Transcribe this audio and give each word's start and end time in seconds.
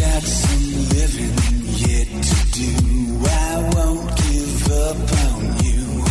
got 0.00 0.22
some 0.22 0.88
living 0.96 1.34
yet 1.76 2.06
to 2.22 2.50
do. 2.52 3.20
I 3.26 3.70
won't 3.74 4.16
give 4.16 4.72
up 4.72 4.96
on 5.26 5.42
you. 5.64 6.04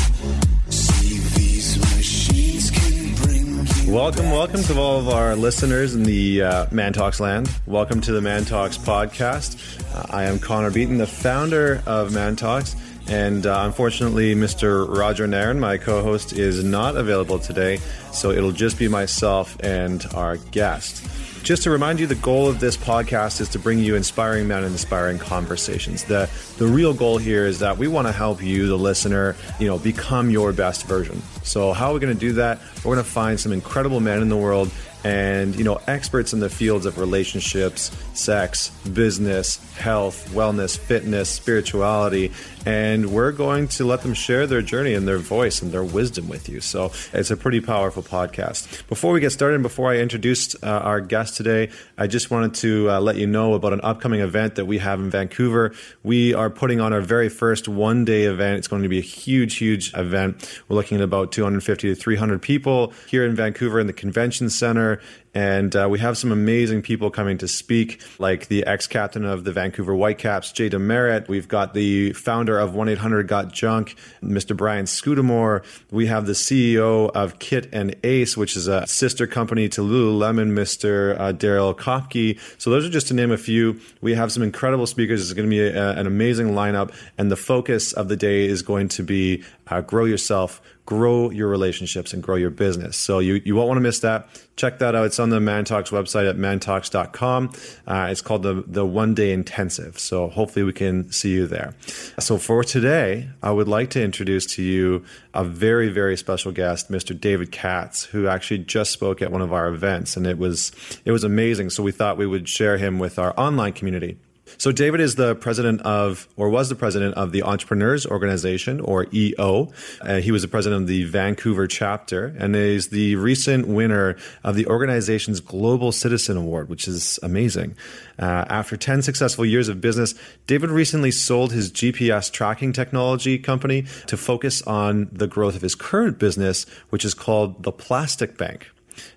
See, 0.69 1.17
these 1.35 1.77
machines 1.95 2.69
can 2.69 3.15
bring 3.15 3.65
you. 3.87 3.93
Welcome, 3.93 4.29
welcome 4.29 4.61
to 4.63 4.79
all 4.79 4.99
of 4.99 5.09
our 5.09 5.35
listeners 5.35 5.95
in 5.95 6.03
the 6.03 6.43
uh, 6.43 6.65
Man 6.71 6.93
Talks 6.93 7.19
land. 7.19 7.49
Welcome 7.65 7.99
to 8.01 8.11
the 8.11 8.21
Man 8.21 8.45
Talks 8.45 8.77
podcast. 8.77 9.57
Uh, 9.95 10.05
I 10.11 10.25
am 10.25 10.37
Connor 10.37 10.69
Beaton, 10.69 10.99
the 10.99 11.07
founder 11.07 11.81
of 11.87 12.13
Man 12.13 12.35
Talks. 12.35 12.75
And 13.07 13.47
uh, 13.47 13.63
unfortunately, 13.65 14.35
Mr. 14.35 14.87
Roger 14.87 15.25
Nairn, 15.25 15.59
my 15.59 15.77
co 15.77 16.03
host, 16.03 16.33
is 16.33 16.63
not 16.63 16.95
available 16.95 17.39
today. 17.39 17.77
So 18.13 18.29
it'll 18.29 18.51
just 18.51 18.77
be 18.77 18.87
myself 18.87 19.57
and 19.63 20.05
our 20.13 20.37
guest. 20.37 21.03
Just 21.43 21.63
to 21.63 21.71
remind 21.71 21.99
you, 21.99 22.07
the 22.07 22.15
goal 22.15 22.47
of 22.47 22.59
this 22.59 22.77
podcast 22.77 23.41
is 23.41 23.49
to 23.49 23.59
bring 23.59 23.79
you 23.79 23.95
inspiring 23.95 24.47
men 24.47 24.63
and 24.63 24.71
inspiring 24.71 25.17
conversations. 25.17 26.03
The 26.03 26.29
the 26.57 26.67
real 26.67 26.93
goal 26.93 27.17
here 27.17 27.45
is 27.45 27.59
that 27.59 27.77
we 27.77 27.87
want 27.87 28.07
to 28.07 28.11
help 28.11 28.43
you, 28.43 28.67
the 28.67 28.77
listener, 28.77 29.35
you 29.59 29.67
know, 29.67 29.79
become 29.79 30.29
your 30.29 30.53
best 30.53 30.85
version. 30.85 31.21
So 31.43 31.73
how 31.73 31.89
are 31.89 31.93
we 31.93 31.99
going 31.99 32.13
to 32.13 32.19
do 32.19 32.33
that? 32.33 32.59
We're 32.77 32.95
going 32.95 33.05
to 33.05 33.09
find 33.09 33.39
some 33.39 33.51
incredible 33.51 33.99
men 33.99 34.21
in 34.21 34.29
the 34.29 34.37
world 34.37 34.69
and 35.03 35.55
you 35.55 35.63
know 35.63 35.79
experts 35.87 36.33
in 36.33 36.39
the 36.39 36.49
fields 36.49 36.85
of 36.85 36.97
relationships 36.97 37.91
sex 38.13 38.69
business 38.93 39.57
health 39.75 40.29
wellness 40.31 40.77
fitness 40.77 41.29
spirituality. 41.29 42.31
And 42.65 43.13
we're 43.13 43.31
going 43.31 43.69
to 43.69 43.85
let 43.85 44.01
them 44.01 44.13
share 44.13 44.45
their 44.45 44.61
journey 44.61 44.93
and 44.93 45.07
their 45.07 45.17
voice 45.17 45.61
and 45.61 45.71
their 45.71 45.83
wisdom 45.83 46.27
with 46.27 46.49
you. 46.49 46.59
So 46.59 46.91
it's 47.13 47.31
a 47.31 47.37
pretty 47.37 47.61
powerful 47.61 48.03
podcast. 48.03 48.85
Before 48.87 49.13
we 49.13 49.21
get 49.21 49.31
started 49.31 49.55
and 49.55 49.63
before 49.63 49.91
i 49.91 49.97
introduce 49.97 50.55
uh, 50.61 50.67
our 50.67 50.99
guest 50.99 51.37
today 51.37 51.69
i 51.97 52.07
just 52.07 52.29
wanted 52.31 52.53
to 52.55 52.89
uh, 52.89 52.99
let 52.99 53.15
you 53.15 53.27
know 53.27 53.53
about 53.53 53.73
an 53.73 53.81
upcoming 53.81 54.19
event 54.19 54.55
that 54.55 54.65
we 54.65 54.79
have 54.79 54.99
in 54.99 55.09
vancouver. 55.09 55.73
We 56.03 56.33
are 56.33 56.49
putting 56.49 56.81
on 56.81 56.93
our 56.93 57.01
very 57.01 57.29
first 57.29 57.67
one 57.67 58.05
day 58.05 58.23
event. 58.23 58.57
It's 58.57 58.67
going 58.67 58.83
to 58.83 58.89
be 58.89 58.99
a 58.99 59.01
huge 59.01 59.57
huge 59.57 59.93
event. 59.95 60.61
We're 60.67 60.75
looking 60.75 60.97
at 60.97 61.03
about 61.03 61.31
250 61.31 61.89
to 61.89 61.95
300 61.95 62.41
people 62.41 62.93
here 63.07 63.25
in 63.25 63.35
vancouver 63.35 63.79
in 63.79 63.87
the 63.87 63.93
convention 63.93 64.49
center 64.49 64.88
and 65.33 65.75
uh, 65.75 65.87
we 65.89 65.99
have 65.99 66.17
some 66.17 66.31
amazing 66.31 66.81
people 66.81 67.11
coming 67.11 67.37
to 67.37 67.47
speak, 67.47 68.01
like 68.17 68.47
the 68.47 68.65
ex 68.65 68.87
captain 68.87 69.25
of 69.25 69.43
the 69.43 69.51
Vancouver 69.51 69.95
Whitecaps, 69.95 70.51
Jay 70.51 70.69
DeMerit. 70.69 71.27
We've 71.27 71.47
got 71.47 71.73
the 71.73 72.13
founder 72.13 72.57
of 72.57 72.73
1 72.73 72.89
800 72.89 73.27
Got 73.27 73.53
Junk, 73.53 73.95
Mr. 74.23 74.57
Brian 74.57 74.85
Scudamore. 74.85 75.63
We 75.91 76.07
have 76.07 76.25
the 76.25 76.33
CEO 76.33 77.11
of 77.11 77.37
Kit 77.39 77.69
and 77.71 77.95
Ace, 78.03 78.35
which 78.35 78.55
is 78.55 78.67
a 78.67 78.87
sister 78.87 79.27
company 79.27 79.69
to 79.69 79.81
Lululemon, 79.81 80.51
Mr. 80.51 81.19
Uh, 81.19 81.33
Daryl 81.33 81.77
Kopke. 81.77 82.39
So, 82.57 82.71
those 82.71 82.85
are 82.85 82.89
just 82.89 83.07
to 83.09 83.13
name 83.13 83.31
a 83.31 83.37
few. 83.37 83.79
We 84.01 84.15
have 84.15 84.31
some 84.31 84.41
incredible 84.41 84.87
speakers. 84.87 85.21
It's 85.21 85.33
going 85.33 85.47
to 85.47 85.49
be 85.49 85.61
a, 85.61 85.91
an 85.91 86.07
amazing 86.07 86.49
lineup. 86.49 86.93
And 87.17 87.31
the 87.31 87.37
focus 87.37 87.93
of 87.93 88.07
the 88.07 88.17
day 88.17 88.45
is 88.45 88.61
going 88.63 88.87
to 88.89 89.03
be 89.03 89.43
uh, 89.67 89.81
grow 89.81 90.05
yourself, 90.05 90.61
grow 90.89 91.29
your 91.29 91.47
relationships, 91.47 92.13
and 92.13 92.23
grow 92.23 92.35
your 92.35 92.49
business. 92.49 92.97
So 92.97 93.19
you, 93.19 93.43
you 93.45 93.53
won't 93.53 93.67
want 93.67 93.77
to 93.77 93.81
miss 93.81 93.99
that. 93.99 94.27
Check 94.55 94.79
that 94.79 94.95
out. 94.95 95.05
It's 95.05 95.19
on 95.19 95.29
the 95.29 95.37
Mantalks 95.37 95.91
website 95.91 96.27
at 96.27 96.35
mantalks.com. 96.35 97.51
Uh, 97.85 98.07
it's 98.09 98.21
called 98.21 98.41
the, 98.41 98.63
the 98.65 98.83
One 98.83 99.13
Day 99.13 99.31
Intensive. 99.31 99.99
So 99.99 100.29
hopefully 100.29 100.63
we 100.63 100.73
can 100.73 101.11
see 101.11 101.29
you 101.29 101.45
there. 101.45 101.75
So 102.17 102.39
for 102.39 102.63
today, 102.63 103.29
I 103.43 103.51
would 103.51 103.67
like 103.67 103.91
to 103.91 104.03
introduce 104.03 104.47
to 104.55 104.63
you 104.63 105.05
a 105.35 105.43
very, 105.43 105.89
very 105.89 106.17
special 106.17 106.51
guest, 106.51 106.89
Mr. 106.89 107.17
David 107.17 107.51
Katz, 107.51 108.05
who 108.05 108.27
actually 108.27 108.57
just 108.57 108.91
spoke 108.91 109.21
at 109.21 109.31
one 109.31 109.43
of 109.43 109.53
our 109.53 109.67
events. 109.67 110.17
And 110.17 110.25
it 110.25 110.39
was, 110.39 110.71
it 111.05 111.11
was 111.11 111.23
amazing. 111.23 111.69
So 111.69 111.83
we 111.83 111.91
thought 111.91 112.17
we 112.17 112.25
would 112.25 112.49
share 112.49 112.79
him 112.79 112.97
with 112.97 113.19
our 113.19 113.39
online 113.39 113.73
community. 113.73 114.17
So 114.57 114.71
David 114.71 114.99
is 114.99 115.15
the 115.15 115.35
president 115.35 115.81
of, 115.81 116.27
or 116.35 116.49
was 116.49 116.69
the 116.69 116.75
president 116.75 117.15
of 117.15 117.31
the 117.31 117.43
Entrepreneurs 117.43 118.05
Organization, 118.05 118.79
or 118.79 119.07
EO. 119.13 119.71
Uh, 120.01 120.15
he 120.17 120.31
was 120.31 120.41
the 120.41 120.47
president 120.47 120.83
of 120.83 120.87
the 120.87 121.03
Vancouver 121.03 121.67
chapter, 121.67 122.35
and 122.37 122.55
is 122.55 122.89
the 122.89 123.15
recent 123.15 123.67
winner 123.67 124.15
of 124.43 124.55
the 124.55 124.65
organization's 124.67 125.39
Global 125.39 125.91
Citizen 125.91 126.37
Award, 126.37 126.69
which 126.69 126.87
is 126.87 127.19
amazing. 127.23 127.75
Uh, 128.17 128.45
after 128.49 128.75
10 128.75 129.01
successful 129.01 129.45
years 129.45 129.69
of 129.69 129.79
business, 129.81 130.13
David 130.47 130.69
recently 130.69 131.11
sold 131.11 131.51
his 131.51 131.71
GPS 131.71 132.31
tracking 132.31 132.73
technology 132.73 133.37
company 133.37 133.85
to 134.07 134.17
focus 134.17 134.61
on 134.63 135.09
the 135.11 135.27
growth 135.27 135.55
of 135.55 135.61
his 135.61 135.75
current 135.75 136.19
business, 136.19 136.65
which 136.89 137.05
is 137.05 137.13
called 137.13 137.63
the 137.63 137.71
Plastic 137.71 138.37
Bank. 138.37 138.71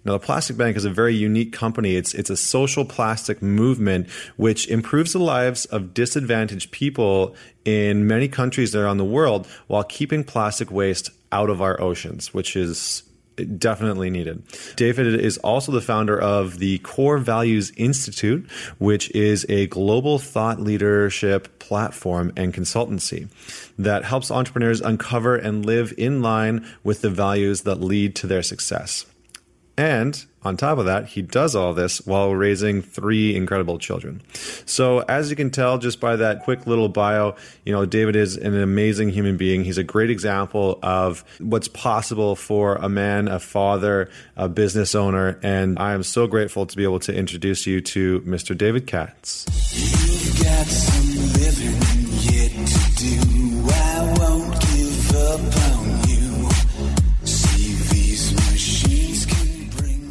Now, 0.05 0.13
the 0.13 0.19
Plastic 0.19 0.57
Bank 0.57 0.77
is 0.77 0.85
a 0.85 0.91
very 0.91 1.15
unique 1.15 1.53
company. 1.53 1.97
It's 1.97 2.15
it's 2.15 2.31
a 2.31 2.37
social 2.37 2.85
plastic 2.85 3.43
movement 3.43 4.09
which 4.37 4.69
improves 4.69 5.13
the 5.13 5.19
lives 5.19 5.65
of 5.67 5.95
disadvantaged 5.95 6.71
people 6.71 7.35
in 7.65 8.07
many 8.07 8.29
countries 8.29 8.75
around 8.75 8.99
the 8.99 9.05
world 9.05 9.47
while 9.67 9.85
keeping 9.85 10.25
plastic 10.25 10.71
waste 10.71 11.11
out 11.31 11.51
of 11.51 11.63
our 11.63 11.81
oceans, 11.81 12.35
which 12.35 12.57
is 12.57 13.03
definitely 13.59 14.11
needed. 14.11 14.43
David 14.77 15.19
is 15.19 15.39
also 15.39 15.73
the 15.73 15.81
founder 15.81 16.21
of 16.21 16.59
the 16.59 16.79
Core 16.79 17.19
Values 17.19 17.73
Institute, 17.77 18.49
which 18.79 19.11
is 19.13 19.47
a 19.49 19.67
global 19.69 20.19
thought 20.19 20.61
leadership 20.61 21.59
platform 21.59 22.33
and 22.37 22.53
consultancy 22.53 23.29
that 23.79 24.05
helps 24.05 24.31
entrepreneurs 24.31 24.81
uncover 24.81 25.37
and 25.37 25.65
live 25.65 25.93
in 25.97 26.23
line 26.23 26.67
with 26.85 27.01
the 27.01 27.11
values 27.11 27.63
that 27.63 27.81
lead 27.81 28.15
to 28.17 28.27
their 28.27 28.43
success. 28.43 29.07
And 29.77 30.25
on 30.43 30.57
top 30.57 30.79
of 30.79 30.87
that, 30.87 31.07
he 31.09 31.23
does 31.23 31.55
all 31.55 31.73
this 31.73 32.05
while 32.05 32.35
raising 32.35 32.83
three 32.83 33.35
incredible 33.35 33.79
children. 33.79 34.21
So, 34.67 35.01
as 35.01 35.31
you 35.31 35.37
can 35.37 35.51
tell 35.51 35.79
just 35.79 36.01
by 36.01 36.17
that 36.17 36.43
quick 36.43 36.67
little 36.67 36.89
bio, 36.89 37.37
you 37.65 37.73
know, 37.73 37.87
David 37.87 38.17
is 38.17 38.37
an 38.37 38.61
amazing 38.61 39.11
human 39.11 39.37
being. 39.37 39.65
He's 39.65 39.79
a 39.79 39.85
great 39.85 40.11
example 40.11 40.79
of 40.83 41.25
what's 41.39 41.69
possible 41.69 42.37
for 42.37 42.77
a 42.77 42.89
man, 42.89 43.29
a 43.29 43.39
father, 43.39 44.11
a 44.37 44.49
business 44.49 44.95
owner. 44.95 45.39
And 45.43 45.79
I 45.79 45.93
am 45.93 46.03
so 46.03 46.27
grateful 46.27 46.67
to 46.67 46.77
be 46.77 46.83
able 46.83 47.01
to 47.01 47.15
introduce 47.15 47.67
you 47.67 47.81
to 47.81 48.21
Mr. 48.23 48.57
David 48.57 48.87
Katz. 48.87 50.02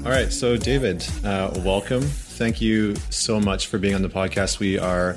All 0.03 0.09
right. 0.09 0.33
So, 0.33 0.57
David, 0.57 1.07
uh, 1.23 1.51
welcome. 1.63 2.01
Thank 2.01 2.59
you 2.59 2.95
so 3.11 3.39
much 3.39 3.67
for 3.67 3.77
being 3.77 3.93
on 3.93 4.01
the 4.01 4.09
podcast. 4.09 4.57
We 4.57 4.79
are 4.79 5.15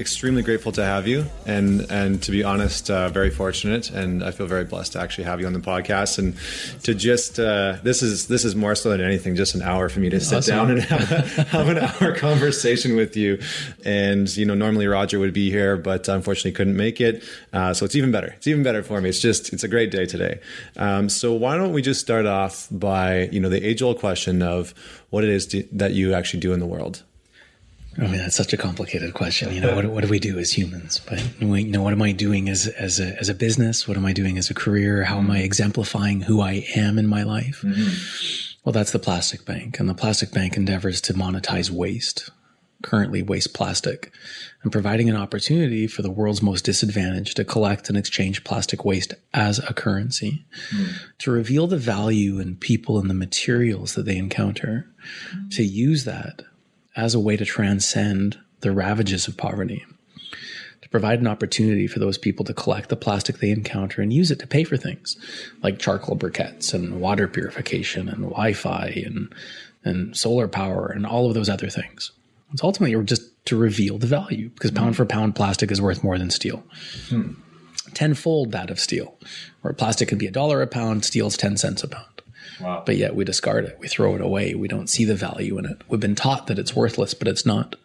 extremely 0.00 0.42
grateful 0.42 0.72
to 0.72 0.84
have 0.84 1.06
you, 1.06 1.24
and 1.46 1.82
and 1.90 2.22
to 2.22 2.30
be 2.30 2.42
honest, 2.42 2.90
uh, 2.90 3.08
very 3.08 3.30
fortunate, 3.30 3.90
and 3.90 4.24
I 4.24 4.30
feel 4.30 4.46
very 4.46 4.64
blessed 4.64 4.92
to 4.92 5.00
actually 5.00 5.24
have 5.24 5.40
you 5.40 5.46
on 5.46 5.52
the 5.52 5.60
podcast, 5.60 6.18
and 6.18 6.34
to 6.84 6.94
just 6.94 7.38
uh, 7.38 7.76
this 7.82 8.02
is 8.02 8.28
this 8.28 8.44
is 8.44 8.56
more 8.56 8.74
so 8.74 8.90
than 8.90 9.00
anything, 9.00 9.36
just 9.36 9.54
an 9.54 9.62
hour 9.62 9.88
for 9.88 10.00
me 10.00 10.10
to 10.10 10.20
sit 10.20 10.38
Awesome. 10.38 10.56
down 10.56 10.70
and 10.72 10.80
have, 10.82 11.12
a, 11.12 11.42
have 11.44 11.68
an 11.68 11.78
hour 12.02 12.14
conversation 12.16 12.96
with 12.96 13.16
you. 13.16 13.40
And 13.84 14.34
you 14.36 14.44
know, 14.46 14.54
normally 14.54 14.86
Roger 14.86 15.18
would 15.18 15.32
be 15.32 15.50
here, 15.50 15.76
but 15.76 16.08
unfortunately 16.08 16.52
couldn't 16.52 16.76
make 16.76 17.00
it, 17.00 17.22
uh, 17.52 17.74
so 17.74 17.84
it's 17.84 17.94
even 17.94 18.10
better. 18.10 18.32
It's 18.36 18.46
even 18.46 18.62
better 18.62 18.82
for 18.82 19.00
me. 19.00 19.08
It's 19.08 19.20
just 19.20 19.52
it's 19.52 19.64
a 19.64 19.68
great 19.68 19.90
day 19.90 20.06
today. 20.06 20.40
Um, 20.76 21.08
so 21.08 21.32
why 21.34 21.56
don't 21.56 21.72
we 21.72 21.82
just 21.82 22.00
start 22.00 22.26
off 22.26 22.68
by 22.70 23.28
you 23.32 23.40
know 23.40 23.48
the 23.48 23.64
age 23.64 23.82
old 23.82 23.98
question 23.98 24.42
of 24.42 24.74
what 25.10 25.24
it 25.24 25.30
is 25.30 25.46
to, 25.46 25.68
that 25.72 25.92
you 25.92 26.14
actually 26.14 26.40
do 26.40 26.52
in 26.52 26.60
the 26.60 26.66
world. 26.66 27.02
I 27.98 28.02
mean, 28.02 28.18
that's 28.18 28.36
such 28.36 28.52
a 28.52 28.56
complicated 28.56 29.14
question. 29.14 29.52
You 29.54 29.60
know, 29.60 29.74
what, 29.74 29.86
what 29.86 30.02
do 30.02 30.10
we 30.10 30.18
do 30.18 30.38
as 30.38 30.52
humans? 30.52 31.00
But 31.06 31.22
you 31.40 31.66
know, 31.66 31.82
what 31.82 31.92
am 31.92 32.02
I 32.02 32.12
doing 32.12 32.48
as 32.48 32.66
as 32.66 32.98
a 32.98 33.16
as 33.18 33.28
a 33.28 33.34
business? 33.34 33.86
What 33.86 33.96
am 33.96 34.04
I 34.04 34.12
doing 34.12 34.36
as 34.36 34.50
a 34.50 34.54
career? 34.54 35.04
How 35.04 35.18
am 35.18 35.30
I 35.30 35.36
mm-hmm. 35.36 35.44
exemplifying 35.44 36.22
who 36.22 36.40
I 36.40 36.66
am 36.74 36.98
in 36.98 37.06
my 37.06 37.22
life? 37.22 37.62
Mm-hmm. 37.62 38.60
Well, 38.64 38.72
that's 38.72 38.92
the 38.92 38.98
plastic 38.98 39.44
bank, 39.44 39.78
and 39.78 39.88
the 39.88 39.94
plastic 39.94 40.32
bank 40.32 40.56
endeavors 40.56 41.00
to 41.02 41.14
monetize 41.14 41.70
waste, 41.70 42.30
currently 42.82 43.22
waste 43.22 43.54
plastic, 43.54 44.10
and 44.62 44.72
providing 44.72 45.10
an 45.10 45.16
opportunity 45.16 45.86
for 45.86 46.00
the 46.02 46.10
world's 46.10 46.42
most 46.42 46.64
disadvantaged 46.64 47.36
to 47.36 47.44
collect 47.44 47.88
and 47.90 47.98
exchange 47.98 48.42
plastic 48.42 48.84
waste 48.84 49.14
as 49.34 49.58
a 49.58 49.74
currency, 49.74 50.46
mm-hmm. 50.70 50.92
to 51.18 51.30
reveal 51.30 51.66
the 51.66 51.76
value 51.76 52.40
in 52.40 52.56
people 52.56 52.98
and 52.98 53.10
the 53.10 53.14
materials 53.14 53.94
that 53.94 54.06
they 54.06 54.16
encounter, 54.16 54.88
to 55.50 55.62
use 55.62 56.04
that 56.04 56.42
as 56.96 57.14
a 57.14 57.20
way 57.20 57.36
to 57.36 57.44
transcend 57.44 58.38
the 58.60 58.72
ravages 58.72 59.28
of 59.28 59.36
poverty, 59.36 59.84
to 60.80 60.88
provide 60.88 61.20
an 61.20 61.26
opportunity 61.26 61.86
for 61.86 61.98
those 61.98 62.18
people 62.18 62.44
to 62.44 62.54
collect 62.54 62.88
the 62.88 62.96
plastic 62.96 63.38
they 63.38 63.50
encounter 63.50 64.00
and 64.00 64.12
use 64.12 64.30
it 64.30 64.38
to 64.38 64.46
pay 64.46 64.64
for 64.64 64.76
things 64.76 65.16
like 65.62 65.78
charcoal 65.78 66.16
briquettes 66.16 66.72
and 66.72 67.00
water 67.00 67.28
purification 67.28 68.08
and 68.08 68.22
Wi-Fi 68.22 69.02
and 69.04 69.34
and 69.86 70.16
solar 70.16 70.48
power 70.48 70.86
and 70.86 71.04
all 71.04 71.28
of 71.28 71.34
those 71.34 71.50
other 71.50 71.68
things. 71.68 72.10
It's 72.52 72.64
ultimately 72.64 73.04
just 73.04 73.30
to 73.46 73.56
reveal 73.56 73.98
the 73.98 74.06
value 74.06 74.48
because 74.48 74.70
hmm. 74.70 74.76
pound 74.76 74.96
for 74.96 75.04
pound 75.04 75.34
plastic 75.34 75.70
is 75.70 75.82
worth 75.82 76.02
more 76.02 76.18
than 76.18 76.30
steel. 76.30 76.62
Hmm. 77.08 77.32
Tenfold 77.92 78.52
that 78.52 78.70
of 78.70 78.80
steel, 78.80 79.18
where 79.60 79.74
plastic 79.74 80.08
could 80.08 80.18
be 80.18 80.26
a 80.26 80.30
dollar 80.30 80.62
a 80.62 80.66
pound, 80.66 81.04
steel's 81.04 81.36
10 81.36 81.58
cents 81.58 81.84
a 81.84 81.88
pound 81.88 82.13
but 82.60 82.96
yet 82.96 83.14
we 83.14 83.24
discard 83.24 83.64
it. 83.64 83.76
We 83.78 83.88
throw 83.88 84.14
it 84.14 84.20
away. 84.20 84.54
We 84.54 84.68
don't 84.68 84.88
see 84.88 85.04
the 85.04 85.14
value 85.14 85.58
in 85.58 85.66
it. 85.66 85.82
We've 85.88 86.00
been 86.00 86.14
taught 86.14 86.46
that 86.46 86.58
it's 86.58 86.76
worthless, 86.76 87.14
but 87.14 87.28
it's 87.28 87.46
not. 87.46 87.76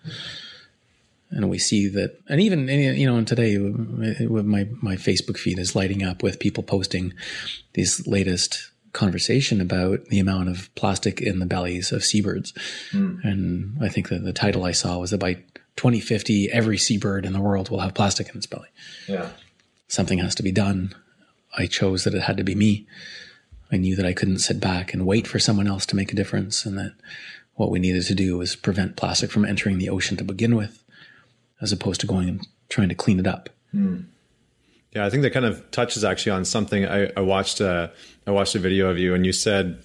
and 1.32 1.50
we 1.50 1.60
see 1.60 1.88
that, 1.90 2.20
and 2.28 2.42
even 2.42 2.68
you 2.68 3.06
know, 3.06 3.18
and 3.18 3.28
today 3.28 3.58
my 3.58 4.68
my 4.82 4.96
Facebook 4.96 5.38
feed 5.38 5.60
is 5.60 5.76
lighting 5.76 6.04
up 6.04 6.24
with 6.24 6.40
people 6.40 6.64
posting 6.64 7.14
these 7.74 8.06
latest 8.08 8.72
conversation 8.94 9.62
about 9.62 10.04
the 10.06 10.20
amount 10.20 10.50
of 10.50 10.74
plastic 10.76 11.22
in 11.22 11.40
the 11.40 11.46
bellies 11.46 11.92
of 11.92 12.04
seabirds, 12.04 12.54
mm. 12.92 13.24
and 13.24 13.78
I 13.82 13.90
think 13.90 14.10
that 14.10 14.24
the 14.24 14.34
title 14.34 14.66
I 14.66 14.72
saw 14.72 14.98
was 14.98 15.12
that 15.12 15.20
by 15.20 15.36
2050, 15.76 16.52
every 16.52 16.78
seabird 16.78 17.26
in 17.26 17.34
the 17.34 17.42
world 17.42 17.70
will 17.70 17.80
have 17.80 17.94
plastic 17.94 18.30
in 18.30 18.38
its 18.38 18.48
belly. 18.48 18.70
Yeah, 19.08 19.30
something 19.88 20.20
has 20.20 20.36
to 20.36 20.44
be 20.44 20.52
done. 20.52 20.96
I 21.58 21.68
chose 21.68 22.04
that 22.04 22.14
it 22.14 22.24
had 22.24 22.38
to 22.38 22.44
be 22.44 22.56
me. 22.56 22.88
I 23.72 23.78
knew 23.78 23.96
that 23.96 24.06
I 24.06 24.14
couldn't 24.14 24.40
sit 24.40 24.60
back 24.60 24.94
and 24.94 25.06
wait 25.06 25.28
for 25.28 25.40
someone 25.40 25.68
else 25.68 25.86
to 25.88 25.96
make 25.96 26.12
a 26.12 26.16
difference, 26.16 26.66
and 26.66 26.78
that 26.78 26.94
what 27.56 27.70
we 27.70 27.80
needed 27.80 28.04
to 28.04 28.16
do 28.16 28.38
was 28.38 28.56
prevent 28.56 28.96
plastic 28.96 29.32
from 29.32 29.46
entering 29.46 29.78
the 29.78 29.90
ocean 29.90 30.18
to 30.18 30.24
begin 30.24 30.56
with 30.56 30.84
as 31.62 31.72
opposed 31.72 32.02
to 32.02 32.08
going 32.08 32.30
and 32.30 32.48
trying 32.70 32.90
to 32.90 32.96
clean 32.96 33.20
it 33.20 33.28
up. 33.28 33.50
Mm. 33.74 34.06
Yeah, 34.94 35.06
I 35.06 35.10
think 35.10 35.24
that 35.24 35.32
kind 35.32 35.46
of 35.46 35.70
touches 35.72 36.04
actually 36.04 36.32
on 36.32 36.46
something. 36.46 36.86
I, 36.86 37.12
I 37.16 37.22
watched 37.22 37.60
a 37.60 37.92
I 38.26 38.32
watched 38.32 38.56
a 38.56 38.60
video 38.60 38.90
of 38.90 38.98
you, 38.98 39.14
and 39.14 39.26
you 39.26 39.34
said 39.34 39.84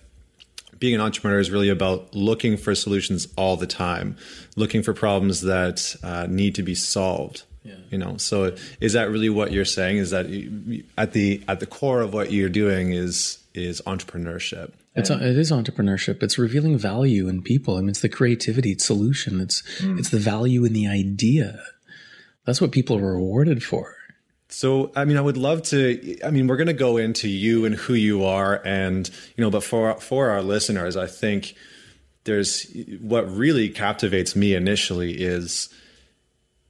being 0.79 0.95
an 0.95 1.01
entrepreneur 1.01 1.39
is 1.39 1.51
really 1.51 1.69
about 1.69 2.15
looking 2.15 2.57
for 2.57 2.75
solutions 2.75 3.29
all 3.37 3.57
the 3.57 3.67
time, 3.67 4.17
looking 4.57 4.83
for 4.83 4.93
problems 4.95 5.43
that 5.43 5.95
uh, 6.03 6.27
need 6.29 6.55
to 6.55 6.63
be 6.63 6.75
solved. 6.75 7.43
Yeah. 7.63 7.77
You 7.91 7.99
know, 7.99 8.17
so 8.19 8.55
is 8.81 8.93
that 8.93 9.11
really 9.11 9.31
what 9.31 9.53
you're 9.53 9.65
saying? 9.65 9.99
Is 9.99 10.11
that 10.11 10.29
you, 10.29 10.85
at 10.97 11.13
the 11.13 11.43
at 11.49 11.61
the 11.61 11.67
core 11.67 12.01
of 12.01 12.15
what 12.15 12.33
you're 12.33 12.49
doing 12.49 12.93
is 12.93 13.39
is 13.55 13.81
entrepreneurship? 13.87 14.73
It's 14.95 15.11
it 15.11 15.23
is 15.23 15.51
entrepreneurship. 15.51 16.23
It's 16.23 16.39
revealing 16.39 16.79
value 16.79 17.29
in 17.29 17.43
people. 17.43 17.77
I 17.77 17.81
mean, 17.81 17.91
it's 17.91 18.01
the 18.01 18.09
creativity, 18.09 18.73
it's 18.73 18.85
solution. 18.85 19.41
It's 19.41 19.63
mm. 19.81 19.99
it's 19.99 20.11
the 20.11 20.19
value 20.19 20.65
in 20.65 20.73
the 20.73 20.87
idea. 20.87 21.63
That's 22.45 22.61
what 22.61 22.73
people 22.73 22.99
are 22.99 23.15
rewarded 23.15 23.63
for. 23.63 23.97
So, 24.49 24.93
I 24.95 25.05
mean, 25.05 25.17
I 25.17 25.21
would 25.21 25.37
love 25.37 25.63
to. 25.65 26.17
I 26.25 26.31
mean, 26.31 26.47
we're 26.47 26.57
going 26.57 26.69
to 26.69 26.75
go 26.75 26.97
into 26.97 27.29
you 27.29 27.65
and 27.65 27.75
who 27.75 27.95
you 27.95 28.25
are, 28.25 28.61
and 28.65 29.09
you 29.37 29.43
know, 29.43 29.51
but 29.51 29.65
for 29.65 29.99
for 30.01 30.31
our 30.31 30.43
listeners, 30.43 30.97
I 30.97 31.07
think 31.07 31.55
there's 32.25 32.67
what 33.01 33.31
really 33.31 33.69
captivates 33.69 34.37
me 34.37 34.55
initially 34.55 35.13
is, 35.13 35.71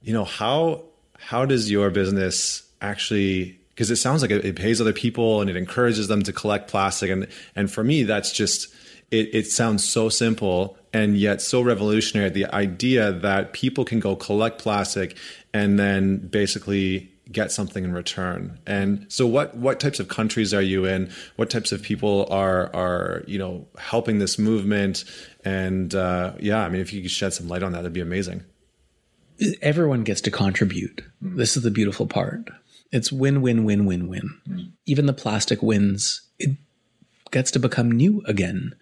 you 0.01 0.13
know, 0.13 0.25
how 0.25 0.83
how 1.19 1.45
does 1.45 1.69
your 1.69 1.89
business 1.89 2.63
actually 2.81 3.59
because 3.75 3.91
it 3.91 3.97
sounds 3.97 4.21
like 4.21 4.31
it, 4.31 4.45
it, 4.45 4.55
pays 4.55 4.79
other 4.79 4.93
people 4.93 5.41
and 5.41 5.49
it 5.49 5.57
encourages 5.57 6.07
them 6.07 6.23
to 6.23 6.31
collect 6.31 6.69
plastic. 6.69 7.09
And 7.09 7.27
and 7.55 7.69
for 7.69 7.83
me 7.83 8.03
that's 8.03 8.31
just 8.31 8.73
it, 9.11 9.35
it 9.35 9.47
sounds 9.47 9.87
so 9.87 10.07
simple 10.09 10.77
and 10.93 11.17
yet 11.17 11.41
so 11.41 11.61
revolutionary. 11.61 12.29
The 12.29 12.45
idea 12.55 13.11
that 13.11 13.53
people 13.53 13.83
can 13.83 13.99
go 13.99 14.15
collect 14.15 14.59
plastic 14.59 15.17
and 15.53 15.77
then 15.77 16.17
basically 16.17 17.11
get 17.31 17.51
something 17.51 17.83
in 17.83 17.91
return. 17.91 18.59
And 18.65 19.05
so 19.09 19.27
what 19.27 19.57
what 19.57 19.81
types 19.81 19.99
of 19.99 20.07
countries 20.07 20.53
are 20.53 20.61
you 20.61 20.85
in? 20.85 21.11
What 21.35 21.49
types 21.49 21.73
of 21.73 21.81
people 21.83 22.27
are 22.29 22.73
are 22.73 23.23
you 23.27 23.37
know 23.37 23.67
helping 23.77 24.19
this 24.19 24.39
movement? 24.39 25.03
And 25.43 25.93
uh, 25.93 26.33
yeah 26.39 26.63
i 26.63 26.69
mean 26.69 26.81
if 26.81 26.93
you 26.93 27.01
could 27.01 27.11
shed 27.11 27.33
some 27.33 27.49
light 27.49 27.61
on 27.61 27.73
that 27.73 27.79
that'd 27.79 27.93
be 27.93 27.99
amazing. 27.99 28.43
Everyone 29.61 30.05
gets 30.05 30.21
to 30.21 30.31
contribute. 30.31 31.03
This 31.21 31.57
is 31.57 31.63
the 31.63 31.71
beautiful 31.71 32.07
part 32.07 32.49
it's 32.95 33.11
win, 33.11 33.41
win, 33.41 33.65
win, 33.65 33.85
win, 33.85 34.07
win. 34.07 34.39
Mm. 34.49 34.71
Even 34.85 35.05
the 35.05 35.13
plastic 35.13 35.61
wins. 35.61 36.21
It 36.39 36.51
gets 37.31 37.51
to 37.51 37.59
become 37.59 37.91
new 37.91 38.23
again. 38.25 38.73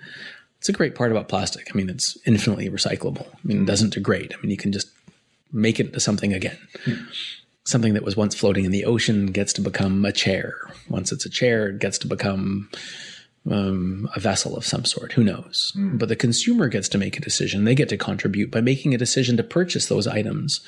It's 0.59 0.69
a 0.69 0.73
great 0.73 0.93
part 0.93 1.11
about 1.11 1.27
plastic. 1.27 1.67
I 1.73 1.75
mean, 1.75 1.89
it's 1.89 2.15
infinitely 2.25 2.69
recyclable. 2.69 3.27
I 3.27 3.39
mean, 3.43 3.63
it 3.63 3.65
doesn't 3.65 3.93
degrade. 3.93 4.33
I 4.33 4.41
mean, 4.41 4.51
you 4.51 4.57
can 4.57 4.71
just 4.71 4.89
make 5.51 5.79
it 5.79 5.87
into 5.87 5.99
something 5.99 6.31
again. 6.31 6.59
Mm. 6.85 7.05
Something 7.65 7.95
that 7.95 8.03
was 8.03 8.15
once 8.15 8.35
floating 8.35 8.65
in 8.65 8.71
the 8.71 8.85
ocean 8.85 9.27
gets 9.27 9.51
to 9.53 9.61
become 9.61 10.05
a 10.05 10.11
chair. 10.11 10.55
Once 10.89 11.11
it's 11.11 11.25
a 11.25 11.29
chair, 11.29 11.69
it 11.69 11.79
gets 11.79 11.97
to 11.99 12.07
become 12.07 12.69
um, 13.49 14.07
a 14.15 14.19
vessel 14.19 14.55
of 14.55 14.65
some 14.65 14.85
sort. 14.85 15.13
Who 15.13 15.23
knows? 15.23 15.71
Mm. 15.75 15.97
But 15.97 16.09
the 16.09 16.15
consumer 16.15 16.67
gets 16.67 16.87
to 16.89 16.99
make 16.99 17.17
a 17.17 17.21
decision. 17.21 17.63
They 17.63 17.75
get 17.75 17.89
to 17.89 17.97
contribute 17.97 18.51
by 18.51 18.61
making 18.61 18.93
a 18.93 18.99
decision 18.99 19.37
to 19.37 19.43
purchase 19.43 19.87
those 19.87 20.05
items 20.05 20.61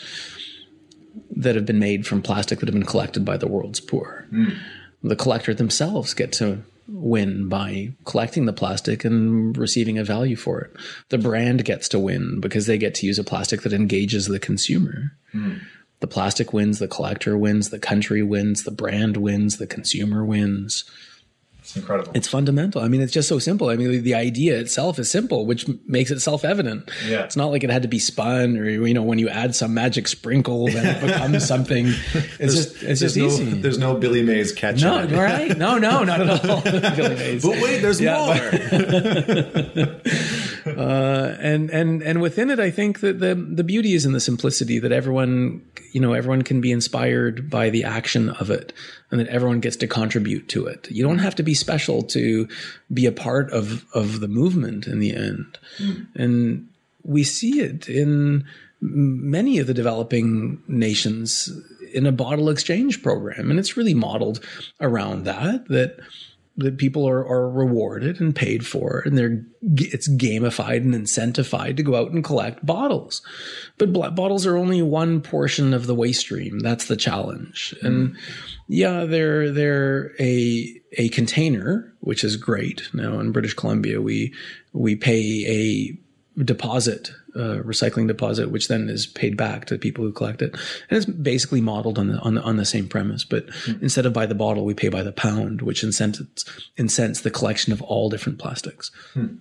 that 1.31 1.55
have 1.55 1.65
been 1.65 1.79
made 1.79 2.05
from 2.05 2.21
plastic 2.21 2.59
that 2.59 2.67
have 2.67 2.73
been 2.73 2.85
collected 2.85 3.25
by 3.25 3.37
the 3.37 3.47
world's 3.47 3.79
poor. 3.79 4.27
Mm. 4.31 4.57
The 5.03 5.15
collector 5.15 5.53
themselves 5.53 6.13
get 6.13 6.31
to 6.33 6.63
win 6.87 7.49
by 7.49 7.93
collecting 8.05 8.45
the 8.45 8.53
plastic 8.53 9.03
and 9.05 9.57
receiving 9.57 9.97
a 9.97 10.03
value 10.03 10.35
for 10.35 10.61
it. 10.61 10.71
The 11.09 11.17
brand 11.17 11.65
gets 11.65 11.89
to 11.89 11.99
win 11.99 12.39
because 12.39 12.67
they 12.67 12.77
get 12.77 12.95
to 12.95 13.07
use 13.07 13.19
a 13.19 13.23
plastic 13.23 13.61
that 13.61 13.73
engages 13.73 14.27
the 14.27 14.39
consumer. 14.39 15.13
Mm. 15.33 15.61
The 15.99 16.07
plastic 16.07 16.53
wins, 16.53 16.79
the 16.79 16.87
collector 16.87 17.37
wins, 17.37 17.69
the 17.69 17.79
country 17.79 18.21
wins, 18.21 18.63
the 18.63 18.71
brand 18.71 19.17
wins, 19.17 19.57
the 19.57 19.67
consumer 19.67 20.23
wins. 20.23 20.83
It's 21.65 21.75
incredible. 21.75 22.11
It's 22.13 22.27
fundamental. 22.27 22.83
I 22.83 22.87
mean, 22.87 23.01
it's 23.01 23.11
just 23.11 23.27
so 23.27 23.39
simple. 23.39 23.69
I 23.69 23.75
mean, 23.75 24.03
the 24.03 24.13
idea 24.13 24.55
itself 24.59 24.99
is 24.99 25.09
simple, 25.09 25.47
which 25.47 25.65
makes 25.87 26.11
it 26.11 26.19
self 26.19 26.45
evident. 26.45 26.91
Yeah. 27.07 27.23
It's 27.23 27.35
not 27.35 27.47
like 27.47 27.63
it 27.63 27.71
had 27.71 27.81
to 27.81 27.87
be 27.87 27.97
spun 27.97 28.55
or, 28.55 28.69
you 28.69 28.93
know, 28.93 29.01
when 29.01 29.17
you 29.17 29.29
add 29.29 29.55
some 29.55 29.73
magic 29.73 30.07
sprinkle, 30.07 30.67
then 30.67 30.85
it 30.85 31.01
becomes 31.01 31.43
something. 31.47 31.87
It's 32.39 32.53
just, 32.53 32.83
it's 32.83 32.99
just 32.99 33.17
no, 33.17 33.25
easy. 33.25 33.45
There's 33.61 33.79
no 33.79 33.95
Billy 33.95 34.21
Mays 34.21 34.51
catch. 34.51 34.83
No, 34.83 35.07
right? 35.07 35.57
No, 35.57 35.79
no, 35.79 36.03
not 36.03 36.21
at 36.21 36.47
all. 36.47 36.61
Billy 36.95 37.15
Mays. 37.15 37.43
But 37.43 37.59
wait, 37.59 37.79
there's 37.79 37.99
yeah, 37.99 38.15
more. 38.23 38.35
But, 39.73 40.05
uh, 40.65 41.35
and, 41.39 41.69
and, 41.69 42.01
and 42.01 42.21
within 42.21 42.49
it, 42.49 42.59
I 42.59 42.71
think 42.71 43.01
that 43.01 43.19
the, 43.19 43.35
the 43.35 43.63
beauty 43.63 43.93
is 43.93 44.05
in 44.05 44.13
the 44.13 44.19
simplicity 44.19 44.79
that 44.79 44.91
everyone, 44.91 45.61
you 45.91 46.01
know, 46.01 46.13
everyone 46.13 46.41
can 46.41 46.61
be 46.61 46.71
inspired 46.71 47.49
by 47.49 47.69
the 47.69 47.83
action 47.83 48.29
of 48.29 48.49
it 48.49 48.73
and 49.11 49.19
that 49.19 49.27
everyone 49.27 49.59
gets 49.59 49.75
to 49.77 49.87
contribute 49.87 50.49
to 50.49 50.65
it. 50.65 50.89
You 50.89 51.03
don't 51.03 51.19
have 51.19 51.35
to 51.35 51.43
be 51.43 51.53
special 51.53 52.03
to 52.03 52.47
be 52.93 53.05
a 53.05 53.11
part 53.11 53.51
of, 53.51 53.85
of 53.93 54.19
the 54.19 54.27
movement 54.27 54.87
in 54.87 54.99
the 54.99 55.15
end. 55.15 55.57
Mm. 55.77 56.07
And 56.15 56.69
we 57.03 57.23
see 57.23 57.61
it 57.61 57.87
in 57.87 58.45
many 58.81 59.59
of 59.59 59.67
the 59.67 59.73
developing 59.73 60.61
nations 60.67 61.49
in 61.93 62.05
a 62.05 62.11
bottle 62.11 62.49
exchange 62.49 63.01
program. 63.01 63.49
And 63.49 63.59
it's 63.59 63.77
really 63.77 63.93
modeled 63.93 64.43
around 64.81 65.23
that, 65.25 65.67
that 65.69 65.97
that 66.57 66.77
people 66.77 67.07
are, 67.07 67.25
are 67.27 67.49
rewarded 67.49 68.21
and 68.21 68.35
paid 68.35 68.65
for 68.65 69.01
and 69.05 69.17
they're 69.17 69.43
it's 69.61 70.09
gamified 70.09 70.77
and 70.77 70.93
incentivized 70.93 71.77
to 71.77 71.83
go 71.83 71.95
out 71.95 72.11
and 72.11 72.23
collect 72.23 72.65
bottles. 72.65 73.21
But 73.77 73.91
bottles 73.91 74.45
are 74.45 74.55
only 74.55 74.81
one 74.81 75.21
portion 75.21 75.73
of 75.73 75.87
the 75.87 75.95
waste 75.95 76.21
stream. 76.21 76.59
That's 76.59 76.85
the 76.85 76.95
challenge. 76.95 77.75
Mm. 77.81 77.87
and 77.87 78.17
yeah 78.67 79.05
they're 79.05 79.51
they're 79.51 80.13
a 80.19 80.81
a 80.97 81.09
container 81.09 81.93
which 81.99 82.23
is 82.23 82.37
great. 82.37 82.89
Now 82.93 83.19
in 83.19 83.31
british 83.31 83.53
columbia 83.53 84.01
we 84.01 84.33
we 84.73 84.95
pay 84.95 85.45
a 85.47 86.43
deposit, 86.43 87.11
uh, 87.35 87.61
recycling 87.63 88.07
deposit, 88.07 88.49
which 88.49 88.67
then 88.67 88.89
is 88.89 89.05
paid 89.05 89.35
back 89.37 89.65
to 89.65 89.73
the 89.73 89.79
people 89.79 90.03
who 90.03 90.11
collect 90.11 90.41
it. 90.41 90.53
And 90.89 90.97
it's 90.97 91.05
basically 91.05 91.61
modeled 91.61 91.99
on 91.99 92.07
the 92.07 92.19
on 92.19 92.35
the, 92.35 92.41
on 92.41 92.57
the 92.57 92.65
same 92.65 92.87
premise, 92.87 93.23
but 93.23 93.47
mm. 93.47 93.81
instead 93.81 94.05
of 94.05 94.13
by 94.13 94.25
the 94.25 94.35
bottle, 94.35 94.65
we 94.65 94.73
pay 94.73 94.89
by 94.89 95.03
the 95.03 95.11
pound, 95.11 95.61
which 95.61 95.83
incents 95.83 96.45
incents 96.77 97.21
the 97.21 97.31
collection 97.31 97.73
of 97.73 97.81
all 97.81 98.09
different 98.09 98.39
plastics. 98.39 98.91
Mm. 99.13 99.39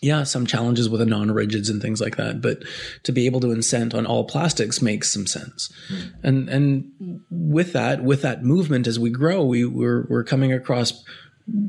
Yeah, 0.00 0.24
some 0.24 0.46
challenges 0.46 0.88
with 0.88 0.98
the 0.98 1.06
non-rigids 1.06 1.70
and 1.70 1.80
things 1.80 2.00
like 2.00 2.16
that, 2.16 2.40
but 2.40 2.64
to 3.04 3.12
be 3.12 3.26
able 3.26 3.38
to 3.38 3.52
incent 3.52 3.94
on 3.94 4.04
all 4.04 4.24
plastics 4.24 4.82
makes 4.82 5.12
some 5.12 5.28
sense. 5.28 5.72
Mm. 5.88 6.12
And 6.24 6.48
and 6.48 7.20
with 7.30 7.72
that, 7.72 8.02
with 8.02 8.22
that 8.22 8.42
movement 8.42 8.88
as 8.88 8.98
we 8.98 9.10
grow, 9.10 9.44
we 9.44 9.64
we're 9.64 10.06
we're 10.08 10.24
coming 10.24 10.52
across 10.52 11.04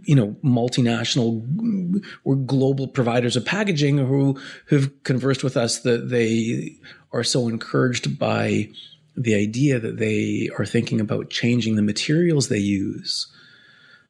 you 0.04 0.16
know, 0.16 0.36
multinational 0.44 2.04
or 2.24 2.36
global 2.36 2.88
providers 2.88 3.36
of 3.36 3.46
packaging 3.46 3.98
who 3.98 4.40
have 4.70 5.04
conversed 5.04 5.44
with 5.44 5.58
us 5.58 5.80
that 5.80 6.10
they 6.10 6.76
are 7.12 7.24
so 7.24 7.48
encouraged 7.48 8.18
by 8.20 8.70
the 9.16 9.36
idea 9.36 9.80
that 9.80 9.98
they 9.98 10.50
are 10.58 10.66
thinking 10.66 11.00
about 11.00 11.30
changing 11.30 11.76
the 11.76 11.82
materials 11.82 12.50
they 12.50 12.58
use 12.58 13.28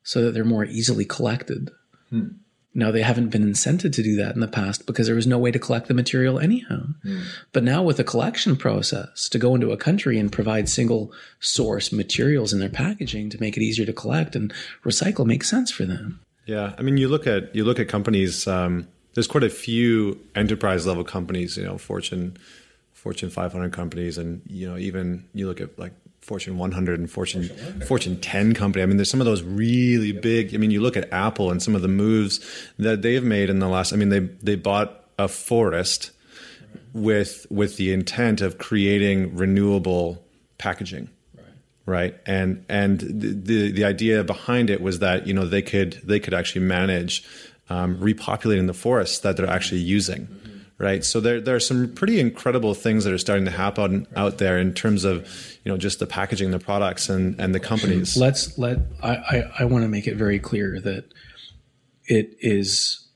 so 0.04 0.22
that 0.22 0.32
they're 0.32 0.46
more 0.46 0.66
easily 0.66 1.06
collected. 1.06 1.72
Hmm. 2.10 2.28
Now 2.76 2.92
they 2.92 3.04
haven't 3.04 3.30
been 3.30 3.46
incented 3.46 3.94
to 3.94 4.04
do 4.04 4.16
that 4.16 4.34
in 4.34 4.42
the 4.42 4.48
past 4.48 4.86
because 4.88 5.06
there 5.06 5.16
was 5.16 5.28
no 5.28 5.38
way 5.38 5.52
to 5.52 5.60
collect 5.60 5.88
the 5.88 5.94
material 5.94 6.40
anyhow. 6.40 6.88
Mm. 7.06 7.24
But 7.52 7.64
now 7.64 7.84
with 7.84 7.98
the 7.98 8.04
collection 8.04 8.56
process, 8.56 9.30
to 9.30 9.38
go 9.38 9.54
into 9.54 9.72
a 9.72 9.78
country 9.78 10.18
and 10.18 10.32
provide 10.32 10.68
single 10.68 11.12
source 11.40 11.92
materials 11.92 12.52
in 12.52 12.60
their 12.60 12.70
packaging 12.70 13.30
to 13.30 13.40
make 13.40 13.58
it 13.58 13.64
easier 13.64 13.86
to 13.86 13.94
collect 13.94 14.36
and 14.36 14.52
recycle 14.84 15.26
makes 15.26 15.50
sense 15.50 15.72
for 15.72 15.86
them. 15.86 16.20
Yeah, 16.46 16.74
I 16.78 16.82
mean, 16.82 16.98
you 16.98 17.08
look 17.08 17.28
at 17.28 17.56
you 17.56 17.64
look 17.64 17.80
at 17.80 17.88
companies. 17.88 18.48
Um, 18.48 18.88
there's 19.14 19.28
quite 19.28 19.44
a 19.44 19.50
few 19.50 20.20
enterprise 20.36 20.86
level 20.86 21.04
companies. 21.04 21.56
You 21.58 21.64
know, 21.64 21.78
Fortune 21.78 22.38
Fortune 22.94 23.30
500 23.30 23.72
companies, 23.72 24.18
and 24.18 24.42
you 24.48 24.70
know, 24.70 24.78
even 24.78 25.26
you 25.34 25.48
look 25.48 25.62
at 25.62 25.78
like 25.78 25.94
Fortune 26.24 26.58
100 26.58 27.00
and 27.00 27.12
Fortune 27.12 27.50
Fortune, 27.50 27.82
Fortune 27.82 28.20
10 28.22 28.54
company. 28.54 28.82
I 28.84 28.86
mean, 28.86 28.98
there's 28.98 29.10
some 29.10 29.22
of 29.22 29.26
those 29.26 29.44
really 29.44 30.12
big. 30.12 30.54
I 30.54 30.58
mean, 30.58 30.72
you 30.72 30.82
look 30.82 30.98
at 30.98 31.12
Apple 31.12 31.52
and 31.52 31.62
some 31.62 31.76
of 31.76 31.82
the 31.82 31.88
moves 31.88 32.40
that 32.80 33.02
they've 33.02 33.24
made 33.24 33.50
in 33.50 33.60
the 33.60 33.68
last. 33.68 33.94
I 33.94 33.96
mean, 33.98 34.10
they 34.10 34.20
they 34.20 34.56
bought 34.56 35.04
a 35.20 35.28
forest 35.28 36.12
with 36.94 37.46
with 37.50 37.78
the 37.78 37.92
intent 37.92 38.42
of 38.42 38.58
creating 38.58 39.36
renewable 39.36 40.24
packaging 40.58 41.10
right 41.86 42.16
and 42.26 42.64
and 42.70 43.00
the, 43.02 43.34
the 43.34 43.72
the 43.72 43.84
idea 43.84 44.24
behind 44.24 44.70
it 44.70 44.82
was 44.82 45.00
that 45.00 45.28
you 45.28 45.34
know 45.34 45.46
they 45.46 45.62
could 45.62 45.94
they 46.04 46.20
could 46.20 46.34
actually 46.34 46.64
manage 46.64 47.26
um, 47.70 47.98
repopulating 47.98 48.68
the 48.68 48.74
forests 48.74 49.20
that 49.20 49.36
they're 49.36 49.50
actually 49.50 49.82
using 49.82 50.28
right? 50.84 51.04
So 51.06 51.22
there 51.22 51.40
there 51.40 51.56
are 51.56 51.62
some 51.62 51.94
pretty 51.94 52.20
incredible 52.20 52.74
things 52.74 53.06
that 53.06 53.14
are 53.14 53.18
starting 53.18 53.46
to 53.46 53.52
happen 53.52 54.06
out 54.18 54.38
there 54.38 54.60
in 54.60 54.74
terms 54.74 55.06
of 55.06 55.26
you 55.64 55.72
know 55.72 55.78
just 55.78 56.00
the 56.00 56.06
packaging 56.06 56.52
the 56.52 56.60
products 56.60 57.10
and 57.10 57.40
and 57.40 57.56
the 57.56 57.60
companies. 57.60 58.18
Let's 58.18 58.58
let 58.58 58.80
I, 59.02 59.16
I, 59.16 59.52
I 59.60 59.66
want 59.66 59.84
to 59.84 59.88
make 59.88 60.08
it 60.08 60.16
very 60.16 60.40
clear 60.40 60.80
that 60.82 61.06
it 62.06 62.36
is 62.42 63.08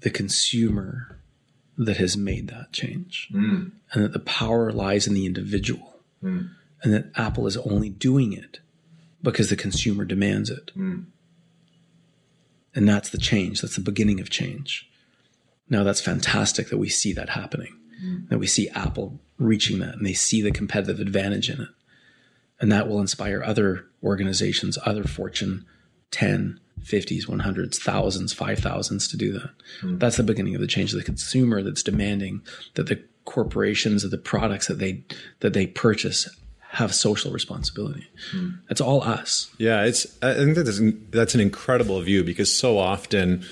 the 0.00 0.10
consumer 0.10 1.20
that 1.78 1.98
has 1.98 2.16
made 2.16 2.48
that 2.48 2.72
change. 2.72 3.28
Hmm. 3.30 3.68
And 3.92 4.04
that 4.04 4.12
the 4.12 4.18
power 4.18 4.72
lies 4.72 5.06
in 5.06 5.14
the 5.14 5.26
individual. 5.26 6.00
Hmm. 6.20 6.46
And 6.82 6.92
that 6.92 7.12
apple 7.14 7.46
is 7.46 7.56
only 7.58 7.88
doing 7.88 8.32
it 8.32 8.58
because 9.22 9.48
the 9.48 9.56
consumer 9.56 10.04
demands 10.04 10.50
it. 10.50 10.72
Hmm. 10.74 11.02
And 12.74 12.88
that's 12.88 13.10
the 13.10 13.18
change. 13.18 13.62
That's 13.62 13.76
the 13.76 13.80
beginning 13.80 14.20
of 14.20 14.28
change 14.28 14.90
now 15.68 15.82
that's 15.82 16.00
fantastic 16.00 16.68
that 16.68 16.78
we 16.78 16.88
see 16.88 17.12
that 17.12 17.30
happening 17.30 17.76
mm. 18.02 18.28
that 18.28 18.38
we 18.38 18.46
see 18.46 18.68
apple 18.70 19.18
reaching 19.38 19.78
that 19.80 19.94
and 19.94 20.06
they 20.06 20.12
see 20.12 20.40
the 20.40 20.50
competitive 20.50 21.00
advantage 21.00 21.50
in 21.50 21.60
it. 21.60 21.68
And 22.58 22.72
that 22.72 22.88
will 22.88 23.00
inspire 23.00 23.42
other 23.42 23.86
organizations 24.02 24.78
other 24.84 25.04
fortune 25.04 25.66
10 26.12 26.60
50s 26.82 27.26
100s 27.26 27.76
thousands 27.76 28.34
5000s 28.34 29.10
to 29.10 29.16
do 29.16 29.32
that. 29.32 29.50
Hmm. 29.80 29.98
That's 29.98 30.16
the 30.16 30.22
beginning 30.22 30.54
of 30.54 30.60
the 30.60 30.66
change 30.66 30.92
of 30.92 30.98
the 30.98 31.04
consumer 31.04 31.62
that's 31.62 31.82
demanding 31.82 32.42
that 32.74 32.86
the 32.86 33.02
corporations 33.24 34.04
or 34.04 34.08
the 34.08 34.18
products 34.18 34.68
that 34.68 34.78
they 34.78 35.02
that 35.40 35.52
they 35.52 35.66
purchase 35.66 36.28
have 36.70 36.94
social 36.94 37.32
responsibility. 37.32 38.06
Hmm. 38.30 38.50
That's 38.68 38.80
all 38.80 39.02
us. 39.02 39.50
Yeah, 39.58 39.84
it's. 39.84 40.06
I 40.22 40.34
think 40.34 40.56
that's 40.56 40.80
that's 41.10 41.34
an 41.34 41.40
incredible 41.40 42.00
view 42.02 42.22
because 42.22 42.56
so 42.56 42.78
often 42.78 43.44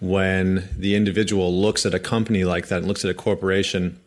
when 0.00 0.68
the 0.76 0.94
individual 0.94 1.52
looks 1.54 1.86
at 1.86 1.94
a 1.94 1.98
company 1.98 2.44
like 2.44 2.68
that 2.68 2.78
and 2.78 2.86
looks 2.86 3.04
at 3.04 3.10
a 3.10 3.14
corporation, 3.14 3.98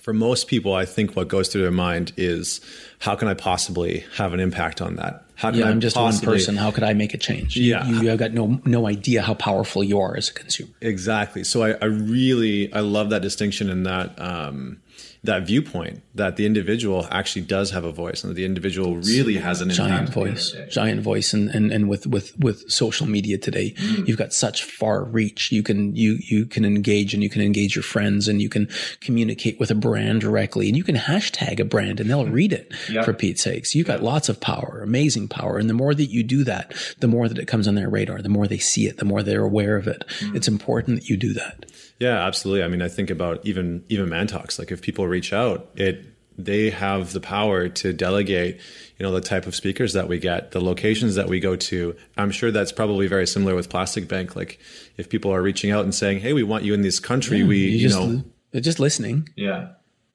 for 0.00 0.12
most 0.12 0.48
people, 0.48 0.74
I 0.74 0.84
think 0.84 1.14
what 1.14 1.28
goes 1.28 1.48
through 1.48 1.62
their 1.62 1.70
mind 1.70 2.12
is, 2.16 2.60
how 2.98 3.14
can 3.14 3.28
I 3.28 3.34
possibly 3.34 4.04
have 4.16 4.32
an 4.34 4.40
impact 4.40 4.80
on 4.80 4.96
that? 4.96 5.24
How 5.36 5.50
can 5.50 5.60
yeah 5.60 5.66
I 5.66 5.70
i'm 5.70 5.80
just 5.80 5.96
one 5.96 6.16
person 6.20 6.56
how 6.56 6.70
could 6.70 6.84
i 6.84 6.92
make 6.92 7.14
a 7.14 7.18
change 7.18 7.56
You- 7.56 7.70
Yeah. 7.70 7.84
you, 7.84 8.08
have 8.10 8.18
got 8.18 8.32
no 8.32 8.60
no 8.64 8.86
idea 8.86 9.22
how 9.22 9.34
powerful 9.34 9.82
you 9.82 9.98
are 9.98 10.16
as 10.16 10.28
a 10.28 10.32
consumer 10.32 10.70
Exactly. 10.80 11.42
So 11.42 11.64
I, 11.64 11.70
I 11.82 11.86
really 11.86 12.72
I 12.72 12.78
love 12.80 13.10
that 13.10 13.22
distinction 13.22 13.68
and 13.68 13.84
that 13.86 14.16
um, 14.20 14.80
that 15.24 15.46
viewpoint 15.46 16.02
that 16.16 16.36
the 16.36 16.44
individual 16.44 17.06
actually 17.10 17.42
does 17.42 17.70
have 17.70 17.84
a 17.84 17.92
voice 17.92 18.24
and 18.24 18.30
that 18.30 18.34
the 18.34 18.44
individual 18.44 18.96
really 18.96 19.36
has 19.36 19.60
an 19.60 19.70
giant 19.70 20.08
voice. 20.08 20.54
Giant 20.68 21.00
voice 21.00 21.32
and, 21.32 21.48
and 21.50 21.70
and 21.70 21.88
with 21.88 22.06
with 22.08 22.36
with 22.38 22.68
social 22.70 23.06
media 23.06 23.38
today 23.38 23.70
mm. 23.70 24.06
you've 24.08 24.18
got 24.18 24.32
such 24.32 24.64
far 24.64 25.04
reach. 25.04 25.52
You 25.52 25.62
can 25.62 25.94
you 25.94 26.18
you 26.20 26.44
can 26.46 26.64
engage 26.64 27.14
and 27.14 27.22
you 27.22 27.30
can 27.30 27.40
engage 27.40 27.76
your 27.76 27.84
friends 27.84 28.26
and 28.26 28.42
you 28.42 28.48
can 28.48 28.68
communicate 29.00 29.60
with 29.60 29.70
a 29.70 29.76
brand 29.76 30.22
directly 30.22 30.66
and 30.68 30.76
you 30.76 30.84
can 30.84 30.96
hashtag 30.96 31.60
a 31.60 31.64
brand 31.64 32.00
and 32.00 32.10
they'll 32.10 32.26
read 32.26 32.52
it 32.52 32.74
for 33.04 33.12
Pete's 33.12 33.42
sakes. 33.42 33.74
You've 33.74 33.86
got 33.86 34.02
lots 34.02 34.28
of 34.28 34.40
power 34.40 34.82
amazing 34.82 35.28
power. 35.28 35.56
And 35.56 35.70
the 35.70 35.74
more 35.74 35.94
that 35.94 36.06
you 36.06 36.24
do 36.24 36.42
that 36.44 36.74
the 36.98 37.08
more 37.08 37.28
that 37.28 37.38
it 37.38 37.46
comes 37.46 37.68
on 37.68 37.76
their 37.76 37.88
radar 37.88 38.22
the 38.22 38.28
more 38.28 38.48
they 38.48 38.58
see 38.58 38.86
it 38.86 38.96
the 38.96 39.04
more 39.04 39.22
they're 39.22 39.44
aware 39.44 39.76
of 39.76 39.86
it. 39.86 40.04
Mm. 40.18 40.34
It's 40.34 40.48
important 40.48 40.98
that 40.98 41.08
you 41.08 41.16
do 41.16 41.32
that 41.34 41.66
Yeah, 42.02 42.26
absolutely. 42.26 42.64
I 42.64 42.68
mean, 42.68 42.82
I 42.82 42.88
think 42.88 43.10
about 43.10 43.46
even 43.46 43.84
even 43.88 44.08
Mantalks. 44.08 44.58
Like 44.58 44.72
if 44.72 44.82
people 44.82 45.06
reach 45.06 45.32
out, 45.32 45.70
it 45.76 46.04
they 46.36 46.70
have 46.70 47.12
the 47.12 47.20
power 47.20 47.68
to 47.68 47.92
delegate, 47.92 48.58
you 48.98 49.06
know, 49.06 49.12
the 49.12 49.20
type 49.20 49.46
of 49.46 49.54
speakers 49.54 49.92
that 49.92 50.08
we 50.08 50.18
get, 50.18 50.50
the 50.50 50.60
locations 50.60 51.14
that 51.14 51.28
we 51.28 51.38
go 51.38 51.54
to. 51.54 51.94
I'm 52.16 52.30
sure 52.30 52.50
that's 52.50 52.72
probably 52.72 53.06
very 53.06 53.26
similar 53.26 53.54
with 53.54 53.68
Plastic 53.68 54.08
Bank. 54.08 54.34
Like 54.34 54.58
if 54.96 55.08
people 55.08 55.32
are 55.32 55.40
reaching 55.40 55.70
out 55.70 55.84
and 55.84 55.94
saying, 55.94 56.20
"Hey, 56.20 56.32
we 56.32 56.42
want 56.42 56.64
you 56.64 56.74
in 56.74 56.82
this 56.82 56.98
country," 56.98 57.44
we 57.44 57.58
you, 57.68 57.88
just 57.88 57.98
know, 58.00 58.24
just 58.60 58.80
listening 58.80 59.28
yeah, 59.36 59.68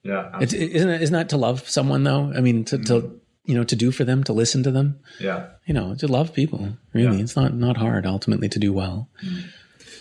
yeah, 0.03 0.37
it's, 0.39 0.53
isn't 0.53 0.89
it, 0.89 1.01
isn't 1.01 1.13
that 1.13 1.29
to 1.29 1.37
love 1.37 1.67
someone 1.67 2.03
though 2.03 2.31
i 2.35 2.39
mean 2.39 2.63
to, 2.63 2.77
to 2.77 2.93
mm-hmm. 2.93 3.15
you 3.45 3.55
know 3.55 3.63
to 3.63 3.75
do 3.75 3.89
for 3.89 4.03
them 4.03 4.23
to 4.23 4.31
listen 4.31 4.61
to 4.61 4.69
them 4.69 4.99
yeah. 5.19 5.47
you 5.65 5.73
know 5.73 5.95
to 5.95 6.07
love 6.07 6.35
people 6.35 6.77
really 6.93 7.17
Yeah. 7.17 7.23
it's 7.23 7.35
not 7.35 7.55
not 7.55 7.77
hard 7.77 8.05
ultimately 8.05 8.47
to 8.49 8.59
do 8.59 8.71
well 8.71 9.09
mm-hmm. 9.23 9.47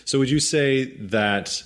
So 0.07 0.19
would 0.19 0.29
you 0.29 0.39
say 0.39 0.85
that 1.07 1.63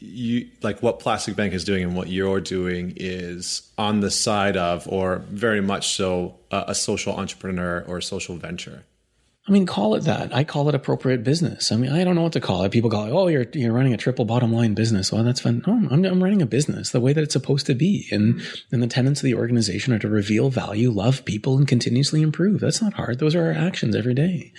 you 0.00 0.48
like 0.62 0.82
what 0.82 1.00
Plastic 1.00 1.36
Bank 1.36 1.52
is 1.52 1.64
doing 1.64 1.84
and 1.84 1.96
what 1.96 2.08
you're 2.08 2.40
doing 2.40 2.94
is 2.96 3.70
on 3.76 4.00
the 4.00 4.10
side 4.10 4.56
of, 4.56 4.88
or 4.88 5.18
very 5.28 5.60
much 5.60 5.94
so, 5.94 6.36
a, 6.50 6.64
a 6.68 6.74
social 6.74 7.14
entrepreneur 7.14 7.84
or 7.86 8.00
social 8.00 8.36
venture? 8.36 8.84
I 9.50 9.52
mean, 9.52 9.66
call 9.66 9.96
it 9.96 10.04
that. 10.04 10.32
I 10.32 10.44
call 10.44 10.68
it 10.68 10.76
appropriate 10.76 11.24
business. 11.24 11.72
I 11.72 11.76
mean, 11.76 11.90
I 11.90 12.04
don't 12.04 12.14
know 12.14 12.22
what 12.22 12.34
to 12.34 12.40
call 12.40 12.62
it. 12.62 12.70
People 12.70 12.88
call 12.88 13.06
it, 13.06 13.10
oh, 13.10 13.26
you're 13.26 13.46
you're 13.52 13.72
running 13.72 13.92
a 13.92 13.96
triple 13.96 14.24
bottom 14.24 14.52
line 14.52 14.74
business. 14.74 15.10
Well, 15.10 15.24
that's 15.24 15.40
fun. 15.40 15.64
No, 15.66 15.72
I'm, 15.90 16.04
I'm 16.04 16.22
running 16.22 16.40
a 16.40 16.46
business 16.46 16.90
the 16.90 17.00
way 17.00 17.12
that 17.12 17.24
it's 17.24 17.32
supposed 17.32 17.66
to 17.66 17.74
be, 17.74 18.06
and 18.12 18.40
and 18.70 18.80
the 18.80 18.86
tenets 18.86 19.18
of 19.18 19.24
the 19.24 19.34
organization 19.34 19.92
are 19.92 19.98
to 19.98 20.08
reveal 20.08 20.50
value, 20.50 20.92
love 20.92 21.24
people, 21.24 21.58
and 21.58 21.66
continuously 21.66 22.22
improve. 22.22 22.60
That's 22.60 22.80
not 22.80 22.92
hard. 22.92 23.18
Those 23.18 23.34
are 23.34 23.46
our 23.46 23.52
actions 23.52 23.96
every 23.96 24.14
day. 24.14 24.52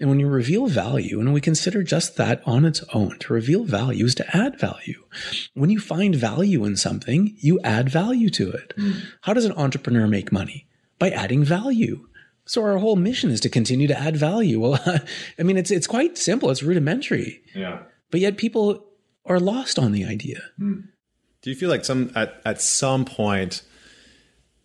And 0.00 0.08
when 0.08 0.20
you 0.20 0.26
reveal 0.26 0.68
value, 0.68 1.20
and 1.20 1.34
we 1.34 1.42
consider 1.42 1.82
just 1.82 2.16
that 2.16 2.42
on 2.46 2.64
its 2.64 2.82
own, 2.94 3.18
to 3.18 3.34
reveal 3.34 3.64
value 3.64 4.06
is 4.06 4.14
to 4.14 4.36
add 4.36 4.58
value. 4.58 5.04
When 5.52 5.68
you 5.68 5.80
find 5.80 6.16
value 6.16 6.64
in 6.64 6.76
something, 6.76 7.36
you 7.40 7.60
add 7.62 7.90
value 7.90 8.30
to 8.30 8.52
it. 8.52 8.72
Mm. 8.78 9.02
How 9.20 9.34
does 9.34 9.44
an 9.44 9.52
entrepreneur 9.52 10.06
make 10.06 10.32
money? 10.32 10.66
By 10.98 11.10
adding 11.10 11.44
value. 11.44 12.06
So 12.50 12.64
our 12.64 12.78
whole 12.78 12.96
mission 12.96 13.30
is 13.30 13.40
to 13.42 13.48
continue 13.48 13.86
to 13.86 13.96
add 13.96 14.16
value. 14.16 14.58
Well, 14.58 14.80
I 15.38 15.42
mean, 15.44 15.56
it's 15.56 15.70
it's 15.70 15.86
quite 15.86 16.18
simple. 16.18 16.50
It's 16.50 16.64
rudimentary, 16.64 17.40
Yeah. 17.54 17.82
but 18.10 18.18
yet 18.18 18.38
people 18.38 18.86
are 19.24 19.38
lost 19.38 19.78
on 19.78 19.92
the 19.92 20.04
idea. 20.04 20.40
Hmm. 20.58 20.80
Do 21.42 21.50
you 21.50 21.54
feel 21.54 21.70
like 21.70 21.84
some 21.84 22.10
at, 22.16 22.42
at 22.44 22.60
some 22.60 23.04
point 23.04 23.62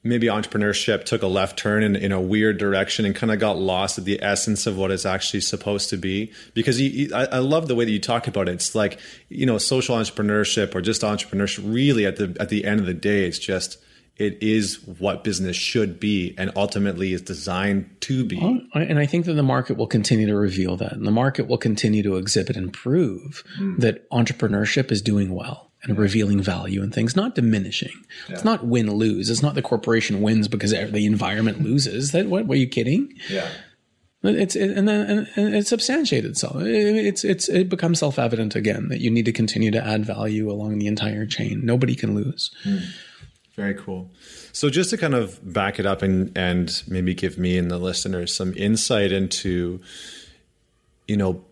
maybe 0.01 0.25
entrepreneurship 0.25 1.03
took 1.05 1.21
a 1.21 1.27
left 1.27 1.59
turn 1.59 1.83
in, 1.83 1.95
in 1.95 2.11
a 2.11 2.19
weird 2.19 2.57
direction 2.57 3.05
and 3.05 3.15
kind 3.15 3.31
of 3.31 3.37
got 3.39 3.59
lost 3.59 3.99
at 3.99 4.05
the 4.05 4.19
essence 4.23 4.65
of 4.65 4.75
what 4.77 4.89
it's 4.89 5.05
actually 5.05 5.41
supposed 5.41 5.91
to 5.91 5.97
be? 5.97 6.31
Because 6.55 6.81
you, 6.81 6.89
you, 6.89 7.15
I, 7.15 7.25
I 7.25 7.37
love 7.37 7.67
the 7.67 7.75
way 7.75 7.85
that 7.85 7.91
you 7.91 7.99
talk 7.99 8.27
about 8.27 8.49
it. 8.49 8.53
It's 8.53 8.73
like 8.73 8.99
you 9.29 9.45
know 9.45 9.59
social 9.59 9.95
entrepreneurship 9.95 10.73
or 10.73 10.81
just 10.81 11.03
entrepreneurship. 11.03 11.61
Really, 11.71 12.07
at 12.07 12.15
the 12.15 12.35
at 12.39 12.49
the 12.49 12.65
end 12.65 12.79
of 12.79 12.87
the 12.87 12.95
day, 12.95 13.27
it's 13.27 13.37
just 13.37 13.77
it 14.17 14.41
is 14.41 14.81
what 14.99 15.23
business 15.23 15.57
should 15.57 15.99
be 15.99 16.33
and 16.37 16.51
ultimately 16.55 17.11
is 17.11 17.21
designed 17.21 17.89
to 18.01 18.23
be. 18.23 18.39
And 18.73 18.97
I 18.97 19.05
think 19.05 19.25
that 19.25 19.33
the 19.33 19.43
market 19.43 19.75
will 19.75 19.87
continue 19.87 20.27
to 20.27 20.35
reveal 20.35 20.77
that, 20.77 20.93
and 20.93 21.05
the 21.05 21.11
market 21.11 21.47
will 21.47 21.57
continue 21.57 22.01
to 22.03 22.15
exhibit 22.15 22.55
and 22.55 22.71
prove 22.71 23.43
hmm. 23.57 23.77
that 23.79 24.09
entrepreneurship 24.11 24.91
is 24.91 25.01
doing 25.01 25.33
well 25.33 25.71
and 25.83 25.97
revealing 25.97 26.41
value 26.41 26.81
and 26.81 26.93
things, 26.93 27.15
not 27.15 27.35
diminishing. 27.35 28.05
It's 28.29 28.43
not 28.43 28.65
win 28.65 28.91
lose. 28.91 29.29
It's 29.29 29.43
not 29.43 29.53
the 29.53 29.61
corporation 29.61 30.21
wins 30.21 30.47
because 30.47 30.71
the 30.71 31.05
environment 31.05 31.61
loses. 31.61 32.11
That 32.11 32.27
what? 32.27 32.47
Were 32.47 32.55
you 32.55 32.67
kidding? 32.67 33.13
Yeah. 33.29 33.49
It's 34.23 34.55
it, 34.55 34.75
and 34.75 34.87
then 34.87 35.27
and, 35.35 35.55
it's 35.55 35.69
substantiated 35.69 36.31
itself. 36.31 36.61
It, 36.61 37.05
it's 37.05 37.23
it's 37.23 37.47
it 37.47 37.69
becomes 37.69 37.99
self 37.99 38.17
evident 38.17 38.55
again 38.55 38.87
that 38.89 38.99
you 38.99 39.11
need 39.11 39.25
to 39.25 39.31
continue 39.31 39.69
to 39.71 39.85
add 39.85 40.03
value 40.03 40.49
along 40.49 40.79
the 40.79 40.87
entire 40.87 41.27
chain. 41.27 41.61
Nobody 41.63 41.95
can 41.95 42.15
lose. 42.15 42.49
Hmm. 42.63 42.77
Very 43.55 43.73
cool. 43.73 44.11
So 44.51 44.69
just 44.69 44.89
to 44.89 44.97
kind 44.97 45.13
of 45.13 45.39
back 45.53 45.79
it 45.79 45.85
up 45.85 46.01
and 46.01 46.37
and 46.37 46.83
maybe 46.87 47.13
give 47.13 47.37
me 47.37 47.57
and 47.57 47.71
the 47.71 47.77
listeners 47.77 48.35
some 48.35 48.53
insight 48.55 49.11
into 49.13 49.79
you 51.07 51.15
know 51.15 51.45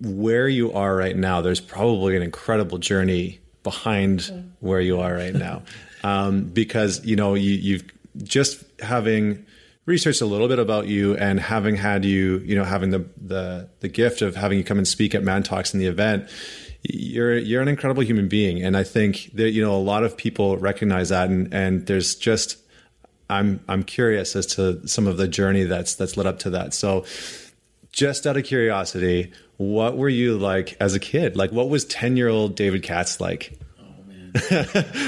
where 0.00 0.48
you 0.48 0.72
are 0.72 0.94
right 0.94 1.16
now. 1.16 1.40
There's 1.40 1.60
probably 1.60 2.16
an 2.16 2.22
incredible 2.22 2.78
journey 2.78 3.40
behind 3.62 4.52
where 4.60 4.80
you 4.80 5.00
are 5.00 5.14
right 5.14 5.34
now. 5.34 5.62
Um, 6.02 6.44
because 6.44 7.04
you 7.04 7.14
know 7.14 7.34
you 7.34 7.50
you've 7.50 7.84
just 8.22 8.64
having 8.80 9.44
researched 9.84 10.22
a 10.22 10.24
little 10.24 10.48
bit 10.48 10.58
about 10.58 10.86
you 10.86 11.14
and 11.16 11.38
having 11.38 11.76
had 11.76 12.06
you 12.06 12.38
you 12.38 12.54
know 12.54 12.64
having 12.64 12.88
the 12.88 13.04
the 13.20 13.68
the 13.80 13.88
gift 13.88 14.22
of 14.22 14.34
having 14.34 14.56
you 14.56 14.64
come 14.64 14.78
and 14.78 14.88
speak 14.88 15.14
at 15.14 15.22
Man 15.22 15.42
Talks 15.42 15.74
in 15.74 15.78
the 15.78 15.84
event 15.84 16.26
you're 16.82 17.36
you're 17.36 17.62
an 17.62 17.68
incredible 17.68 18.02
human 18.02 18.28
being. 18.28 18.62
And 18.62 18.76
i 18.76 18.84
think 18.84 19.30
that 19.34 19.50
you 19.50 19.62
know 19.62 19.74
a 19.74 19.78
lot 19.82 20.04
of 20.04 20.16
people 20.16 20.56
recognize 20.56 21.10
that. 21.10 21.28
And 21.28 21.52
and 21.52 21.86
there's 21.86 22.14
just 22.14 22.58
i'm 23.28 23.60
i'm 23.68 23.82
curious 23.82 24.34
as 24.34 24.46
to 24.46 24.86
some 24.88 25.06
of 25.06 25.16
the 25.16 25.28
journey 25.28 25.64
that's 25.64 25.94
that's 25.94 26.16
led 26.16 26.26
up 26.26 26.38
to 26.40 26.50
that. 26.50 26.74
So 26.74 27.04
just 27.92 28.26
out 28.26 28.36
of 28.36 28.44
curiosity 28.44 29.32
what 29.56 29.98
were 29.98 30.08
you 30.08 30.38
like 30.38 30.74
as 30.80 30.94
a 30.94 30.98
kid? 30.98 31.36
Like 31.36 31.52
what 31.52 31.68
was 31.68 31.84
10 31.84 32.16
year 32.16 32.28
old 32.28 32.56
david 32.56 32.82
katz 32.82 33.20
like? 33.20 33.58
Oh, 33.78 34.64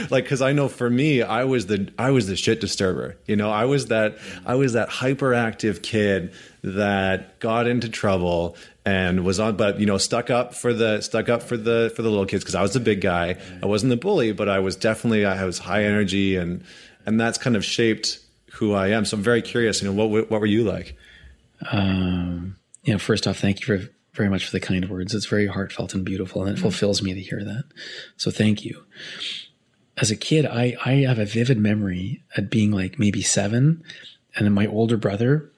like 0.10 0.24
because 0.24 0.42
i 0.42 0.52
know 0.52 0.68
for 0.68 0.90
me 0.90 1.22
i 1.22 1.44
was 1.44 1.66
the 1.66 1.90
i 1.98 2.10
was 2.10 2.26
the 2.26 2.36
shit 2.36 2.60
disturber. 2.60 3.16
You 3.26 3.36
know 3.36 3.50
i 3.50 3.64
was 3.64 3.86
that 3.86 4.18
i 4.44 4.56
was 4.56 4.74
that 4.74 4.90
hyperactive 4.90 5.82
kid 5.82 6.34
that 6.62 7.40
got 7.40 7.66
into 7.66 7.88
trouble 7.88 8.56
and 8.84 9.24
was 9.24 9.40
on, 9.40 9.56
but 9.56 9.80
you 9.80 9.86
know, 9.86 9.98
stuck 9.98 10.30
up 10.30 10.54
for 10.54 10.72
the 10.72 11.00
stuck 11.00 11.28
up 11.28 11.42
for 11.42 11.56
the 11.56 11.92
for 11.94 12.02
the 12.02 12.10
little 12.10 12.26
kids 12.26 12.44
because 12.44 12.54
I 12.54 12.62
was 12.62 12.72
the 12.72 12.80
big 12.80 13.00
guy. 13.00 13.36
I 13.62 13.66
wasn't 13.66 13.90
the 13.90 13.96
bully, 13.96 14.32
but 14.32 14.48
I 14.48 14.60
was 14.60 14.76
definitely 14.76 15.24
I 15.24 15.44
was 15.44 15.58
high 15.58 15.84
energy 15.84 16.36
and 16.36 16.64
and 17.04 17.20
that's 17.20 17.38
kind 17.38 17.56
of 17.56 17.64
shaped 17.64 18.20
who 18.52 18.72
I 18.74 18.88
am. 18.88 19.04
So 19.04 19.16
I'm 19.16 19.22
very 19.22 19.42
curious. 19.42 19.82
You 19.82 19.92
know, 19.92 19.94
what 19.94 20.30
what 20.30 20.40
were 20.40 20.46
you 20.46 20.64
like? 20.64 20.96
Um, 21.70 22.56
you 22.82 22.92
know, 22.92 22.98
first 22.98 23.26
off, 23.26 23.38
thank 23.38 23.60
you 23.60 23.66
for 23.66 23.88
very 24.14 24.28
much 24.28 24.44
for 24.44 24.52
the 24.52 24.60
kind 24.60 24.88
words. 24.88 25.14
It's 25.14 25.26
very 25.26 25.46
heartfelt 25.46 25.94
and 25.94 26.04
beautiful, 26.04 26.44
and 26.44 26.56
it 26.56 26.60
fulfills 26.60 27.02
me 27.02 27.14
to 27.14 27.20
hear 27.20 27.42
that. 27.44 27.64
So 28.16 28.30
thank 28.30 28.64
you. 28.64 28.84
As 29.96 30.10
a 30.10 30.16
kid, 30.16 30.46
I 30.46 30.76
I 30.84 30.92
have 31.06 31.18
a 31.18 31.24
vivid 31.24 31.58
memory 31.58 32.22
at 32.36 32.50
being 32.50 32.70
like 32.70 32.98
maybe 32.98 33.22
seven, 33.22 33.82
and 34.36 34.46
then 34.46 34.52
my 34.52 34.66
older 34.66 34.96
brother 34.96 35.51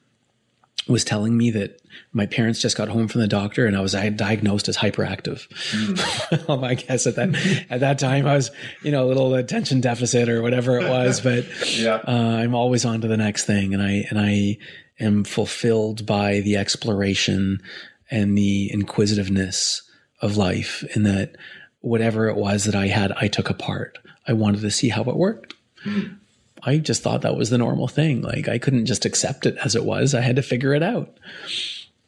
was 0.86 1.04
telling 1.04 1.36
me 1.36 1.50
that 1.50 1.80
my 2.12 2.26
parents 2.26 2.60
just 2.60 2.76
got 2.76 2.88
home 2.88 3.08
from 3.08 3.20
the 3.20 3.28
doctor 3.28 3.66
and 3.66 3.76
I 3.76 3.80
was 3.80 3.92
diagnosed 3.92 4.68
as 4.68 4.76
hyperactive. 4.76 5.48
Mm. 5.70 6.64
I 6.64 6.74
guess 6.74 7.06
at 7.06 7.16
that 7.16 7.66
at 7.70 7.80
that 7.80 7.98
time 7.98 8.26
I 8.26 8.34
was, 8.34 8.50
you 8.82 8.90
know, 8.90 9.04
a 9.04 9.08
little 9.08 9.34
attention 9.34 9.80
deficit 9.80 10.28
or 10.28 10.42
whatever 10.42 10.78
it 10.78 10.88
was. 10.88 11.20
But 11.20 11.46
yeah. 11.78 12.00
uh, 12.06 12.36
I'm 12.38 12.54
always 12.54 12.84
on 12.84 13.00
to 13.00 13.08
the 13.08 13.16
next 13.16 13.44
thing, 13.44 13.72
and 13.72 13.82
I 13.82 14.06
and 14.10 14.18
I 14.18 14.58
am 15.00 15.24
fulfilled 15.24 16.06
by 16.06 16.40
the 16.40 16.56
exploration 16.56 17.62
and 18.10 18.36
the 18.36 18.70
inquisitiveness 18.72 19.82
of 20.20 20.36
life. 20.36 20.84
In 20.94 21.04
that, 21.04 21.36
whatever 21.80 22.28
it 22.28 22.36
was 22.36 22.64
that 22.64 22.74
I 22.74 22.88
had, 22.88 23.12
I 23.12 23.28
took 23.28 23.48
apart. 23.50 23.98
I 24.26 24.32
wanted 24.32 24.60
to 24.62 24.70
see 24.70 24.88
how 24.88 25.02
it 25.02 25.16
worked. 25.16 25.54
Mm. 25.84 26.18
I 26.66 26.78
just 26.78 27.02
thought 27.02 27.22
that 27.22 27.36
was 27.36 27.50
the 27.50 27.58
normal 27.58 27.88
thing. 27.88 28.22
Like 28.22 28.48
I 28.48 28.58
couldn't 28.58 28.86
just 28.86 29.04
accept 29.04 29.46
it 29.46 29.56
as 29.64 29.74
it 29.74 29.84
was. 29.84 30.14
I 30.14 30.20
had 30.20 30.36
to 30.36 30.42
figure 30.42 30.74
it 30.74 30.82
out. 30.82 31.16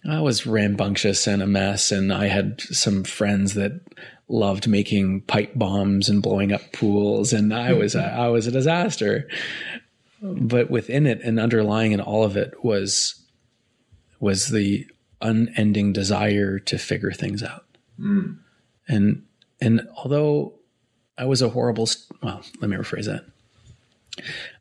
I 0.08 0.20
was 0.20 0.46
rambunctious 0.46 1.26
and 1.26 1.42
a 1.42 1.46
mess, 1.46 1.90
and 1.90 2.12
I 2.12 2.28
had 2.28 2.60
some 2.60 3.02
friends 3.04 3.54
that 3.54 3.80
loved 4.28 4.68
making 4.68 5.22
pipe 5.22 5.52
bombs 5.54 6.08
and 6.08 6.22
blowing 6.22 6.52
up 6.52 6.72
pools, 6.72 7.32
and 7.32 7.52
I 7.52 7.72
was 7.72 7.94
a, 7.94 8.04
I 8.04 8.28
was 8.28 8.46
a 8.46 8.52
disaster. 8.52 9.28
But 10.22 10.70
within 10.70 11.06
it 11.06 11.20
and 11.22 11.38
underlying 11.38 11.92
in 11.92 12.00
all 12.00 12.24
of 12.24 12.36
it 12.36 12.64
was 12.64 13.22
was 14.18 14.48
the 14.48 14.86
unending 15.20 15.92
desire 15.92 16.58
to 16.60 16.78
figure 16.78 17.12
things 17.12 17.42
out. 17.42 17.64
Mm. 18.00 18.38
And 18.88 19.24
and 19.60 19.88
although 19.96 20.54
I 21.18 21.24
was 21.24 21.42
a 21.42 21.48
horrible 21.48 21.88
well, 22.22 22.42
let 22.60 22.70
me 22.70 22.76
rephrase 22.76 23.06
that. 23.06 23.24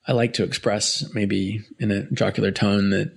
I 0.07 0.11
like 0.11 0.33
to 0.33 0.43
express 0.43 1.13
maybe 1.13 1.63
in 1.79 1.91
a 1.91 2.09
jocular 2.11 2.51
tone 2.51 2.91
that 2.91 3.11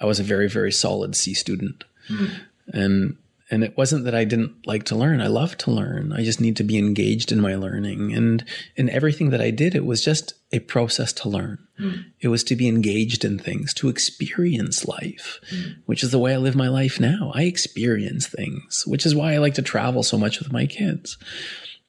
I 0.00 0.06
was 0.06 0.20
a 0.20 0.24
very, 0.24 0.48
very 0.48 0.72
solid 0.72 1.14
C 1.14 1.34
student. 1.34 1.84
Mm. 2.08 2.30
And 2.72 3.16
and 3.50 3.64
it 3.64 3.76
wasn't 3.76 4.04
that 4.04 4.14
I 4.14 4.24
didn't 4.24 4.64
like 4.64 4.84
to 4.84 4.96
learn. 4.96 5.20
I 5.20 5.26
love 5.26 5.58
to 5.58 5.72
learn. 5.72 6.12
I 6.12 6.22
just 6.22 6.40
need 6.40 6.56
to 6.56 6.64
be 6.64 6.78
engaged 6.78 7.32
in 7.32 7.40
my 7.40 7.56
learning. 7.56 8.12
And 8.12 8.44
in 8.76 8.88
everything 8.88 9.30
that 9.30 9.40
I 9.40 9.50
did, 9.50 9.74
it 9.74 9.84
was 9.84 10.04
just 10.04 10.34
a 10.52 10.60
process 10.60 11.12
to 11.14 11.28
learn. 11.28 11.58
Mm. 11.80 12.04
It 12.20 12.28
was 12.28 12.44
to 12.44 12.54
be 12.54 12.68
engaged 12.68 13.24
in 13.24 13.40
things, 13.40 13.74
to 13.74 13.88
experience 13.88 14.86
life, 14.86 15.40
mm. 15.52 15.74
which 15.86 16.04
is 16.04 16.12
the 16.12 16.18
way 16.20 16.32
I 16.32 16.36
live 16.36 16.54
my 16.54 16.68
life 16.68 17.00
now. 17.00 17.32
I 17.34 17.42
experience 17.42 18.28
things, 18.28 18.84
which 18.86 19.04
is 19.04 19.16
why 19.16 19.34
I 19.34 19.38
like 19.38 19.54
to 19.54 19.62
travel 19.62 20.04
so 20.04 20.16
much 20.16 20.38
with 20.38 20.52
my 20.52 20.66
kids. 20.66 21.18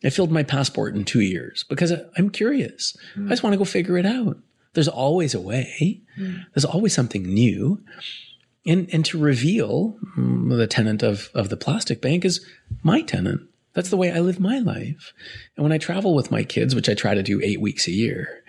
I 0.03 0.09
filled 0.09 0.31
my 0.31 0.43
passport 0.43 0.95
in 0.95 1.05
two 1.05 1.21
years 1.21 1.63
because 1.69 1.93
I'm 2.17 2.29
curious. 2.29 2.97
Mm. 3.15 3.27
I 3.27 3.29
just 3.29 3.43
want 3.43 3.53
to 3.53 3.57
go 3.57 3.65
figure 3.65 3.97
it 3.97 4.05
out. 4.05 4.37
There's 4.73 4.87
always 4.87 5.33
a 5.33 5.41
way. 5.41 6.01
Mm. 6.17 6.45
There's 6.53 6.65
always 6.65 6.93
something 6.93 7.23
new. 7.23 7.83
And, 8.65 8.89
and 8.93 9.03
to 9.05 9.17
reveal 9.17 9.97
mm, 10.17 10.55
the 10.55 10.67
tenant 10.67 11.03
of, 11.03 11.29
of 11.33 11.49
the 11.49 11.57
plastic 11.57 12.01
bank 12.01 12.25
is 12.25 12.45
my 12.83 13.01
tenant. 13.01 13.41
That's 13.73 13.89
the 13.89 13.97
way 13.97 14.11
I 14.11 14.19
live 14.19 14.39
my 14.39 14.59
life. 14.59 15.13
And 15.55 15.63
when 15.63 15.71
I 15.71 15.77
travel 15.77 16.13
with 16.13 16.31
my 16.31 16.43
kids, 16.43 16.75
which 16.75 16.89
I 16.89 16.93
try 16.93 17.15
to 17.15 17.23
do 17.23 17.41
eight 17.43 17.61
weeks 17.61 17.87
a 17.87 17.91
year, 17.91 18.43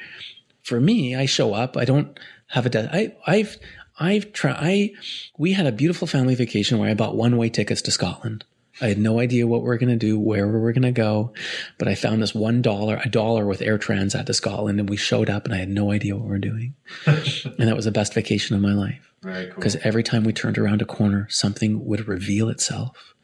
for 0.63 0.81
me, 0.81 1.15
I 1.17 1.27
show 1.27 1.55
up. 1.55 1.77
I 1.77 1.85
don't 1.85 2.19
have 2.49 2.67
a, 2.67 2.71
de- 2.71 2.95
I, 2.95 3.17
I've, 3.27 3.57
I've 3.99 4.33
tried, 4.33 4.57
I, 4.59 4.93
we 5.39 5.53
had 5.53 5.67
a 5.67 5.73
beautiful 5.73 6.07
family 6.07 6.35
vacation 6.35 6.79
where 6.79 6.91
I 6.91 6.95
bought 6.95 7.17
one 7.17 7.37
way 7.37 7.49
tickets 7.49 7.83
to 7.83 7.91
Scotland. 7.91 8.45
I 8.81 8.89
had 8.89 8.99
no 8.99 9.21
idea 9.21 9.47
what 9.47 9.63
we 9.63 9.69
are 9.69 9.79
going 9.79 9.91
to 9.91 9.97
do, 9.97 10.19
where 10.19 10.47
we 10.47 10.59
were 10.59 10.73
going 10.73 10.83
to 10.83 10.93
go, 10.93 11.33
but 11.79 11.89
I 11.89 11.95
found 11.95 12.23
this 12.23 12.35
one 12.35 12.63
dollar, 12.63 13.01
a 13.05 13.09
dollar 13.09 13.47
with 13.47 13.61
Air 13.61 13.79
Transat 13.79 14.27
to 14.27 14.35
Scotland, 14.35 14.81
and 14.81 14.89
we 14.89 14.97
showed 14.97 15.29
up, 15.29 15.45
and 15.45 15.55
I 15.55 15.59
had 15.59 15.69
no 15.69 15.93
idea 15.93 16.15
what 16.17 16.25
we 16.25 16.31
were 16.31 16.39
doing, 16.39 16.75
and 17.07 17.69
that 17.69 17.77
was 17.77 17.85
the 17.85 17.93
best 17.93 18.15
vacation 18.15 18.57
of 18.57 18.63
my 18.63 18.73
life. 18.73 19.13
Because 19.21 19.75
cool. 19.75 19.83
every 19.85 20.03
time 20.03 20.25
we 20.25 20.33
turned 20.33 20.59
around 20.59 20.81
a 20.81 20.87
corner, 20.87 21.29
something 21.31 21.85
would 21.85 22.09
reveal 22.09 22.49
itself, 22.49 23.15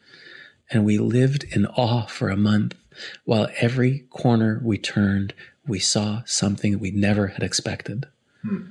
and 0.69 0.85
we 0.85 0.97
lived 0.97 1.45
in 1.45 1.65
awe 1.65 2.05
for 2.05 2.29
a 2.29 2.37
month. 2.37 2.75
While 3.23 3.47
every 3.59 3.99
corner 4.09 4.61
we 4.63 4.77
turned, 4.77 5.33
we 5.65 5.79
saw 5.79 6.21
something 6.25 6.73
that 6.73 6.79
we 6.79 6.91
never 6.91 7.27
had 7.27 7.43
expected. 7.43 8.07
Hmm. 8.43 8.67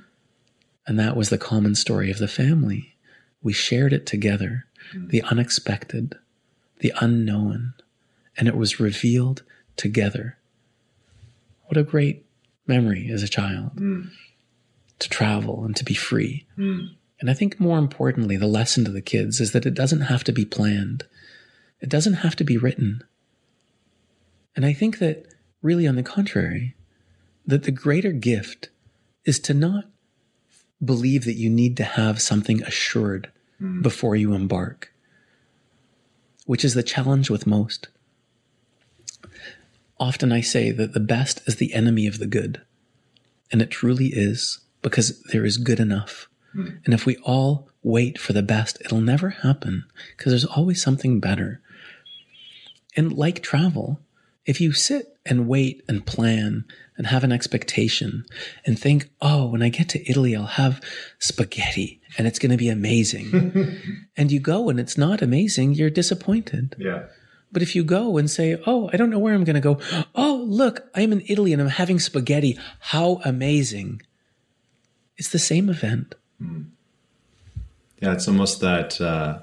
And 0.87 0.97
that 0.97 1.15
was 1.15 1.29
the 1.29 1.37
common 1.37 1.75
story 1.75 2.09
of 2.09 2.19
the 2.19 2.27
family. 2.27 2.95
We 3.41 3.53
shared 3.53 3.93
it 3.93 4.05
together, 4.05 4.65
hmm. 4.91 5.07
the 5.07 5.21
unexpected 5.23 6.15
the 6.79 6.93
unknown, 6.99 7.73
and 8.37 8.47
it 8.47 8.55
was 8.55 8.79
revealed 8.79 9.43
together. 9.75 10.37
What 11.65 11.77
a 11.77 11.83
great 11.83 12.25
memory 12.67 13.09
as 13.11 13.23
a 13.23 13.27
child 13.27 13.75
mm. 13.75 14.09
to 14.99 15.09
travel 15.09 15.63
and 15.65 15.75
to 15.75 15.83
be 15.83 15.93
free. 15.93 16.45
Mm. 16.57 16.95
And 17.19 17.29
I 17.29 17.33
think 17.33 17.59
more 17.59 17.77
importantly, 17.77 18.37
the 18.37 18.47
lesson 18.47 18.85
to 18.85 18.91
the 18.91 19.01
kids 19.01 19.39
is 19.39 19.51
that 19.51 19.65
it 19.65 19.73
doesn't 19.73 20.01
have 20.01 20.23
to 20.25 20.31
be 20.31 20.45
planned, 20.45 21.05
it 21.81 21.89
doesn't 21.89 22.15
have 22.15 22.35
to 22.37 22.43
be 22.43 22.57
written. 22.57 23.03
And 24.55 24.65
I 24.65 24.73
think 24.73 24.99
that 24.99 25.27
really, 25.61 25.87
on 25.87 25.95
the 25.95 26.03
contrary, 26.03 26.75
that 27.45 27.63
the 27.63 27.71
greater 27.71 28.11
gift 28.11 28.69
is 29.25 29.39
to 29.39 29.53
not 29.53 29.85
believe 30.83 31.25
that 31.25 31.33
you 31.33 31.49
need 31.49 31.75
to 31.77 31.83
have 31.83 32.21
something 32.21 32.63
assured 32.63 33.31
mm. 33.61 33.81
before 33.81 34.15
you 34.15 34.33
embark 34.33 34.93
which 36.49 36.65
is 36.65 36.73
the 36.73 36.81
challenge 36.81 37.29
with 37.29 37.45
most. 37.45 37.89
Often 39.99 40.31
I 40.31 40.41
say 40.41 40.71
that 40.71 40.93
the 40.93 40.99
best 40.99 41.47
is 41.47 41.57
the 41.57 41.75
enemy 41.75 42.07
of 42.07 42.17
the 42.17 42.25
good. 42.25 42.59
And 43.51 43.61
it 43.61 43.69
truly 43.69 44.07
is 44.07 44.57
because 44.81 45.21
there 45.25 45.45
is 45.45 45.57
good 45.57 45.79
enough. 45.79 46.27
Mm. 46.55 46.83
And 46.85 46.93
if 46.95 47.05
we 47.05 47.17
all 47.17 47.69
wait 47.83 48.17
for 48.17 48.33
the 48.33 48.41
best, 48.41 48.81
it'll 48.83 48.99
never 48.99 49.29
happen 49.29 49.85
because 50.17 50.31
there's 50.31 50.43
always 50.43 50.81
something 50.81 51.19
better. 51.19 51.61
And 52.97 53.13
like 53.13 53.43
travel, 53.43 53.99
if 54.43 54.59
you 54.59 54.71
sit 54.73 55.19
and 55.27 55.47
wait 55.47 55.83
and 55.87 56.03
plan 56.03 56.65
and 56.99 57.07
have 57.07 57.23
an 57.23 57.31
expectation 57.31 58.25
and 58.65 58.77
think, 58.77 59.09
oh, 59.21 59.47
when 59.47 59.63
I 59.63 59.69
get 59.69 59.87
to 59.89 60.11
Italy, 60.11 60.35
I'll 60.35 60.43
have 60.43 60.81
spaghetti 61.17 62.01
and 62.17 62.27
it's 62.27 62.37
going 62.37 62.51
to 62.51 62.57
be 62.57 62.67
amazing. 62.67 63.79
and 64.17 64.29
you 64.29 64.41
go 64.41 64.69
and 64.69 64.81
it's 64.81 64.97
not 64.97 65.21
amazing, 65.21 65.75
you're 65.75 65.89
disappointed. 65.89 66.75
Yeah. 66.77 67.05
But 67.53 67.61
if 67.61 67.73
you 67.73 67.85
go 67.85 68.17
and 68.17 68.29
say, 68.29 68.61
oh, 68.67 68.89
I 68.91 68.97
don't 68.97 69.09
know 69.09 69.17
where 69.17 69.33
I'm 69.33 69.45
going 69.45 69.55
to 69.55 69.61
go. 69.61 69.79
Oh, 70.13 70.43
look, 70.45 70.89
I'm 70.93 71.13
in 71.13 71.23
Italy 71.27 71.53
and 71.53 71.61
I'm 71.61 71.69
having 71.69 71.99
spaghetti. 71.99 72.59
How 72.79 73.21
amazing. 73.23 74.01
It's 75.15 75.29
the 75.29 75.39
same 75.39 75.69
event. 75.69 76.15
Mm. 76.41 76.65
Yeah, 78.01 78.11
it's 78.11 78.27
almost 78.27 78.59
that 78.59 78.99
uh, 78.99 79.39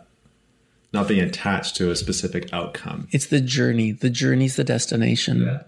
not 0.93 1.09
being 1.09 1.23
attached 1.23 1.75
to 1.77 1.91
a 1.91 1.97
specific 1.97 2.53
outcome. 2.53 3.09
It's 3.13 3.27
the 3.27 3.41
journey. 3.41 3.93
The 3.93 4.11
journey's 4.11 4.57
the 4.57 4.65
destination. 4.65 5.41
Yeah. 5.41 5.63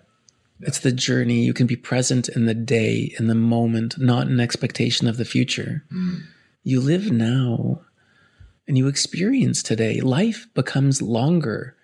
It's 0.61 0.81
the 0.81 0.93
journey. 0.93 1.45
You 1.45 1.55
can 1.55 1.67
be 1.67 1.77
present 1.77 2.29
in 2.29 2.47
the 2.47 2.55
day, 2.55 3.15
in 3.19 3.29
the 3.29 3.35
moment, 3.35 3.99
not 3.99 4.27
in 4.27 4.41
expectation 4.41 5.07
of 5.07 5.17
the 5.17 5.25
future. 5.25 5.85
Mm. 5.93 6.23
You 6.65 6.81
live 6.81 7.11
now 7.11 7.83
and 8.67 8.77
you 8.77 8.89
experience 8.89 9.63
today. 9.63 10.01
Life 10.01 10.47
becomes 10.55 11.01
longer 11.01 11.77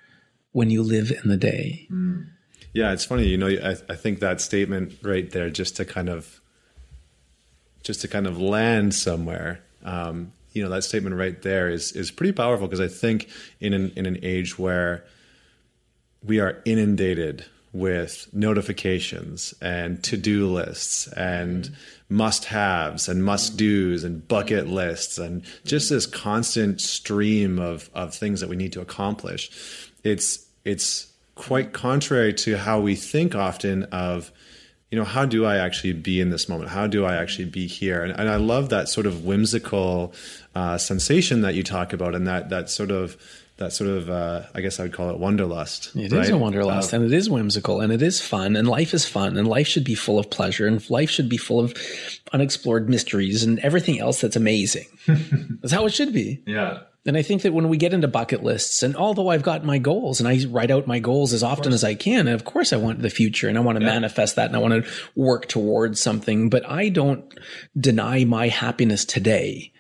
when 0.52 0.70
you 0.70 0.82
live 0.82 1.12
in 1.22 1.30
the 1.30 1.36
day. 1.36 1.86
Mm. 1.90 2.26
Yeah, 2.72 2.92
it's 2.92 3.04
funny. 3.04 3.26
You 3.26 3.38
know, 3.38 3.48
I, 3.48 3.76
I 3.88 3.96
think 3.96 4.18
that 4.20 4.40
statement 4.40 4.94
right 5.02 5.30
there, 5.30 5.48
just 5.48 5.76
to 5.76 5.84
kind 5.84 6.08
of, 6.08 6.40
just 7.84 8.00
to 8.00 8.08
kind 8.08 8.26
of 8.26 8.40
land 8.40 8.94
somewhere. 8.94 9.62
Um, 9.84 10.32
you 10.52 10.62
know, 10.62 10.70
that 10.70 10.82
statement 10.82 11.16
right 11.16 11.40
there 11.42 11.68
is 11.68 11.92
is 11.92 12.10
pretty 12.10 12.32
powerful 12.32 12.66
because 12.66 12.80
I 12.80 12.88
think 12.88 13.28
in 13.60 13.72
an 13.72 13.92
in 13.96 14.06
an 14.06 14.18
age 14.22 14.58
where 14.58 15.04
we 16.22 16.40
are 16.40 16.62
inundated 16.64 17.44
with 17.74 18.28
notifications 18.32 19.52
and 19.60 20.02
to-do 20.02 20.48
lists 20.48 21.08
and 21.08 21.70
must-haves 22.08 23.08
and 23.08 23.24
must-dos 23.24 24.04
and 24.04 24.26
bucket 24.28 24.68
lists 24.68 25.18
and 25.18 25.42
just 25.64 25.90
this 25.90 26.06
constant 26.06 26.80
stream 26.80 27.58
of 27.58 27.90
of 27.94 28.14
things 28.14 28.40
that 28.40 28.48
we 28.48 28.56
need 28.56 28.72
to 28.72 28.80
accomplish 28.80 29.90
it's 30.04 30.46
it's 30.64 31.12
quite 31.34 31.72
contrary 31.72 32.32
to 32.32 32.56
how 32.56 32.80
we 32.80 32.94
think 32.94 33.34
often 33.34 33.82
of 33.84 34.30
you 34.94 35.00
know, 35.00 35.04
how 35.04 35.24
do 35.24 35.44
I 35.44 35.56
actually 35.56 35.92
be 35.94 36.20
in 36.20 36.30
this 36.30 36.48
moment? 36.48 36.70
How 36.70 36.86
do 36.86 37.04
I 37.04 37.16
actually 37.16 37.46
be 37.46 37.66
here? 37.66 38.04
And, 38.04 38.12
and 38.12 38.28
I 38.28 38.36
love 38.36 38.68
that 38.68 38.88
sort 38.88 39.06
of 39.06 39.24
whimsical 39.24 40.14
uh, 40.54 40.78
sensation 40.78 41.40
that 41.40 41.56
you 41.56 41.64
talk 41.64 41.92
about, 41.92 42.14
and 42.14 42.28
that 42.28 42.50
that 42.50 42.70
sort 42.70 42.92
of 42.92 43.16
that 43.56 43.72
sort 43.72 43.90
of 43.90 44.10
uh, 44.10 44.42
I 44.54 44.60
guess 44.60 44.80
I 44.80 44.84
would 44.84 44.92
call 44.92 45.10
it 45.10 45.18
wanderlust. 45.18 45.94
It 45.94 46.06
is 46.06 46.12
right? 46.12 46.30
a 46.30 46.36
wanderlust, 46.36 46.92
and 46.92 47.04
it 47.04 47.12
is 47.12 47.30
whimsical, 47.30 47.80
and 47.80 47.92
it 47.92 48.02
is 48.02 48.20
fun, 48.20 48.56
and 48.56 48.66
life 48.66 48.94
is 48.94 49.06
fun, 49.06 49.36
and 49.36 49.46
life 49.46 49.66
should 49.66 49.84
be 49.84 49.94
full 49.94 50.18
of 50.18 50.30
pleasure, 50.30 50.66
and 50.66 50.88
life 50.90 51.10
should 51.10 51.28
be 51.28 51.36
full 51.36 51.60
of 51.60 51.74
unexplored 52.32 52.88
mysteries 52.88 53.44
and 53.44 53.58
everything 53.60 54.00
else 54.00 54.20
that's 54.20 54.36
amazing. 54.36 54.86
that's 55.06 55.72
how 55.72 55.86
it 55.86 55.92
should 55.92 56.12
be. 56.12 56.42
yeah. 56.46 56.80
And 57.06 57.18
I 57.18 57.22
think 57.22 57.42
that 57.42 57.52
when 57.52 57.68
we 57.68 57.76
get 57.76 57.92
into 57.92 58.08
bucket 58.08 58.42
lists, 58.42 58.82
and 58.82 58.96
although 58.96 59.28
I've 59.28 59.42
got 59.42 59.62
my 59.62 59.76
goals 59.76 60.20
and 60.20 60.28
I 60.28 60.42
write 60.46 60.70
out 60.70 60.86
my 60.86 61.00
goals 61.00 61.34
as 61.34 61.42
often 61.42 61.74
as 61.74 61.84
I 61.84 61.94
can, 61.94 62.20
and 62.20 62.34
of 62.34 62.46
course 62.46 62.72
I 62.72 62.76
want 62.76 63.02
the 63.02 63.10
future 63.10 63.46
and 63.46 63.58
I 63.58 63.60
want 63.60 63.78
to 63.78 63.84
manifest 63.84 64.36
that 64.36 64.46
and 64.46 64.56
I 64.56 64.58
want 64.58 64.84
to 64.84 64.90
work 65.14 65.46
towards 65.46 66.00
something, 66.00 66.48
but 66.48 66.66
I 66.66 66.88
don't 66.88 67.22
deny 67.78 68.24
my 68.24 68.48
happiness 68.48 69.04
today. 69.04 69.70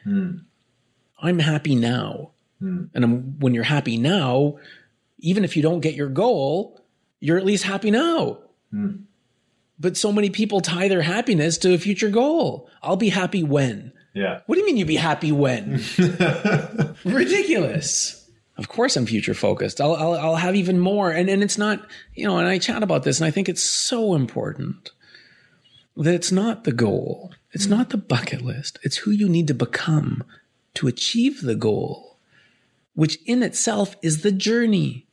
I'm 1.18 1.38
happy 1.38 1.74
now. 1.76 2.32
Hmm. 2.64 2.84
And 2.94 3.04
I'm, 3.04 3.38
when 3.40 3.52
you're 3.52 3.62
happy 3.62 3.98
now, 3.98 4.56
even 5.18 5.44
if 5.44 5.54
you 5.54 5.62
don't 5.62 5.80
get 5.80 5.94
your 5.94 6.08
goal, 6.08 6.80
you're 7.20 7.36
at 7.36 7.44
least 7.44 7.64
happy 7.64 7.90
now. 7.90 8.38
Hmm. 8.70 8.96
But 9.78 9.98
so 9.98 10.10
many 10.12 10.30
people 10.30 10.62
tie 10.62 10.88
their 10.88 11.02
happiness 11.02 11.58
to 11.58 11.74
a 11.74 11.78
future 11.78 12.08
goal. 12.08 12.70
I'll 12.82 12.96
be 12.96 13.10
happy 13.10 13.42
when. 13.42 13.92
Yeah. 14.14 14.40
What 14.46 14.54
do 14.54 14.60
you 14.60 14.66
mean 14.66 14.78
you'd 14.78 14.88
be 14.88 14.96
happy 14.96 15.30
when? 15.30 15.84
Ridiculous. 17.04 18.30
Of 18.56 18.68
course, 18.68 18.96
I'm 18.96 19.04
future 19.04 19.34
focused. 19.34 19.78
I'll, 19.78 19.94
I'll, 19.94 20.14
I'll 20.14 20.36
have 20.36 20.54
even 20.54 20.78
more. 20.78 21.10
And, 21.10 21.28
and 21.28 21.42
it's 21.42 21.58
not, 21.58 21.84
you 22.14 22.26
know, 22.26 22.38
and 22.38 22.48
I 22.48 22.58
chat 22.58 22.82
about 22.82 23.02
this 23.02 23.20
and 23.20 23.26
I 23.26 23.30
think 23.30 23.50
it's 23.50 23.62
so 23.62 24.14
important 24.14 24.90
that 25.98 26.14
it's 26.14 26.32
not 26.32 26.64
the 26.64 26.72
goal. 26.72 27.34
It's 27.52 27.66
hmm. 27.66 27.72
not 27.72 27.90
the 27.90 27.98
bucket 27.98 28.40
list. 28.40 28.78
It's 28.82 28.98
who 28.98 29.10
you 29.10 29.28
need 29.28 29.48
to 29.48 29.54
become 29.54 30.24
to 30.74 30.88
achieve 30.88 31.42
the 31.42 31.54
goal, 31.54 32.13
which 32.94 33.18
in 33.26 33.42
itself 33.42 33.96
is 34.02 34.22
the 34.22 34.32
journey. 34.32 35.06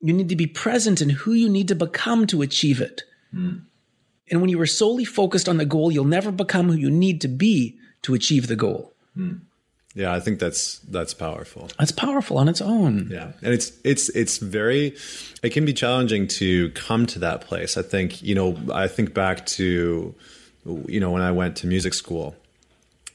You 0.00 0.12
need 0.12 0.28
to 0.28 0.36
be 0.36 0.46
present 0.46 1.00
in 1.00 1.10
who 1.10 1.32
you 1.32 1.48
need 1.48 1.68
to 1.68 1.74
become 1.74 2.26
to 2.28 2.42
achieve 2.42 2.80
it. 2.80 3.02
Hmm. 3.32 3.58
And 4.30 4.40
when 4.40 4.50
you 4.50 4.60
are 4.60 4.66
solely 4.66 5.04
focused 5.04 5.48
on 5.48 5.56
the 5.56 5.64
goal, 5.64 5.90
you'll 5.90 6.04
never 6.04 6.30
become 6.30 6.68
who 6.68 6.76
you 6.76 6.90
need 6.90 7.20
to 7.22 7.28
be 7.28 7.78
to 8.02 8.14
achieve 8.14 8.46
the 8.46 8.56
goal. 8.56 8.92
Hmm. 9.14 9.36
Yeah, 9.94 10.12
I 10.12 10.20
think 10.20 10.38
that's 10.38 10.78
that's 10.80 11.12
powerful. 11.14 11.70
That's 11.78 11.90
powerful 11.90 12.38
on 12.38 12.48
its 12.48 12.60
own. 12.60 13.08
Yeah, 13.10 13.32
and 13.42 13.52
it's 13.52 13.72
it's 13.82 14.08
it's 14.10 14.38
very, 14.38 14.94
it 15.42 15.50
can 15.50 15.64
be 15.64 15.72
challenging 15.72 16.28
to 16.28 16.70
come 16.70 17.06
to 17.06 17.18
that 17.20 17.40
place. 17.40 17.76
I 17.76 17.82
think 17.82 18.22
you 18.22 18.34
know 18.34 18.56
I 18.72 18.86
think 18.86 19.12
back 19.12 19.46
to, 19.46 20.14
you 20.86 21.00
know 21.00 21.10
when 21.10 21.22
I 21.22 21.32
went 21.32 21.56
to 21.58 21.66
music 21.66 21.94
school, 21.94 22.36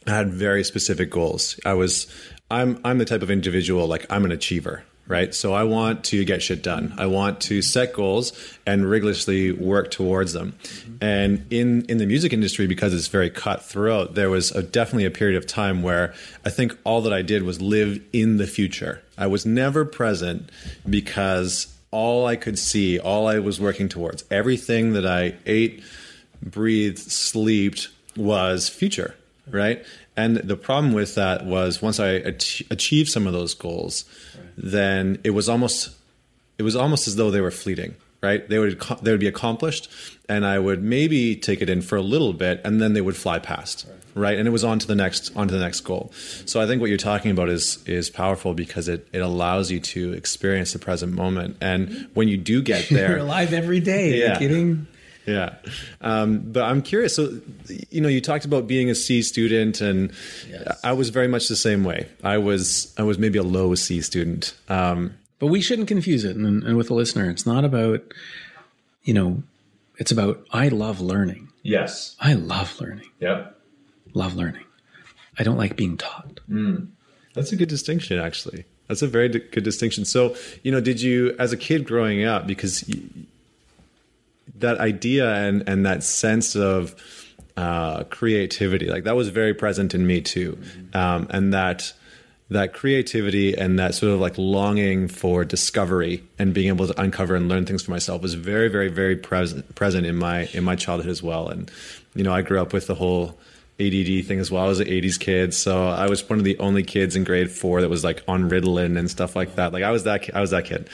I 0.07 0.11
had 0.11 0.33
very 0.33 0.63
specific 0.63 1.09
goals. 1.09 1.57
I 1.63 1.73
was 1.73 2.07
I'm 2.53 2.79
I'm 2.85 2.99
the 2.99 3.05
type 3.05 3.23
of 3.23 3.31
individual 3.31 3.87
like 3.87 4.05
I'm 4.11 4.25
an 4.25 4.31
achiever, 4.31 4.83
right? 5.07 5.33
So 5.33 5.53
I 5.53 5.63
want 5.63 6.03
to 6.05 6.23
get 6.23 6.43
shit 6.43 6.61
done. 6.61 6.93
I 6.97 7.07
want 7.07 7.41
to 7.41 7.63
set 7.63 7.93
goals 7.93 8.31
and 8.67 8.87
rigorously 8.87 9.51
work 9.51 9.89
towards 9.89 10.33
them. 10.33 10.55
And 11.01 11.47
in 11.51 11.85
in 11.85 11.97
the 11.97 12.05
music 12.05 12.31
industry 12.31 12.67
because 12.67 12.93
it's 12.93 13.07
very 13.07 13.31
cutthroat, 13.31 14.13
there 14.13 14.29
was 14.29 14.51
a, 14.51 14.61
definitely 14.61 15.05
a 15.05 15.11
period 15.11 15.35
of 15.35 15.47
time 15.47 15.81
where 15.81 16.13
I 16.45 16.51
think 16.51 16.77
all 16.83 17.01
that 17.01 17.13
I 17.13 17.23
did 17.23 17.41
was 17.41 17.59
live 17.59 17.99
in 18.13 18.37
the 18.37 18.47
future. 18.47 19.01
I 19.17 19.27
was 19.27 19.45
never 19.47 19.83
present 19.83 20.51
because 20.87 21.75
all 21.89 22.27
I 22.27 22.35
could 22.35 22.59
see, 22.59 22.99
all 22.99 23.27
I 23.27 23.39
was 23.39 23.59
working 23.59 23.89
towards, 23.89 24.23
everything 24.29 24.93
that 24.93 25.05
I 25.07 25.35
ate, 25.45 25.83
breathed, 26.41 26.99
slept 26.99 27.89
was 28.15 28.69
future, 28.69 29.15
right? 29.47 29.83
And 30.15 30.37
the 30.37 30.55
problem 30.55 30.93
with 30.93 31.15
that 31.15 31.45
was 31.45 31.81
once 31.81 31.99
I 31.99 32.09
ach- 32.25 32.63
achieved 32.69 33.09
some 33.09 33.25
of 33.27 33.33
those 33.33 33.53
goals, 33.53 34.05
then 34.57 35.19
it 35.23 35.31
was 35.31 35.49
almost 35.49 35.89
it 36.59 36.63
was 36.63 36.75
almost 36.75 37.07
as 37.07 37.15
though 37.15 37.31
they 37.31 37.41
were 37.41 37.49
fleeting, 37.51 37.95
right? 38.21 38.47
They 38.47 38.59
would 38.59 38.79
they 39.01 39.11
would 39.11 39.19
be 39.19 39.27
accomplished, 39.27 39.89
and 40.29 40.45
I 40.45 40.59
would 40.59 40.83
maybe 40.83 41.35
take 41.35 41.61
it 41.61 41.69
in 41.69 41.81
for 41.81 41.95
a 41.95 42.01
little 42.01 42.33
bit, 42.33 42.61
and 42.63 42.79
then 42.79 42.93
they 42.93 43.01
would 43.01 43.15
fly 43.17 43.39
past, 43.39 43.87
right? 44.13 44.37
And 44.37 44.47
it 44.47 44.51
was 44.51 44.63
on 44.63 44.77
to 44.79 44.87
the 44.87 44.95
next 44.95 45.35
on 45.35 45.47
to 45.47 45.53
the 45.53 45.59
next 45.59 45.79
goal. 45.81 46.11
So 46.45 46.61
I 46.61 46.67
think 46.67 46.79
what 46.79 46.89
you're 46.89 46.97
talking 46.99 47.31
about 47.31 47.49
is 47.49 47.83
is 47.87 48.11
powerful 48.11 48.53
because 48.53 48.87
it 48.87 49.07
it 49.13 49.19
allows 49.19 49.71
you 49.71 49.79
to 49.79 50.13
experience 50.13 50.73
the 50.73 50.79
present 50.79 51.13
moment, 51.13 51.57
and 51.59 52.07
when 52.13 52.27
you 52.27 52.37
do 52.37 52.61
get 52.61 52.87
there, 52.91 53.09
You're 53.09 53.17
alive 53.19 53.51
every 53.51 53.79
day. 53.79 54.19
Yeah. 54.19 54.25
Are 54.25 54.33
you 54.33 54.39
kidding? 54.47 54.87
Yeah. 55.25 55.55
Um, 56.01 56.39
but 56.51 56.63
I'm 56.63 56.81
curious. 56.81 57.15
So, 57.15 57.39
you 57.89 58.01
know, 58.01 58.09
you 58.09 58.21
talked 58.21 58.45
about 58.45 58.67
being 58.67 58.89
a 58.89 58.95
C 58.95 59.21
student, 59.21 59.81
and 59.81 60.11
Yes. 60.49 60.79
I 60.83 60.93
was 60.93 61.09
very 61.09 61.27
much 61.27 61.47
the 61.47 61.55
same 61.55 61.83
way. 61.83 62.07
I 62.23 62.37
was, 62.37 62.93
I 62.97 63.03
was 63.03 63.17
maybe 63.17 63.37
a 63.39 63.43
low 63.43 63.73
C 63.75 64.01
student. 64.01 64.53
Um, 64.69 65.13
But 65.39 65.47
we 65.47 65.61
shouldn't 65.61 65.87
confuse 65.87 66.23
it. 66.23 66.35
And, 66.35 66.63
and 66.63 66.77
with 66.77 66.87
the 66.87 66.93
listener, 66.93 67.29
it's 67.29 67.45
not 67.45 67.63
about, 67.65 68.01
you 69.03 69.13
know, 69.13 69.43
it's 69.97 70.11
about 70.11 70.45
I 70.51 70.69
love 70.69 70.99
learning. 71.01 71.49
yes. 71.63 72.15
I 72.19 72.33
love 72.33 72.79
learning. 72.81 73.09
Yep. 73.19 73.59
Love 74.13 74.35
learning. 74.35 74.65
I 75.39 75.43
don't 75.43 75.57
like 75.57 75.75
being 75.75 75.97
taught. 75.97 76.39
That's 77.33 77.51
a 77.51 77.55
good 77.55 77.69
distinction, 77.69 78.19
actually. 78.19 78.65
That's 78.87 79.01
a 79.01 79.07
very 79.07 79.27
good 79.29 79.63
distinction. 79.63 80.05
So, 80.05 80.35
you 80.63 80.71
know, 80.71 80.79
did 80.81 81.01
you, 81.01 81.35
as 81.39 81.51
a 81.53 81.57
kid 81.57 81.85
growing 81.85 82.23
up, 82.23 82.45
because 82.45 82.83
y 82.87 82.95
that 84.55 84.79
idea 84.79 85.33
and 85.33 85.67
and 85.67 85.85
that 85.85 86.03
sense 86.03 86.55
of 86.55 86.95
uh, 87.55 88.03
creativity, 88.05 88.87
like 88.87 89.03
that 89.03 89.15
was 89.15 89.29
very 89.29 89.53
present 89.53 89.93
in 89.93 90.05
me 90.07 90.21
too, 90.21 90.57
um, 90.93 91.27
and 91.29 91.53
that 91.53 91.93
that 92.49 92.73
creativity 92.73 93.57
and 93.57 93.79
that 93.79 93.95
sort 93.95 94.13
of 94.13 94.19
like 94.19 94.37
longing 94.37 95.07
for 95.07 95.43
discovery 95.43 96.23
and 96.37 96.53
being 96.53 96.67
able 96.67 96.87
to 96.87 97.01
uncover 97.01 97.35
and 97.35 97.49
learn 97.49 97.65
things 97.65 97.83
for 97.83 97.91
myself 97.91 98.21
was 98.21 98.35
very, 98.35 98.67
very, 98.67 98.89
very 98.89 99.15
present 99.15 99.75
present 99.75 100.05
in 100.05 100.15
my 100.15 100.45
in 100.53 100.63
my 100.63 100.75
childhood 100.75 101.09
as 101.09 101.21
well. 101.21 101.49
And 101.49 101.69
you 102.15 102.23
know, 102.23 102.33
I 102.33 102.41
grew 102.41 102.61
up 102.61 102.73
with 102.73 102.87
the 102.87 102.95
whole 102.95 103.37
ADD 103.79 104.25
thing 104.25 104.39
as 104.39 104.51
well. 104.51 104.63
I 104.63 104.67
was 104.67 104.79
an 104.79 104.87
80s 104.87 105.19
kid, 105.19 105.53
so 105.53 105.87
I 105.87 106.07
was 106.07 106.27
one 106.29 106.37
of 106.37 106.45
the 106.45 106.57
only 106.59 106.83
kids 106.83 107.15
in 107.15 107.23
grade 107.23 107.51
four 107.51 107.81
that 107.81 107.89
was 107.89 108.03
like 108.03 108.23
on 108.27 108.49
Ritalin 108.49 108.97
and 108.97 109.09
stuff 109.09 109.35
like 109.35 109.55
that. 109.55 109.73
Like 109.73 109.83
I 109.83 109.91
was 109.91 110.03
that 110.03 110.33
I 110.35 110.41
was 110.41 110.51
that 110.51 110.65
kid. 110.65 110.89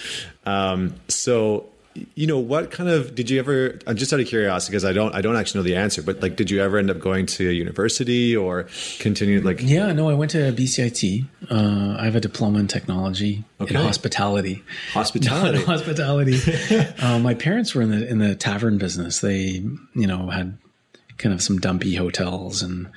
Um, 0.45 0.95
so 1.07 1.67
you 2.15 2.27
know 2.27 2.39
what 2.39 2.71
kind 2.71 2.89
of 2.89 3.15
did 3.15 3.29
you 3.29 3.39
ever 3.39 3.79
i'm 3.87 3.95
just 3.95 4.11
out 4.13 4.19
of 4.19 4.27
curiosity 4.27 4.71
because 4.71 4.85
i 4.85 4.93
don't 4.93 5.13
i 5.15 5.21
don't 5.21 5.35
actually 5.35 5.59
know 5.59 5.63
the 5.63 5.75
answer 5.75 6.01
but 6.01 6.21
like 6.21 6.35
did 6.35 6.49
you 6.51 6.61
ever 6.61 6.77
end 6.77 6.89
up 6.91 6.99
going 6.99 7.25
to 7.25 7.49
a 7.49 7.51
university 7.53 8.35
or 8.35 8.67
continue 8.99 9.41
like 9.41 9.61
Yeah, 9.61 9.91
no, 9.91 10.09
I 10.09 10.13
went 10.13 10.31
to 10.31 10.51
BCIT. 10.53 11.25
Uh, 11.49 11.95
I 11.99 12.05
have 12.05 12.15
a 12.15 12.19
diploma 12.19 12.59
in 12.59 12.67
technology 12.67 13.43
Okay. 13.61 13.75
in 13.75 13.81
hospitality. 13.81 14.63
hospitality 14.93 15.63
hospitality. 15.73 16.37
uh, 17.01 17.19
my 17.19 17.33
parents 17.33 17.73
were 17.75 17.81
in 17.81 17.89
the 17.91 18.07
in 18.07 18.17
the 18.19 18.35
tavern 18.35 18.77
business. 18.77 19.19
They, 19.19 19.63
you 19.95 20.07
know, 20.07 20.29
had 20.29 20.57
kind 21.17 21.33
of 21.33 21.41
some 21.41 21.59
dumpy 21.59 21.95
hotels 21.95 22.61
and 22.61 22.89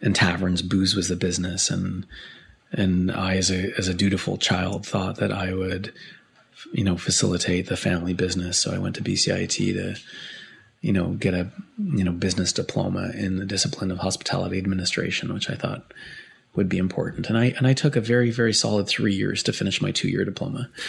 and 0.00 0.14
taverns. 0.14 0.62
Booze 0.62 0.94
was 0.94 1.08
the 1.08 1.16
business, 1.16 1.70
and 1.70 2.06
and 2.72 3.10
I, 3.10 3.36
as 3.36 3.50
a 3.50 3.72
as 3.78 3.88
a 3.88 3.94
dutiful 3.94 4.36
child, 4.38 4.86
thought 4.86 5.16
that 5.16 5.32
I 5.32 5.52
would, 5.54 5.92
you 6.72 6.84
know, 6.84 6.96
facilitate 6.96 7.68
the 7.68 7.76
family 7.76 8.14
business. 8.14 8.58
So 8.58 8.72
I 8.72 8.78
went 8.78 8.96
to 8.96 9.02
BCIT 9.02 9.56
to, 9.56 9.96
you 10.80 10.92
know, 10.92 11.10
get 11.10 11.34
a 11.34 11.50
you 11.78 12.04
know 12.04 12.12
business 12.12 12.52
diploma 12.52 13.10
in 13.14 13.36
the 13.36 13.46
discipline 13.46 13.90
of 13.90 13.98
hospitality 13.98 14.58
administration, 14.58 15.32
which 15.32 15.50
I 15.50 15.54
thought 15.54 15.92
would 16.54 16.68
be 16.68 16.78
important. 16.78 17.28
And 17.28 17.38
I 17.38 17.46
and 17.56 17.66
I 17.66 17.72
took 17.72 17.96
a 17.96 18.00
very 18.00 18.30
very 18.30 18.52
solid 18.52 18.86
three 18.86 19.14
years 19.14 19.42
to 19.44 19.52
finish 19.52 19.82
my 19.82 19.90
two 19.90 20.08
year 20.08 20.24
diploma. 20.24 20.70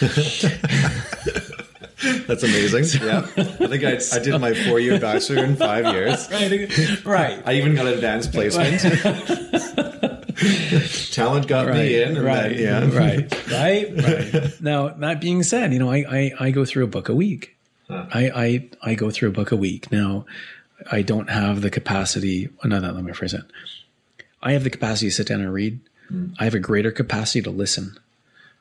that's 2.26 2.42
amazing 2.42 2.84
yeah 3.02 3.26
i 3.38 3.66
think 3.66 3.82
I, 3.82 3.98
I 4.12 4.18
did 4.18 4.38
my 4.38 4.52
four-year 4.52 5.00
bachelor 5.00 5.42
in 5.44 5.56
five 5.56 5.86
years 5.94 6.30
right, 6.30 7.04
right. 7.06 7.42
i 7.46 7.54
even 7.54 7.74
got 7.74 7.86
advanced 7.86 8.32
placement 8.32 8.82
talent 11.12 11.48
got 11.48 11.68
me 11.68 12.02
in 12.02 12.16
and 12.16 12.24
right, 12.24 12.56
then, 12.56 12.92
yeah 12.92 12.98
right, 12.98 13.48
right, 13.50 14.34
right. 14.34 14.60
Now, 14.60 14.88
that 14.88 15.20
being 15.20 15.42
said, 15.42 15.72
you 15.72 15.78
know, 15.78 15.90
I, 15.90 16.04
I, 16.08 16.32
I 16.40 16.50
go 16.50 16.64
through 16.64 16.84
a 16.84 16.88
book 16.88 17.08
a 17.08 17.14
week. 17.14 17.56
I, 17.88 18.30
I, 18.34 18.68
I 18.90 18.94
go 18.94 19.10
through 19.10 19.28
a 19.28 19.32
book 19.32 19.52
a 19.52 19.56
week. 19.56 19.90
Now, 19.92 20.26
I 20.90 21.02
don't 21.02 21.30
have 21.30 21.60
the 21.62 21.70
capacity. 21.70 22.48
oh, 22.64 22.68
No, 22.68 22.80
no, 22.80 22.90
let 22.92 23.04
me 23.04 23.12
phrase 23.12 23.32
it. 23.32 23.44
I 24.42 24.52
have 24.52 24.64
the 24.64 24.70
capacity 24.70 25.08
to 25.08 25.14
sit 25.14 25.28
down 25.28 25.40
and 25.40 25.52
read. 25.52 25.80
Hmm. 26.08 26.28
I 26.38 26.44
have 26.44 26.54
a 26.54 26.58
greater 26.60 26.90
capacity 26.90 27.42
to 27.42 27.50
listen. 27.50 27.96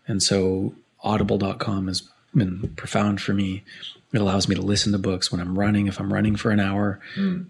And 0.07 0.21
so 0.21 0.75
audible.com 1.01 1.87
has 1.87 2.03
been 2.35 2.73
profound 2.75 3.21
for 3.21 3.33
me. 3.33 3.63
It 4.13 4.21
allows 4.21 4.47
me 4.47 4.55
to 4.55 4.61
listen 4.61 4.91
to 4.93 4.97
books 4.97 5.31
when 5.31 5.41
I'm 5.41 5.57
running, 5.59 5.87
if 5.87 5.99
I'm 5.99 6.13
running 6.13 6.35
for 6.37 6.51
an 6.51 6.59
hour, 6.59 7.01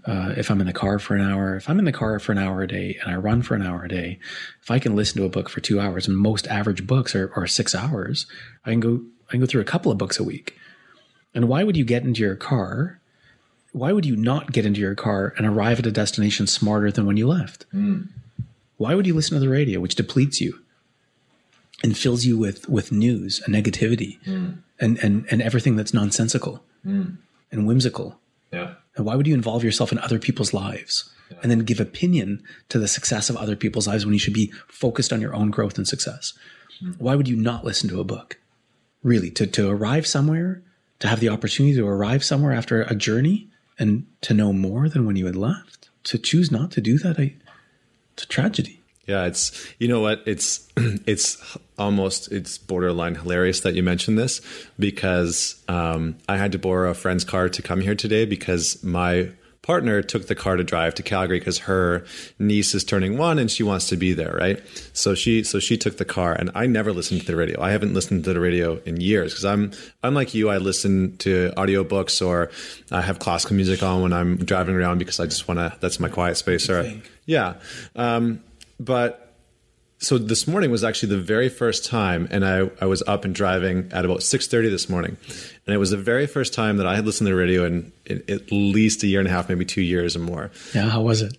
uh, 0.05 0.33
if 0.35 0.49
I'm 0.49 0.59
in 0.61 0.67
the 0.67 0.73
car 0.73 0.97
for 0.97 1.15
an 1.15 1.21
hour, 1.21 1.55
if 1.55 1.69
I'm 1.69 1.77
in 1.77 1.85
the 1.85 1.91
car 1.91 2.17
for 2.19 2.31
an 2.31 2.39
hour 2.39 2.63
a 2.63 2.67
day 2.67 2.97
and 3.01 3.11
I 3.11 3.17
run 3.17 3.43
for 3.43 3.53
an 3.53 3.61
hour 3.61 3.83
a 3.83 3.89
day, 3.89 4.19
if 4.63 4.71
I 4.71 4.79
can 4.79 4.95
listen 4.95 5.17
to 5.19 5.25
a 5.25 5.29
book 5.29 5.49
for 5.49 5.59
two 5.59 5.79
hours, 5.79 6.07
and 6.07 6.17
most 6.17 6.47
average 6.47 6.87
books 6.87 7.13
are, 7.13 7.31
are 7.35 7.45
six 7.45 7.75
hours, 7.75 8.25
I 8.65 8.71
can 8.71 8.79
go 8.79 9.01
I 9.27 9.31
can 9.31 9.41
go 9.41 9.45
through 9.45 9.61
a 9.61 9.65
couple 9.65 9.91
of 9.91 9.97
books 9.97 10.19
a 10.19 10.23
week. 10.23 10.57
And 11.33 11.47
why 11.47 11.63
would 11.63 11.77
you 11.77 11.85
get 11.85 12.03
into 12.03 12.21
your 12.21 12.35
car 12.35 12.99
why 13.75 13.91
would 13.91 14.05
you 14.05 14.15
not 14.15 14.53
get 14.53 14.65
into 14.65 14.79
your 14.79 14.95
car 14.95 15.33
and 15.37 15.45
arrive 15.45 15.79
at 15.79 15.85
a 15.85 15.91
destination 15.91 16.47
smarter 16.47 16.91
than 16.91 17.05
when 17.05 17.17
you 17.17 17.27
left? 17.27 17.65
Why 18.77 18.95
would 18.95 19.05
you 19.05 19.13
listen 19.13 19.33
to 19.33 19.41
the 19.41 19.49
radio, 19.49 19.81
which 19.81 19.95
depletes 19.95 20.39
you 20.39 20.61
and 21.83 21.97
fills 21.97 22.25
you 22.25 22.37
with 22.37 22.67
with 22.69 22.91
news 22.91 23.41
and 23.45 23.53
negativity 23.53 24.23
hmm. 24.23 24.51
and 24.79 24.97
and 24.99 25.25
and 25.29 25.41
everything 25.41 25.75
that's 25.75 25.93
nonsensical 25.93 26.63
hmm. 26.83 27.15
and 27.51 27.67
whimsical? 27.67 28.19
Yeah. 28.51 28.75
And 28.95 29.05
why 29.05 29.15
would 29.15 29.27
you 29.27 29.33
involve 29.33 29.63
yourself 29.63 29.91
in 29.91 29.99
other 29.99 30.19
people's 30.19 30.53
lives 30.53 31.11
and 31.41 31.51
then 31.51 31.59
give 31.59 31.79
opinion 31.79 32.41
to 32.69 32.79
the 32.79 32.87
success 32.87 33.29
of 33.29 33.35
other 33.35 33.55
people's 33.55 33.87
lives 33.87 34.05
when 34.05 34.13
you 34.13 34.19
should 34.19 34.33
be 34.33 34.53
focused 34.67 35.11
on 35.11 35.21
your 35.21 35.35
own 35.35 35.51
growth 35.51 35.77
and 35.77 35.87
success? 35.87 36.33
Hmm. 36.79 36.91
Why 36.97 37.15
would 37.15 37.27
you 37.27 37.35
not 37.35 37.65
listen 37.65 37.89
to 37.89 37.99
a 37.99 38.05
book? 38.05 38.37
Really, 39.03 39.29
to, 39.31 39.45
to 39.45 39.69
arrive 39.69 40.07
somewhere, 40.07 40.63
to 40.99 41.07
have 41.07 41.19
the 41.19 41.29
opportunity 41.29 41.75
to 41.75 41.87
arrive 41.87 42.23
somewhere 42.23 42.53
after 42.53 42.81
a 42.83 42.95
journey 42.95 43.49
and 43.77 44.07
to 44.21 44.33
know 44.33 44.53
more 44.53 44.89
than 44.89 45.05
when 45.05 45.15
you 45.15 45.25
had 45.25 45.35
left, 45.35 45.89
to 46.05 46.17
choose 46.17 46.51
not 46.51 46.71
to 46.71 46.81
do 46.81 46.97
that, 46.99 47.19
I, 47.19 47.35
it's 48.13 48.23
a 48.23 48.27
tragedy. 48.27 48.81
Yeah, 49.05 49.25
it's 49.25 49.67
you 49.79 49.87
know 49.87 50.01
what 50.01 50.23
it's 50.25 50.67
it's 50.77 51.57
almost 51.77 52.31
it's 52.31 52.57
borderline 52.57 53.15
hilarious 53.15 53.61
that 53.61 53.75
you 53.75 53.83
mentioned 53.83 54.17
this 54.17 54.41
because 54.79 55.61
um, 55.67 56.15
I 56.27 56.37
had 56.37 56.51
to 56.53 56.59
borrow 56.59 56.89
a 56.89 56.93
friend's 56.93 57.23
car 57.23 57.49
to 57.49 57.61
come 57.61 57.81
here 57.81 57.95
today 57.95 58.25
because 58.25 58.83
my 58.83 59.29
partner 59.65 60.03
took 60.03 60.27
the 60.27 60.35
car 60.35 60.55
to 60.55 60.63
drive 60.63 60.93
to 60.93 61.01
Calgary 61.01 61.39
because 61.39 61.57
her 61.57 62.05
niece 62.37 62.75
is 62.75 62.83
turning 62.83 63.17
one 63.17 63.39
and 63.39 63.49
she 63.49 63.63
wants 63.63 63.89
to 63.89 63.97
be 63.97 64.13
there, 64.13 64.31
right? 64.33 64.61
So 64.93 65.15
she 65.15 65.43
so 65.43 65.59
she 65.59 65.75
took 65.75 65.97
the 65.97 66.05
car 66.05 66.33
and 66.33 66.51
I 66.53 66.67
never 66.67 66.93
listened 66.93 67.21
to 67.21 67.27
the 67.27 67.35
radio. 67.35 67.59
I 67.59 67.71
haven't 67.71 67.93
listened 67.93 68.23
to 68.25 68.33
the 68.33 68.39
radio 68.39 68.79
in 68.85 69.01
years 69.01 69.33
because 69.33 69.45
I'm 69.45 69.71
unlike 70.03 70.35
you. 70.35 70.49
I 70.49 70.57
listen 70.57 71.17
to 71.17 71.51
audiobooks 71.57 72.25
or 72.25 72.51
I 72.91 73.01
have 73.01 73.17
classical 73.17 73.55
music 73.55 73.81
on 73.81 74.03
when 74.03 74.13
I'm 74.13 74.37
driving 74.37 74.75
around 74.75 74.99
because 74.99 75.19
I 75.19 75.25
just 75.25 75.47
want 75.47 75.59
to. 75.59 75.75
That's 75.79 75.99
my 75.99 76.09
quiet 76.09 76.37
space. 76.37 76.69
Or 76.69 76.91
yeah. 77.25 77.55
Um, 77.95 78.43
but 78.79 79.21
so 79.97 80.17
this 80.17 80.45
morning 80.47 80.71
was 80.71 80.83
actually 80.83 81.09
the 81.09 81.21
very 81.21 81.47
first 81.49 81.85
time 81.85 82.27
and 82.29 82.45
I, 82.45 82.69
I 82.81 82.85
was 82.85 83.01
up 83.07 83.23
and 83.23 83.33
driving 83.33 83.89
at 83.93 84.03
about 84.03 84.19
6.30 84.19 84.69
this 84.69 84.89
morning 84.89 85.15
and 85.65 85.73
it 85.73 85.77
was 85.77 85.91
the 85.91 85.97
very 85.97 86.27
first 86.27 86.53
time 86.53 86.77
that 86.77 86.85
i 86.85 86.95
had 86.95 87.05
listened 87.05 87.27
to 87.27 87.31
the 87.33 87.39
radio 87.39 87.63
in, 87.65 87.91
in 88.05 88.21
at 88.27 88.51
least 88.51 89.03
a 89.03 89.07
year 89.07 89.19
and 89.19 89.27
a 89.27 89.31
half 89.31 89.47
maybe 89.47 89.63
two 89.65 89.81
years 89.81 90.15
or 90.15 90.19
more 90.19 90.51
Yeah, 90.73 90.89
how 90.89 91.01
was 91.01 91.21
it? 91.21 91.37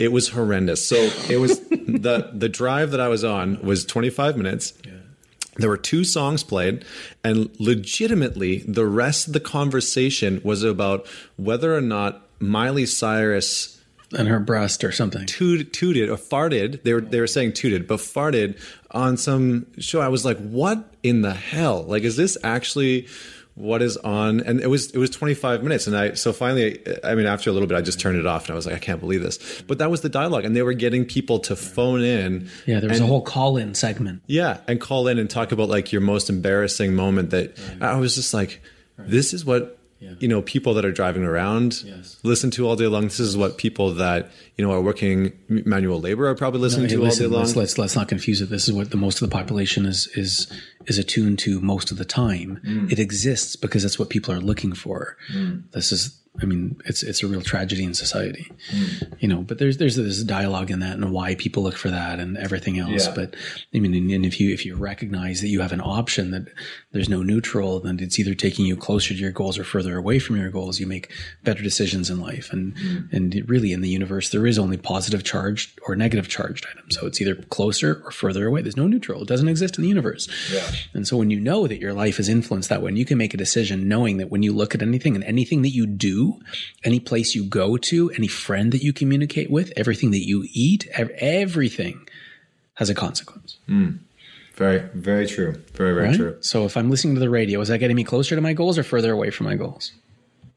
it 0.00 0.10
was 0.10 0.28
horrendous 0.30 0.86
so 0.86 0.96
it 1.30 1.36
was 1.38 1.60
the 1.70 2.30
the 2.34 2.48
drive 2.48 2.90
that 2.90 3.00
i 3.00 3.06
was 3.08 3.22
on 3.22 3.62
was 3.62 3.84
25 3.86 4.36
minutes 4.36 4.74
Yeah. 4.84 4.92
there 5.58 5.68
were 5.68 5.76
two 5.76 6.02
songs 6.02 6.42
played 6.42 6.84
and 7.22 7.48
legitimately 7.60 8.58
the 8.66 8.84
rest 8.86 9.28
of 9.28 9.32
the 9.32 9.40
conversation 9.40 10.40
was 10.42 10.64
about 10.64 11.06
whether 11.36 11.74
or 11.76 11.80
not 11.80 12.26
miley 12.40 12.86
cyrus 12.86 13.71
And 14.12 14.28
her 14.28 14.40
breast 14.40 14.84
or 14.84 14.92
something. 14.92 15.26
toot, 15.26 15.72
tooted 15.72 16.08
or 16.08 16.16
farted. 16.16 16.82
They 16.82 16.94
were 16.94 17.00
they 17.00 17.20
were 17.20 17.26
saying 17.26 17.52
tooted, 17.54 17.86
but 17.86 17.98
farted 18.00 18.58
on 18.90 19.16
some 19.16 19.66
show. 19.78 20.00
I 20.00 20.08
was 20.08 20.24
like, 20.24 20.38
what 20.38 20.94
in 21.02 21.22
the 21.22 21.34
hell? 21.34 21.82
Like, 21.84 22.02
is 22.02 22.16
this 22.16 22.36
actually 22.44 23.08
what 23.54 23.82
is 23.82 23.98
on? 23.98 24.40
And 24.40 24.60
it 24.60 24.68
was 24.68 24.90
it 24.92 24.98
was 24.98 25.10
25 25.10 25.62
minutes, 25.62 25.86
and 25.86 25.94
I 25.96 26.14
so 26.14 26.32
finally, 26.32 26.78
I 27.04 27.14
mean, 27.14 27.26
after 27.26 27.50
a 27.50 27.52
little 27.52 27.68
bit, 27.68 27.76
I 27.76 27.82
just 27.82 28.00
turned 28.00 28.18
it 28.18 28.26
off, 28.26 28.44
and 28.46 28.52
I 28.52 28.54
was 28.54 28.64
like, 28.66 28.74
I 28.74 28.78
can't 28.78 28.98
believe 29.00 29.22
this. 29.22 29.62
But 29.66 29.78
that 29.78 29.90
was 29.90 30.00
the 30.00 30.08
dialogue, 30.08 30.44
and 30.46 30.56
they 30.56 30.62
were 30.62 30.72
getting 30.72 31.04
people 31.04 31.38
to 31.40 31.54
phone 31.56 32.02
in. 32.02 32.48
Yeah, 32.66 32.80
there 32.80 32.88
was 32.88 32.98
and- 32.98 33.06
a 33.06 33.08
whole 33.08 33.20
call-in 33.22 33.74
segment. 33.74 34.22
yeah, 34.26 34.58
and 34.66 34.80
call 34.80 35.06
in 35.08 35.18
and 35.18 35.28
talk 35.28 35.52
about 35.52 35.68
like 35.68 35.92
your 35.92 36.00
most 36.00 36.30
embarrassing 36.30 36.94
moment. 36.94 37.30
That 37.30 37.58
I 37.80 37.96
was 37.98 38.14
just 38.14 38.32
like, 38.32 38.62
this 38.96 39.34
is 39.34 39.44
what 39.44 39.78
you 40.20 40.28
know 40.28 40.42
people 40.42 40.74
that 40.74 40.84
are 40.84 40.92
driving 40.92 41.22
around 41.24 41.82
Yes. 41.84 42.16
listen 42.22 42.50
to 42.52 42.66
all 42.66 42.76
day 42.76 42.86
long. 42.86 43.04
This 43.04 43.20
is 43.20 43.36
what 43.36 43.56
people 43.58 43.94
that 43.94 44.30
you 44.56 44.64
know 44.64 44.72
are 44.72 44.80
working 44.82 45.32
manual 45.48 46.00
labor 46.00 46.26
are 46.28 46.34
probably 46.34 46.60
listening 46.60 46.88
Hey, 46.88 46.96
to 46.96 47.02
listen, 47.02 47.24
all 47.26 47.30
day 47.30 47.34
long. 47.36 47.44
let's, 47.44 47.56
let's 47.56 47.78
let's 47.78 47.96
not 47.96 48.08
confuse 48.08 48.40
it. 48.40 48.50
This 48.50 48.66
is 48.68 48.72
what 48.74 48.90
the 48.90 48.96
most 48.96 49.22
of 49.22 49.28
the 49.28 49.32
population 49.32 49.86
is 49.86 50.08
is 50.14 50.50
is 50.86 50.98
attuned 50.98 51.38
to 51.40 51.60
most 51.60 51.90
of 51.92 51.98
the 51.98 52.04
time. 52.04 52.60
Mm. 52.66 52.90
It 52.92 52.98
exists 52.98 53.56
because 53.56 53.82
that's 53.82 53.98
what 53.98 54.10
people 54.10 54.34
are 54.34 54.40
looking 54.40 54.72
for. 54.72 55.16
This 55.72 55.92
is, 55.92 56.18
I 56.40 56.46
mean, 56.46 56.80
it's 56.86 57.02
it's 57.02 57.22
a 57.22 57.26
real 57.26 57.42
tragedy 57.42 57.84
in 57.84 57.92
society, 57.92 58.50
Mm. 58.72 59.12
you 59.20 59.28
know. 59.28 59.42
But 59.42 59.58
there's 59.58 59.76
there's 59.76 59.96
this 59.96 60.22
dialogue 60.24 60.70
in 60.70 60.78
that 60.80 60.94
and 60.96 61.12
why 61.12 61.34
people 61.34 61.62
look 61.62 61.76
for 61.76 61.90
that 61.90 62.18
and 62.18 62.38
everything 62.38 62.78
else. 62.78 63.06
Yeah. 63.06 63.12
But 63.14 63.36
I 63.74 63.80
mean, 63.80 63.94
and, 64.10 64.24
if 64.24 64.40
you 64.40 64.50
if 64.52 64.64
you 64.64 64.74
recognize 64.74 65.42
that 65.42 65.48
you 65.48 65.60
have 65.60 65.72
an 65.72 65.82
option 65.82 66.30
that 66.30 66.46
there's 66.92 67.10
no 67.10 67.22
neutral, 67.22 67.80
then 67.80 68.00
it's 68.00 68.18
either 68.18 68.34
taking 68.34 68.64
you 68.64 68.76
closer 68.76 69.12
to 69.12 69.20
your 69.20 69.30
goals 69.30 69.58
or 69.58 69.64
further 69.64 69.98
away 69.98 70.18
from 70.18 70.36
your 70.36 70.48
goals. 70.50 70.80
You 70.80 70.86
make 70.86 71.12
better 71.44 71.62
decisions 71.62 72.08
in 72.08 72.18
life, 72.18 72.50
and 72.50 72.74
Mm. 72.76 73.12
and 73.12 73.44
really 73.48 73.72
in 73.72 73.82
the 73.82 73.90
universe 73.90 74.30
there 74.30 74.46
is 74.46 74.58
only 74.58 74.78
positive 74.78 75.24
charged 75.24 75.78
or 75.86 75.94
negative 75.94 76.28
charged 76.28 76.64
items. 76.72 76.96
So 76.98 77.06
it's 77.06 77.20
either 77.20 77.34
closer 77.50 78.00
or 78.06 78.10
further 78.10 78.46
away. 78.46 78.62
There's 78.62 78.76
no 78.76 78.86
neutral. 78.88 79.20
It 79.22 79.28
doesn't 79.28 79.48
exist 79.50 79.76
in 79.76 79.82
the 79.82 79.88
universe. 79.88 80.28
And 80.94 81.06
so 81.06 81.18
when 81.18 81.28
you 81.30 81.40
know 81.40 81.66
that 81.66 81.78
your 81.78 81.92
life 81.92 82.18
is 82.18 82.28
influenced 82.30 82.70
that 82.70 82.80
way, 82.80 82.88
and 82.88 82.98
you 82.98 83.04
can 83.04 83.18
make 83.18 83.34
a 83.34 83.36
decision 83.36 83.86
knowing 83.86 84.16
that 84.16 84.30
when 84.30 84.42
you 84.42 84.52
look 84.54 84.74
at 84.74 84.80
anything 84.80 85.14
and 85.14 85.24
anything 85.24 85.60
that 85.62 85.74
you 85.74 85.86
do, 85.86 86.21
any 86.84 87.00
place 87.00 87.34
you 87.34 87.44
go 87.44 87.76
to, 87.76 88.10
any 88.10 88.28
friend 88.28 88.72
that 88.72 88.82
you 88.82 88.92
communicate 88.92 89.50
with, 89.50 89.72
everything 89.76 90.10
that 90.12 90.24
you 90.26 90.46
eat, 90.52 90.86
everything 90.94 92.06
has 92.74 92.88
a 92.90 92.94
consequence. 92.94 93.58
very, 94.56 94.78
very 94.94 95.26
true. 95.26 95.52
Very, 95.74 95.94
very 95.94 96.08
Right? 96.08 96.16
true. 96.16 96.36
So 96.40 96.64
if 96.64 96.76
I'm 96.76 96.90
listening 96.90 97.14
to 97.14 97.20
the 97.20 97.30
radio, 97.30 97.60
is 97.60 97.68
that 97.68 97.78
getting 97.78 97.96
me 97.96 98.04
closer 98.04 98.34
to 98.34 98.40
my 98.40 98.52
goals 98.52 98.78
or 98.78 98.82
further 98.82 99.12
away 99.12 99.30
from 99.30 99.46
my 99.46 99.54
goals? 99.56 99.92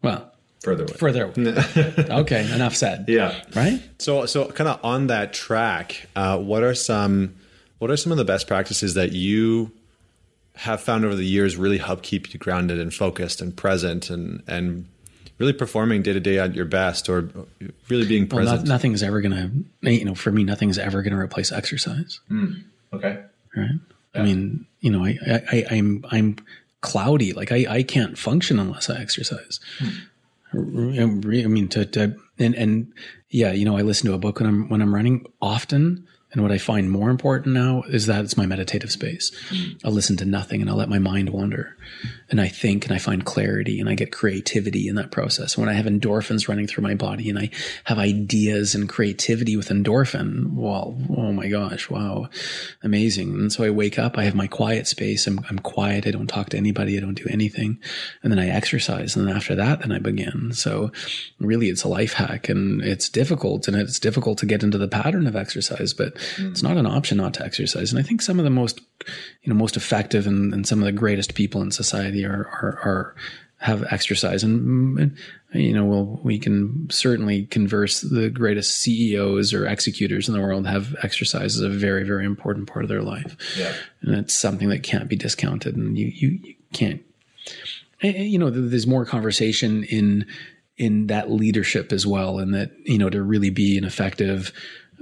Well, 0.01 0.31
Further 0.63 0.83
away. 0.85 0.93
further 0.93 1.23
away. 1.25 1.93
okay, 2.21 2.51
enough 2.53 2.75
said. 2.75 3.05
Yeah. 3.07 3.35
Right? 3.55 3.79
So, 3.99 4.25
so 4.25 4.49
kind 4.51 4.67
of 4.67 4.79
on 4.83 5.07
that 5.07 5.31
track, 5.33 6.07
uh, 6.15 6.37
what 6.39 6.63
are 6.63 6.73
some 6.75 7.35
what 7.77 7.91
are 7.91 7.97
some 7.97 8.11
of 8.11 8.17
the 8.17 8.25
best 8.25 8.47
practices 8.47 8.93
that 8.95 9.11
you 9.11 9.71
have 10.55 10.79
found 10.81 11.03
over 11.05 11.13
the 11.15 11.25
years 11.25 11.57
really 11.57 11.77
help 11.77 12.01
keep 12.01 12.33
you 12.33 12.39
grounded 12.39 12.79
and 12.79 12.93
focused 12.93 13.41
and 13.41 13.55
present 13.55 14.09
and 14.09 14.41
and 14.47 14.87
really 15.37 15.53
performing 15.53 16.01
day 16.01 16.13
to 16.13 16.19
day 16.19 16.39
at 16.39 16.55
your 16.55 16.65
best 16.65 17.09
or 17.09 17.29
really 17.89 18.07
being 18.07 18.27
Well, 18.27 18.43
no, 18.43 18.51
present? 18.51 18.67
nothing's 18.69 19.03
ever 19.03 19.21
going 19.21 19.65
to, 19.81 19.91
you 19.91 20.05
know, 20.05 20.15
for 20.15 20.31
me, 20.31 20.43
nothing's 20.43 20.77
ever 20.77 21.01
going 21.01 21.13
to 21.13 21.19
replace 21.19 21.51
exercise. 21.51 22.19
Hmm. 22.27 22.53
okay. 22.93 23.23
right? 23.55 23.79
I 24.13 24.21
mean, 24.21 24.65
you 24.79 24.91
know, 24.91 25.03
I, 25.03 25.17
I, 25.27 25.41
I 25.51 25.65
I'm 25.71 26.05
I'm 26.09 26.37
cloudy. 26.79 27.33
Like 27.33 27.51
I, 27.51 27.65
I 27.67 27.83
can't 27.83 28.17
function 28.17 28.59
unless 28.59 28.89
I 28.89 28.99
exercise. 29.01 29.59
Hmm. 29.79 29.89
I 30.53 31.47
mean, 31.47 31.67
to, 31.69 31.85
to 31.85 32.15
and 32.39 32.55
and 32.55 32.93
yeah, 33.29 33.51
you 33.51 33.65
know, 33.65 33.77
I 33.77 33.81
listen 33.81 34.07
to 34.07 34.13
a 34.15 34.17
book 34.17 34.39
when 34.39 34.47
I'm 34.47 34.69
when 34.69 34.81
I'm 34.81 34.93
running 34.95 35.25
often. 35.41 36.07
And 36.31 36.41
what 36.43 36.51
I 36.51 36.57
find 36.57 36.91
more 36.91 37.09
important 37.09 37.53
now 37.55 37.83
is 37.87 38.07
that 38.07 38.25
it's 38.25 38.35
my 38.35 38.45
meditative 38.45 38.91
space. 38.91 39.31
Hmm. 39.49 39.73
I'll 39.85 39.91
listen 39.93 40.17
to 40.17 40.25
nothing 40.25 40.59
and 40.59 40.69
I'll 40.69 40.75
let 40.75 40.89
my 40.89 40.99
mind 40.99 41.29
wander. 41.29 41.77
And 42.29 42.41
I 42.41 42.47
think 42.47 42.85
and 42.85 42.93
I 42.93 42.97
find 42.97 43.23
clarity 43.23 43.79
and 43.79 43.87
I 43.87 43.93
get 43.93 44.11
creativity 44.11 44.87
in 44.87 44.95
that 44.95 45.11
process. 45.11 45.57
When 45.57 45.69
I 45.69 45.73
have 45.73 45.85
endorphins 45.85 46.47
running 46.47 46.65
through 46.65 46.83
my 46.83 46.95
body 46.95 47.29
and 47.29 47.37
I 47.37 47.51
have 47.83 47.99
ideas 47.99 48.73
and 48.73 48.89
creativity 48.89 49.55
with 49.55 49.69
endorphin, 49.69 50.53
well, 50.53 50.97
oh 51.15 51.31
my 51.31 51.47
gosh, 51.47 51.89
wow, 51.89 52.29
amazing. 52.81 53.29
And 53.35 53.53
so 53.53 53.63
I 53.63 53.69
wake 53.69 53.99
up, 53.99 54.17
I 54.17 54.23
have 54.23 54.33
my 54.33 54.47
quiet 54.47 54.87
space. 54.87 55.27
I'm, 55.27 55.39
I'm 55.49 55.59
quiet. 55.59 56.07
I 56.07 56.11
don't 56.11 56.27
talk 56.27 56.49
to 56.49 56.57
anybody. 56.57 56.97
I 56.97 57.01
don't 57.01 57.13
do 57.13 57.27
anything. 57.29 57.79
And 58.23 58.31
then 58.31 58.39
I 58.39 58.47
exercise. 58.47 59.15
And 59.15 59.27
then 59.27 59.35
after 59.35 59.53
that, 59.55 59.81
then 59.81 59.91
I 59.91 59.99
begin. 59.99 60.51
So 60.53 60.91
really 61.39 61.69
it's 61.69 61.83
a 61.83 61.89
life 61.89 62.13
hack 62.13 62.49
and 62.49 62.81
it's 62.81 63.07
difficult 63.07 63.67
and 63.67 63.77
it's 63.77 63.99
difficult 63.99 64.39
to 64.39 64.45
get 64.47 64.63
into 64.63 64.77
the 64.77 64.87
pattern 64.87 65.27
of 65.27 65.35
exercise, 65.35 65.93
but 65.93 66.17
hmm. 66.37 66.47
it's 66.47 66.63
not 66.63 66.77
an 66.77 66.87
option 66.87 67.17
not 67.17 67.35
to 67.35 67.45
exercise. 67.45 67.91
And 67.91 67.99
I 67.99 68.03
think 68.03 68.21
some 68.21 68.39
of 68.39 68.45
the 68.45 68.49
most, 68.49 68.81
you 69.43 69.53
know, 69.53 69.55
most 69.55 69.77
effective 69.77 70.25
and, 70.25 70.53
and 70.53 70.67
some 70.67 70.79
of 70.79 70.85
the 70.85 70.91
greatest 70.91 71.35
people 71.35 71.61
in 71.61 71.71
society 71.71 72.14
are, 72.23 72.47
are, 72.61 72.79
are 72.83 73.15
have 73.57 73.83
exercise 73.91 74.43
and, 74.43 74.99
and 74.99 75.17
you 75.53 75.73
know, 75.73 75.85
well, 75.85 76.19
we 76.23 76.37
can 76.37 76.87
certainly 76.89 77.45
converse 77.45 78.01
the 78.01 78.29
greatest 78.29 78.77
CEOs 78.81 79.53
or 79.53 79.65
executors 79.65 80.27
in 80.27 80.35
the 80.35 80.41
world 80.41 80.67
have 80.67 80.95
exercise 81.01 81.55
as 81.55 81.61
a 81.61 81.69
very, 81.69 82.03
very 82.03 82.25
important 82.25 82.67
part 82.67 82.83
of 82.83 82.89
their 82.89 83.01
life. 83.01 83.35
Yeah. 83.57 83.73
And 84.01 84.15
it's 84.15 84.37
something 84.37 84.69
that 84.69 84.83
can't 84.83 85.07
be 85.09 85.15
discounted 85.15 85.75
and 85.75 85.97
you, 85.97 86.07
you, 86.07 86.39
you 86.43 86.55
can't, 86.73 87.01
and- 88.01 88.15
and, 88.15 88.29
you 88.29 88.37
know, 88.37 88.49
there's 88.49 88.85
more 88.85 89.05
conversation 89.05 89.83
in, 89.85 90.27
in 90.77 91.07
that 91.07 91.31
leadership 91.31 91.93
as 91.93 92.05
well. 92.05 92.39
And 92.39 92.53
that, 92.53 92.71
you 92.83 92.97
know, 92.97 93.09
to 93.09 93.23
really 93.23 93.49
be 93.49 93.77
an 93.77 93.85
effective, 93.85 94.51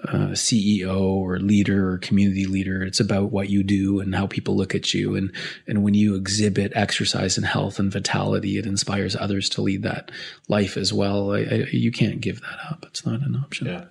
uh, 0.07 0.31
CEO 0.33 1.01
or 1.01 1.39
leader 1.39 1.91
or 1.91 1.97
community 1.97 2.45
leader. 2.45 2.83
It's 2.83 2.99
about 2.99 3.31
what 3.31 3.49
you 3.49 3.63
do 3.63 3.99
and 3.99 4.13
how 4.13 4.27
people 4.27 4.55
look 4.55 4.75
at 4.75 4.93
you. 4.93 5.15
And, 5.15 5.31
and 5.67 5.83
when 5.83 5.93
you 5.93 6.15
exhibit 6.15 6.73
exercise 6.75 7.37
and 7.37 7.45
health 7.45 7.79
and 7.79 7.91
vitality, 7.91 8.57
it 8.57 8.65
inspires 8.65 9.15
others 9.15 9.49
to 9.49 9.61
lead 9.61 9.83
that 9.83 10.11
life 10.47 10.77
as 10.77 10.91
well. 10.91 11.33
I, 11.33 11.39
I, 11.39 11.67
you 11.71 11.91
can't 11.91 12.21
give 12.21 12.41
that 12.41 12.59
up. 12.69 12.85
It's 12.87 13.05
not 13.05 13.21
an 13.21 13.35
option. 13.35 13.67
Yeah. 13.67 13.85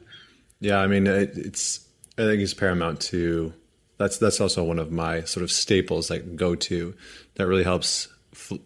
Yeah. 0.61 0.79
I 0.81 0.87
mean, 0.87 1.07
it, 1.07 1.37
it's, 1.37 1.87
I 2.19 2.23
think 2.23 2.43
it's 2.43 2.55
paramount 2.55 3.01
to, 3.03 3.53
that's, 3.99 4.19
that's 4.19 4.41
also 4.41 4.65
one 4.65 4.79
of 4.79 4.93
my 4.93 5.23
sort 5.23 5.45
of 5.45 5.51
staples, 5.51 6.11
like 6.11 6.37
go 6.37 6.55
to 6.55 6.95
that 7.37 7.47
really 7.47 7.65
helps 7.65 8.09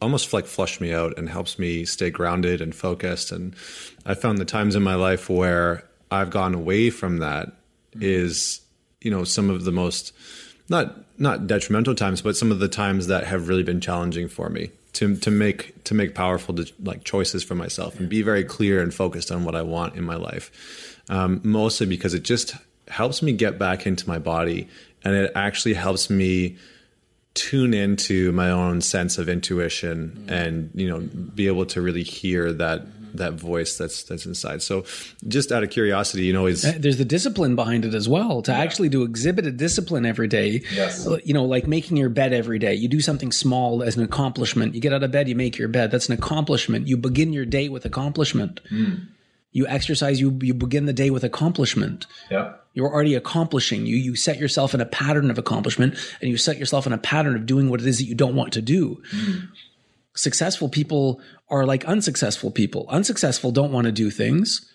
almost 0.01 0.33
like 0.33 0.47
flush 0.47 0.81
me 0.81 0.93
out 0.93 1.19
and 1.19 1.29
helps 1.29 1.59
me 1.59 1.85
stay 1.85 2.11
grounded 2.11 2.61
and 2.61 2.75
focused. 2.75 3.33
And 3.33 3.55
I 4.05 4.15
found 4.15 4.39
the 4.39 4.45
times 4.45 4.77
in 4.77 4.83
my 4.83 4.95
life 4.95 5.29
where 5.29 5.85
I've 6.11 6.31
gone 6.31 6.55
away 6.55 6.91
from 6.91 7.19
that 7.19 7.53
is, 8.01 8.61
you 9.01 9.11
know, 9.11 9.25
some 9.25 9.51
of 9.51 9.65
the 9.65 9.73
most 9.73 10.13
not 10.69 10.97
not 11.19 11.47
detrimental 11.47 11.95
times, 11.95 12.23
but 12.23 12.37
some 12.37 12.53
of 12.53 12.59
the 12.59 12.69
times 12.69 13.07
that 13.07 13.25
have 13.25 13.49
really 13.49 13.63
been 13.63 13.81
challenging 13.81 14.29
for 14.29 14.49
me 14.49 14.71
to 14.95 15.17
to 15.17 15.31
make 15.31 15.85
to 15.85 15.95
make 15.95 16.15
powerful 16.15 16.57
like 16.83 17.05
choices 17.05 17.45
for 17.45 17.55
myself 17.55 17.99
and 18.01 18.09
be 18.09 18.23
very 18.23 18.45
clear 18.45 18.83
and 18.83 18.93
focused 18.93 19.31
on 19.31 19.45
what 19.45 19.55
I 19.55 19.63
want 19.63 19.95
in 19.95 20.05
my 20.05 20.17
life. 20.17 21.03
Um, 21.09 21.41
mostly 21.45 21.87
because 21.87 22.15
it 22.15 22.23
just 22.23 22.57
helps 22.89 23.23
me 23.23 23.33
get 23.33 23.59
back 23.59 23.87
into 23.87 24.09
my 24.09 24.19
body, 24.19 24.69
and 25.05 25.15
it 25.15 25.33
actually 25.35 25.75
helps 25.75 26.11
me 26.11 26.57
tune 27.35 27.75
into 27.75 28.33
my 28.33 28.51
own 28.51 28.81
sense 28.81 29.19
of 29.19 29.29
intuition 29.29 30.25
and 30.29 30.71
you 30.75 30.89
know 30.89 31.01
be 31.35 31.47
able 31.47 31.67
to 31.67 31.83
really 31.83 32.03
hear 32.03 32.51
that 32.51 32.87
that 33.17 33.35
voice 33.35 33.77
that's 33.77 34.03
that's 34.05 34.27
inside. 34.27 34.63
So, 34.63 34.85
just 35.27 35.53
out 35.53 35.63
of 35.63 35.71
curiosity, 35.71 36.25
you 36.25 36.33
know, 36.33 36.47
is 36.47 36.65
Uh, 36.65 36.73
There's 36.79 36.99
the 36.99 37.05
discipline 37.05 37.57
behind 37.57 37.85
it 37.85 37.95
as 37.95 38.09
well. 38.09 38.43
To 38.43 38.53
actually 38.53 38.89
do 38.89 39.03
exhibit 39.03 39.47
a 39.47 39.51
discipline 39.53 40.07
every 40.07 40.29
day. 40.29 40.63
Yes. 40.73 41.07
Uh, 41.07 41.19
you 41.25 41.35
know, 41.35 41.45
like 41.45 41.67
making 41.67 41.97
your 41.97 42.09
bed 42.09 42.33
every 42.33 42.59
day. 42.59 42.75
You 42.75 42.89
do 42.89 43.01
something 43.01 43.33
small 43.33 43.83
as 43.83 43.97
an 43.97 44.03
accomplishment. 44.03 44.75
You 44.75 44.81
get 44.81 44.93
out 44.93 45.03
of 45.03 45.11
bed, 45.11 45.29
you 45.29 45.35
make 45.35 45.59
your 45.59 45.69
bed. 45.69 45.91
That's 45.91 46.09
an 46.09 46.15
accomplishment. 46.15 46.87
You 46.89 46.97
begin 46.97 47.33
your 47.33 47.45
day 47.47 47.69
with 47.69 47.85
accomplishment. 47.85 48.61
Hmm. 48.69 48.95
You 49.53 49.67
exercise, 49.69 50.21
you 50.21 50.39
you 50.43 50.53
begin 50.53 50.85
the 50.85 50.93
day 50.93 51.09
with 51.09 51.25
accomplishment. 51.25 52.07
yeah, 52.31 52.53
You're 52.75 52.93
already 52.93 53.15
accomplishing. 53.15 53.87
You 53.87 53.97
you 53.97 54.15
set 54.15 54.39
yourself 54.39 54.75
in 54.75 54.83
a 54.83 54.85
pattern 54.85 55.31
of 55.31 55.39
accomplishment 55.39 55.95
and 56.21 56.31
you 56.31 56.37
set 56.37 56.59
yourself 56.59 56.87
in 56.87 56.93
a 56.93 56.99
pattern 56.99 57.35
of 57.37 57.47
doing 57.47 57.71
what 57.71 57.81
it 57.81 57.87
is 57.87 57.97
that 57.99 58.05
you 58.05 58.15
don't 58.15 58.35
want 58.37 58.53
to 58.53 58.61
do. 58.61 59.01
Hmm. 59.11 59.39
Successful 60.17 60.69
people 60.69 61.21
are 61.49 61.65
like 61.65 61.85
unsuccessful 61.85 62.51
people. 62.51 62.87
Unsuccessful 62.89 63.53
don't 63.53 63.71
want 63.73 63.85
to 63.87 63.93
do 63.93 64.11
things. 64.11 64.69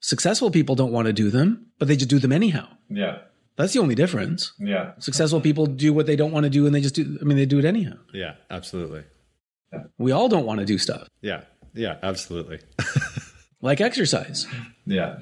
Successful 0.00 0.50
people 0.50 0.74
don't 0.74 0.92
want 0.92 1.06
to 1.06 1.12
do 1.12 1.30
them, 1.30 1.66
but 1.78 1.88
they 1.88 1.96
just 1.96 2.10
do 2.10 2.18
them 2.18 2.32
anyhow. 2.32 2.66
yeah, 2.88 3.18
That's 3.56 3.72
the 3.72 3.80
only 3.80 3.94
difference. 3.94 4.52
yeah, 4.58 4.92
Successful 4.98 5.40
people 5.40 5.66
do 5.66 5.92
what 5.92 6.06
they 6.06 6.16
don't 6.16 6.32
want 6.32 6.44
to 6.44 6.50
do 6.50 6.66
and 6.66 6.74
they 6.74 6.80
just 6.80 6.94
do 6.94 7.18
I 7.20 7.24
mean 7.24 7.36
they 7.36 7.46
do 7.46 7.58
it 7.58 7.64
anyhow. 7.64 7.96
yeah, 8.12 8.34
absolutely, 8.50 9.04
We 9.98 10.12
all 10.12 10.28
don't 10.28 10.46
want 10.46 10.60
to 10.60 10.66
do 10.66 10.78
stuff. 10.78 11.06
yeah, 11.22 11.42
yeah, 11.74 11.96
absolutely, 12.02 12.60
Like 13.62 13.80
exercise. 13.82 14.46
yeah, 14.86 15.18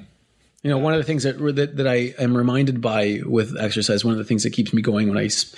You 0.63 0.69
know, 0.71 0.77
one 0.77 0.93
of 0.93 0.99
the 0.99 1.03
things 1.03 1.23
that, 1.23 1.37
that 1.55 1.75
that 1.77 1.87
I 1.87 2.13
am 2.17 2.35
reminded 2.35 2.79
by 2.81 3.21
with 3.25 3.57
exercise, 3.59 4.05
one 4.05 4.13
of 4.13 4.17
the 4.17 4.23
things 4.23 4.43
that 4.43 4.51
keeps 4.53 4.73
me 4.73 4.81
going 4.81 5.09
when 5.09 5.17
I, 5.17 5.25
s- 5.25 5.53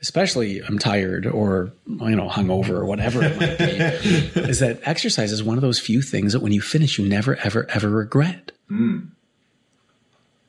especially 0.00 0.60
I'm 0.60 0.78
tired 0.78 1.26
or 1.26 1.72
you 1.86 2.16
know 2.16 2.28
hungover 2.28 2.70
or 2.70 2.84
whatever 2.86 3.22
it 3.22 3.36
might 3.38 3.58
be, 3.58 3.64
is 4.48 4.60
that 4.60 4.80
exercise 4.84 5.32
is 5.32 5.42
one 5.42 5.58
of 5.58 5.62
those 5.62 5.80
few 5.80 6.02
things 6.02 6.32
that 6.32 6.40
when 6.40 6.52
you 6.52 6.60
finish, 6.60 6.98
you 6.98 7.06
never 7.08 7.36
ever 7.36 7.66
ever 7.70 7.88
regret. 7.88 8.52
Hmm. 8.68 8.98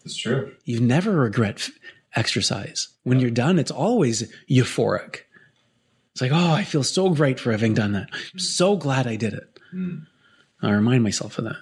it's 0.04 0.18
true. 0.18 0.54
You 0.66 0.80
never 0.80 1.12
regret 1.12 1.56
f- 1.56 1.72
exercise. 2.16 2.90
When 3.04 3.20
you're 3.20 3.32
done, 3.32 3.60
it's 3.60 3.72
always 3.72 4.32
euphoric. 4.50 5.22
It's 6.12 6.22
like, 6.22 6.32
oh, 6.34 6.52
I 6.52 6.64
feel 6.64 6.84
so 6.84 7.10
great 7.12 7.40
for 7.40 7.52
having 7.52 7.74
done 7.74 7.94
that. 7.94 8.10
I'm 8.34 8.40
so 8.40 8.76
glad 8.76 9.08
I 9.08 9.16
did 9.16 9.34
it. 9.34 9.60
Hmm. 9.72 10.00
I 10.62 10.72
remind 10.72 11.04
myself 11.04 11.38
of 11.38 11.46
that. 11.46 11.56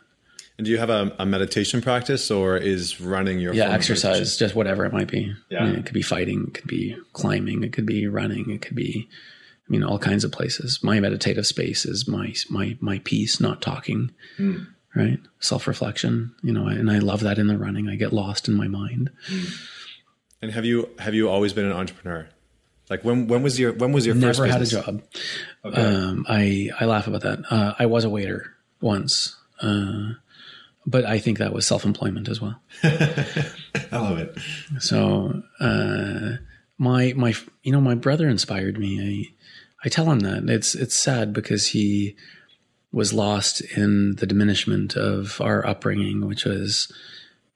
And 0.57 0.65
do 0.65 0.71
you 0.71 0.79
have 0.79 0.89
a, 0.89 1.15
a 1.19 1.25
meditation 1.25 1.81
practice, 1.81 2.31
or 2.31 2.57
is 2.57 2.99
running 2.99 3.39
your 3.39 3.53
Yeah, 3.53 3.69
exercise, 3.69 4.37
just 4.37 4.55
whatever 4.55 4.85
it 4.85 4.93
might 4.93 5.07
be. 5.07 5.33
Yeah. 5.49 5.63
I 5.63 5.65
mean, 5.67 5.75
it 5.75 5.85
could 5.85 5.93
be 5.93 6.01
fighting, 6.01 6.45
it 6.47 6.53
could 6.55 6.67
be 6.67 6.97
climbing, 7.13 7.63
it 7.63 7.73
could 7.73 7.85
be 7.85 8.07
running, 8.07 8.49
it 8.49 8.61
could 8.63 8.75
be, 8.75 9.07
I 9.07 9.71
mean, 9.71 9.83
all 9.83 9.99
kinds 9.99 10.23
of 10.23 10.31
places. 10.31 10.79
My 10.81 10.99
meditative 10.99 11.45
space 11.45 11.85
is 11.85 12.07
my 12.07 12.33
my 12.49 12.75
my 12.79 12.99
peace, 13.03 13.39
not 13.39 13.61
talking, 13.61 14.09
Hmm. 14.37 14.63
right? 14.95 15.19
Self 15.39 15.67
reflection, 15.67 16.33
you 16.41 16.51
know, 16.53 16.65
and 16.67 16.89
I 16.89 16.99
love 16.99 17.19
that 17.21 17.37
in 17.37 17.45
the 17.47 17.57
running. 17.57 17.87
I 17.87 17.95
get 17.95 18.11
lost 18.11 18.47
in 18.47 18.55
my 18.55 18.67
mind. 18.67 19.11
And 20.41 20.51
have 20.51 20.65
you 20.65 20.89
have 20.97 21.13
you 21.13 21.29
always 21.29 21.53
been 21.53 21.65
an 21.65 21.71
entrepreneur? 21.73 22.29
Like 22.89 23.03
when 23.03 23.27
when 23.27 23.43
was 23.43 23.59
your 23.59 23.73
when 23.73 23.91
was 23.91 24.05
your 24.07 24.15
first 24.15 24.39
Never 24.39 24.51
had 24.51 24.61
a 24.61 24.65
job. 24.65 25.03
Um, 25.63 26.25
I 26.27 26.69
I 26.79 26.85
laugh 26.85 27.05
about 27.07 27.21
that. 27.21 27.39
Uh, 27.51 27.73
I 27.77 27.85
was 27.85 28.05
a 28.05 28.09
waiter 28.09 28.53
once, 28.81 29.35
uh, 29.61 30.13
but 30.87 31.05
I 31.05 31.19
think 31.19 31.37
that 31.37 31.53
was 31.53 31.67
self 31.67 31.85
employment 31.85 32.29
as 32.29 32.41
well. 32.41 32.59
I 32.83 33.51
love 33.91 34.17
it. 34.17 34.37
So 34.79 35.43
uh, 35.59 36.37
my 36.77 37.13
my 37.15 37.35
you 37.61 37.73
know 37.73 37.81
my 37.81 37.93
brother 37.93 38.29
inspired 38.29 38.79
me. 38.79 39.01
I 39.01 39.85
I 39.85 39.89
tell 39.89 40.09
him 40.09 40.21
that 40.21 40.49
it's 40.49 40.73
it's 40.73 40.95
sad 40.95 41.33
because 41.33 41.67
he 41.67 42.15
was 42.93 43.13
lost 43.13 43.61
in 43.75 44.15
the 44.15 44.25
diminishment 44.25 44.95
of 44.95 45.41
our 45.41 45.67
upbringing, 45.67 46.25
which 46.25 46.45
was 46.45 46.91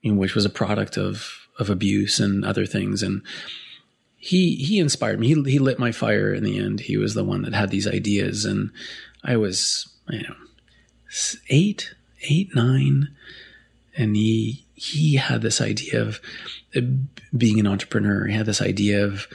you 0.02 0.12
know, 0.12 0.18
which 0.18 0.34
was 0.34 0.44
a 0.44 0.50
product 0.50 0.98
of 0.98 1.48
of 1.58 1.70
abuse 1.70 2.20
and 2.20 2.44
other 2.44 2.66
things. 2.66 3.02
And 3.02 3.22
he 4.16 4.56
he 4.56 4.78
inspired 4.78 5.18
me. 5.18 5.28
He 5.28 5.42
he 5.50 5.58
lit 5.58 5.78
my 5.78 5.90
fire 5.90 6.34
in 6.34 6.44
the 6.44 6.58
end. 6.58 6.80
He 6.80 6.98
was 6.98 7.14
the 7.14 7.24
one 7.24 7.42
that 7.42 7.54
had 7.54 7.70
these 7.70 7.88
ideas, 7.88 8.44
and 8.44 8.70
I 9.24 9.38
was 9.38 9.88
you 10.10 10.22
know 10.22 10.34
eight 11.48 11.94
eight 12.28 12.54
nine 12.54 13.14
and 13.96 14.16
he 14.16 14.64
he 14.74 15.16
had 15.16 15.42
this 15.42 15.60
idea 15.60 16.02
of 16.02 16.20
uh, 16.74 16.80
being 17.36 17.60
an 17.60 17.66
entrepreneur. 17.66 18.26
He 18.26 18.34
had 18.34 18.46
this 18.46 18.62
idea 18.62 19.04
of 19.04 19.28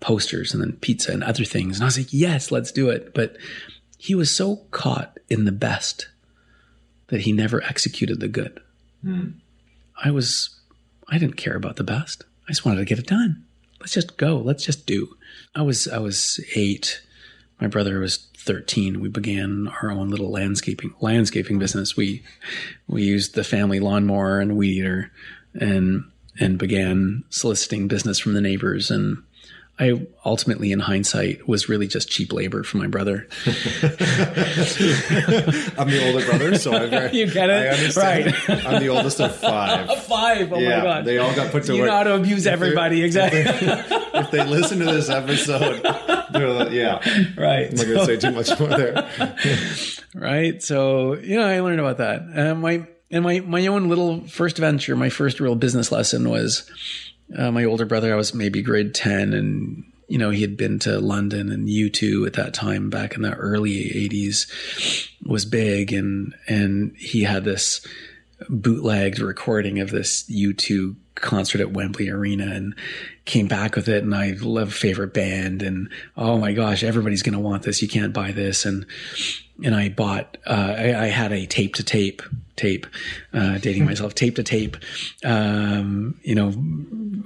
posters 0.00 0.52
and 0.52 0.62
then 0.62 0.72
pizza 0.72 1.12
and 1.12 1.22
other 1.22 1.44
things. 1.44 1.76
And 1.76 1.84
I 1.84 1.86
was 1.86 1.98
like, 1.98 2.12
yes, 2.12 2.50
let's 2.50 2.72
do 2.72 2.88
it. 2.90 3.14
But 3.14 3.36
he 3.98 4.14
was 4.14 4.34
so 4.34 4.56
caught 4.70 5.18
in 5.28 5.44
the 5.44 5.52
best 5.52 6.08
that 7.08 7.22
he 7.22 7.32
never 7.32 7.62
executed 7.62 8.20
the 8.20 8.28
good. 8.28 8.60
I 10.02 10.10
was, 10.10 10.58
I 11.08 11.18
didn't 11.18 11.36
care 11.36 11.56
about 11.56 11.76
the 11.76 11.84
best. 11.84 12.24
I 12.46 12.52
just 12.52 12.64
wanted 12.64 12.78
to 12.80 12.84
get 12.86 12.98
it 12.98 13.06
done. 13.06 13.44
Let's 13.78 13.92
just 13.92 14.16
go. 14.16 14.38
Let's 14.38 14.64
just 14.64 14.86
do. 14.86 15.16
I 15.54 15.62
was, 15.62 15.88
I 15.88 15.98
was 15.98 16.42
eight. 16.54 17.02
My 17.60 17.66
brother 17.66 17.98
was 17.98 18.26
13. 18.40 19.00
We 19.00 19.08
began 19.08 19.68
our 19.82 19.90
own 19.90 20.10
little 20.10 20.30
landscaping, 20.30 20.94
landscaping 21.00 21.58
business. 21.58 21.96
We, 21.96 22.22
we 22.88 23.02
used 23.02 23.34
the 23.34 23.44
family 23.44 23.80
lawnmower 23.80 24.40
and 24.40 24.56
weed 24.56 24.78
eater 24.78 25.12
and, 25.54 26.10
and 26.38 26.58
began 26.58 27.24
soliciting 27.30 27.88
business 27.88 28.18
from 28.18 28.32
the 28.32 28.40
neighbors. 28.40 28.90
And 28.90 29.22
I 29.80 30.06
ultimately, 30.26 30.72
in 30.72 30.80
hindsight, 30.80 31.48
was 31.48 31.70
really 31.70 31.86
just 31.88 32.10
cheap 32.10 32.34
labor 32.34 32.62
for 32.62 32.76
my 32.76 32.86
brother. 32.86 33.26
I'm 33.46 33.52
the 35.88 36.02
older 36.06 36.26
brother, 36.26 36.54
so 36.58 36.74
I 36.74 36.86
very, 36.86 37.10
You 37.16 37.30
get 37.30 37.48
it? 37.48 37.52
I 37.52 37.68
understand. 37.68 38.26
Right. 38.26 38.66
I'm 38.66 38.82
the 38.82 38.88
oldest 38.90 39.20
of 39.22 39.34
five. 39.34 39.88
Five. 40.10 40.52
Oh 40.52 40.58
yeah, 40.58 40.78
my 40.78 40.84
God. 40.84 41.04
they 41.04 41.18
all 41.18 41.32
got 41.34 41.52
put 41.52 41.64
to 41.64 41.74
you 41.74 41.82
work. 41.82 41.88
know 41.88 41.96
how 41.96 42.02
to 42.02 42.14
abuse 42.16 42.46
everybody. 42.46 43.04
Exactly. 43.04 43.42
if 43.46 44.30
they 44.32 44.44
listen 44.44 44.80
to 44.80 44.86
this 44.86 45.08
episode, 45.08 45.82
they're 46.32 46.48
like, 46.50 46.72
yeah, 46.72 46.98
I'm 47.04 47.74
not 47.76 47.86
gonna 47.86 48.04
say 48.06 48.16
too 48.16 48.32
much 48.32 48.58
more 48.58 48.68
there. 48.70 49.08
right? 50.14 50.60
So 50.62 51.14
you 51.16 51.36
know, 51.36 51.46
I 51.46 51.60
learned 51.60 51.78
about 51.80 51.98
that. 51.98 52.22
Uh, 52.36 52.54
my 52.56 52.86
and 53.10 53.22
my 53.24 53.38
my 53.40 53.66
own 53.68 53.88
little 53.88 54.26
first 54.26 54.58
venture, 54.58 54.96
my 54.96 55.10
first 55.10 55.38
real 55.38 55.54
business 55.54 55.92
lesson 55.92 56.28
was 56.28 56.68
uh, 57.36 57.50
my 57.50 57.64
older 57.64 57.86
brother. 57.86 58.12
I 58.12 58.16
was 58.16 58.34
maybe 58.34 58.62
grade 58.62 58.94
ten, 58.94 59.32
and 59.32 59.84
you 60.08 60.18
know 60.18 60.30
he 60.30 60.42
had 60.42 60.56
been 60.56 60.78
to 60.80 61.00
London 61.00 61.50
and 61.50 61.68
U2 61.68 62.26
at 62.26 62.34
that 62.34 62.54
time 62.54 62.90
back 62.90 63.14
in 63.14 63.22
the 63.22 63.34
early 63.34 63.96
eighties 63.96 64.46
was 65.24 65.44
big, 65.44 65.92
and 65.92 66.34
and 66.48 66.94
he 66.96 67.22
had 67.22 67.44
this 67.44 67.86
bootlegged 68.48 69.18
recording 69.18 69.80
of 69.80 69.90
this 69.90 70.24
U2 70.30 70.96
concert 71.14 71.60
at 71.60 71.72
Wembley 71.72 72.08
Arena 72.08 72.46
and 72.46 72.74
came 73.24 73.46
back 73.46 73.76
with 73.76 73.88
it. 73.88 74.02
And 74.02 74.14
I 74.14 74.36
love 74.40 74.72
favorite 74.72 75.12
band 75.12 75.62
and 75.62 75.88
oh 76.16 76.38
my 76.38 76.52
gosh, 76.52 76.82
everybody's 76.82 77.22
going 77.22 77.34
to 77.34 77.40
want 77.40 77.62
this. 77.62 77.82
You 77.82 77.88
can't 77.88 78.12
buy 78.12 78.32
this. 78.32 78.64
And, 78.64 78.86
and 79.62 79.74
I 79.74 79.90
bought, 79.90 80.38
uh, 80.46 80.74
I, 80.76 81.04
I 81.04 81.06
had 81.06 81.32
a 81.32 81.46
tape 81.46 81.74
to 81.76 81.84
tape 81.84 82.22
tape, 82.60 82.86
uh, 83.32 83.58
dating 83.58 83.84
myself, 83.84 84.14
tape 84.14 84.36
to 84.36 84.42
tape, 84.42 84.76
um, 85.24 86.18
you 86.22 86.34
know, 86.34 86.48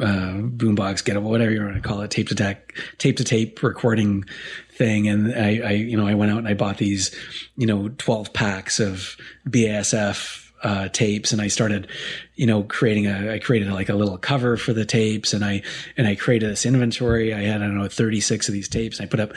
uh, 0.00 0.40
boombox, 0.40 1.04
get 1.04 1.20
whatever 1.20 1.50
you 1.50 1.62
want 1.62 1.74
to 1.74 1.80
call 1.80 2.00
it, 2.00 2.10
tape 2.10 2.28
to 2.28 2.34
tape, 2.34 2.72
tape 2.98 3.16
to 3.16 3.24
tape 3.24 3.62
recording 3.62 4.24
thing. 4.70 5.08
And 5.08 5.34
I, 5.34 5.60
I, 5.68 5.70
you 5.72 5.96
know, 5.96 6.06
I 6.06 6.14
went 6.14 6.32
out 6.32 6.38
and 6.38 6.48
I 6.48 6.54
bought 6.54 6.78
these, 6.78 7.14
you 7.56 7.66
know, 7.66 7.88
12 7.98 8.32
packs 8.32 8.80
of 8.80 9.16
BASF, 9.48 10.40
uh, 10.62 10.88
tapes 10.88 11.30
and 11.30 11.42
I 11.42 11.48
started, 11.48 11.88
you 12.36 12.46
know, 12.46 12.62
creating 12.62 13.06
a, 13.06 13.34
I 13.34 13.38
created 13.38 13.70
like 13.70 13.90
a 13.90 13.94
little 13.94 14.16
cover 14.16 14.56
for 14.56 14.72
the 14.72 14.86
tapes 14.86 15.34
and 15.34 15.44
I, 15.44 15.62
and 15.98 16.06
I 16.06 16.14
created 16.14 16.50
this 16.50 16.64
inventory. 16.64 17.34
I 17.34 17.42
had, 17.42 17.60
I 17.60 17.66
don't 17.66 17.76
know, 17.76 17.86
36 17.86 18.48
of 18.48 18.54
these 18.54 18.68
tapes. 18.68 18.98
And 18.98 19.06
I 19.06 19.10
put 19.10 19.20
up, 19.20 19.34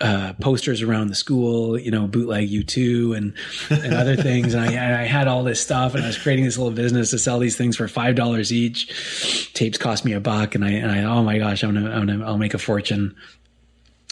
uh, 0.00 0.34
posters 0.40 0.82
around 0.82 1.08
the 1.08 1.14
school, 1.14 1.78
you 1.78 1.90
know, 1.90 2.06
bootleg 2.06 2.48
U2 2.48 3.16
and, 3.16 3.34
and 3.70 3.94
other 3.94 4.16
things. 4.22 4.54
And 4.54 4.64
I, 4.64 4.72
and 4.72 4.94
I 4.94 5.04
had 5.04 5.26
all 5.26 5.42
this 5.42 5.60
stuff 5.60 5.94
and 5.94 6.04
I 6.04 6.06
was 6.06 6.18
creating 6.18 6.44
this 6.44 6.58
little 6.58 6.72
business 6.72 7.10
to 7.10 7.18
sell 7.18 7.38
these 7.38 7.56
things 7.56 7.76
for 7.76 7.86
$5 7.86 8.52
each. 8.52 9.52
Tapes 9.54 9.78
cost 9.78 10.04
me 10.04 10.12
a 10.12 10.20
buck. 10.20 10.54
And 10.54 10.64
I, 10.64 10.70
and 10.70 10.90
I, 10.90 11.04
oh 11.04 11.22
my 11.22 11.38
gosh, 11.38 11.64
I'm 11.64 11.72
going 11.72 11.84
to, 11.84 11.90
I'm 11.90 12.06
going 12.06 12.20
to, 12.20 12.26
I'll 12.26 12.38
make 12.38 12.54
a 12.54 12.58
fortune. 12.58 13.16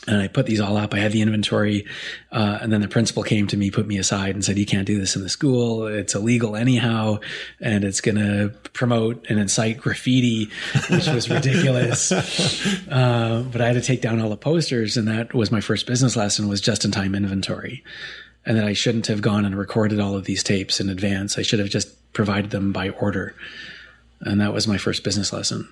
And 0.07 0.21
I 0.21 0.29
put 0.29 0.47
these 0.47 0.61
all 0.61 0.77
up. 0.77 0.93
I 0.93 0.99
had 0.99 1.13
the 1.13 1.23
inventory, 1.23 1.87
uh, 2.31 2.59
and 2.61 2.73
then 2.73 2.81
the 2.81 2.89
principal 2.89 3.23
came 3.23 3.47
to 3.49 3.57
me, 3.57 3.71
put 3.71 3.87
me 3.87 3.99
aside, 3.99 4.35
and 4.35 4.45
said, 4.45 4.59
"You 4.59 4.67
can't 4.67 4.87
do 4.87 4.99
this 4.99 5.17
in 5.17 5.23
the 5.23 5.29
school. 5.29 5.87
It's 5.87 6.15
illegal 6.15 6.57
anyhow, 6.57 7.21
and 7.61 7.85
it's 7.85 8.01
going 8.01 8.17
to 8.17 8.53
promote 8.73 9.25
and 9.29 9.39
incite 9.39 9.79
graffiti, 9.79 10.51
which 10.91 11.07
was 11.07 11.31
ridiculous." 11.31 12.13
uh, 12.91 13.45
but 13.51 13.61
I 13.61 13.67
had 13.67 13.75
to 13.75 13.81
take 13.81 14.03
down 14.03 14.21
all 14.21 14.31
the 14.31 14.37
posters, 14.37 14.97
and 14.97 15.09
that 15.09 15.35
was 15.35 15.51
my 15.51 15.61
first 15.61 15.87
business 15.87 16.17
lesson: 16.17 16.49
was 16.49 16.61
just-in-time 16.61 17.15
inventory, 17.15 17.83
and 18.45 18.59
that 18.59 18.65
I 18.65 18.75
shouldn't 18.75 19.07
have 19.07 19.23
gone 19.23 19.45
and 19.45 19.57
recorded 19.57 20.01
all 20.01 20.17
of 20.17 20.25
these 20.25 20.43
tapes 20.43 20.81
in 20.81 20.89
advance. 20.89 21.39
I 21.39 21.43
should 21.43 21.61
have 21.61 21.71
just 21.71 22.13
provided 22.13 22.51
them 22.51 22.73
by 22.73 22.91
order, 22.91 23.35
and 24.21 24.41
that 24.41 24.53
was 24.53 24.69
my 24.69 24.77
first 24.77 25.03
business 25.03 25.33
lesson, 25.33 25.69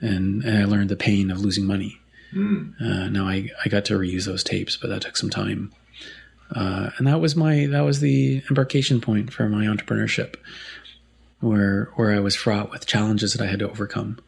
and, 0.00 0.42
and 0.44 0.58
I 0.58 0.64
learned 0.64 0.88
the 0.88 0.96
pain 0.96 1.30
of 1.30 1.40
losing 1.40 1.66
money. 1.66 2.00
Uh, 2.32 3.08
now 3.08 3.26
I, 3.26 3.50
I 3.64 3.68
got 3.68 3.84
to 3.86 3.98
reuse 3.98 4.24
those 4.26 4.44
tapes, 4.44 4.76
but 4.76 4.90
that 4.90 5.02
took 5.02 5.16
some 5.16 5.30
time. 5.30 5.72
Uh, 6.54 6.90
and 6.98 7.06
that 7.06 7.20
was 7.20 7.36
my 7.36 7.66
that 7.66 7.82
was 7.82 8.00
the 8.00 8.42
embarkation 8.48 9.00
point 9.00 9.32
for 9.32 9.48
my 9.48 9.66
entrepreneurship, 9.66 10.34
where 11.40 11.90
where 11.94 12.12
I 12.12 12.18
was 12.18 12.34
fraught 12.34 12.70
with 12.70 12.86
challenges 12.86 13.34
that 13.34 13.42
I 13.42 13.48
had 13.48 13.60
to 13.60 13.70
overcome, 13.70 14.18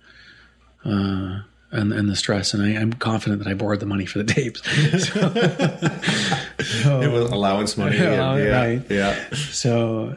uh, 0.84 1.40
and 1.72 1.92
and 1.92 2.08
the 2.08 2.14
stress. 2.14 2.54
And 2.54 2.62
I, 2.62 2.80
I'm 2.80 2.92
confident 2.92 3.42
that 3.42 3.50
I 3.50 3.54
borrowed 3.54 3.80
the 3.80 3.86
money 3.86 4.06
for 4.06 4.18
the 4.22 4.32
tapes. 4.32 4.62
It 6.84 7.10
was 7.10 7.30
allowance 7.30 7.76
money. 7.76 7.96
Yeah, 8.02 8.36
yeah, 8.36 8.60
right. 8.60 8.82
yeah. 8.88 9.34
so 9.34 10.16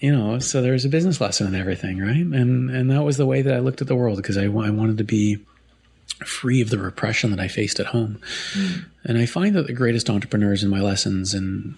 you 0.00 0.12
know 0.14 0.38
so 0.40 0.60
there's 0.60 0.84
a 0.84 0.88
business 0.88 1.20
lesson 1.20 1.46
in 1.46 1.54
everything 1.54 1.98
right 1.98 2.16
and 2.16 2.68
and 2.68 2.90
that 2.90 3.04
was 3.04 3.16
the 3.16 3.24
way 3.24 3.42
that 3.42 3.54
i 3.54 3.58
looked 3.60 3.80
at 3.80 3.86
the 3.86 3.94
world 3.94 4.16
because 4.16 4.36
i, 4.36 4.42
I 4.42 4.46
wanted 4.70 4.98
to 4.98 5.04
be 5.04 5.38
free 6.24 6.60
of 6.60 6.70
the 6.70 6.78
repression 6.78 7.30
that 7.30 7.40
i 7.40 7.48
faced 7.48 7.80
at 7.80 7.86
home. 7.86 8.20
Hmm. 8.52 8.80
And 9.04 9.18
i 9.18 9.26
find 9.26 9.54
that 9.54 9.66
the 9.66 9.72
greatest 9.72 10.10
entrepreneurs 10.10 10.62
in 10.62 10.70
my 10.70 10.80
lessons 10.80 11.34
and 11.34 11.76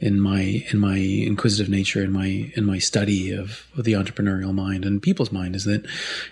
in 0.00 0.20
my 0.20 0.64
in 0.70 0.78
my 0.78 0.96
inquisitive 0.96 1.68
nature 1.68 2.04
in 2.04 2.12
my 2.12 2.52
in 2.54 2.64
my 2.64 2.78
study 2.78 3.32
of, 3.32 3.66
of 3.76 3.84
the 3.84 3.94
entrepreneurial 3.94 4.54
mind 4.54 4.84
and 4.84 5.02
people's 5.02 5.32
mind 5.32 5.56
is 5.56 5.64
that 5.64 5.84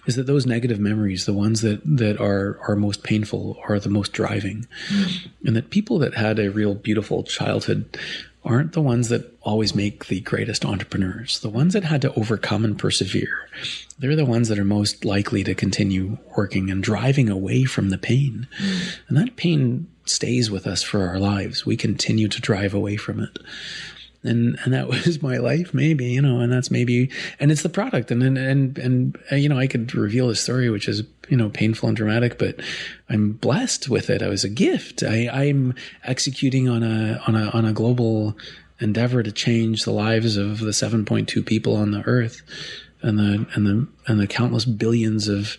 is 0.07 0.15
that 0.15 0.27
those 0.27 0.47
negative 0.47 0.79
memories 0.79 1.27
the 1.27 1.33
ones 1.33 1.63
that 1.63 1.81
that 1.85 2.21
are 2.21 2.59
are 2.69 2.77
most 2.77 3.03
painful 3.03 3.59
are 3.69 3.81
the 3.81 3.89
most 3.89 4.13
driving. 4.13 4.67
Hmm. 4.89 5.05
And 5.45 5.57
that 5.57 5.71
people 5.71 5.99
that 5.99 6.15
had 6.15 6.39
a 6.39 6.51
real 6.51 6.75
beautiful 6.75 7.23
childhood 7.23 7.99
aren't 8.47 8.73
the 8.73 8.81
ones 8.81 9.09
that 9.09 9.37
always 9.43 9.75
make 9.75 10.07
the 10.07 10.21
greatest 10.21 10.65
entrepreneurs. 10.65 11.41
The 11.41 11.51
ones 11.51 11.73
that 11.73 11.85
had 11.85 12.01
to 12.03 12.15
overcome 12.15 12.65
and 12.65 12.79
persevere. 12.79 13.49
They're 13.99 14.17
the 14.17 14.25
ones 14.25 14.49
that 14.49 14.59
are 14.59 14.65
most 14.65 15.05
likely 15.05 15.45
to 15.45 15.55
continue 15.55 16.19
working 16.37 16.71
and 16.71 16.83
driving 16.83 17.29
away 17.29 17.65
from 17.65 17.91
the 17.91 17.99
pain. 17.99 18.47
Hmm. 18.59 18.79
And 19.09 19.17
that 19.19 19.37
pain 19.37 19.89
stays 20.05 20.51
with 20.51 20.67
us 20.67 20.83
for 20.83 21.09
our 21.09 21.19
lives. 21.19 21.67
We 21.67 21.77
continue 21.77 22.29
to 22.29 22.41
drive 22.41 22.73
away 22.73 22.97
from 22.97 23.21
it. 23.21 23.39
And, 24.23 24.59
and 24.65 24.73
that 24.73 24.89
was 24.89 25.23
my 25.23 25.37
life, 25.37 25.73
maybe, 25.73 26.07
you 26.07 26.23
know, 26.23 26.41
and 26.41 26.53
that's 26.53 26.71
maybe, 26.71 27.11
and 27.39 27.51
it's 27.51 27.63
the 27.63 27.69
product. 27.69 28.11
And, 28.11 28.23
and, 28.23 28.39
and, 28.39 28.79
and, 28.79 29.19
uh, 29.31 29.37
you 29.37 29.49
know, 29.49 29.59
I 29.59 29.67
could 29.67 29.95
reveal 29.95 30.31
a 30.31 30.35
story, 30.35 30.71
which 30.71 30.89
is, 30.89 31.03
you 31.29 31.37
know, 31.37 31.49
painful 31.49 31.89
and 31.89 31.97
dramatic, 31.97 32.39
but 32.39 32.61
I'm 33.09 33.33
blessed 33.33 33.89
with 33.89 34.11
it. 34.11 34.23
I 34.23 34.29
was 34.29 34.45
a 34.45 34.49
gift. 34.49 35.03
I, 35.03 35.29
I'm 35.29 35.75
executing 36.05 36.69
on 36.69 36.83
a, 36.83 37.21
on 37.27 37.35
a, 37.35 37.51
on 37.51 37.65
a 37.65 37.73
global 37.73 38.37
endeavor 38.79 39.23
to 39.23 39.33
change 39.33 39.85
the 39.85 39.93
lives 39.93 40.37
of 40.37 40.61
the 40.61 40.71
7.2 40.71 41.45
people 41.45 41.77
on 41.77 41.93
the 41.93 42.03
earth 42.03 42.43
and 43.03 43.19
the, 43.19 43.47
and 43.55 43.67
the, 43.67 43.89
and 44.07 44.21
the 44.21 44.27
countless 44.27 44.65
billions 44.65 45.29
of, 45.29 45.57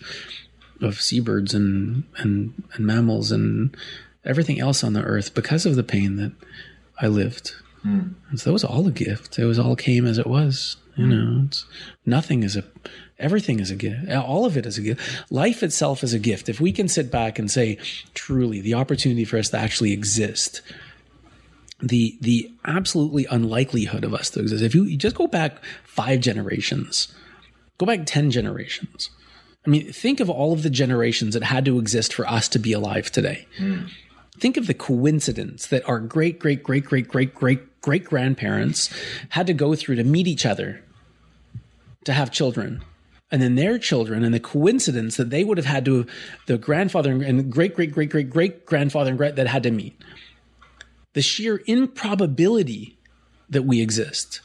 of 0.80 1.00
seabirds 1.00 1.54
and, 1.54 2.04
and, 2.18 2.62
and 2.74 2.86
mammals 2.86 3.32
and 3.32 3.76
everything 4.24 4.60
else 4.60 4.84
on 4.84 4.92
the 4.92 5.02
earth 5.02 5.34
because 5.34 5.66
of 5.66 5.74
the 5.74 5.82
pain 5.82 6.16
that 6.16 6.32
I 7.00 7.08
lived. 7.08 7.54
And 7.84 8.40
so 8.40 8.50
it 8.50 8.52
was 8.52 8.64
all 8.64 8.86
a 8.86 8.92
gift. 8.92 9.38
It 9.38 9.44
was 9.44 9.58
all 9.58 9.76
came 9.76 10.06
as 10.06 10.18
it 10.18 10.26
was. 10.26 10.76
You 10.96 11.04
hmm. 11.04 11.10
know, 11.10 11.44
it's, 11.46 11.64
nothing 12.04 12.42
is 12.42 12.56
a, 12.56 12.64
everything 13.18 13.60
is 13.60 13.70
a 13.70 13.76
gift. 13.76 14.10
All 14.10 14.44
of 14.44 14.56
it 14.56 14.66
is 14.66 14.78
a 14.78 14.82
gift. 14.82 15.30
Life 15.30 15.62
itself 15.62 16.02
is 16.02 16.12
a 16.12 16.18
gift. 16.18 16.48
If 16.48 16.60
we 16.60 16.72
can 16.72 16.88
sit 16.88 17.10
back 17.10 17.38
and 17.38 17.50
say, 17.50 17.78
truly, 18.14 18.60
the 18.60 18.74
opportunity 18.74 19.24
for 19.24 19.38
us 19.38 19.50
to 19.50 19.58
actually 19.58 19.92
exist, 19.92 20.60
the 21.80 22.18
the 22.20 22.52
absolutely 22.64 23.26
unlikelihood 23.26 24.04
of 24.04 24.12
us 24.12 24.30
to 24.30 24.40
exist. 24.40 24.64
If 24.64 24.74
you, 24.74 24.84
you 24.84 24.96
just 24.96 25.16
go 25.16 25.26
back 25.26 25.62
five 25.84 26.20
generations, 26.20 27.08
go 27.78 27.86
back 27.86 28.00
ten 28.04 28.30
generations. 28.30 29.10
I 29.66 29.70
mean, 29.70 29.92
think 29.92 30.20
of 30.20 30.30
all 30.30 30.52
of 30.52 30.62
the 30.62 30.70
generations 30.70 31.34
that 31.34 31.42
had 31.42 31.64
to 31.66 31.78
exist 31.78 32.14
for 32.14 32.26
us 32.26 32.48
to 32.48 32.58
be 32.58 32.72
alive 32.72 33.12
today. 33.12 33.46
Hmm. 33.58 33.86
Think 34.38 34.56
of 34.56 34.66
the 34.66 34.74
coincidence 34.74 35.66
that 35.66 35.88
our 35.88 35.98
great, 35.98 36.38
great, 36.38 36.62
great, 36.62 36.84
great, 36.84 37.08
great, 37.08 37.34
great, 37.34 37.80
great 37.80 38.04
grandparents 38.04 38.90
had 39.30 39.46
to 39.46 39.54
go 39.54 39.74
through 39.74 39.96
to 39.96 40.04
meet 40.04 40.26
each 40.26 40.46
other 40.46 40.82
to 42.04 42.12
have 42.12 42.30
children. 42.30 42.82
And 43.30 43.42
then 43.42 43.56
their 43.56 43.78
children, 43.78 44.24
and 44.24 44.32
the 44.32 44.40
coincidence 44.40 45.16
that 45.16 45.30
they 45.30 45.44
would 45.44 45.58
have 45.58 45.66
had 45.66 45.84
to, 45.84 46.06
the 46.46 46.56
grandfather 46.56 47.12
and 47.12 47.52
great, 47.52 47.74
great, 47.74 47.92
great, 47.92 48.10
great, 48.10 48.30
great 48.30 48.64
grandfather 48.64 49.10
and 49.10 49.18
great 49.18 49.36
that 49.36 49.46
had 49.46 49.64
to 49.64 49.70
meet. 49.70 50.00
The 51.12 51.22
sheer 51.22 51.60
improbability 51.66 52.96
that 53.50 53.62
we 53.62 53.82
exist. 53.82 54.40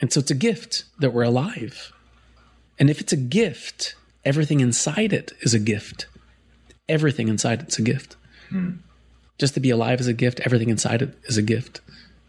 And 0.00 0.12
so 0.12 0.20
it's 0.20 0.30
a 0.30 0.34
gift 0.34 0.84
that 0.98 1.12
we're 1.12 1.22
alive. 1.22 1.92
And 2.78 2.90
if 2.90 3.00
it's 3.00 3.12
a 3.12 3.16
gift, 3.16 3.94
everything 4.24 4.60
inside 4.60 5.12
it 5.12 5.32
is 5.40 5.54
a 5.54 5.58
gift. 5.58 6.06
Everything 6.88 7.28
inside 7.28 7.62
it's 7.62 7.78
a 7.78 7.82
gift. 7.82 8.16
Hmm. 8.50 8.72
Just 9.38 9.54
to 9.54 9.60
be 9.60 9.70
alive 9.70 10.00
is 10.00 10.06
a 10.06 10.12
gift. 10.14 10.40
Everything 10.40 10.68
inside 10.70 11.02
it 11.02 11.16
is 11.24 11.36
a 11.36 11.42
gift. 11.42 11.80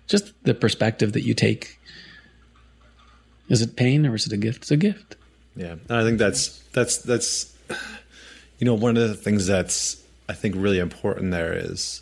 Just 0.08 0.34
the 0.43 0.53
perspective 0.53 1.14
that 1.14 1.24
you 1.24 1.34
take. 1.34 1.80
Is 3.49 3.62
it 3.62 3.76
pain 3.76 4.05
or 4.05 4.16
is 4.16 4.26
it 4.26 4.34
a 4.34 4.38
gift? 4.38 4.64
It's 4.64 4.72
a 4.72 4.78
gift. 4.78 5.16
Yeah, 5.55 5.76
and 5.89 5.97
I 5.97 6.03
think 6.03 6.18
that's 6.20 6.60
that's 6.74 6.97
that's 6.97 7.55
you 8.60 8.66
know 8.66 8.76
one 8.76 8.97
of 8.97 9.08
the 9.08 9.16
things 9.16 9.47
that's 9.47 10.01
I 10.30 10.34
think 10.34 10.55
really 10.58 10.80
important 10.80 11.32
there 11.32 11.53
is 11.53 12.01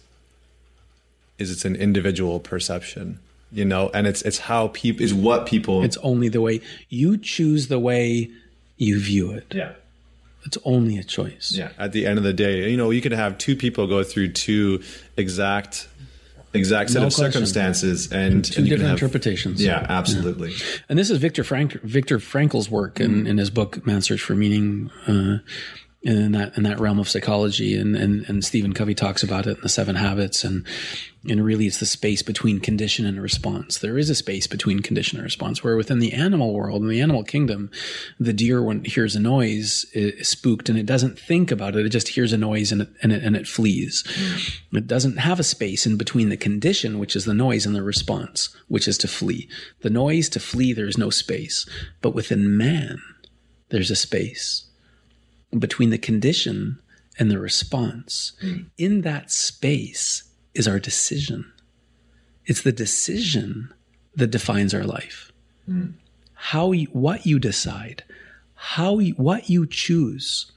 is 1.38 1.52
it's 1.52 1.66
an 1.66 1.76
individual 1.76 2.40
perception, 2.40 3.20
you 3.52 3.66
know, 3.66 3.92
and 3.94 4.08
it's 4.08 4.22
it's 4.24 4.40
how 4.40 4.70
people 4.70 5.04
is 5.06 5.14
what 5.14 5.46
people 5.46 5.84
It's 5.84 5.98
only 5.98 6.30
the 6.30 6.42
way 6.42 6.62
you 6.90 7.18
choose 7.18 7.68
the 7.68 7.80
way 7.80 8.30
you 8.78 9.00
view 9.00 9.32
it. 9.32 9.54
yeah 9.56 9.74
It's 10.46 10.58
only 10.64 10.98
a 10.98 11.04
choice. 11.04 11.54
yeah 11.56 11.72
at 11.78 11.92
the 11.92 12.06
end 12.06 12.18
of 12.18 12.24
the 12.24 12.34
day, 12.34 12.70
you 12.70 12.78
know, 12.78 12.92
you 12.92 13.02
could 13.02 13.12
have 13.14 13.38
two 13.38 13.56
people 13.56 13.88
go 13.88 14.04
through 14.04 14.30
two 14.34 14.82
exact 15.18 15.88
exact 16.54 16.90
set 16.92 17.02
No 17.02 17.08
of 17.08 17.14
question. 17.14 17.32
circumstances 17.34 18.12
and 18.14 18.46
Two 18.46 18.62
and 18.62 18.70
different 18.70 18.90
have- 18.90 18.98
interpretations. 18.98 19.62
Yeah, 19.62 19.86
absolutely. 19.90 20.54
And 20.88 20.98
this 20.98 21.10
is 21.10 21.18
Victor 21.18 21.44
Frank, 21.44 21.74
Viktor 21.82 22.18
Frankl's 22.20 22.70
work 22.72 23.00
in, 23.02 23.28
in 23.28 23.38
his 23.38 23.50
book 23.50 23.86
Man's 23.86 24.06
Search 24.06 24.22
for 24.22 24.36
Meaning, 24.36 24.90
uh, 25.08 25.40
in 26.06 26.34
that 26.34 26.56
in 26.56 26.62
that 26.64 26.80
realm 26.80 27.00
of 27.00 27.10
psychology, 27.10 27.76
and, 27.76 27.96
and 27.96 28.30
and 28.30 28.46
Stephen 28.46 28.74
Covey 28.74 28.94
talks 28.94 29.24
about 29.24 29.48
it 29.48 29.58
in 29.58 29.62
the 29.64 29.70
Seven 29.70 29.96
Habits, 29.96 30.44
and 30.44 30.64
and 31.28 31.44
really 31.44 31.66
it's 31.66 31.80
the 31.80 31.88
space 31.88 32.22
between 32.22 32.60
condition 32.60 33.08
and 33.08 33.20
response. 33.20 33.80
There 33.80 33.98
is 33.98 34.12
a 34.12 34.16
space 34.16 34.46
between 34.46 34.82
condition 34.82 35.18
and 35.18 35.24
response, 35.24 35.64
where 35.64 35.76
within 35.76 35.98
the 35.98 36.14
animal 36.14 36.54
world, 36.54 36.84
in 36.84 36.90
the 36.90 37.02
animal 37.02 37.24
kingdom, 37.24 37.72
the 38.20 38.34
deer 38.34 38.62
when 38.62 38.82
it 38.82 38.92
hears 38.92 39.16
a 39.16 39.20
noise 39.20 39.84
is 39.94 40.30
spooked 40.30 40.70
and 40.70 40.78
it 40.78 40.86
doesn't 40.86 41.18
think 41.18 41.50
about 41.50 41.76
it; 41.76 41.88
it 41.88 41.90
just 41.90 42.10
hears 42.10 42.32
a 42.32 42.38
noise 42.38 42.72
and 42.72 42.84
it 42.84 42.90
and 43.02 43.12
it, 43.12 43.24
and 43.24 43.36
it 43.36 43.48
flees. 43.48 44.04
Mm. 44.04 44.78
It 44.78 44.88
doesn't 44.88 45.18
have 45.18 45.40
a 45.40 45.44
space 45.44 45.88
in 45.88 45.98
between 45.98 46.30
the 46.30 46.38
condition, 46.38 47.00
which 47.00 47.16
is 47.16 47.26
the 47.26 47.34
noise, 47.34 47.66
and 47.66 47.76
the 47.76 47.82
response, 47.82 48.56
which 48.68 48.88
is 48.88 49.00
to 49.00 49.08
flee. 49.08 49.50
The 49.82 49.90
noise 49.90 50.30
to 50.30 50.40
flee, 50.40 50.72
there's 50.72 51.00
no 51.00 51.10
space. 51.10 51.68
But 52.04 52.14
within 52.14 52.56
man, 52.56 53.02
there's 53.70 53.90
a 53.90 53.96
space 53.96 54.66
between 55.60 55.90
the 55.90 55.98
condition 55.98 56.80
and 57.18 57.32
the 57.32 57.40
response. 57.40 58.34
Hmm. 58.42 58.58
In 58.78 59.02
that 59.02 59.32
space 59.32 60.24
is 60.54 60.68
our 60.68 60.80
decision. 60.80 61.52
It's 62.46 62.62
the 62.62 62.72
decision 62.72 63.74
that 64.16 64.28
defines 64.28 64.74
our 64.74 64.84
life. 64.84 65.32
Hmm. 65.66 65.92
How 66.34 66.72
you, 66.72 66.88
what 66.88 67.26
you 67.26 67.40
decide, 67.40 68.04
how 68.54 69.00
you, 69.00 69.14
what 69.14 69.50
you 69.50 69.66
choose, 69.66 70.52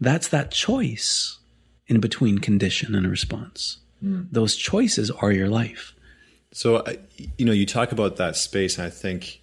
that's 0.00 0.28
that 0.28 0.50
choice 0.50 1.38
in 1.86 2.00
between 2.00 2.38
condition 2.38 2.94
and 2.94 3.10
response. 3.10 3.78
Hmm. 4.00 4.22
Those 4.30 4.56
choices 4.56 5.10
are 5.10 5.32
your 5.32 5.48
life. 5.48 5.94
So, 6.52 6.84
you 7.38 7.44
know, 7.44 7.52
you 7.52 7.66
talk 7.66 7.92
about 7.92 8.16
that 8.16 8.36
space, 8.36 8.76
and 8.76 8.86
I 8.86 8.90
think 8.90 9.39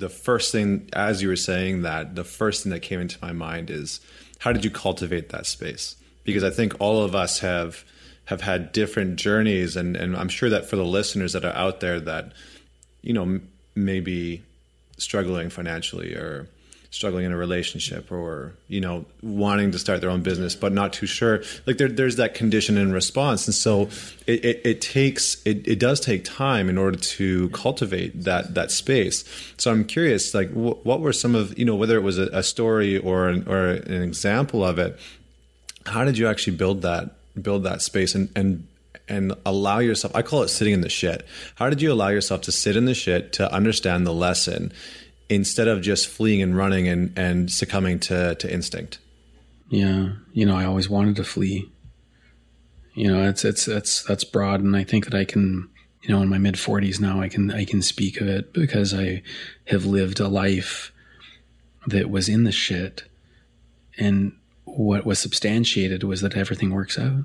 the 0.00 0.08
first 0.08 0.50
thing, 0.50 0.88
as 0.92 1.22
you 1.22 1.28
were 1.28 1.36
saying 1.36 1.82
that, 1.82 2.14
the 2.14 2.24
first 2.24 2.62
thing 2.62 2.70
that 2.72 2.80
came 2.80 3.00
into 3.00 3.18
my 3.22 3.32
mind 3.32 3.70
is 3.70 4.00
how 4.40 4.52
did 4.52 4.64
you 4.64 4.70
cultivate 4.70 5.28
that 5.28 5.46
space? 5.46 5.96
Because 6.24 6.42
I 6.42 6.50
think 6.50 6.80
all 6.80 7.02
of 7.02 7.14
us 7.14 7.40
have 7.40 7.84
have 8.24 8.40
had 8.40 8.72
different 8.72 9.16
journeys, 9.16 9.76
and 9.76 9.96
and 9.96 10.16
I'm 10.16 10.28
sure 10.28 10.50
that 10.50 10.66
for 10.66 10.76
the 10.76 10.84
listeners 10.84 11.34
that 11.34 11.44
are 11.44 11.54
out 11.54 11.80
there 11.80 12.00
that, 12.00 12.32
you 13.02 13.12
know, 13.12 13.40
maybe 13.74 14.42
struggling 14.96 15.50
financially 15.50 16.14
or 16.14 16.48
struggling 16.92 17.24
in 17.24 17.30
a 17.30 17.36
relationship 17.36 18.10
or 18.10 18.52
you 18.66 18.80
know 18.80 19.04
wanting 19.22 19.70
to 19.70 19.78
start 19.78 20.00
their 20.00 20.10
own 20.10 20.22
business 20.22 20.54
but 20.54 20.72
not 20.72 20.92
too 20.92 21.06
sure. 21.06 21.42
Like 21.66 21.78
there, 21.78 21.88
there's 21.88 22.16
that 22.16 22.34
condition 22.34 22.76
and 22.76 22.92
response. 22.92 23.46
And 23.46 23.54
so 23.54 23.88
it, 24.26 24.44
it, 24.44 24.60
it 24.64 24.80
takes 24.80 25.40
it, 25.46 25.66
it 25.66 25.78
does 25.78 26.00
take 26.00 26.24
time 26.24 26.68
in 26.68 26.76
order 26.76 26.98
to 26.98 27.48
cultivate 27.50 28.24
that 28.24 28.54
that 28.54 28.70
space. 28.70 29.24
So 29.56 29.70
i'm 29.70 29.84
curious 29.84 30.34
like 30.34 30.50
wh- 30.50 30.84
what 30.84 31.00
were 31.00 31.12
some 31.12 31.34
of 31.34 31.56
you 31.58 31.64
know 31.64 31.76
whether 31.76 31.96
it 31.96 32.02
was 32.02 32.18
a, 32.18 32.28
a 32.32 32.42
story 32.42 32.98
or 32.98 33.28
an, 33.28 33.46
or 33.46 33.70
an 33.70 34.02
example 34.02 34.64
of 34.64 34.78
it 34.78 34.98
how 35.86 36.04
did 36.04 36.18
you 36.18 36.26
actually 36.26 36.56
build 36.56 36.82
that 36.82 37.10
build 37.40 37.64
that 37.64 37.82
space 37.82 38.14
and 38.14 38.28
and 38.34 38.66
and 39.08 39.34
allow 39.44 39.78
yourself 39.78 40.14
i 40.14 40.22
call 40.22 40.42
it 40.42 40.48
sitting 40.48 40.74
in 40.74 40.80
the 40.80 40.88
shit. 40.88 41.26
How 41.56 41.68
did 41.70 41.82
you 41.82 41.92
allow 41.92 42.08
yourself 42.08 42.42
to 42.42 42.52
sit 42.52 42.76
in 42.76 42.84
the 42.84 42.94
shit 42.94 43.32
to 43.34 43.52
understand 43.52 44.06
the 44.06 44.12
lesson 44.12 44.72
instead 45.30 45.68
of 45.68 45.80
just 45.80 46.08
fleeing 46.08 46.42
and 46.42 46.56
running 46.56 46.88
and, 46.88 47.16
and 47.16 47.50
succumbing 47.50 48.00
to, 48.00 48.34
to 48.34 48.52
instinct. 48.52 48.98
Yeah. 49.68 50.14
You 50.32 50.44
know, 50.44 50.56
I 50.56 50.64
always 50.64 50.90
wanted 50.90 51.16
to 51.16 51.24
flee. 51.24 51.70
You 52.94 53.12
know, 53.12 53.28
it's, 53.28 53.44
it's, 53.44 53.64
that's, 53.64 54.02
that's 54.02 54.24
broad. 54.24 54.60
And 54.60 54.76
I 54.76 54.82
think 54.82 55.04
that 55.04 55.14
I 55.14 55.24
can, 55.24 55.70
you 56.02 56.08
know, 56.08 56.20
in 56.20 56.28
my 56.28 56.38
mid 56.38 56.58
forties 56.58 57.00
now, 57.00 57.20
I 57.20 57.28
can, 57.28 57.52
I 57.52 57.64
can 57.64 57.80
speak 57.80 58.20
of 58.20 58.26
it 58.26 58.52
because 58.52 58.92
I 58.92 59.22
have 59.66 59.84
lived 59.84 60.18
a 60.18 60.26
life 60.26 60.92
that 61.86 62.10
was 62.10 62.28
in 62.28 62.42
the 62.42 62.52
shit. 62.52 63.04
And 63.96 64.32
what 64.64 65.06
was 65.06 65.20
substantiated 65.20 66.02
was 66.02 66.22
that 66.22 66.36
everything 66.36 66.74
works 66.74 66.98
out. 66.98 67.24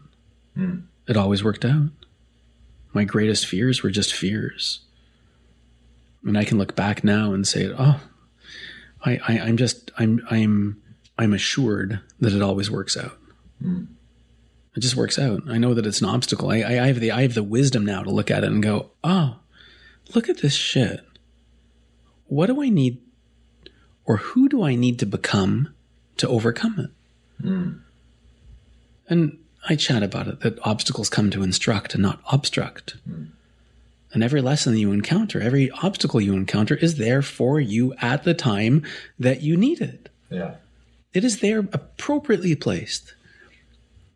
Mm. 0.56 0.84
It 1.08 1.18
always 1.18 1.44
worked 1.44 1.66
out. 1.66 1.90
My 2.94 3.04
greatest 3.04 3.48
fears 3.48 3.82
were 3.82 3.90
just 3.90 4.14
fears 4.14 4.82
and 6.26 6.38
I 6.38 6.44
can 6.44 6.58
look 6.58 6.76
back 6.76 7.04
now 7.04 7.34
and 7.34 7.48
say, 7.48 7.72
"Oh, 7.78 8.02
I, 9.04 9.20
I 9.28 9.34
am 9.38 9.58
just 9.58 9.92
I'm 9.98 10.22
I'm 10.30 10.82
I'm 11.18 11.34
assured 11.34 12.02
that 12.20 12.34
it 12.34 12.42
always 12.42 12.70
works 12.70 12.98
out. 12.98 13.18
Mm. 13.64 13.88
It 14.76 14.82
just 14.82 14.96
works 14.96 15.18
out. 15.18 15.44
I 15.48 15.58
know 15.58 15.74
that 15.74 15.86
it's 15.86 16.02
an 16.02 16.10
obstacle. 16.10 16.50
I, 16.50 16.58
I, 16.58 16.84
I 16.84 16.88
have 16.88 17.00
the 17.00 17.12
I 17.12 17.22
have 17.22 17.36
the 17.36 17.44
wisdom 17.44 17.86
now 17.86 18.04
to 18.04 18.10
look 18.10 18.30
at 18.32 18.44
it 18.44 18.52
and 18.52 18.62
go, 18.62 18.92
"Oh, 19.04 19.38
look 20.14 20.28
at 20.28 20.40
this 20.40 20.56
shit. 20.56 21.02
What 22.28 22.48
do 22.48 22.62
I 22.62 22.70
need, 22.70 23.02
or 24.06 24.18
who 24.18 24.50
do 24.50 24.64
I 24.64 24.76
need 24.76 25.00
to 25.00 25.06
become 25.06 25.74
to 26.18 26.28
overcome 26.28 26.80
it?" 26.80 27.46
Mm. 27.46 27.82
And 29.08 29.38
I 29.70 29.76
chat 29.76 30.04
about 30.04 30.28
it 30.28 30.40
that 30.42 30.60
obstacles 30.64 31.10
come 31.10 31.30
to 31.30 31.44
instruct 31.44 31.94
and 31.94 32.02
not 32.02 32.20
obstruct. 32.32 32.96
Mm. 33.08 33.30
And 34.16 34.24
every 34.24 34.42
lesson 34.42 34.72
that 34.72 34.80
you 34.80 34.94
encounter, 34.94 35.42
every 35.42 35.70
obstacle 35.70 36.22
you 36.22 36.34
encounter 36.36 36.76
is 36.76 36.96
there 36.96 37.22
for 37.22 37.60
you 37.60 37.94
at 38.00 38.24
the 38.24 38.34
time 38.34 38.84
that 39.20 39.42
you 39.42 39.58
need 39.58 39.82
it. 39.82 40.08
Yeah. 40.32 40.56
It 41.14 41.26
is 41.26 41.42
there 41.42 41.60
appropriately 41.60 42.56
placed. 42.56 43.14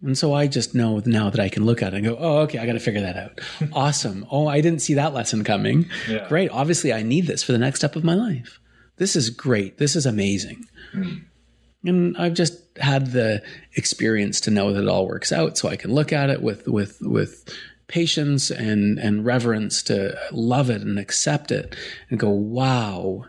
And 0.02 0.18
so 0.18 0.34
I 0.34 0.48
just 0.48 0.74
know 0.74 1.02
now 1.06 1.30
that 1.30 1.42
I 1.42 1.50
can 1.50 1.66
look 1.66 1.84
at 1.84 1.94
it 1.94 1.98
and 1.98 2.06
go, 2.06 2.16
oh, 2.18 2.38
okay, 2.44 2.60
I 2.60 2.66
got 2.66 2.74
to 2.74 2.80
figure 2.80 3.02
that 3.02 3.18
out. 3.18 3.42
awesome. 3.74 4.26
Oh, 4.32 4.48
I 4.48 4.62
didn't 4.62 4.82
see 4.82 4.94
that 4.94 5.14
lesson 5.14 5.44
coming. 5.44 5.90
Yeah. 6.08 6.30
Great. 6.30 6.50
Obviously, 6.52 6.94
I 6.94 7.04
need 7.04 7.28
this 7.28 7.44
for 7.44 7.52
the 7.52 7.58
next 7.58 7.82
step 7.82 7.98
of 7.98 8.06
my 8.06 8.16
life. 8.16 8.58
This 8.96 9.18
is 9.18 9.30
great. 9.30 9.80
This 9.80 9.98
is 9.98 10.06
amazing. 10.06 10.66
Mm. 10.94 11.26
And 11.84 12.18
I've 12.18 12.36
just 12.36 12.58
had 12.78 13.12
the 13.12 13.44
experience 13.76 14.40
to 14.42 14.52
know 14.52 14.72
that 14.72 14.84
it 14.84 14.88
all 14.88 15.06
works 15.06 15.34
out 15.34 15.58
so 15.58 15.68
I 15.68 15.76
can 15.76 15.94
look 15.94 16.14
at 16.14 16.30
it 16.30 16.42
with, 16.42 16.70
with, 16.70 17.02
with 17.02 17.54
patience 17.90 18.50
and, 18.50 18.98
and 18.98 19.26
reverence 19.26 19.84
to 19.84 20.18
love 20.32 20.70
it 20.70 20.82
and 20.82 20.98
accept 20.98 21.52
it 21.52 21.76
and 22.10 22.18
go, 22.18 22.30
wow. 22.30 23.26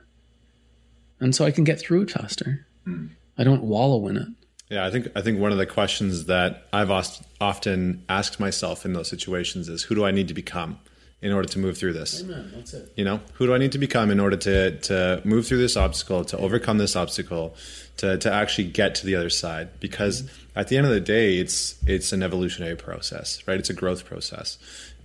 And 1.18 1.34
so 1.34 1.44
I 1.44 1.50
can 1.50 1.64
get 1.64 1.80
through 1.80 2.02
it 2.02 2.12
faster. 2.12 2.64
Mm. 2.86 3.08
I 3.36 3.42
don't 3.42 3.64
wallow 3.64 4.06
in 4.06 4.16
it. 4.16 4.28
Yeah, 4.68 4.86
I 4.86 4.90
think 4.90 5.08
I 5.16 5.20
think 5.20 5.40
one 5.40 5.50
of 5.50 5.58
the 5.58 5.66
questions 5.66 6.26
that 6.26 6.68
I've 6.72 6.92
often 7.40 8.04
asked 8.08 8.38
myself 8.38 8.84
in 8.84 8.92
those 8.92 9.08
situations 9.08 9.68
is, 9.68 9.82
who 9.82 9.96
do 9.96 10.04
I 10.04 10.12
need 10.12 10.28
to 10.28 10.34
become 10.34 10.78
in 11.22 11.32
order 11.32 11.48
to 11.48 11.58
move 11.58 11.76
through 11.76 11.92
this? 11.92 12.22
Amen. 12.22 12.52
That's 12.54 12.74
it. 12.74 12.92
You 12.96 13.04
know, 13.04 13.20
who 13.34 13.46
do 13.46 13.54
I 13.54 13.58
need 13.58 13.72
to 13.72 13.78
become 13.78 14.10
in 14.10 14.20
order 14.20 14.36
to 14.36 14.78
to 14.78 15.22
move 15.24 15.46
through 15.46 15.58
this 15.58 15.76
obstacle, 15.76 16.24
to 16.26 16.38
overcome 16.38 16.78
this 16.78 16.96
obstacle, 16.96 17.54
to 17.98 18.18
to 18.18 18.32
actually 18.32 18.68
get 18.68 18.94
to 18.96 19.06
the 19.06 19.16
other 19.16 19.30
side? 19.30 19.80
Because 19.80 20.22
mm-hmm 20.22 20.36
at 20.56 20.68
the 20.68 20.76
end 20.76 20.86
of 20.86 20.92
the 20.92 21.00
day, 21.00 21.38
it's 21.38 21.76
it's 21.86 22.12
an 22.12 22.22
evolutionary 22.22 22.76
process, 22.76 23.42
right? 23.46 23.58
It's 23.58 23.70
a 23.70 23.74
growth 23.74 24.04
process, 24.04 24.58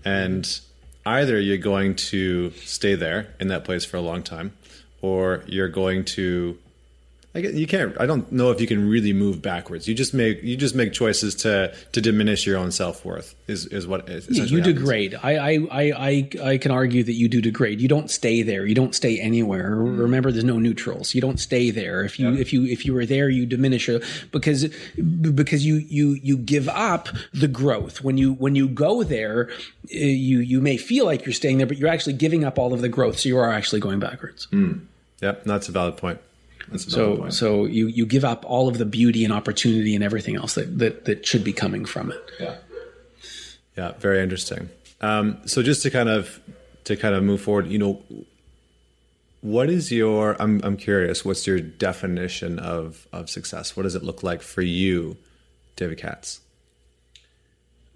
and 0.04 0.60
either 1.06 1.40
you're 1.40 1.58
going 1.58 1.96
to 1.96 2.52
stay 2.52 2.96
there 2.96 3.34
in 3.40 3.48
that 3.50 3.64
place 3.64 3.86
for 3.86 3.98
a 3.98 4.02
long 4.02 4.24
time, 4.24 4.54
or 5.02 5.44
you're 5.48 5.70
going 5.70 6.04
to 6.06 6.58
you 7.36 7.68
can't. 7.68 8.00
I 8.00 8.06
don't 8.06 8.32
know 8.32 8.52
if 8.52 8.62
you 8.62 8.68
can 8.68 8.88
really 8.88 9.12
move 9.12 9.42
backwards. 9.42 9.88
You 9.88 9.94
just 9.94 10.14
make 10.14 10.42
you 10.42 10.56
just 10.56 10.74
make 10.74 10.94
choices 10.94 11.36
to 11.36 11.74
to 11.92 12.02
diminish 12.02 12.46
your 12.48 12.58
own 12.58 12.72
self 12.72 13.04
worth. 13.04 13.36
Is 13.48 13.66
is 13.68 13.86
what 13.86 14.08
is 14.08 14.28
yeah, 14.30 14.44
you 14.44 14.60
happens. 14.60 14.78
degrade. 14.78 15.16
I, 15.22 15.38
I 15.38 15.68
I 15.72 16.30
I 16.44 16.58
can 16.58 16.72
argue 16.72 17.04
that 17.04 17.14
you 17.14 17.28
do 17.28 17.42
degrade. 17.42 17.82
You 17.82 17.90
don't 17.90 18.10
stay 18.10 18.42
there. 18.42 18.66
You 18.66 18.76
don't 18.76 18.96
stay 18.96 19.20
anywhere. 19.20 19.76
Mm. 19.76 20.00
Remember, 20.00 20.32
there's 20.32 20.46
no 20.46 20.60
neutrals. 20.60 21.14
You 21.14 21.22
don't 21.22 21.40
stay 21.40 21.72
there. 21.72 22.04
If 22.04 22.20
you 22.20 22.30
yeah. 22.30 22.40
if 22.40 22.54
you 22.54 22.66
if 22.66 22.86
you 22.86 22.94
were 22.94 23.06
there, 23.06 23.30
you 23.30 23.46
diminish 23.46 23.90
it 23.90 24.04
because 24.32 24.68
because 24.96 25.66
you 25.66 25.76
you 25.76 26.14
you 26.24 26.38
give 26.38 26.70
up 26.70 27.10
the 27.34 27.50
growth 27.50 28.02
when 28.02 28.18
you 28.18 28.34
when 28.34 28.56
you 28.56 28.68
go 28.68 29.04
there. 29.04 29.50
Eh, 29.92 30.06
you 30.06 30.40
you 30.40 30.62
may 30.62 30.78
feel 30.78 31.06
like 31.06 31.26
you're 31.26 31.34
staying 31.34 31.58
there, 31.58 31.68
but 31.68 31.78
you're 31.78 31.90
actually 31.90 32.14
giving 32.14 32.46
up 32.46 32.58
all 32.58 32.74
of 32.74 32.82
the 32.82 32.90
growth. 32.90 33.20
So 33.20 33.30
you 33.30 33.38
are 33.38 33.52
actually 33.52 33.82
going 33.82 34.00
backwards. 34.00 34.48
Mm. 34.52 34.86
Yep, 35.22 35.44
that's 35.44 35.68
a 35.68 35.72
valid 35.72 35.98
point 35.98 36.20
so 36.78 37.18
point. 37.18 37.34
so 37.34 37.66
you 37.66 37.88
you 37.88 38.06
give 38.06 38.26
up 38.26 38.44
all 38.48 38.68
of 38.68 38.78
the 38.78 38.86
beauty 38.86 39.24
and 39.24 39.34
opportunity 39.34 39.96
and 39.96 40.04
everything 40.04 40.36
else 40.36 40.56
that 40.56 40.78
that, 40.80 41.06
that 41.06 41.26
should 41.26 41.44
be 41.44 41.54
coming 41.54 41.86
from 41.86 42.12
it. 42.12 42.32
Yeah. 42.40 42.56
Yeah, 43.78 43.92
very 44.00 44.24
interesting. 44.24 44.70
Um, 45.02 45.38
so 45.46 45.62
just 45.62 45.84
to 45.84 45.92
kind 45.92 46.10
of 46.10 46.40
to 46.86 46.96
kind 46.96 47.14
of 47.14 47.24
move 47.24 47.42
forward, 47.42 47.68
you 47.68 47.78
know, 47.78 48.02
what 49.42 49.70
is 49.70 49.92
your? 49.92 50.42
I'm 50.42 50.62
I'm 50.64 50.78
curious. 50.78 51.24
What's 51.26 51.46
your 51.46 51.60
definition 51.60 52.58
of 52.58 53.08
of 53.12 53.30
success? 53.30 53.76
What 53.76 53.84
does 53.84 53.96
it 53.96 54.04
look 54.04 54.24
like 54.24 54.42
for 54.42 54.62
you, 54.62 55.18
David 55.76 55.98
Katz? 55.98 56.40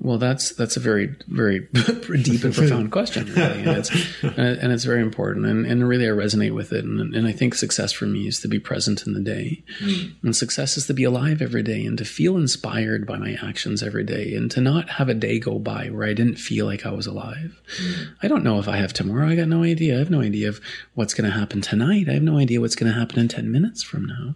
Well, 0.02 0.18
that's 0.18 0.52
that's 0.52 0.78
a 0.78 0.80
very 0.80 1.14
very 1.28 1.60
deep 2.22 2.45
and 2.45 2.56
profound 2.56 2.91
question, 2.93 3.26
really. 3.34 3.64
and 3.64 3.78
it's 3.78 3.91
and 4.24 4.72
it's 4.72 4.86
very 4.86 5.02
important, 5.02 5.45
and, 5.45 5.66
and 5.66 5.86
really 5.88 6.06
I 6.06 6.12
resonate 6.12 6.56
with 6.56 6.72
it, 6.72 6.86
and, 6.86 7.14
and 7.14 7.28
I 7.28 7.34
think 7.34 7.54
success 7.54 7.91
for 7.91 8.06
me 8.06 8.26
is 8.26 8.39
to 8.39 8.47
be 8.47 8.60
present 8.60 9.06
in 9.06 9.14
the 9.14 9.20
day, 9.20 9.62
mm. 9.82 10.14
and 10.24 10.34
success 10.34 10.78
is 10.78 10.88
to 10.88 10.93
be 10.93 11.04
alive 11.04 11.41
every 11.41 11.64
day, 11.64 11.84
and 11.86 11.97
to 11.97 12.06
feel 12.06 12.38
inspired 12.38 13.06
by 13.06 13.18
my 13.18 13.38
actions 13.43 13.84
every 13.84 14.06
day, 14.06 14.36
and 14.36 14.50
to 14.52 14.62
not 14.62 14.89
have 14.91 15.10
a 15.10 15.14
day 15.14 15.38
go 15.38 15.60
by 15.60 15.88
where 15.88 16.08
I 16.08 16.14
didn't 16.14 16.38
feel 16.38 16.66
like 16.66 16.86
I 16.86 16.91
was 16.91 17.06
alive. 17.06 17.60
Mm. 17.82 18.14
I 18.24 18.30
don't 18.30 18.45
know 18.45 18.58
if 18.58 18.70
I 18.70 18.78
have 18.78 18.93
tomorrow. 18.93 19.28
I 19.28 19.36
got 19.36 19.50
no 19.50 19.64
idea. 19.64 19.95
I 19.95 20.00
have 20.00 20.10
no 20.10 20.22
idea 20.22 20.47
of 20.47 20.62
what's 20.93 21.14
going 21.14 21.30
to 21.30 21.38
happen 21.38 21.60
tonight. 21.60 22.08
I 22.08 22.14
have 22.14 22.24
no 22.24 22.38
idea 22.38 22.62
what's 22.62 22.76
going 22.76 22.91
to 22.91 22.97
happen 22.97 23.20
in 23.20 23.28
ten 23.28 23.52
minutes 23.52 23.84
from 23.84 24.06
now. 24.06 24.36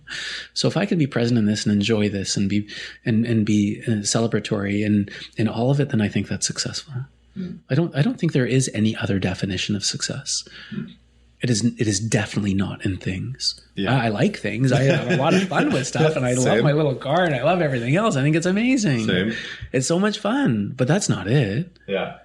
So 0.54 0.68
if 0.68 0.76
I 0.76 0.86
can 0.86 0.98
be 0.98 1.08
present 1.08 1.38
in 1.38 1.46
this 1.46 1.66
and 1.66 1.74
enjoy 1.74 2.10
this 2.10 2.36
and 2.36 2.50
be 2.50 2.68
and 3.06 3.26
and 3.26 3.46
be 3.46 3.82
uh, 3.88 4.04
celebratory 4.04 4.86
and 4.86 5.10
and 5.38 5.53
all 5.54 5.72
of 5.72 5.80
it, 5.80 5.90
then 5.90 6.02
I 6.02 6.08
think 6.08 6.28
that's 6.28 6.48
successful. 6.48 6.94
Mm. 7.38 7.60
I 7.70 7.76
don't 7.76 7.96
I 7.96 8.02
don't 8.02 8.20
think 8.20 8.34
there 8.34 8.46
is 8.46 8.70
any 8.74 8.96
other 8.96 9.20
definition 9.20 9.76
of 9.76 9.84
success. 9.84 10.48
Mm. 10.74 10.94
It 11.42 11.50
is 11.50 11.66
it 11.66 11.88
is 11.88 12.00
definitely 12.00 12.54
not 12.54 12.86
in 12.86 12.98
things. 12.98 13.60
Yeah. 13.76 13.94
I, 13.94 14.06
I, 14.06 14.10
like 14.10 14.38
things. 14.38 14.72
I 14.72 14.84
have 14.84 15.12
a 15.12 15.18
lot 15.18 15.34
of 15.34 15.48
fun 15.48 15.74
with 15.74 15.86
stuff 15.94 16.16
and 16.16 16.26
I 16.26 16.36
Same. 16.36 16.46
love 16.56 16.64
my 16.64 16.72
little 16.72 16.96
car 16.96 17.24
and 17.24 17.36
I 17.36 17.44
love 17.44 17.62
everything 17.62 17.96
else. 17.96 18.16
I 18.16 18.22
think 18.22 18.36
it's 18.36 18.46
amazing. 18.46 19.06
Same. 19.06 19.34
It's 19.72 19.88
so 19.88 20.00
much 20.00 20.20
fun, 20.20 20.74
but 20.76 20.88
that's 20.88 21.10
not 21.10 21.28
it. 21.28 21.70
Yeah. 21.88 22.20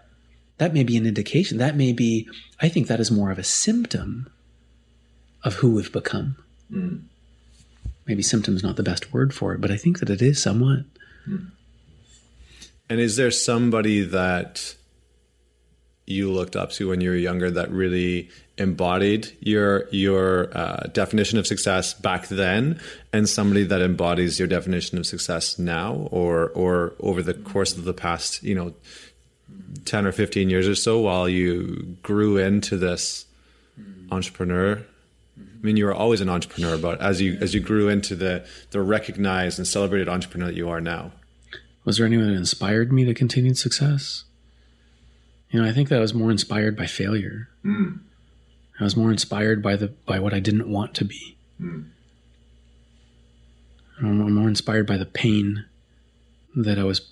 That 0.59 0.75
may 0.75 0.85
be 0.85 0.97
an 0.97 1.07
indication. 1.07 1.59
That 1.59 1.75
may 1.75 1.93
be 1.93 2.29
I 2.61 2.69
think 2.69 2.87
that 2.87 3.01
is 3.01 3.11
more 3.11 3.31
of 3.31 3.39
a 3.39 3.45
symptom 3.45 4.31
of 5.43 5.55
who 5.55 5.75
we've 5.75 5.93
become. 5.93 6.37
Mm. 6.71 7.03
Maybe 8.07 8.23
symptom 8.23 8.57
is 8.57 8.63
not 8.63 8.77
the 8.77 8.83
best 8.83 9.13
word 9.13 9.35
for 9.35 9.53
it, 9.53 9.61
but 9.61 9.71
I 9.71 9.77
think 9.77 9.99
that 9.99 10.11
it 10.11 10.23
is 10.23 10.41
somewhat. 10.41 10.85
Mm. 11.29 11.51
And 12.91 13.01
is 13.01 13.17
there 13.17 13.31
somebody 13.31 14.03
that 14.03 14.75
you 16.07 16.33
looked 16.33 16.57
up 16.57 16.71
to 16.73 16.89
when 16.89 17.01
you 17.03 17.11
were 17.11 17.17
younger 17.17 17.51
that 17.51 17.71
really 17.71 18.31
embodied 18.57 19.31
your 19.41 19.87
your 19.91 20.49
uh, 20.57 20.89
definition 20.93 21.39
of 21.39 21.47
success 21.47 21.93
back 21.95 22.29
then, 22.29 22.81
and 23.13 23.29
somebody 23.29 23.63
that 23.65 23.83
embodies 23.83 24.39
your 24.39 24.49
definition 24.49 24.99
of 24.99 25.07
success 25.07 25.59
now, 25.59 26.09
or 26.11 26.49
or 26.55 26.95
over 27.01 27.23
the 27.23 27.35
course 27.35 27.77
of 27.77 27.85
the 27.85 27.93
past, 27.93 28.43
you 28.43 28.55
know, 28.55 28.73
ten 29.85 30.07
or 30.07 30.13
fifteen 30.13 30.49
years 30.49 30.67
or 30.67 30.75
so, 30.75 30.99
while 30.99 31.29
you 31.29 31.97
grew 32.03 32.39
into 32.39 32.77
this 32.79 33.27
entrepreneur? 34.11 34.83
I 35.39 35.67
mean, 35.67 35.77
you 35.77 35.85
were 35.85 35.95
always 35.95 36.21
an 36.21 36.29
entrepreneur, 36.29 36.79
but 36.79 37.01
as 37.01 37.21
you 37.21 37.37
as 37.41 37.53
you 37.53 37.61
grew 37.61 37.89
into 37.89 38.17
the 38.17 38.47
the 38.71 38.81
recognized 38.81 39.59
and 39.59 39.69
celebrated 39.69 40.09
entrepreneur 40.09 40.47
that 40.47 40.57
you 40.57 40.71
are 40.71 40.81
now, 40.81 41.13
was 41.89 41.97
there 41.97 42.05
anyone 42.05 42.27
that 42.27 42.37
inspired 42.37 42.93
me 42.93 43.07
to 43.07 43.15
continued 43.15 43.57
success? 43.57 44.25
You 45.49 45.59
know, 45.59 45.67
I 45.67 45.73
think 45.73 45.89
that 45.89 45.97
I 45.97 46.03
was 46.03 46.13
more 46.13 46.31
inspired 46.31 46.77
by 46.77 46.85
failure. 46.85 47.49
Mm. 47.65 48.01
I 48.79 48.85
was 48.85 48.95
more 48.95 49.11
inspired 49.11 49.63
by 49.63 49.75
the 49.75 49.89
by 49.89 50.19
what 50.19 50.35
I 50.35 50.39
didn't 50.39 50.69
want 50.69 50.93
to 50.97 51.07
be. 51.07 51.39
Mm. 51.59 51.87
I'm 54.03 54.35
more 54.35 54.51
inspired 54.51 54.87
by 54.87 54.99
the 54.99 55.07
pain 55.07 55.65
that 56.55 56.79
I 56.79 56.85
was 56.85 57.11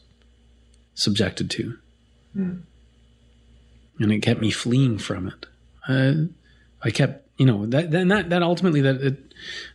subjected 0.94 1.48
to. 1.52 1.78
And 3.98 4.12
it 4.12 4.20
kept 4.20 4.42
me 4.42 4.50
fleeing 4.50 4.98
from 4.98 5.26
it. 5.26 5.46
I, 5.88 6.26
I 6.82 6.90
kept, 6.90 7.25
you 7.38 7.44
know, 7.44 7.66
that, 7.66 7.90
then 7.90 8.08
that, 8.08 8.30
that 8.30 8.42
ultimately 8.42 8.80
that, 8.80 8.96
it, 9.02 9.18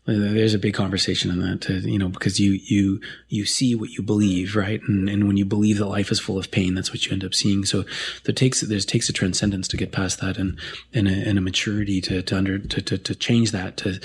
there's 0.05 0.55
a 0.55 0.59
big 0.59 0.73
conversation 0.73 1.29
in 1.29 1.39
that, 1.39 1.61
to, 1.61 1.73
you 1.79 1.99
know, 1.99 2.09
because 2.09 2.39
you, 2.39 2.59
you, 2.63 2.99
you 3.29 3.45
see 3.45 3.75
what 3.75 3.91
you 3.91 4.01
believe, 4.01 4.55
right? 4.55 4.81
And, 4.87 5.07
and 5.07 5.27
when 5.27 5.37
you 5.37 5.45
believe 5.45 5.77
that 5.77 5.85
life 5.85 6.11
is 6.11 6.19
full 6.19 6.39
of 6.39 6.49
pain, 6.49 6.73
that's 6.73 6.91
what 6.91 7.05
you 7.05 7.11
end 7.11 7.23
up 7.23 7.35
seeing. 7.35 7.63
So 7.63 7.85
there 8.23 8.33
takes, 8.33 8.61
there 8.61 8.79
takes 8.79 9.09
a 9.09 9.13
transcendence 9.13 9.67
to 9.69 9.77
get 9.77 9.91
past 9.91 10.19
that 10.21 10.37
and, 10.37 10.59
and 10.91 11.07
a, 11.07 11.11
and 11.11 11.37
a 11.37 11.41
maturity 11.41 12.01
to, 12.01 12.23
to 12.23 12.37
under, 12.37 12.57
to, 12.57 12.81
to, 12.81 12.97
to 12.97 13.15
change 13.15 13.51
that, 13.51 13.77
to, 13.77 13.99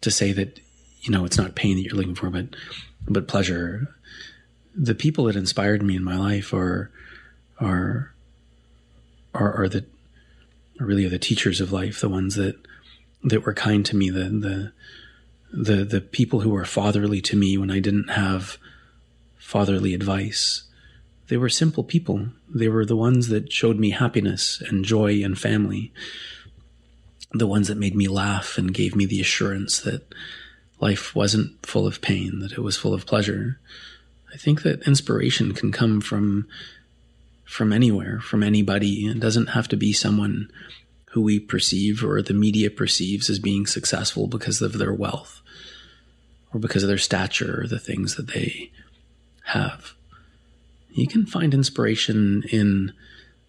to 0.00 0.10
say 0.10 0.32
that, 0.32 0.58
you 1.02 1.10
know, 1.10 1.26
it's 1.26 1.38
not 1.38 1.54
pain 1.54 1.76
that 1.76 1.82
you're 1.82 1.96
looking 1.96 2.14
for, 2.14 2.30
but, 2.30 2.46
but 3.06 3.28
pleasure. 3.28 3.94
The 4.74 4.94
people 4.94 5.24
that 5.24 5.36
inspired 5.36 5.82
me 5.82 5.96
in 5.96 6.04
my 6.04 6.16
life 6.16 6.54
are, 6.54 6.90
are, 7.58 8.14
are, 9.34 9.52
are 9.64 9.68
the, 9.68 9.84
really 10.78 11.04
are 11.04 11.10
the 11.10 11.18
teachers 11.18 11.60
of 11.60 11.72
life, 11.72 12.00
the 12.00 12.08
ones 12.08 12.36
that, 12.36 12.56
that 13.24 13.44
were 13.44 13.54
kind 13.54 13.84
to 13.86 13.96
me, 13.96 14.10
the, 14.10 14.24
the, 14.24 14.72
the, 15.52 15.84
the 15.84 16.00
people 16.00 16.40
who 16.40 16.50
were 16.50 16.64
fatherly 16.64 17.20
to 17.22 17.36
me 17.36 17.56
when 17.56 17.70
I 17.70 17.78
didn't 17.78 18.10
have 18.10 18.58
fatherly 19.38 19.94
advice. 19.94 20.62
They 21.28 21.36
were 21.36 21.48
simple 21.48 21.84
people. 21.84 22.28
They 22.48 22.68
were 22.68 22.84
the 22.84 22.96
ones 22.96 23.28
that 23.28 23.52
showed 23.52 23.78
me 23.78 23.90
happiness 23.90 24.62
and 24.66 24.84
joy 24.84 25.22
and 25.22 25.38
family. 25.38 25.92
The 27.32 27.46
ones 27.46 27.68
that 27.68 27.78
made 27.78 27.94
me 27.94 28.08
laugh 28.08 28.58
and 28.58 28.74
gave 28.74 28.94
me 28.94 29.06
the 29.06 29.20
assurance 29.20 29.80
that 29.80 30.12
life 30.80 31.14
wasn't 31.14 31.64
full 31.64 31.86
of 31.86 32.00
pain, 32.00 32.40
that 32.40 32.52
it 32.52 32.60
was 32.60 32.76
full 32.76 32.92
of 32.92 33.06
pleasure. 33.06 33.58
I 34.32 34.36
think 34.36 34.62
that 34.62 34.86
inspiration 34.86 35.52
can 35.52 35.72
come 35.72 36.00
from 36.00 36.46
from 37.44 37.72
anywhere, 37.72 38.18
from 38.18 38.42
anybody. 38.42 39.06
It 39.06 39.20
doesn't 39.20 39.48
have 39.48 39.68
to 39.68 39.76
be 39.76 39.92
someone 39.92 40.50
who 41.12 41.20
we 41.20 41.38
perceive 41.38 42.02
or 42.02 42.22
the 42.22 42.32
media 42.32 42.70
perceives 42.70 43.28
as 43.28 43.38
being 43.38 43.66
successful 43.66 44.26
because 44.26 44.62
of 44.62 44.78
their 44.78 44.94
wealth 44.94 45.42
or 46.52 46.58
because 46.58 46.82
of 46.82 46.88
their 46.88 46.96
stature 46.96 47.60
or 47.62 47.66
the 47.66 47.78
things 47.78 48.16
that 48.16 48.28
they 48.28 48.70
have. 49.44 49.92
You 50.90 51.06
can 51.06 51.26
find 51.26 51.52
inspiration 51.52 52.44
in 52.50 52.92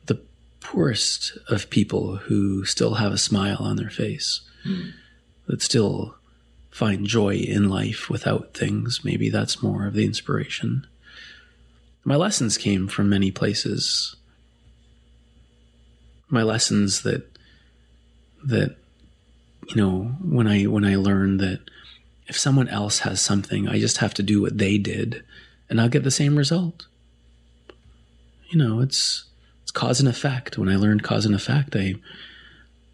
the 0.06 0.20
poorest 0.60 1.38
of 1.48 1.70
people 1.70 2.18
who 2.18 2.66
still 2.66 2.96
have 2.96 3.14
a 3.14 3.18
smile 3.18 3.58
on 3.60 3.78
their 3.78 3.90
face, 3.90 4.42
that 5.48 5.62
still 5.62 6.16
find 6.70 7.06
joy 7.06 7.36
in 7.36 7.70
life 7.70 8.10
without 8.10 8.54
things. 8.54 9.06
Maybe 9.06 9.30
that's 9.30 9.64
more 9.64 9.88
of 9.88 9.94
the 9.94 10.06
inspiration. 10.06 10.86
My 12.04 12.16
lessons 12.18 12.58
came 12.58 12.90
from 12.90 13.10
many 13.10 13.32
places. 13.32 14.18
My 16.30 16.44
lessons 16.44 17.04
that 17.04 17.33
that 18.46 18.76
you 19.68 19.76
know 19.76 20.16
when 20.22 20.48
I 20.48 20.64
when 20.64 20.86
I 20.86 20.96
learned 20.96 21.40
that 21.40 21.62
if 22.28 22.38
someone 22.38 22.68
else 22.70 23.00
has 23.00 23.22
something, 23.22 23.68
I 23.68 23.80
just 23.80 23.98
have 23.98 24.14
to 24.16 24.24
do 24.24 24.42
what 24.42 24.58
they 24.58 24.78
did, 24.78 25.24
and 25.70 25.80
I'll 25.80 25.90
get 25.90 26.04
the 26.04 26.12
same 26.12 26.38
result. 26.38 26.88
You 28.50 28.58
know, 28.58 28.80
it's 28.82 29.26
it's 29.62 29.72
cause 29.72 30.00
and 30.00 30.10
effect. 30.10 30.58
When 30.58 30.70
I 30.70 30.76
learned 30.76 31.04
cause 31.04 31.26
and 31.26 31.36
effect, 31.36 31.76
I 31.76 31.96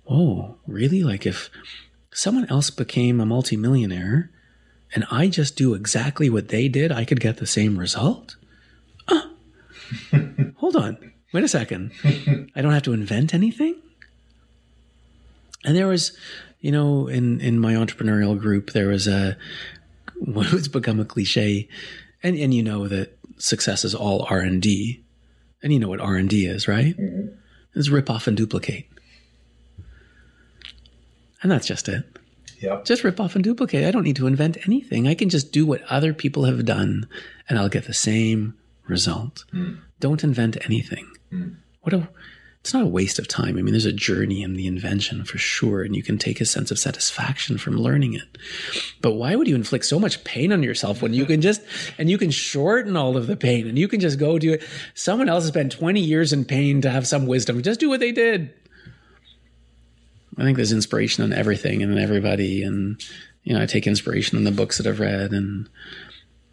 oh 0.07 0.55
really 0.65 1.03
like 1.03 1.25
if 1.25 1.49
someone 2.11 2.49
else 2.49 2.69
became 2.69 3.19
a 3.19 3.25
multimillionaire 3.25 4.31
and 4.93 5.05
I 5.11 5.27
just 5.27 5.55
do 5.55 5.73
exactly 5.73 6.29
what 6.29 6.47
they 6.47 6.67
did, 6.67 6.91
I 6.91 7.05
could 7.05 7.19
get 7.19 7.37
the 7.37 7.45
same 7.45 7.77
result. 7.77 8.35
Uh, 9.07 9.21
hold 10.55 10.75
on, 10.75 11.13
wait 11.31 11.43
a 11.43 11.47
second. 11.47 11.91
I 12.55 12.61
don't 12.61 12.73
have 12.73 12.83
to 12.83 12.93
invent 12.93 13.33
anything. 13.33 13.75
And 15.65 15.75
there 15.75 15.87
was, 15.87 16.17
you 16.59 16.71
know, 16.71 17.07
in 17.07 17.41
in 17.41 17.59
my 17.59 17.73
entrepreneurial 17.73 18.39
group, 18.39 18.71
there 18.71 18.87
was 18.87 19.07
a 19.07 19.37
what's 20.19 20.67
become 20.67 20.99
a 20.99 21.05
cliche, 21.05 21.67
and 22.23 22.37
and 22.37 22.53
you 22.53 22.63
know 22.63 22.87
that 22.87 23.17
success 23.37 23.83
is 23.83 23.95
all 23.95 24.25
R 24.29 24.39
and 24.39 24.61
D, 24.61 25.03
and 25.61 25.73
you 25.73 25.79
know 25.79 25.89
what 25.89 26.01
R 26.01 26.15
and 26.15 26.29
D 26.29 26.45
is, 26.45 26.67
right? 26.67 26.97
Mm-hmm. 26.97 27.35
It's 27.75 27.89
rip 27.89 28.09
off 28.09 28.27
and 28.27 28.35
duplicate, 28.35 28.87
and 31.41 31.51
that's 31.51 31.67
just 31.67 31.87
it. 31.87 32.03
Yep. 32.61 32.85
Just 32.85 33.03
rip 33.03 33.19
off 33.19 33.35
and 33.35 33.43
duplicate. 33.43 33.85
I 33.85 33.91
don't 33.91 34.03
need 34.03 34.17
to 34.17 34.27
invent 34.27 34.57
anything. 34.65 35.07
I 35.07 35.15
can 35.15 35.29
just 35.29 35.51
do 35.51 35.65
what 35.65 35.81
other 35.83 36.13
people 36.13 36.43
have 36.43 36.65
done, 36.65 37.07
and 37.47 37.57
I'll 37.57 37.69
get 37.69 37.85
the 37.85 37.93
same 37.93 38.53
result. 38.85 39.45
Mm. 39.53 39.79
Don't 39.99 40.23
invent 40.23 40.57
anything. 40.65 41.09
Mm. 41.31 41.55
What 41.81 41.93
a 41.93 42.09
it's 42.69 42.73
not 42.75 42.83
a 42.83 42.87
waste 42.87 43.17
of 43.17 43.27
time. 43.27 43.57
I 43.57 43.63
mean, 43.63 43.71
there's 43.71 43.87
a 43.87 43.91
journey 43.91 44.43
in 44.43 44.53
the 44.53 44.67
invention 44.67 45.23
for 45.23 45.39
sure, 45.39 45.81
and 45.81 45.95
you 45.95 46.03
can 46.03 46.19
take 46.19 46.39
a 46.39 46.45
sense 46.45 46.69
of 46.69 46.77
satisfaction 46.77 47.57
from 47.57 47.77
learning 47.77 48.13
it. 48.13 48.37
But 49.01 49.13
why 49.13 49.35
would 49.35 49.47
you 49.47 49.55
inflict 49.55 49.85
so 49.85 49.99
much 49.99 50.23
pain 50.23 50.53
on 50.53 50.61
yourself 50.61 51.01
when 51.01 51.15
you 51.15 51.25
can 51.25 51.41
just, 51.41 51.63
and 51.97 52.11
you 52.11 52.19
can 52.19 52.29
shorten 52.29 52.95
all 52.95 53.17
of 53.17 53.25
the 53.25 53.35
pain 53.35 53.67
and 53.67 53.75
you 53.75 53.87
can 53.87 53.99
just 53.99 54.19
go 54.19 54.37
do 54.37 54.53
it? 54.53 54.63
Someone 54.93 55.29
else 55.29 55.45
has 55.45 55.47
spent 55.51 55.71
20 55.71 55.99
years 55.99 56.31
in 56.31 56.45
pain 56.45 56.79
to 56.81 56.91
have 56.91 57.07
some 57.07 57.25
wisdom. 57.25 57.59
Just 57.63 57.79
do 57.79 57.89
what 57.89 58.01
they 58.01 58.11
did. 58.11 58.53
I 60.37 60.43
think 60.43 60.55
there's 60.55 60.71
inspiration 60.71 61.23
in 61.23 61.33
everything 61.33 61.81
and 61.81 61.91
in 61.91 61.97
everybody. 61.97 62.61
And, 62.61 63.03
you 63.45 63.55
know, 63.55 63.63
I 63.63 63.65
take 63.65 63.87
inspiration 63.87 64.37
in 64.37 64.43
the 64.43 64.51
books 64.51 64.77
that 64.77 64.85
I've 64.85 64.99
read 64.99 65.31
and, 65.31 65.67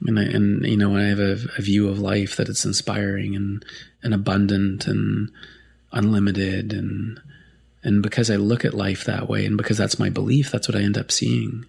and, 0.07 0.19
I, 0.19 0.23
and 0.23 0.65
you 0.65 0.79
know, 0.79 0.97
I 0.97 1.03
have 1.03 1.21
a, 1.21 1.37
a 1.59 1.61
view 1.61 1.91
of 1.91 1.99
life 1.99 2.37
that 2.37 2.49
it's 2.49 2.65
inspiring 2.65 3.37
and, 3.37 3.63
and 4.03 4.15
abundant 4.15 4.87
and, 4.87 5.31
unlimited 5.93 6.73
and 6.73 7.21
and 7.83 8.03
because 8.03 8.31
I 8.31 8.37
look 8.37 8.65
at 8.65 8.75
life 8.75 9.05
that 9.05 9.29
way 9.29 9.47
and 9.47 9.57
because 9.57 9.79
that's 9.79 9.99
my 9.99 10.11
belief, 10.11 10.51
that's 10.51 10.67
what 10.67 10.77
I 10.77 10.83
end 10.83 10.99
up 10.99 11.13
seeing. 11.13 11.65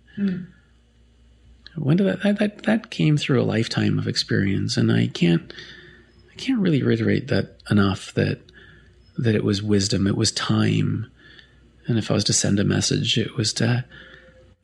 When 1.75 1.97
did 1.97 2.07
that, 2.07 2.23
that 2.23 2.39
that 2.39 2.63
that 2.63 2.89
came 2.89 3.17
through 3.17 3.41
a 3.41 3.45
lifetime 3.45 3.99
of 3.99 4.07
experience 4.07 4.77
and 4.77 4.91
I 4.91 5.07
can't 5.07 5.53
I 6.31 6.35
can't 6.35 6.59
really 6.59 6.81
reiterate 6.81 7.27
that 7.27 7.57
enough 7.69 8.13
that 8.15 8.39
that 9.17 9.35
it 9.35 9.43
was 9.43 9.61
wisdom, 9.61 10.07
it 10.07 10.17
was 10.17 10.31
time. 10.31 11.11
And 11.87 11.97
if 11.97 12.11
I 12.11 12.13
was 12.15 12.23
to 12.25 12.33
send 12.33 12.59
a 12.59 12.63
message, 12.63 13.17
it 13.17 13.35
was 13.35 13.53
to 13.53 13.85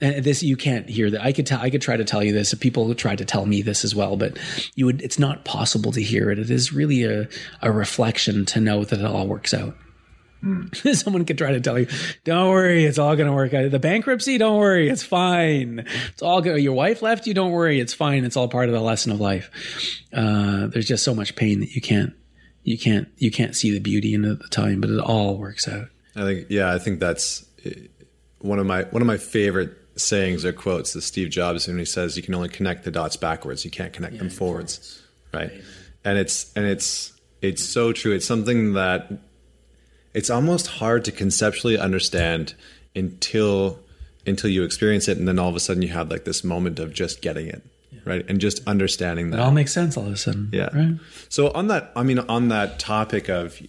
and 0.04 0.24
this 0.24 0.44
you 0.44 0.58
can't 0.58 0.90
hear 0.90 1.10
that. 1.10 1.22
I 1.22 1.32
could 1.32 1.46
tell. 1.46 1.62
I 1.62 1.70
could 1.70 1.82
try 1.82 1.96
to 1.96 2.04
tell 2.04 2.22
you 2.22 2.34
this. 2.34 2.54
People 2.56 2.94
try 2.94 3.16
to 3.16 3.24
tell 3.24 3.46
me 3.46 3.62
this 3.62 3.86
as 3.86 3.96
well, 3.96 4.18
but 4.18 4.38
you 4.76 4.86
would. 4.86 5.02
It's 5.02 5.18
not 5.18 5.46
possible 5.46 5.94
to 5.94 6.02
hear 6.02 6.30
it. 6.30 6.40
It 6.40 6.52
is 6.52 6.74
really 6.74 7.06
a 7.06 7.30
a 7.62 7.72
reflection 7.72 8.46
to 8.48 8.60
know 8.60 8.84
that 8.84 9.00
it 9.00 9.06
all 9.06 9.28
works 9.28 9.54
out. 9.54 9.76
Someone 10.74 11.24
could 11.24 11.38
try 11.38 11.54
to 11.54 11.62
tell 11.62 11.80
you, 11.80 11.88
"Don't 12.26 12.50
worry, 12.50 12.84
it's 12.84 13.00
all 13.00 13.16
going 13.16 13.30
to 13.30 13.34
work 13.34 13.54
out." 13.54 13.72
The 13.72 13.80
bankruptcy, 13.80 14.38
don't 14.38 14.60
worry, 14.60 14.90
it's 14.90 15.04
fine. 15.04 15.86
It's 16.12 16.22
all 16.22 16.42
good. 16.42 16.62
Your 16.62 16.74
wife 16.74 17.02
left 17.02 17.26
you, 17.26 17.34
don't 17.34 17.52
worry, 17.52 17.80
it's 17.80 17.94
fine. 17.94 18.26
It's 18.26 18.36
all 18.36 18.50
part 18.50 18.68
of 18.68 18.74
the 18.74 18.82
lesson 18.82 19.14
of 19.14 19.22
life. 19.22 19.50
Uh, 20.12 20.68
there's 20.68 20.88
just 20.88 21.06
so 21.06 21.16
much 21.16 21.38
pain 21.38 21.62
that 21.62 21.76
you 21.76 21.80
can't, 21.80 22.14
you 22.64 22.78
can't, 22.78 23.08
you 23.18 23.32
can't 23.32 23.56
see 23.56 23.72
the 23.72 23.80
beauty 23.80 24.14
in 24.14 24.26
it 24.26 24.32
at 24.32 24.40
the 24.40 24.50
time, 24.50 24.82
but 24.82 24.90
it 24.90 25.00
all 25.00 25.38
works 25.38 25.66
out. 25.66 25.88
I 26.14 26.24
think 26.26 26.48
yeah, 26.50 26.74
I 26.74 26.78
think 26.78 27.00
that's 27.00 27.46
eh, 27.64 27.88
one 28.40 28.60
of 28.60 28.66
my 28.66 28.84
one 28.84 29.02
of 29.02 29.08
my 29.08 29.18
favorite 29.18 29.78
sayings 29.96 30.44
or 30.46 30.54
quotes 30.54 30.94
that 30.94 31.02
Steve 31.02 31.30
Jobs 31.30 31.68
when 31.68 31.78
he 31.78 31.86
says 31.86 32.18
you 32.18 32.24
can 32.24 32.36
only 32.36 32.50
connect 32.50 32.84
the 32.84 32.92
dots 32.92 33.16
backwards, 33.16 33.64
you 33.64 33.72
can't 33.72 33.94
connect 33.94 34.18
them 34.18 34.30
forwards. 34.30 35.02
Right. 35.34 35.52
And 36.04 36.18
it's 36.18 36.52
and 36.56 36.66
it's 36.66 37.14
it's 37.42 37.64
so 37.64 37.92
true. 37.92 38.14
It's 38.14 38.26
something 38.26 38.74
that 38.74 39.12
it's 40.14 40.30
almost 40.30 40.68
hard 40.68 41.06
to 41.06 41.12
conceptually 41.12 41.78
understand 41.78 42.56
until 42.96 43.80
until 44.26 44.50
you 44.50 44.64
experience 44.64 45.08
it 45.08 45.18
and 45.18 45.28
then 45.28 45.38
all 45.38 45.50
of 45.50 45.56
a 45.56 45.60
sudden 45.60 45.82
you 45.82 45.90
have 45.90 46.10
like 46.10 46.26
this 46.26 46.44
moment 46.44 46.80
of 46.80 46.94
just 46.94 47.22
getting 47.22 47.48
it. 47.48 47.64
Right. 48.06 48.26
And 48.28 48.42
just 48.42 48.68
understanding 48.68 49.30
that. 49.30 49.38
It 49.38 49.42
all 49.42 49.52
makes 49.52 49.72
sense 49.72 49.96
all 49.96 50.08
of 50.08 50.12
a 50.12 50.18
sudden. 50.18 50.50
Yeah. 50.52 50.70
Right? 50.76 51.00
So 51.30 51.52
on 51.52 51.68
that, 51.68 51.92
I 51.96 52.04
mean, 52.04 52.20
on 52.20 52.50
that 52.50 52.80
topic 52.80 53.30
of 53.30 53.62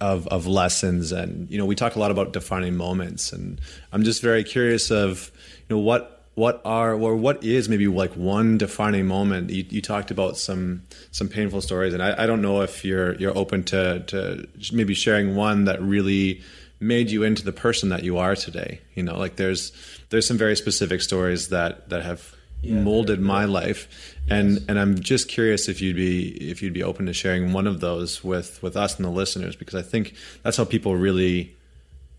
of 0.00 0.26
of 0.28 0.46
lessons, 0.46 1.12
and 1.12 1.48
you 1.50 1.58
know, 1.58 1.64
we 1.64 1.76
talk 1.76 1.94
a 1.94 1.98
lot 1.98 2.10
about 2.10 2.32
defining 2.32 2.76
moments, 2.76 3.32
and 3.32 3.60
I'm 3.92 4.02
just 4.02 4.20
very 4.20 4.44
curious 4.44 4.90
of 4.90 5.30
you 5.61 5.61
know 5.72 5.80
what 5.80 6.22
what 6.34 6.62
are 6.64 6.94
or 6.94 7.14
what 7.14 7.44
is 7.44 7.68
maybe 7.68 7.86
like 7.86 8.12
one 8.12 8.56
defining 8.56 9.06
moment. 9.06 9.50
You, 9.50 9.64
you 9.68 9.82
talked 9.82 10.10
about 10.10 10.36
some 10.36 10.82
some 11.10 11.28
painful 11.28 11.60
stories, 11.60 11.92
and 11.94 12.02
I, 12.02 12.24
I 12.24 12.26
don't 12.26 12.42
know 12.42 12.62
if 12.62 12.84
you're 12.84 13.14
you're 13.16 13.36
open 13.36 13.64
to 13.64 14.00
to 14.06 14.48
maybe 14.72 14.94
sharing 14.94 15.36
one 15.36 15.64
that 15.64 15.82
really 15.82 16.42
made 16.80 17.10
you 17.10 17.22
into 17.22 17.44
the 17.44 17.52
person 17.52 17.90
that 17.90 18.02
you 18.02 18.18
are 18.18 18.34
today. 18.34 18.80
You 18.94 19.02
know, 19.02 19.18
like 19.18 19.36
there's 19.36 19.72
there's 20.10 20.26
some 20.26 20.38
very 20.38 20.56
specific 20.56 21.02
stories 21.02 21.48
that 21.48 21.88
that 21.90 22.02
have 22.02 22.34
molded 22.64 23.20
my 23.20 23.44
life 23.44 24.14
and 24.30 24.64
and 24.68 24.78
I'm 24.78 25.00
just 25.00 25.28
curious 25.28 25.68
if 25.68 25.80
you'd 25.80 25.96
be 25.96 26.28
if 26.50 26.62
you'd 26.62 26.72
be 26.72 26.82
open 26.82 27.06
to 27.06 27.12
sharing 27.12 27.52
one 27.52 27.66
of 27.66 27.80
those 27.80 28.22
with 28.22 28.62
with 28.62 28.76
us 28.76 28.96
and 28.96 29.04
the 29.04 29.10
listeners 29.10 29.56
because 29.56 29.74
I 29.74 29.82
think 29.82 30.14
that's 30.44 30.56
how 30.56 30.64
people 30.64 30.94
really 30.94 31.56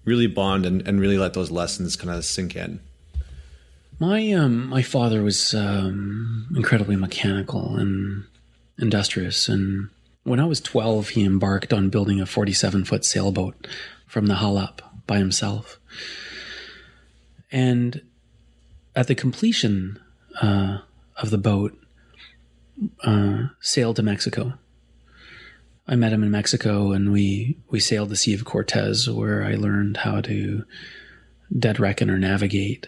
really 0.04 0.28
bond 0.28 0.66
and, 0.66 0.86
and 0.86 1.00
really 1.00 1.18
let 1.18 1.34
those 1.34 1.50
lessons 1.50 1.96
kind 1.96 2.14
of 2.14 2.26
sink 2.26 2.58
in 2.58 2.82
My 4.04 4.34
um, 4.34 4.68
my 4.68 4.82
father 4.82 5.24
was 5.24 5.54
um, 5.54 6.50
incredibly 6.58 6.98
mechanical 6.98 7.78
and 7.78 8.26
industrious, 8.78 9.48
and 9.48 9.92
when 10.24 10.42
I 10.42 10.46
was 10.46 10.60
twelve, 10.60 11.10
he 11.10 11.24
embarked 11.24 11.72
on 11.72 11.88
building 11.88 12.20
a 12.20 12.26
forty-seven 12.26 12.84
foot 12.84 13.06
sailboat 13.06 13.66
from 14.06 14.26
the 14.26 14.36
hull 14.36 14.58
up 14.58 14.82
by 15.08 15.20
himself. 15.20 15.80
And 17.50 18.02
at 18.94 19.08
the 19.08 19.16
completion 19.16 20.02
uh, 20.42 20.80
of 21.16 21.30
the 21.30 21.38
boat, 21.38 21.72
uh, 23.06 23.44
sailed 23.62 23.96
to 23.96 24.04
Mexico. 24.04 24.56
I 25.88 25.96
met 25.96 26.12
him 26.12 26.24
in 26.24 26.32
Mexico, 26.32 26.92
and 26.92 27.14
we 27.14 27.58
we 27.70 27.80
sailed 27.80 28.10
the 28.10 28.18
Sea 28.18 28.34
of 28.34 28.44
Cortez, 28.44 29.10
where 29.10 29.46
I 29.46 29.56
learned 29.56 29.96
how 29.96 30.20
to 30.20 30.66
dead 31.58 31.80
reckon 31.80 32.10
or 32.10 32.18
navigate, 32.18 32.88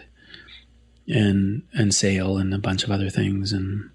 and 1.08 1.62
and 1.72 1.94
sail, 1.94 2.38
and 2.38 2.52
a 2.54 2.58
bunch 2.58 2.84
of 2.84 2.90
other 2.90 3.10
things. 3.10 3.52
And 3.52 3.90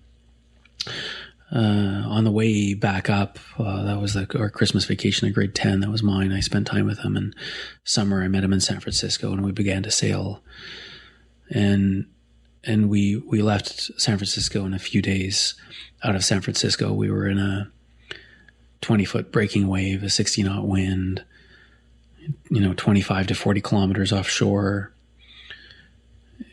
uh, 1.53 2.07
on 2.07 2.24
the 2.24 2.32
way 2.32 2.74
back 2.74 3.09
up, 3.09 3.39
uh, 3.59 3.84
that 3.84 3.99
was 3.99 4.16
like 4.16 4.36
our 4.36 4.49
Christmas 4.49 4.86
vacation 4.86 5.28
at 5.28 5.34
grade 5.34 5.55
ten. 5.55 5.82
That 5.82 5.91
was 5.91 6.03
mine. 6.03 6.32
I 6.32 6.39
spent 6.39 6.68
time 6.68 6.86
with 6.86 6.99
him. 6.99 7.16
And 7.16 7.36
summer, 7.84 8.24
I 8.24 8.28
met 8.28 8.43
him 8.43 8.53
in 8.53 8.62
San 8.62 8.80
Francisco, 8.80 9.32
and 9.32 9.43
we 9.43 9.51
began 9.51 9.84
to 9.84 9.91
sail. 9.91 10.41
And 11.49 12.05
and 12.64 12.89
we 12.89 13.18
we 13.18 13.41
left 13.41 13.91
San 13.99 14.18
Francisco 14.18 14.66
in 14.66 14.74
a 14.74 14.80
few 14.80 15.01
days. 15.01 15.55
Out 16.03 16.16
of 16.16 16.26
San 16.26 16.41
Francisco, 16.41 16.93
we 16.93 17.12
were 17.12 17.28
in 17.28 17.38
a 17.38 17.72
20 18.82 19.05
foot 19.05 19.32
breaking 19.32 19.68
wave, 19.68 20.03
a 20.03 20.09
60 20.09 20.43
knot 20.43 20.68
wind, 20.68 21.24
you 22.49 22.59
know, 22.59 22.74
25 22.74 23.28
to 23.28 23.36
40 23.36 23.62
kilometers 23.62 24.12
offshore, 24.12 24.91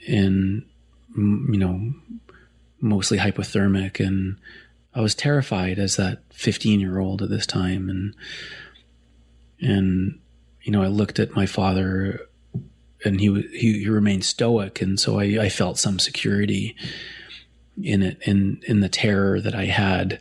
in, 0.07 0.65
you 1.17 1.59
know, 1.59 1.93
mostly 2.81 3.19
hypothermic. 3.19 4.05
And 4.05 4.37
I 4.95 5.01
was 5.01 5.15
terrified 5.15 5.79
as 5.79 5.97
that 5.97 6.23
15 6.31 6.81
year 6.81 6.99
old 6.99 7.23
at 7.23 7.31
this 7.31 7.47
time. 7.47 7.89
And, 7.89 8.15
and, 9.61 10.19
you 10.63 10.73
know, 10.73 10.83
I 10.83 10.89
looked 10.89 11.19
at 11.19 11.35
my 11.35 11.47
father 11.47 12.29
and 13.05 13.21
he, 13.21 13.43
he, 13.53 13.81
he 13.81 13.89
remained 13.89 14.25
stoic. 14.25 14.81
And 14.81 14.99
so 14.99 15.19
I, 15.19 15.25
I 15.41 15.49
felt 15.49 15.79
some 15.79 15.99
security 15.99 16.77
in 17.83 18.03
it, 18.03 18.19
in, 18.23 18.61
in 18.67 18.81
the 18.81 18.89
terror 18.89 19.41
that 19.41 19.55
I 19.55 19.67
had 19.67 20.21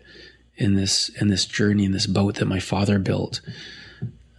in 0.57 0.74
this 0.74 1.09
in 1.09 1.28
this 1.28 1.45
journey 1.45 1.86
in 1.86 1.91
this 1.91 2.07
boat 2.07 2.36
that 2.36 2.47
my 2.47 2.59
father 2.59 2.99
built. 2.99 3.41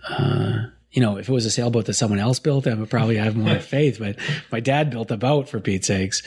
Uh, 0.08 0.66
you 0.98 1.04
know, 1.04 1.16
if 1.16 1.28
it 1.28 1.32
was 1.32 1.46
a 1.46 1.50
sailboat 1.50 1.86
that 1.86 1.94
someone 1.94 2.18
else 2.18 2.40
built, 2.40 2.66
I 2.66 2.74
would 2.74 2.90
probably 2.90 3.18
have 3.18 3.36
more 3.36 3.58
faith. 3.60 4.00
But 4.00 4.16
my 4.50 4.58
dad 4.58 4.90
built 4.90 5.12
a 5.12 5.16
boat 5.16 5.48
for 5.48 5.60
Pete's 5.60 5.86
sakes, 5.86 6.24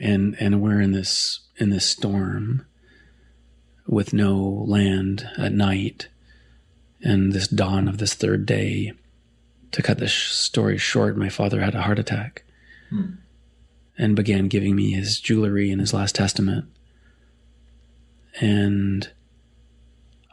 and 0.00 0.36
and 0.38 0.62
we're 0.62 0.80
in 0.80 0.92
this 0.92 1.40
in 1.56 1.70
this 1.70 1.84
storm 1.84 2.64
with 3.88 4.12
no 4.12 4.64
land 4.68 5.28
at 5.36 5.52
night, 5.52 6.06
and 7.02 7.32
this 7.32 7.48
dawn 7.48 7.88
of 7.88 7.98
this 7.98 8.14
third 8.14 8.46
day. 8.46 8.92
To 9.72 9.82
cut 9.82 9.98
the 9.98 10.08
story 10.08 10.78
short, 10.78 11.16
my 11.16 11.28
father 11.28 11.60
had 11.60 11.74
a 11.74 11.82
heart 11.82 11.98
attack, 11.98 12.44
hmm. 12.90 13.14
and 13.98 14.14
began 14.14 14.46
giving 14.46 14.76
me 14.76 14.92
his 14.92 15.20
jewelry 15.20 15.72
and 15.72 15.80
his 15.80 15.92
last 15.92 16.14
testament 16.14 16.66
and 18.40 19.10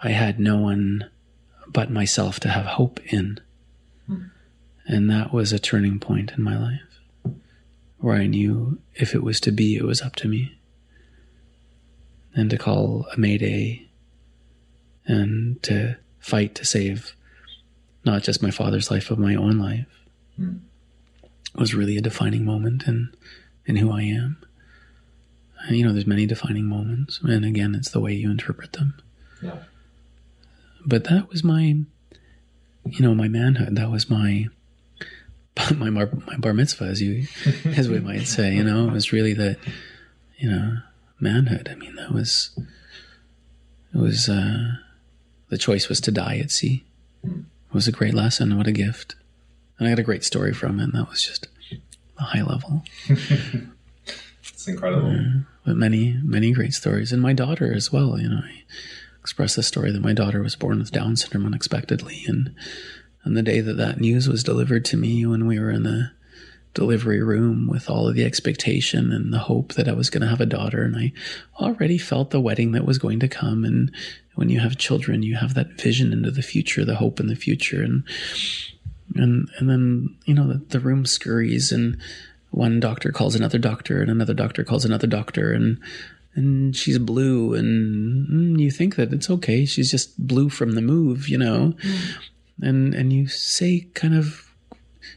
I 0.03 0.09
had 0.09 0.39
no 0.39 0.57
one 0.57 1.09
but 1.67 1.91
myself 1.91 2.39
to 2.41 2.49
have 2.49 2.65
hope 2.65 2.99
in. 3.11 3.39
And 4.87 5.09
that 5.09 5.33
was 5.33 5.51
a 5.51 5.59
turning 5.59 5.99
point 5.99 6.31
in 6.37 6.43
my 6.43 6.57
life 6.57 7.33
where 7.97 8.17
I 8.17 8.27
knew 8.27 8.79
if 8.93 9.15
it 9.15 9.23
was 9.23 9.39
to 9.41 9.51
be, 9.51 9.75
it 9.75 9.83
was 9.83 10.01
up 10.01 10.15
to 10.17 10.27
me. 10.27 10.57
And 12.35 12.49
to 12.49 12.57
call 12.57 13.07
a 13.13 13.17
mayday 13.19 13.87
and 15.05 15.61
to 15.63 15.97
fight 16.19 16.53
to 16.55 16.65
save 16.65 17.15
not 18.03 18.23
just 18.23 18.43
my 18.43 18.51
father's 18.51 18.91
life, 18.91 19.09
but 19.09 19.17
my 19.17 19.35
own 19.35 19.57
life 19.57 19.87
hmm. 20.35 20.57
was 21.55 21.73
really 21.73 21.97
a 21.97 22.01
defining 22.01 22.45
moment 22.45 22.83
in, 22.87 23.09
in 23.65 23.77
who 23.77 23.91
I 23.91 24.01
am 24.01 24.45
you 25.69 25.85
know, 25.85 25.93
there's 25.93 26.07
many 26.07 26.25
defining 26.25 26.65
moments, 26.65 27.19
and 27.23 27.45
again, 27.45 27.75
it's 27.75 27.89
the 27.89 27.99
way 27.99 28.13
you 28.13 28.29
interpret 28.29 28.73
them. 28.73 28.95
Yeah. 29.41 29.59
But 30.85 31.05
that 31.05 31.29
was 31.29 31.43
my, 31.43 31.77
you 32.85 33.01
know, 33.01 33.15
my 33.15 33.27
manhood. 33.27 33.75
That 33.75 33.91
was 33.91 34.09
my, 34.09 34.47
my 35.75 35.89
bar, 35.89 36.09
my 36.27 36.37
bar 36.37 36.53
mitzvah, 36.53 36.85
as 36.85 37.01
you, 37.01 37.27
as 37.65 37.89
we 37.89 37.99
might 37.99 38.27
say. 38.27 38.55
You 38.55 38.63
know, 38.63 38.87
it 38.87 38.91
was 38.91 39.11
really 39.11 39.33
that, 39.33 39.57
you 40.37 40.49
know, 40.49 40.77
manhood. 41.19 41.69
I 41.71 41.75
mean, 41.75 41.95
that 41.95 42.11
was, 42.11 42.57
it 43.93 43.97
was, 43.97 44.29
uh, 44.29 44.75
the 45.49 45.57
choice 45.57 45.87
was 45.89 46.01
to 46.01 46.11
die 46.11 46.37
at 46.37 46.51
sea. 46.51 46.83
It 47.23 47.73
was 47.73 47.87
a 47.87 47.91
great 47.91 48.13
lesson. 48.13 48.57
What 48.57 48.67
a 48.67 48.71
gift. 48.71 49.15
And 49.77 49.87
I 49.87 49.91
got 49.91 49.99
a 49.99 50.03
great 50.03 50.23
story 50.23 50.53
from 50.53 50.79
it. 50.79 50.83
And 50.83 50.93
that 50.93 51.09
was 51.09 51.23
just 51.23 51.47
a 52.17 52.23
high 52.23 52.43
level. 52.43 52.83
it's 53.07 54.67
incredible. 54.67 55.11
Yeah 55.11 55.33
but 55.65 55.75
many, 55.75 56.17
many 56.23 56.51
great 56.51 56.73
stories. 56.73 57.11
And 57.11 57.21
my 57.21 57.33
daughter 57.33 57.73
as 57.73 57.91
well. 57.91 58.19
You 58.19 58.29
know, 58.29 58.41
I 58.43 58.63
expressed 59.25 59.55
the 59.55 59.63
story 59.63 59.91
that 59.91 60.03
my 60.03 60.13
daughter 60.13 60.43
was 60.43 60.55
born 60.55 60.77
with 60.77 60.91
Down 60.91 61.15
syndrome 61.15 61.47
unexpectedly. 61.47 62.23
And 62.27 62.53
on 63.25 63.33
the 63.33 63.41
day 63.41 63.59
that 63.59 63.73
that 63.73 63.99
news 63.99 64.29
was 64.29 64.43
delivered 64.43 64.85
to 64.85 64.97
me, 64.97 65.25
when 65.25 65.47
we 65.47 65.59
were 65.59 65.71
in 65.71 65.81
the 65.81 66.11
delivery 66.75 67.23
room 67.23 67.65
with 67.65 67.89
all 67.89 68.07
of 68.07 68.13
the 68.13 68.23
expectation 68.23 69.11
and 69.11 69.33
the 69.33 69.39
hope 69.39 69.73
that 69.73 69.87
I 69.87 69.93
was 69.93 70.11
going 70.11 70.21
to 70.21 70.27
have 70.27 70.41
a 70.41 70.45
daughter, 70.45 70.83
and 70.83 70.95
I 70.95 71.11
already 71.59 71.97
felt 71.97 72.29
the 72.29 72.39
wedding 72.39 72.73
that 72.73 72.85
was 72.85 72.99
going 72.99 73.19
to 73.21 73.27
come. 73.27 73.65
And 73.65 73.91
when 74.35 74.51
you 74.51 74.59
have 74.59 74.77
children, 74.77 75.23
you 75.23 75.37
have 75.37 75.55
that 75.55 75.81
vision 75.81 76.13
into 76.13 76.29
the 76.29 76.43
future, 76.43 76.85
the 76.85 76.97
hope 76.97 77.19
in 77.19 77.25
the 77.25 77.35
future, 77.35 77.81
and 77.81 78.03
and 79.15 79.49
and 79.57 79.67
then 79.67 80.15
you 80.25 80.35
know 80.35 80.47
the, 80.47 80.63
the 80.69 80.79
room 80.79 81.03
scurries 81.07 81.71
and 81.71 81.97
one 82.51 82.79
doctor 82.79 83.11
calls 83.11 83.33
another 83.33 83.57
doctor 83.57 84.03
and 84.03 84.11
another 84.11 84.35
doctor 84.35 84.63
calls 84.63 84.85
another 84.85 85.07
doctor 85.07 85.51
and 85.51 85.79
and 86.35 86.75
she's 86.75 86.99
blue 86.99 87.53
and 87.53 88.27
mm, 88.27 88.59
you 88.59 88.69
think 88.69 88.95
that 88.95 89.13
it's 89.13 89.29
okay 89.29 89.65
she's 89.65 89.89
just 89.89 90.27
blue 90.27 90.49
from 90.49 90.73
the 90.73 90.81
move 90.81 91.27
you 91.29 91.37
know 91.37 91.73
mm. 91.77 92.15
and 92.61 92.93
and 92.93 93.13
you 93.13 93.27
say 93.27 93.87
kind 93.93 94.15
of 94.15 94.53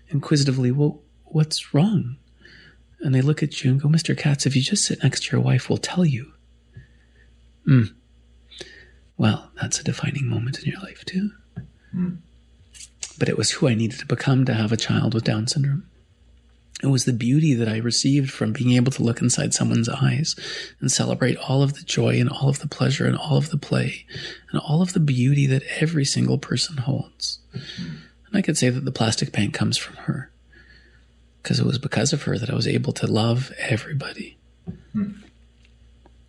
inquisitively 0.08 0.70
well 0.70 1.00
what's 1.24 1.74
wrong 1.74 2.16
and 3.00 3.14
they 3.14 3.20
look 3.20 3.42
at 3.42 3.62
you 3.62 3.70
and 3.70 3.82
go 3.82 3.88
mr 3.88 4.16
katz 4.16 4.46
if 4.46 4.56
you 4.56 4.62
just 4.62 4.84
sit 4.84 5.02
next 5.02 5.24
to 5.24 5.36
your 5.36 5.44
wife 5.44 5.68
we'll 5.68 5.76
tell 5.76 6.04
you 6.04 6.32
mm. 7.66 7.92
well 9.16 9.50
that's 9.60 9.80
a 9.80 9.84
defining 9.84 10.26
moment 10.26 10.58
in 10.60 10.70
your 10.70 10.80
life 10.80 11.04
too 11.04 11.30
mm. 11.94 12.16
but 13.18 13.28
it 13.28 13.36
was 13.36 13.50
who 13.52 13.68
i 13.68 13.74
needed 13.74 13.98
to 13.98 14.06
become 14.06 14.44
to 14.44 14.54
have 14.54 14.72
a 14.72 14.76
child 14.76 15.14
with 15.14 15.24
down 15.24 15.46
syndrome 15.46 15.84
it 16.82 16.86
was 16.86 17.04
the 17.04 17.12
beauty 17.12 17.54
that 17.54 17.68
I 17.68 17.78
received 17.78 18.30
from 18.30 18.52
being 18.52 18.72
able 18.76 18.92
to 18.92 19.02
look 19.02 19.20
inside 19.20 19.52
someone's 19.52 19.88
eyes 19.88 20.36
and 20.80 20.92
celebrate 20.92 21.36
all 21.36 21.62
of 21.62 21.74
the 21.74 21.82
joy 21.82 22.20
and 22.20 22.28
all 22.28 22.48
of 22.48 22.60
the 22.60 22.68
pleasure 22.68 23.06
and 23.06 23.16
all 23.16 23.36
of 23.36 23.50
the 23.50 23.58
play 23.58 24.06
and 24.50 24.60
all 24.60 24.80
of 24.80 24.92
the 24.92 25.00
beauty 25.00 25.46
that 25.46 25.64
every 25.80 26.04
single 26.04 26.38
person 26.38 26.76
holds. 26.76 27.40
And 27.52 28.34
I 28.34 28.42
could 28.42 28.56
say 28.56 28.70
that 28.70 28.84
the 28.84 28.92
Plastic 28.92 29.32
Bank 29.32 29.54
comes 29.54 29.76
from 29.76 29.96
her 29.96 30.30
because 31.42 31.58
it 31.58 31.66
was 31.66 31.78
because 31.78 32.12
of 32.12 32.22
her 32.24 32.38
that 32.38 32.50
I 32.50 32.54
was 32.54 32.68
able 32.68 32.92
to 32.92 33.06
love 33.06 33.52
everybody. 33.58 34.36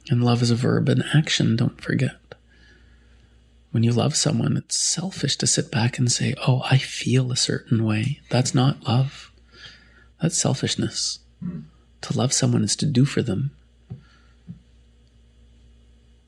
And 0.10 0.24
love 0.24 0.42
is 0.42 0.50
a 0.50 0.56
verb 0.56 0.90
and 0.90 1.04
action, 1.14 1.56
don't 1.56 1.80
forget. 1.80 2.18
When 3.72 3.84
you 3.84 3.92
love 3.92 4.16
someone, 4.16 4.58
it's 4.58 4.80
selfish 4.80 5.36
to 5.38 5.46
sit 5.48 5.70
back 5.70 6.00
and 6.00 6.12
say, 6.12 6.34
Oh, 6.48 6.64
I 6.66 6.78
feel 6.80 7.32
a 7.32 7.36
certain 7.36 7.84
way. 7.84 8.20
That's 8.30 8.56
not 8.56 8.88
love. 8.88 9.29
That's 10.22 10.38
selfishness. 10.38 11.20
Mm. 11.44 11.66
To 12.02 12.18
love 12.18 12.34
someone 12.34 12.64
is 12.64 12.76
to 12.78 12.86
do 12.86 13.06
for 13.06 13.22
them. 13.22 13.52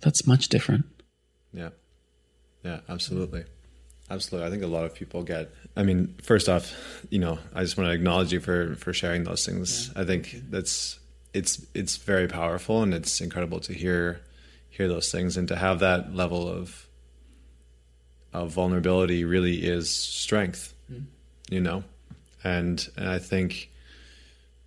That's 0.02 0.26
much 0.26 0.50
different. 0.50 0.86
Yeah. 1.54 1.70
Yeah, 2.64 2.80
absolutely. 2.90 3.46
Absolutely. 4.10 4.48
I 4.48 4.52
think 4.52 4.64
a 4.64 4.68
lot 4.68 4.86
of 4.86 4.94
people 4.94 5.24
get 5.24 5.52
I 5.76 5.84
mean, 5.84 6.16
first 6.22 6.50
off, 6.50 6.74
you 7.10 7.20
know, 7.20 7.40
I 7.54 7.62
just 7.62 7.78
want 7.78 7.88
to 7.88 7.94
acknowledge 7.94 8.34
you 8.34 8.40
for 8.40 8.76
for 8.76 8.94
sharing 8.94 9.24
those 9.24 9.46
things. 9.46 9.90
Yeah. 9.96 10.02
I 10.02 10.06
think 10.06 10.36
that's 10.50 11.00
it's 11.34 11.66
it's 11.74 11.98
very 11.98 12.28
powerful 12.28 12.84
and 12.84 12.94
it's 12.94 13.22
incredible 13.22 13.60
to 13.62 13.74
hear 13.74 14.22
hear 14.70 14.88
those 14.88 15.12
things 15.12 15.38
and 15.38 15.48
to 15.48 15.56
have 15.56 15.80
that 15.80 16.14
level 16.14 16.48
of 16.48 16.88
of 18.34 18.52
vulnerability 18.52 19.24
really 19.24 19.66
is 19.66 19.90
strength. 19.90 20.74
Mm. 20.92 21.06
You 21.50 21.62
know? 21.62 21.84
And 22.44 22.86
and 22.98 23.08
I 23.08 23.20
think 23.20 23.71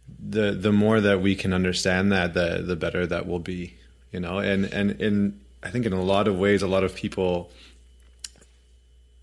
the 0.08 0.52
the 0.52 0.72
more 0.72 1.00
that 1.00 1.20
we 1.20 1.34
can 1.34 1.52
understand 1.52 2.12
that, 2.12 2.34
the 2.34 2.62
the 2.64 2.76
better 2.76 3.06
that 3.06 3.26
will 3.26 3.38
be. 3.38 3.74
You 4.12 4.20
know, 4.20 4.38
and 4.38 4.64
and 4.66 4.92
in 5.00 5.40
I 5.62 5.70
think 5.70 5.86
in 5.86 5.92
a 5.92 6.02
lot 6.02 6.28
of 6.28 6.38
ways, 6.38 6.62
a 6.62 6.68
lot 6.68 6.84
of 6.84 6.94
people, 6.94 7.50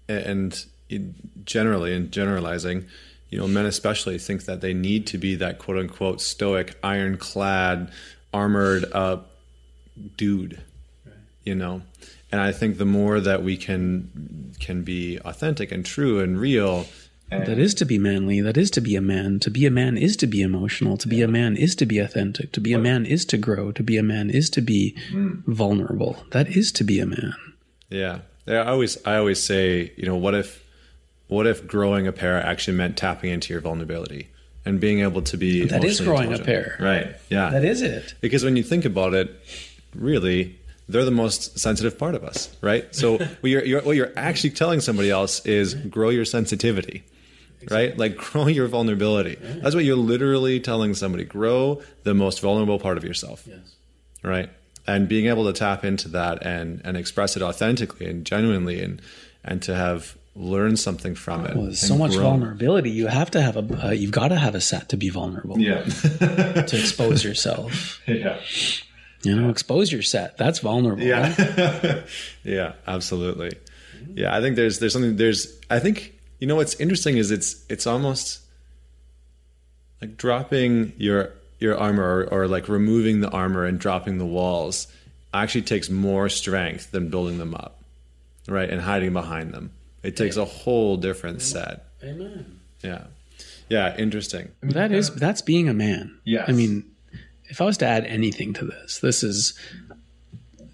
and 0.09 0.65
generally 1.45 1.93
in 1.93 2.11
generalizing, 2.11 2.87
you 3.29 3.37
know, 3.37 3.47
men 3.47 3.65
especially 3.65 4.17
think 4.17 4.45
that 4.45 4.59
they 4.59 4.73
need 4.73 5.07
to 5.07 5.17
be 5.17 5.35
that 5.35 5.59
quote 5.59 5.77
unquote 5.77 6.19
stoic, 6.19 6.77
ironclad, 6.83 7.91
armored 8.33 8.85
up 8.91 9.31
dude, 10.17 10.61
you 11.43 11.55
know. 11.55 11.83
And 12.31 12.41
I 12.41 12.51
think 12.51 12.77
the 12.77 12.85
more 12.85 13.19
that 13.19 13.43
we 13.43 13.55
can 13.57 14.53
can 14.59 14.83
be 14.83 15.19
authentic 15.19 15.71
and 15.71 15.85
true 15.85 16.19
and 16.19 16.39
real, 16.39 16.85
That 17.31 17.57
is 17.57 17.73
to 17.75 17.85
be 17.85 17.97
manly. 17.97 18.41
That 18.41 18.57
is 18.57 18.69
to 18.71 18.81
be 18.81 18.95
a 18.95 19.01
man. 19.01 19.39
To 19.39 19.49
be 19.49 19.65
a 19.65 19.71
man 19.71 19.97
is 19.97 20.17
to 20.17 20.27
be 20.27 20.41
emotional. 20.41 20.97
To 20.97 21.07
be 21.07 21.21
a 21.21 21.27
man 21.27 21.55
is 21.55 21.75
to 21.75 21.85
be 21.85 21.99
authentic. 21.99 22.51
To 22.51 22.59
be 22.59 22.73
a 22.73 22.79
man 22.79 23.05
is 23.05 23.25
to 23.25 23.37
grow. 23.37 23.71
To 23.71 23.83
be 23.83 23.97
a 23.97 24.03
man 24.03 24.29
is 24.29 24.49
to 24.51 24.61
be 24.61 24.95
hmm. 25.09 25.39
vulnerable. 25.47 26.25
That 26.31 26.49
is 26.49 26.71
to 26.73 26.83
be 26.83 26.99
a 26.99 27.05
man. 27.05 27.35
Yeah. 27.89 28.19
Yeah, 28.45 28.63
I 28.63 28.67
always 28.67 28.97
I 29.05 29.17
always 29.17 29.41
say, 29.41 29.93
you 29.95 30.05
know, 30.05 30.15
what 30.15 30.35
if 30.35 30.63
what 31.27 31.47
if 31.47 31.65
growing 31.65 32.07
a 32.07 32.11
pair 32.11 32.37
actually 32.43 32.75
meant 32.75 32.97
tapping 32.97 33.31
into 33.31 33.53
your 33.53 33.61
vulnerability 33.61 34.27
and 34.65 34.79
being 34.79 34.99
able 34.99 35.21
to 35.23 35.37
be 35.37 35.65
That 35.65 35.83
is 35.83 36.01
growing 36.01 36.33
a 36.33 36.39
pair. 36.39 36.75
Right. 36.79 37.15
Yeah. 37.29 37.49
That 37.49 37.63
is 37.63 37.81
it. 37.81 38.13
because 38.21 38.43
when 38.43 38.55
you 38.55 38.63
think 38.63 38.85
about 38.85 39.13
it, 39.13 39.33
really, 39.95 40.59
they're 40.89 41.05
the 41.05 41.11
most 41.11 41.57
sensitive 41.57 41.97
part 41.97 42.15
of 42.15 42.23
us, 42.23 42.53
right? 42.61 42.93
So 42.93 43.17
what 43.39 43.43
you're, 43.43 43.63
you're, 43.63 43.81
what 43.81 43.95
you're 43.95 44.11
actually 44.15 44.51
telling 44.51 44.81
somebody 44.81 45.09
else 45.09 45.45
is 45.45 45.73
grow 45.73 46.09
your 46.09 46.25
sensitivity, 46.25 47.03
right? 47.69 47.97
Like 47.97 48.15
grow 48.31 48.47
your 48.47 48.67
vulnerability. 48.67 49.35
That's 49.41 49.75
what 49.75 49.83
you're 49.83 49.95
literally 49.95 50.59
telling 50.59 50.93
somebody. 50.93 51.23
Grow 51.25 51.81
the 52.03 52.13
most 52.13 52.41
vulnerable 52.41 52.79
part 52.79 52.97
of 52.97 53.03
yourself, 53.03 53.43
Yes. 53.45 53.59
right? 54.23 54.49
And 54.87 55.07
being 55.07 55.27
able 55.27 55.45
to 55.45 55.53
tap 55.53 55.85
into 55.85 56.07
that 56.09 56.45
and 56.45 56.81
and 56.83 56.97
express 56.97 57.35
it 57.37 57.43
authentically 57.43 58.07
and 58.07 58.25
genuinely, 58.25 58.81
and 58.81 59.01
and 59.43 59.61
to 59.63 59.75
have 59.75 60.17
learned 60.35 60.79
something 60.79 61.13
from 61.13 61.45
it. 61.45 61.55
Well, 61.55 61.73
so 61.73 61.95
much 61.97 62.11
grown. 62.13 62.23
vulnerability. 62.39 62.89
You 62.89 63.07
have 63.07 63.29
to 63.31 63.41
have 63.41 63.57
a. 63.57 63.87
Uh, 63.87 63.91
you've 63.91 64.11
got 64.11 64.29
to 64.29 64.37
have 64.37 64.55
a 64.55 64.61
set 64.61 64.89
to 64.89 64.97
be 64.97 65.09
vulnerable. 65.09 65.59
Yeah. 65.59 65.83
To 66.65 66.77
expose 66.79 67.23
yourself. 67.23 68.01
yeah. 68.07 68.39
You 69.23 69.35
know, 69.35 69.49
expose 69.49 69.91
your 69.91 70.01
set. 70.01 70.35
That's 70.37 70.59
vulnerable. 70.59 71.03
Yeah. 71.03 72.01
yeah, 72.43 72.73
absolutely. 72.87 73.51
Yeah, 74.15 74.35
I 74.35 74.41
think 74.41 74.55
there's 74.55 74.79
there's 74.79 74.93
something 74.93 75.15
there's 75.17 75.59
I 75.69 75.77
think 75.79 76.13
you 76.41 76.47
know 76.47 76.55
what's 76.55 76.75
interesting 76.75 77.17
is 77.17 77.31
it's 77.31 77.63
it's 77.69 77.87
almost 77.87 78.41
like 80.01 80.17
dropping 80.17 80.91
your 80.97 81.31
your 81.59 81.77
armor 81.77 82.03
or, 82.03 82.41
or 82.41 82.47
like 82.47 82.67
removing 82.67 83.21
the 83.21 83.29
armor 83.29 83.63
and 83.63 83.79
dropping 83.79 84.17
the 84.17 84.25
walls 84.25 84.87
actually 85.33 85.61
takes 85.61 85.89
more 85.89 86.27
strength 86.27 86.91
than 86.91 87.09
building 87.09 87.37
them 87.37 87.53
up. 87.53 87.77
Right? 88.47 88.69
And 88.69 88.81
hiding 88.81 89.13
behind 89.13 89.53
them. 89.53 89.71
It 90.01 90.17
takes 90.17 90.35
a 90.35 90.45
whole 90.45 90.97
different 90.97 91.43
set. 91.43 91.85
Amen. 92.03 92.59
Yeah. 92.83 93.03
Yeah, 93.69 93.95
interesting. 93.95 94.49
That 94.61 94.91
is 94.91 95.13
that's 95.13 95.43
being 95.43 95.69
a 95.69 95.73
man. 95.73 96.17
Yeah. 96.25 96.43
I 96.47 96.51
mean, 96.51 96.83
if 97.45 97.61
I 97.61 97.65
was 97.65 97.77
to 97.77 97.85
add 97.85 98.05
anything 98.05 98.53
to 98.53 98.65
this, 98.65 98.99
this 98.99 99.23
is 99.23 99.53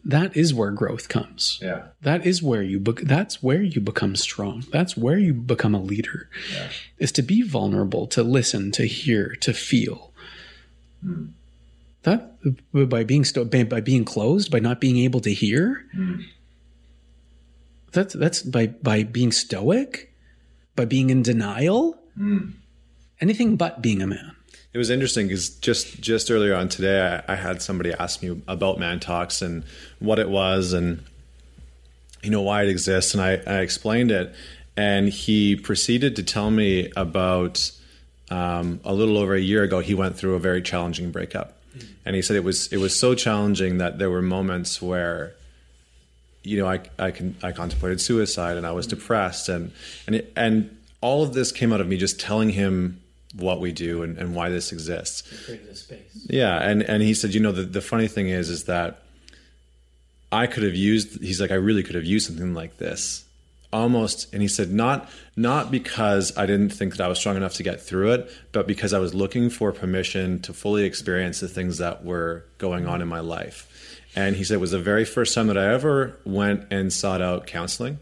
that 0.08 0.38
is 0.38 0.54
where 0.54 0.72
growth 0.72 1.10
comes. 1.10 1.60
Yeah. 1.62 1.88
That 2.02 2.26
is 2.26 2.42
where 2.42 2.64
you 2.64 2.80
bec- 2.80 3.04
that's 3.04 3.44
where 3.44 3.62
you 3.62 3.82
become 3.82 4.16
strong. 4.16 4.64
That's 4.72 4.96
where 4.96 5.18
you 5.18 5.34
become 5.34 5.76
a 5.76 5.82
leader. 5.82 6.30
Is 6.98 7.12
to 7.12 7.22
be 7.22 7.42
vulnerable, 7.42 8.08
to 8.08 8.24
listen, 8.24 8.72
to 8.72 8.88
hear, 8.88 9.36
to 9.42 9.54
feel. 9.54 10.14
Hmm. 11.04 11.26
That 12.04 12.40
by 12.72 13.04
being 13.04 13.26
sto- 13.26 13.44
by, 13.44 13.66
by 13.66 13.82
being 13.82 14.06
closed, 14.06 14.50
by 14.50 14.60
not 14.60 14.80
being 14.80 14.98
able 15.00 15.20
to 15.20 15.34
hear. 15.34 15.86
Hmm. 15.92 16.22
That's 17.92 18.14
that's 18.14 18.44
by 18.44 18.68
by 18.68 19.04
being 19.04 19.34
stoic, 19.34 20.14
by 20.78 20.86
being 20.86 21.10
in 21.10 21.22
denial. 21.22 22.00
Hmm. 22.16 22.52
Anything 23.20 23.58
but 23.58 23.82
being 23.82 24.02
a 24.02 24.08
man. 24.08 24.37
It 24.78 24.80
was 24.80 24.92
interesting 24.92 25.28
because 25.28 25.50
just 25.50 26.00
just 26.00 26.30
earlier 26.30 26.54
on 26.54 26.70
today, 26.70 27.24
I, 27.28 27.34
I 27.34 27.36
had 27.36 27.64
somebody 27.64 27.94
ask 27.94 28.22
me 28.22 28.40
about 28.48 28.78
ManTalks 28.78 29.42
and 29.42 29.64
what 29.98 30.20
it 30.20 30.30
was 30.30 30.72
and 30.72 31.04
you 32.22 32.30
know 32.30 32.44
why 32.44 32.62
it 32.62 32.70
exists, 32.70 33.16
and 33.16 33.24
I, 33.24 33.42
I 33.48 33.62
explained 33.62 34.12
it, 34.12 34.36
and 34.76 35.10
he 35.10 35.56
proceeded 35.56 36.16
to 36.18 36.22
tell 36.22 36.52
me 36.52 36.92
about 36.96 37.72
um, 38.30 38.80
a 38.86 38.94
little 38.94 39.18
over 39.18 39.34
a 39.34 39.40
year 39.40 39.64
ago 39.64 39.80
he 39.80 39.96
went 39.96 40.16
through 40.16 40.36
a 40.36 40.40
very 40.40 40.62
challenging 40.62 41.10
breakup, 41.10 41.58
and 42.06 42.16
he 42.16 42.22
said 42.22 42.36
it 42.36 42.44
was 42.44 42.72
it 42.72 42.78
was 42.78 42.96
so 42.96 43.16
challenging 43.16 43.80
that 43.80 43.98
there 43.98 44.12
were 44.12 44.22
moments 44.22 44.80
where 44.80 45.34
you 46.44 46.60
know, 46.60 46.68
I 46.68 46.82
I 47.00 47.10
can 47.10 47.36
I 47.42 47.52
contemplated 47.52 48.00
suicide 48.00 48.58
and 48.58 48.68
I 48.68 48.74
was 48.74 48.86
depressed. 48.86 49.50
And 49.50 49.72
and 50.06 50.18
it, 50.18 50.32
and 50.36 50.78
all 51.02 51.24
of 51.24 51.34
this 51.34 51.52
came 51.52 51.74
out 51.74 51.82
of 51.82 51.88
me 51.88 51.98
just 51.98 52.20
telling 52.20 52.52
him 52.52 53.02
what 53.38 53.60
we 53.60 53.72
do 53.72 54.04
and, 54.04 54.18
and 54.18 54.36
why 54.36 54.50
this 54.50 54.72
exists. 54.72 55.24
Space. 55.74 56.28
Yeah, 56.30 56.58
and 56.58 56.84
and 56.84 57.02
he 57.04 57.14
said, 57.14 57.34
you 57.34 57.40
know, 57.40 57.52
the 57.52 57.64
the 57.64 57.82
funny 57.82 58.08
thing 58.08 58.30
is, 58.30 58.50
is 58.50 58.66
that 58.66 59.02
I 60.32 60.48
could 60.48 60.64
have 60.64 60.76
used. 60.76 61.22
He's 61.22 61.40
like, 61.40 61.52
I 61.52 61.56
really 61.56 61.84
could 61.84 61.96
have 61.96 62.06
used 62.06 62.28
something 62.28 62.54
like 62.54 62.78
this, 62.78 63.26
almost. 63.72 64.34
And 64.34 64.42
he 64.42 64.48
said, 64.48 64.72
not 64.72 65.10
not 65.36 65.72
because 65.72 66.36
I 66.38 66.46
didn't 66.46 66.70
think 66.70 66.98
that 66.98 67.04
I 67.04 67.08
was 67.08 67.20
strong 67.20 67.38
enough 67.38 67.54
to 67.56 67.64
get 67.64 67.82
through 67.82 68.12
it, 68.12 68.32
but 68.52 68.68
because 68.68 68.94
I 68.94 69.00
was 69.00 69.14
looking 69.14 69.50
for 69.50 69.72
permission 69.72 70.42
to 70.42 70.54
fully 70.54 70.84
experience 70.84 71.40
the 71.40 71.48
things 71.48 71.78
that 71.78 72.04
were 72.04 72.44
going 72.58 72.88
on 72.88 73.02
in 73.02 73.08
my 73.08 73.22
life. 73.22 73.74
And 74.16 74.36
he 74.36 74.44
said 74.44 74.56
it 74.56 74.62
was 74.62 74.72
the 74.72 74.80
very 74.80 75.06
first 75.06 75.36
time 75.36 75.48
that 75.48 75.58
I 75.58 75.72
ever 75.74 76.18
went 76.26 76.66
and 76.72 76.92
sought 76.92 77.22
out 77.22 77.46
counseling, 77.46 78.00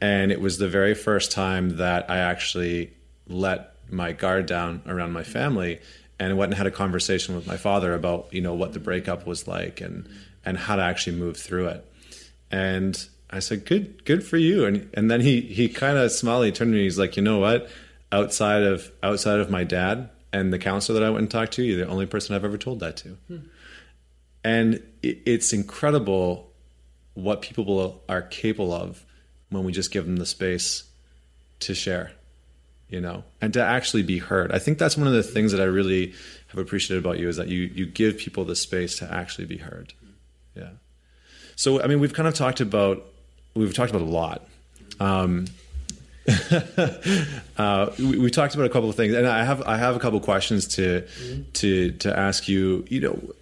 and 0.00 0.32
it 0.32 0.40
was 0.40 0.58
the 0.58 0.68
very 0.68 0.94
first 0.94 1.30
time 1.30 1.76
that 1.76 2.10
I 2.10 2.18
actually 2.18 2.92
let 3.28 3.73
my 3.94 4.12
guard 4.12 4.46
down 4.46 4.82
around 4.86 5.12
my 5.12 5.22
family 5.22 5.80
and 6.18 6.36
went 6.36 6.52
and 6.52 6.58
had 6.58 6.66
a 6.66 6.70
conversation 6.70 7.34
with 7.34 7.46
my 7.46 7.56
father 7.56 7.94
about 7.94 8.32
you 8.32 8.40
know 8.40 8.54
what 8.54 8.72
the 8.72 8.80
breakup 8.80 9.26
was 9.26 9.48
like 9.48 9.80
and 9.80 10.08
and 10.44 10.58
how 10.58 10.76
to 10.76 10.82
actually 10.82 11.16
move 11.16 11.36
through 11.36 11.68
it. 11.68 11.92
And 12.50 13.08
i 13.30 13.38
said 13.38 13.64
good 13.64 14.04
good 14.04 14.24
for 14.24 14.36
you. 14.36 14.64
And 14.64 14.90
and 14.94 15.10
then 15.10 15.20
he 15.20 15.40
he 15.40 15.68
kind 15.68 15.96
of 15.96 16.12
smiled. 16.12 16.44
He 16.44 16.52
turned 16.52 16.72
to 16.72 16.76
me. 16.76 16.84
He's 16.84 16.98
like 16.98 17.16
you 17.16 17.22
know 17.22 17.38
what? 17.38 17.70
Outside 18.12 18.62
of 18.62 18.90
outside 19.02 19.40
of 19.40 19.50
my 19.50 19.64
dad 19.64 20.10
and 20.32 20.52
the 20.52 20.58
counselor 20.58 20.98
that 20.98 21.06
i 21.06 21.10
went 21.10 21.22
and 21.22 21.30
talked 21.30 21.52
to 21.52 21.62
you're 21.62 21.84
the 21.84 21.88
only 21.88 22.06
person 22.06 22.34
i've 22.34 22.44
ever 22.44 22.58
told 22.58 22.80
that 22.80 22.96
to. 22.98 23.10
Hmm. 23.28 23.38
And 24.42 24.74
it, 25.02 25.22
it's 25.24 25.52
incredible 25.52 26.52
what 27.14 27.40
people 27.40 28.02
are 28.08 28.22
capable 28.22 28.72
of 28.72 29.06
when 29.48 29.64
we 29.64 29.72
just 29.72 29.90
give 29.92 30.04
them 30.04 30.16
the 30.16 30.26
space 30.26 30.84
to 31.60 31.74
share 31.74 32.10
you 32.88 33.00
know 33.00 33.24
and 33.40 33.52
to 33.54 33.62
actually 33.62 34.02
be 34.02 34.18
heard. 34.18 34.52
I 34.52 34.58
think 34.58 34.78
that's 34.78 34.96
one 34.96 35.06
of 35.06 35.12
the 35.12 35.22
things 35.22 35.52
that 35.52 35.60
i 35.60 35.64
really 35.64 36.14
have 36.48 36.58
appreciated 36.58 37.04
about 37.04 37.18
you 37.18 37.28
is 37.28 37.36
that 37.36 37.48
you 37.48 37.60
you 37.74 37.86
give 37.86 38.18
people 38.18 38.44
the 38.44 38.56
space 38.56 38.98
to 38.98 39.12
actually 39.12 39.46
be 39.46 39.58
heard. 39.58 39.92
Yeah. 40.54 40.70
So 41.56 41.82
i 41.82 41.86
mean 41.86 42.00
we've 42.00 42.14
kind 42.14 42.28
of 42.28 42.34
talked 42.34 42.60
about 42.60 43.04
we've 43.54 43.74
talked 43.74 43.90
about 43.90 44.02
a 44.02 44.10
lot. 44.10 44.46
Um, 45.00 45.46
uh, 47.58 47.90
we, 47.98 48.18
we 48.18 48.30
talked 48.30 48.54
about 48.54 48.64
a 48.64 48.70
couple 48.70 48.88
of 48.88 48.96
things 48.96 49.12
and 49.12 49.26
i 49.26 49.44
have 49.44 49.60
i 49.62 49.76
have 49.76 49.94
a 49.94 49.98
couple 49.98 50.18
of 50.18 50.24
questions 50.24 50.66
to 50.68 51.06
to 51.54 51.92
to 51.92 52.18
ask 52.18 52.48
you. 52.48 52.84
You 52.88 53.00
know 53.00 53.34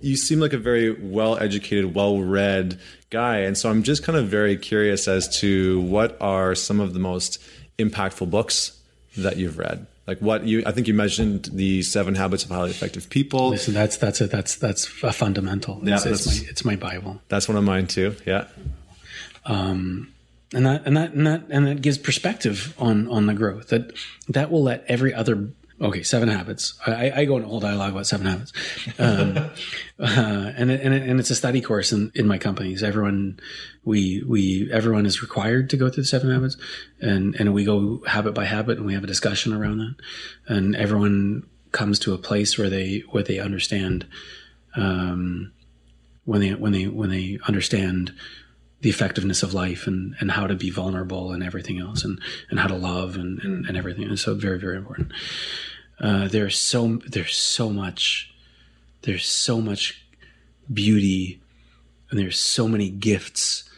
you 0.00 0.16
seem 0.16 0.40
like 0.40 0.52
a 0.52 0.58
very 0.58 0.90
well 0.90 1.38
educated, 1.38 1.94
well 1.94 2.20
read 2.20 2.78
guy. 3.10 3.38
And 3.38 3.56
so 3.56 3.70
I'm 3.70 3.82
just 3.82 4.02
kind 4.02 4.18
of 4.18 4.28
very 4.28 4.56
curious 4.56 5.08
as 5.08 5.40
to 5.40 5.80
what 5.82 6.16
are 6.20 6.54
some 6.54 6.80
of 6.80 6.94
the 6.94 7.00
most 7.00 7.42
impactful 7.84 8.30
books 8.30 8.78
that 9.16 9.36
you've 9.36 9.58
read? 9.58 9.86
Like 10.06 10.18
what 10.18 10.44
you, 10.44 10.62
I 10.66 10.72
think 10.72 10.88
you 10.88 10.94
mentioned 10.94 11.50
the 11.52 11.82
seven 11.82 12.14
habits 12.16 12.42
of 12.44 12.50
highly 12.50 12.70
effective 12.70 13.08
people. 13.10 13.50
Listen, 13.50 13.74
that's 13.74 13.96
that's 13.96 14.20
a 14.20 14.26
that's 14.26 14.56
that's 14.56 14.86
a 15.04 15.12
fundamental. 15.12 15.78
It's, 15.82 15.88
Yeah, 15.88 15.94
it's 15.94 16.04
that's- 16.04 16.42
my 16.42 16.48
it's 16.50 16.64
my 16.64 16.76
Bible. 16.76 17.20
That's 17.28 17.46
one 17.48 17.56
of 17.56 17.64
mine 17.64 17.86
too. 17.86 18.16
Yeah. 18.26 18.46
Um, 19.46 20.12
and 20.52 20.66
that 20.66 20.82
and 20.84 20.96
that 20.96 21.12
and 21.12 21.26
that 21.26 21.42
and 21.48 21.66
that 21.66 21.80
gives 21.80 21.96
perspective 21.98 22.74
on 22.78 23.06
on 23.08 23.26
the 23.26 23.34
growth 23.34 23.68
that 23.68 23.92
that 24.28 24.50
will 24.50 24.62
let 24.64 24.84
every 24.88 25.14
other 25.14 25.48
okay 25.80 26.02
seven 26.02 26.28
habits. 26.28 26.78
I, 26.86 27.10
I 27.10 27.24
go 27.24 27.36
in 27.36 27.44
a 27.44 27.46
whole 27.46 27.60
dialogue 27.60 27.92
about 27.92 28.06
seven 28.06 28.26
habits. 28.26 28.52
Um, 28.98 29.36
uh, 29.98 30.52
and 30.56 30.70
and, 30.70 30.94
and 30.94 31.20
it's 31.20 31.30
a 31.30 31.34
study 31.34 31.60
course 31.60 31.92
in, 31.92 32.12
in 32.14 32.26
my 32.26 32.38
companies. 32.38 32.82
Everyone 32.82 33.40
we 33.84 34.22
we 34.26 34.70
everyone 34.72 35.06
is 35.06 35.22
required 35.22 35.70
to 35.70 35.76
go 35.76 35.88
through 35.88 36.02
the 36.02 36.08
seven 36.08 36.30
habits 36.30 36.56
and 37.00 37.34
and 37.36 37.54
we 37.54 37.64
go 37.64 38.02
habit 38.06 38.34
by 38.34 38.44
habit 38.44 38.78
and 38.78 38.86
we 38.86 38.94
have 38.94 39.04
a 39.04 39.08
discussion 39.08 39.52
around 39.52 39.78
that. 39.78 39.96
And 40.46 40.76
everyone 40.76 41.46
comes 41.72 41.98
to 42.00 42.14
a 42.14 42.18
place 42.18 42.58
where 42.58 42.68
they 42.68 43.04
where 43.10 43.22
they 43.22 43.38
understand 43.38 44.06
um, 44.76 45.52
when 46.24 46.40
they 46.40 46.54
when 46.54 46.72
they 46.72 46.86
when 46.86 47.10
they 47.10 47.38
understand 47.46 48.12
the 48.80 48.88
effectiveness 48.88 49.42
of 49.42 49.52
life 49.52 49.86
and, 49.86 50.14
and 50.20 50.30
how 50.30 50.46
to 50.46 50.54
be 50.54 50.70
vulnerable 50.70 51.32
and 51.32 51.42
everything 51.42 51.78
else 51.78 52.04
and, 52.04 52.20
and 52.48 52.58
how 52.58 52.66
to 52.66 52.76
love 52.76 53.16
and, 53.16 53.38
and, 53.40 53.66
and 53.66 53.76
everything. 53.76 54.04
And 54.04 54.18
so 54.18 54.34
very, 54.34 54.58
very 54.58 54.76
important. 54.76 55.12
Uh, 56.00 56.28
there's 56.28 56.58
so, 56.58 56.96
there's 57.06 57.36
so 57.36 57.70
much, 57.70 58.32
there's 59.02 59.26
so 59.26 59.60
much 59.60 60.02
beauty 60.72 61.40
and 62.10 62.18
there's 62.18 62.38
so 62.38 62.66
many 62.66 62.88
gifts 62.88 63.68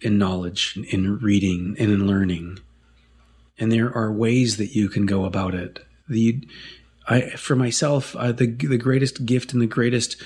in 0.00 0.18
knowledge, 0.18 0.76
in 0.90 1.18
reading 1.18 1.76
and 1.78 1.90
in 1.90 2.06
learning 2.06 2.58
and 3.58 3.72
there 3.72 3.94
are 3.94 4.12
ways 4.12 4.56
that 4.56 4.74
you 4.74 4.88
can 4.88 5.06
go 5.06 5.24
about 5.24 5.54
it. 5.54 5.84
The 6.08 6.40
I 7.08 7.30
for 7.30 7.56
myself, 7.56 8.14
uh, 8.16 8.32
the 8.32 8.46
the 8.46 8.78
greatest 8.78 9.26
gift 9.26 9.52
and 9.52 9.60
the 9.60 9.66
greatest 9.66 10.16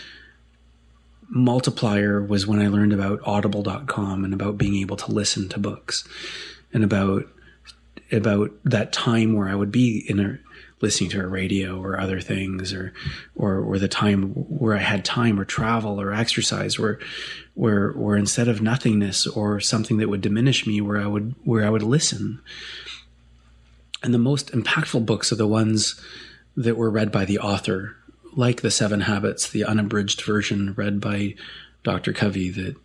multiplier 1.35 2.23
was 2.23 2.47
when 2.47 2.61
I 2.61 2.69
learned 2.69 2.93
about 2.93 3.21
audible.com 3.25 4.25
and 4.25 4.35
about 4.35 4.59
being 4.59 4.77
able 4.77 4.97
to 4.99 5.11
listen 5.11 5.49
to 5.49 5.59
books 5.59 6.07
and 6.73 6.85
about 6.85 7.25
about 8.11 8.51
that 8.65 8.93
time 8.93 9.33
where 9.33 9.49
I 9.49 9.55
would 9.55 9.73
be 9.73 10.05
in 10.07 10.21
a 10.21 10.39
listening 10.83 11.09
to 11.09 11.21
a 11.21 11.27
radio 11.27 11.81
or 11.81 11.99
other 11.99 12.21
things 12.21 12.75
or 12.75 12.93
or 13.35 13.61
or 13.61 13.79
the 13.79 13.89
time 13.89 14.33
where 14.33 14.77
I 14.77 14.81
had 14.81 15.07
time 15.07 15.41
or 15.41 15.47
travel 15.47 15.99
or 15.99 16.13
exercise 16.13 16.79
where 16.79 16.99
where 17.55 17.93
where 17.93 18.17
instead 18.17 18.49
of 18.49 18.61
nothingness 18.61 19.27
or 19.27 19.59
something 19.59 19.97
that 19.99 20.11
would 20.11 20.21
diminish 20.21 20.67
me 20.67 20.83
where 20.83 21.01
I 21.01 21.07
would 21.07 21.35
where 21.45 21.65
I 21.65 21.71
would 21.71 21.83
listen. 21.83 22.43
And 24.03 24.13
the 24.13 24.19
most 24.19 24.51
impactful 24.53 25.07
books 25.07 25.33
are 25.33 25.37
the 25.37 25.47
ones 25.47 25.99
that 26.57 26.77
were 26.77 26.91
read 26.91 27.11
by 27.11 27.25
the 27.25 27.39
author, 27.39 27.97
like 28.35 28.61
the 28.61 28.71
Seven 28.71 29.03
Habits, 29.03 29.49
the 29.49 29.65
unabridged 29.65 30.23
version 30.23 30.75
read 30.77 31.01
by 31.01 31.35
Dr. 31.83 32.13
Covey 32.13 32.51
that 32.51 32.77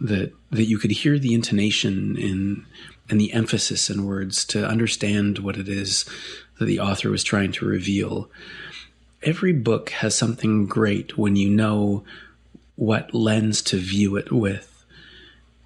that 0.00 0.32
that 0.50 0.64
you 0.64 0.78
could 0.78 0.90
hear 0.90 1.18
the 1.18 1.34
intonation 1.34 2.16
in 2.16 2.66
and 3.08 3.20
the 3.20 3.32
emphasis 3.32 3.90
in 3.90 4.04
words 4.04 4.44
to 4.46 4.66
understand 4.66 5.38
what 5.38 5.56
it 5.56 5.68
is 5.68 6.04
that 6.58 6.64
the 6.64 6.80
author 6.80 7.10
was 7.10 7.24
trying 7.24 7.52
to 7.52 7.66
reveal. 7.66 8.30
Every 9.22 9.52
book 9.52 9.90
has 9.90 10.14
something 10.16 10.66
great 10.66 11.18
when 11.18 11.36
you 11.36 11.50
know 11.50 12.04
what 12.76 13.14
lens 13.14 13.62
to 13.62 13.76
view 13.76 14.16
it 14.16 14.32
with. 14.32 14.71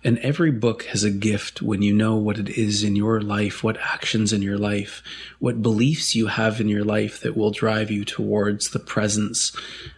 And 0.06 0.18
every 0.20 0.52
book 0.52 0.84
has 0.84 1.02
a 1.02 1.10
gift 1.10 1.60
when 1.60 1.82
you 1.82 1.92
know 1.92 2.14
what 2.14 2.38
it 2.38 2.48
is 2.48 2.84
in 2.84 2.94
your 2.94 3.20
life, 3.20 3.64
what 3.64 3.76
actions 3.78 4.32
in 4.32 4.40
your 4.40 4.56
life, 4.56 5.02
what 5.40 5.62
beliefs 5.62 6.14
you 6.14 6.28
have 6.28 6.60
in 6.60 6.68
your 6.68 6.84
life 6.84 7.20
that 7.20 7.36
will 7.36 7.50
drive 7.50 7.90
you 7.90 8.04
towards 8.04 8.70
the 8.70 8.78
presence 8.78 9.54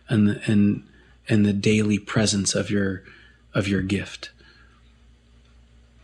and 0.09 0.29
the, 0.29 0.51
and 0.51 0.85
and 1.29 1.45
the 1.45 1.53
daily 1.53 1.99
presence 1.99 2.55
of 2.55 2.71
your 2.71 3.05
of 3.55 3.69
your 3.69 3.83
gift. 3.83 4.31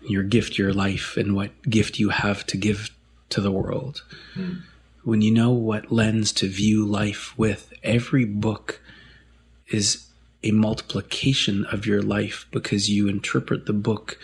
Your 0.02 0.22
gift, 0.22 0.58
your 0.58 0.74
life, 0.74 1.16
and 1.16 1.34
what 1.34 1.62
gift 1.62 1.98
you 1.98 2.10
have 2.10 2.44
to 2.48 2.58
give 2.58 2.90
to 3.30 3.40
the 3.40 3.50
world. 3.50 4.02
Mm 4.36 4.64
when 5.04 5.20
you 5.20 5.30
know 5.30 5.50
what 5.50 5.92
lens 5.92 6.32
to 6.32 6.48
view 6.48 6.84
life 6.84 7.36
with, 7.38 7.72
every 7.82 8.24
book 8.24 8.80
is 9.68 10.03
a 10.44 10.52
multiplication 10.52 11.64
of 11.66 11.86
your 11.86 12.02
life 12.02 12.46
because 12.50 12.88
you 12.90 13.08
interpret 13.08 13.66
the 13.66 13.72
book 13.72 14.18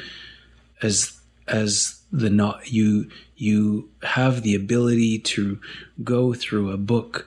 as 0.82 1.18
as 1.48 2.00
the 2.12 2.30
not 2.30 2.70
you 2.70 3.10
you 3.36 3.88
have 4.02 4.42
the 4.42 4.54
ability 4.54 5.18
to 5.18 5.60
go 6.04 6.34
through 6.34 6.70
a 6.70 6.76
book 6.76 7.26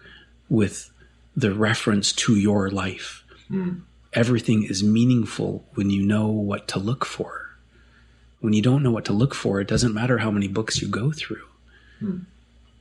with 0.50 0.91
the 1.36 1.54
reference 1.54 2.14
to 2.14 2.36
your 2.36 2.70
life. 2.70 3.24
Mm. 3.50 3.82
Everything 4.14 4.64
is 4.64 4.84
meaningful 4.84 5.66
when 5.74 5.89
you 5.89 6.04
know 6.04 6.28
what 6.28 6.68
to 6.68 6.80
look 6.80 7.04
for. 7.04 7.58
When 8.39 8.54
you 8.54 8.62
don't 8.62 8.84
know 8.84 8.91
what 8.91 9.06
to 9.06 9.14
look 9.14 9.34
for, 9.34 9.60
it 9.60 9.68
doesn't 9.68 9.94
matter 9.94 10.20
how 10.20 10.30
many 10.30 10.48
books 10.48 10.82
you 10.82 10.88
go 10.88 11.12
through. 11.12 11.48
Mm 12.02 12.26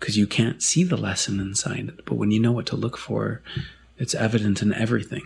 because 0.03 0.19
you 0.19 0.27
can't 0.27 0.61
see 0.61 0.83
the 0.83 0.97
lesson 0.97 1.39
inside 1.39 1.87
it. 1.87 2.05
But 2.05 2.17
when 2.17 2.33
you 2.33 2.41
know 2.41 2.51
what 2.51 2.67
to 2.67 2.77
look 2.77 2.99
for, 2.99 3.41
it's 3.99 4.17
evident 4.17 4.61
in 4.61 4.75
everything. 4.75 5.23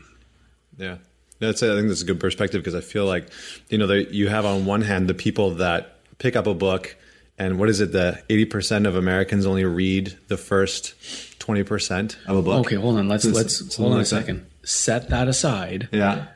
Yeah. 0.78 0.98
That's 1.38 1.62
I 1.62 1.74
think 1.74 1.88
that's 1.88 2.02
a 2.02 2.06
good 2.06 2.20
perspective 2.20 2.62
because 2.62 2.74
I 2.74 2.80
feel 2.80 3.04
like 3.04 3.28
you 3.68 3.78
know 3.78 3.92
you 3.92 4.28
have 4.28 4.46
on 4.46 4.64
one 4.64 4.82
hand 4.82 5.08
the 5.08 5.14
people 5.14 5.56
that 5.56 5.98
pick 6.18 6.34
up 6.34 6.46
a 6.46 6.54
book 6.54 6.96
and 7.38 7.58
what 7.58 7.68
is 7.68 7.80
it 7.80 7.92
that 7.92 8.26
80% 8.28 8.86
of 8.86 8.96
Americans 8.96 9.44
only 9.44 9.64
read 9.66 10.16
the 10.28 10.38
first 10.38 10.94
20% 11.40 12.16
of 12.26 12.36
a 12.36 12.42
book. 12.42 12.66
Okay, 12.66 12.76
hold 12.76 12.96
on. 12.98 13.08
Let's 13.08 13.26
let's 13.26 13.76
hold 13.76 13.92
on 13.92 14.00
a 14.00 14.04
second. 14.06 14.46
Set 14.64 15.10
that 15.10 15.28
aside. 15.28 15.88
Yeah. 15.92 16.28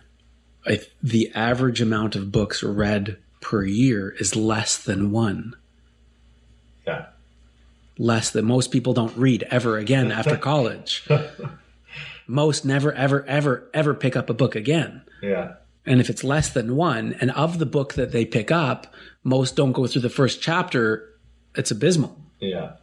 I, 0.66 0.80
the 1.02 1.32
average 1.34 1.80
amount 1.80 2.16
of 2.16 2.30
books 2.30 2.62
read 2.62 3.16
per 3.40 3.64
year 3.64 4.10
is 4.10 4.36
less 4.36 4.76
than 4.76 5.10
1. 5.10 5.56
Yeah 6.86 7.06
less 8.00 8.30
than 8.30 8.46
most 8.46 8.70
people 8.72 8.94
don't 8.94 9.14
read 9.16 9.46
ever 9.50 9.76
again 9.76 10.10
after 10.10 10.36
college. 10.36 11.06
most 12.30 12.64
never, 12.64 12.92
ever, 12.92 13.26
ever, 13.26 13.68
ever 13.74 13.92
pick 13.92 14.14
up 14.14 14.30
a 14.30 14.34
book 14.34 14.54
again. 14.54 15.02
Yeah. 15.20 15.54
And 15.84 16.00
if 16.00 16.08
it's 16.08 16.22
less 16.22 16.48
than 16.50 16.76
one, 16.76 17.16
and 17.20 17.32
of 17.32 17.58
the 17.58 17.66
book 17.66 17.94
that 17.94 18.12
they 18.12 18.24
pick 18.24 18.52
up, 18.52 18.94
most 19.24 19.56
don't 19.56 19.72
go 19.72 19.86
through 19.86 20.02
the 20.02 20.10
first 20.10 20.40
chapter, 20.40 21.08
it's 21.56 21.72
abysmal. 21.72 22.16
Yeah. 22.38 22.74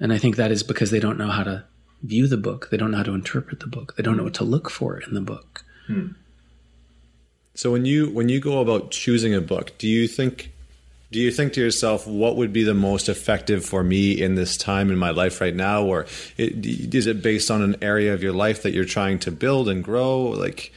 And 0.00 0.12
I 0.12 0.18
think 0.18 0.36
that 0.36 0.50
is 0.50 0.62
because 0.62 0.90
they 0.90 0.98
don't 0.98 1.18
know 1.18 1.28
how 1.28 1.44
to 1.44 1.64
view 2.02 2.26
the 2.26 2.38
book. 2.38 2.70
They 2.70 2.78
don't 2.78 2.90
know 2.90 2.96
how 2.96 3.02
to 3.02 3.14
interpret 3.14 3.60
the 3.60 3.66
book. 3.66 3.94
They 3.96 4.02
don't 4.02 4.16
know 4.16 4.24
what 4.24 4.34
to 4.34 4.44
look 4.44 4.70
for 4.70 4.98
in 4.98 5.12
the 5.12 5.20
book. 5.20 5.62
Hmm. 5.86 6.08
So 7.54 7.70
when 7.70 7.84
you 7.84 8.10
when 8.10 8.30
you 8.30 8.40
go 8.40 8.60
about 8.60 8.90
choosing 8.90 9.34
a 9.34 9.42
book, 9.42 9.76
do 9.76 9.86
you 9.86 10.08
think 10.08 10.52
do 11.12 11.20
you 11.20 11.30
think 11.30 11.52
to 11.52 11.60
yourself 11.60 12.06
what 12.06 12.36
would 12.36 12.52
be 12.52 12.64
the 12.64 12.74
most 12.74 13.08
effective 13.08 13.64
for 13.64 13.84
me 13.84 14.20
in 14.20 14.34
this 14.34 14.56
time 14.56 14.90
in 14.90 14.98
my 14.98 15.10
life 15.10 15.40
right 15.40 15.54
now? 15.54 15.84
Or 15.84 16.06
it, 16.36 16.66
is 16.94 17.06
it 17.06 17.22
based 17.22 17.50
on 17.50 17.62
an 17.62 17.76
area 17.82 18.14
of 18.14 18.22
your 18.22 18.32
life 18.32 18.62
that 18.62 18.72
you're 18.72 18.84
trying 18.84 19.18
to 19.20 19.30
build 19.30 19.68
and 19.68 19.84
grow? 19.84 20.22
Like 20.22 20.72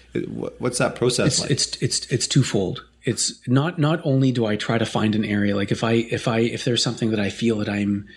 what's 0.60 0.78
that 0.78 0.96
process 0.96 1.28
it's, 1.28 1.42
like? 1.42 1.52
it's 1.52 1.78
it's 1.82 2.12
it's 2.12 2.28
twofold. 2.28 2.86
It's 3.04 3.48
not 3.48 3.80
not 3.80 4.02
only 4.04 4.32
do 4.32 4.46
i 4.46 4.56
try 4.56 4.78
to 4.78 4.86
find 4.86 5.14
an 5.14 5.24
area 5.24 5.56
like 5.56 5.72
if 5.72 5.84
i 5.84 5.92
if 5.92 6.28
i 6.28 6.40
if 6.40 6.66
there's 6.66 6.82
something 6.82 7.12
that 7.12 7.20
i 7.20 7.30
feel 7.30 7.60
that 7.60 7.70
i'm 7.70 8.08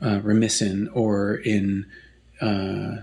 uh, 0.00 0.20
remiss 0.22 0.62
in 0.62 0.88
or 0.90 1.34
in 1.34 1.86
uh, 2.40 2.98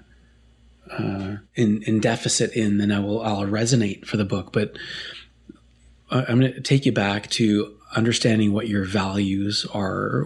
uh, 0.91 1.38
in 1.55 1.84
in 1.84 1.99
deficit 1.99 2.53
in, 2.53 2.78
then 2.78 2.91
I 2.91 2.99
will 2.99 3.22
I'll 3.22 3.45
resonate 3.45 4.05
for 4.05 4.18
the 4.18 4.26
book. 4.26 4.51
But 4.51 4.78
uh, 6.11 6.26
I'm 6.28 6.39
going 6.39 6.53
to 6.53 6.61
take 6.61 6.86
you 6.86 6.91
back 6.91 7.30
to 7.32 7.76
understanding 7.96 8.54
what 8.54 8.68
your 8.68 8.86
values 8.86 9.66
are, 9.74 10.24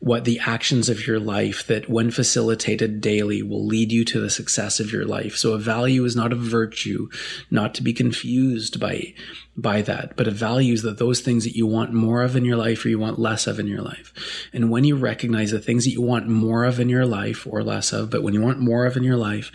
what 0.00 0.24
the 0.24 0.38
actions 0.40 0.88
of 0.88 1.06
your 1.06 1.20
life 1.20 1.66
that, 1.66 1.88
when 1.88 2.10
facilitated 2.10 3.00
daily, 3.00 3.42
will 3.42 3.66
lead 3.66 3.92
you 3.92 4.04
to 4.04 4.20
the 4.20 4.30
success 4.30 4.80
of 4.80 4.92
your 4.92 5.04
life. 5.04 5.36
So, 5.36 5.52
a 5.52 5.58
value 5.58 6.04
is 6.04 6.16
not 6.16 6.32
a 6.32 6.36
virtue, 6.36 7.08
not 7.50 7.74
to 7.74 7.82
be 7.82 7.92
confused 7.92 8.80
by 8.80 9.14
by 9.58 9.82
that, 9.82 10.16
but 10.16 10.28
it 10.28 10.34
values 10.34 10.82
that 10.82 10.98
those 10.98 11.20
things 11.20 11.42
that 11.42 11.56
you 11.56 11.66
want 11.66 11.92
more 11.92 12.22
of 12.22 12.36
in 12.36 12.44
your 12.44 12.56
life 12.56 12.84
or 12.84 12.90
you 12.90 12.98
want 12.98 13.18
less 13.18 13.48
of 13.48 13.58
in 13.58 13.66
your 13.66 13.82
life. 13.82 14.12
And 14.52 14.70
when 14.70 14.84
you 14.84 14.94
recognize 14.94 15.50
the 15.50 15.58
things 15.58 15.84
that 15.84 15.90
you 15.90 16.00
want 16.00 16.28
more 16.28 16.64
of 16.64 16.78
in 16.78 16.88
your 16.88 17.04
life 17.04 17.44
or 17.44 17.64
less 17.64 17.92
of, 17.92 18.08
but 18.08 18.22
when 18.22 18.34
you 18.34 18.40
want 18.40 18.60
more 18.60 18.86
of 18.86 18.96
in 18.96 19.02
your 19.02 19.16
life, 19.16 19.50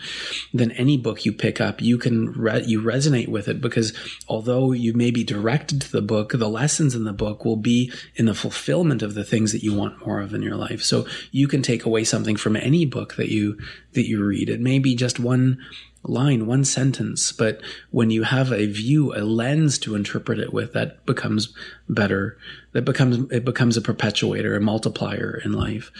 then 0.52 0.72
any 0.72 0.98
book 0.98 1.24
you 1.24 1.32
pick 1.32 1.58
up, 1.58 1.80
you 1.80 1.96
can, 1.96 2.32
re- 2.32 2.62
you 2.66 2.82
resonate 2.82 3.28
with 3.28 3.48
it 3.48 3.62
because 3.62 3.94
although 4.28 4.72
you 4.72 4.92
may 4.92 5.10
be 5.10 5.24
directed 5.24 5.80
to 5.80 5.90
the 5.90 6.02
book, 6.02 6.32
the 6.32 6.50
lessons 6.50 6.94
in 6.94 7.04
the 7.04 7.12
book 7.14 7.46
will 7.46 7.56
be 7.56 7.90
in 8.14 8.26
the 8.26 8.34
fulfillment 8.34 9.00
of 9.00 9.14
the 9.14 9.24
things 9.24 9.52
that 9.52 9.62
you 9.62 9.72
want 9.72 10.06
more 10.06 10.20
of 10.20 10.34
in 10.34 10.42
your 10.42 10.56
life. 10.56 10.82
So 10.82 11.06
you 11.30 11.48
can 11.48 11.62
take 11.62 11.86
away 11.86 12.04
something 12.04 12.36
from 12.36 12.56
any 12.56 12.84
book 12.84 13.14
that 13.16 13.30
you, 13.30 13.58
that 13.94 14.06
you 14.06 14.22
read. 14.22 14.50
It 14.50 14.60
may 14.60 14.78
be 14.78 14.94
just 14.94 15.18
one 15.18 15.64
line, 16.04 16.46
one 16.46 16.64
sentence, 16.64 17.32
but 17.32 17.60
when 17.90 18.10
you 18.10 18.22
have 18.22 18.52
a 18.52 18.66
view, 18.66 19.14
a 19.14 19.24
lens 19.24 19.78
to 19.80 19.94
interpret 19.94 20.38
it 20.38 20.52
with, 20.52 20.72
that 20.72 21.04
becomes 21.06 21.54
better. 21.88 22.38
That 22.72 22.84
becomes 22.84 23.30
it 23.32 23.44
becomes 23.44 23.76
a 23.76 23.82
perpetuator, 23.82 24.54
a 24.54 24.60
multiplier 24.60 25.40
in 25.44 25.52
life. 25.52 25.90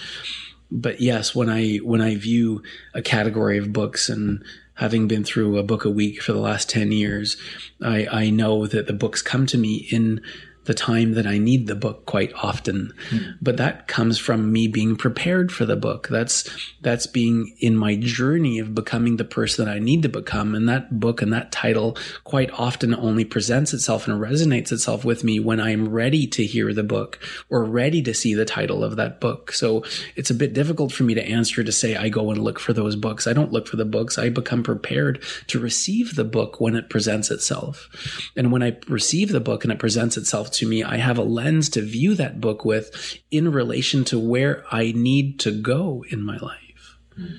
But 0.71 1.01
yes, 1.01 1.35
when 1.35 1.49
I 1.49 1.77
when 1.77 2.01
I 2.01 2.17
view 2.17 2.63
a 2.95 3.03
category 3.03 3.59
of 3.59 3.73
books 3.73 4.09
and 4.09 4.45
having 4.75 5.07
been 5.07 5.25
through 5.25 5.57
a 5.57 5.63
book 5.63 5.85
a 5.85 5.91
week 5.91 6.21
for 6.21 6.33
the 6.33 6.41
last 6.41 6.69
10 6.69 6.91
years, 6.91 7.37
I, 7.81 8.07
I 8.11 8.31
know 8.31 8.67
that 8.67 8.89
the 8.89 8.93
books 8.93 9.23
come 9.23 9.47
to 9.47 9.59
me 9.59 9.87
in 9.91 10.21
the 10.65 10.75
time 10.75 11.15
that 11.15 11.27
I 11.27 11.39
need 11.39 11.67
the 11.67 11.75
book 11.75 12.07
quite 12.07 12.33
often. 12.35 12.93
Mm. 13.11 13.37
But 13.41 13.57
that 13.59 13.87
comes 13.89 14.19
from 14.19 14.53
me 14.53 14.69
being 14.69 14.97
prepared 14.97 15.53
for 15.53 15.65
the 15.65 15.77
book. 15.77 16.09
That's 16.09 16.49
that's 16.81 17.07
being 17.07 17.55
in 17.61 17.77
my 17.77 17.97
journey 17.97 18.59
of 18.59 18.75
becoming 18.75 19.17
the 19.17 19.25
person 19.25 19.65
that 19.65 19.75
I 19.75 19.79
need 19.79 20.03
to 20.03 20.09
become. 20.09 20.55
And 20.55 20.69
that 20.69 21.01
book 21.01 21.23
and 21.23 21.33
that 21.33 21.53
title 21.53 21.97
quite 22.25 22.51
often 22.53 22.95
only 22.95 23.25
presents 23.25 23.73
itself 23.75 24.09
and 24.09 24.21
resonates 24.21 24.73
itself 24.73 25.05
with 25.05 25.25
me 25.25 25.41
when 25.41 25.61
I'm 25.61 25.89
ready 25.89 26.27
to 26.29 26.45
hear 26.45 26.73
the 26.73 26.83
book 26.83 27.19
or 27.51 27.65
ready 27.65 28.03
to 28.03 28.15
see 28.15 28.35
the 28.35 28.45
title 28.45 28.83
of 28.83 28.97
that 28.97 29.21
book. 29.21 29.53
So 29.53 29.85
it's 30.17 30.31
a 30.31 30.35
bit 30.35 30.53
difficult 30.53 30.93
for 30.93 31.05
me 31.05 31.15
to 31.15 31.25
answer 31.25 31.63
to 31.63 31.73
say 31.73 31.97
I 31.97 32.09
go 32.09 32.31
and 32.31 32.43
look 32.43 32.59
for 32.59 32.73
those 32.73 32.97
books. 32.97 33.27
I 33.27 33.33
don't 33.33 33.53
look 33.53 33.67
for 33.67 33.77
the 33.77 33.85
books. 33.85 34.19
I 34.19 34.29
become 34.29 34.63
prepared 34.63 35.23
to 35.49 35.59
receive 35.59 36.17
the 36.17 36.25
book 36.25 36.61
when 36.61 36.75
it 36.75 36.89
presents 36.89 37.31
itself. 37.31 37.89
And 38.37 38.53
when 38.53 38.63
I 38.63 38.77
receive 38.89 39.33
the 39.33 39.41
book 39.41 39.65
and 39.65 39.73
it 39.73 39.79
presents 39.79 40.17
itself 40.17 40.51
to 40.55 40.69
me, 40.69 40.83
I 40.83 40.97
have 40.97 41.19
a 41.19 41.23
lens 41.23 41.69
to 41.71 41.83
view 41.83 42.15
that 42.15 42.41
book 42.41 42.65
with 42.65 43.19
in 43.31 43.53
relation 43.53 44.05
to 44.05 44.19
where 44.19 44.65
I 44.71 44.93
need 44.93 45.39
to 45.41 45.51
go 45.51 46.05
in 46.09 46.23
my 46.23 46.37
life. 46.39 46.99
Mm. 47.19 47.39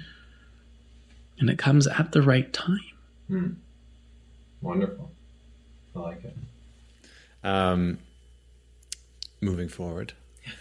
And 1.39 1.49
it 1.49 1.57
comes 1.57 1.87
at 1.87 2.11
the 2.11 2.21
right 2.21 2.51
time. 2.53 2.79
Mm. 3.29 3.55
Wonderful. 4.61 5.11
I 5.95 5.99
like 5.99 6.23
it. 6.23 6.35
Um, 7.43 7.99
moving 9.41 9.69
forward. 9.69 10.13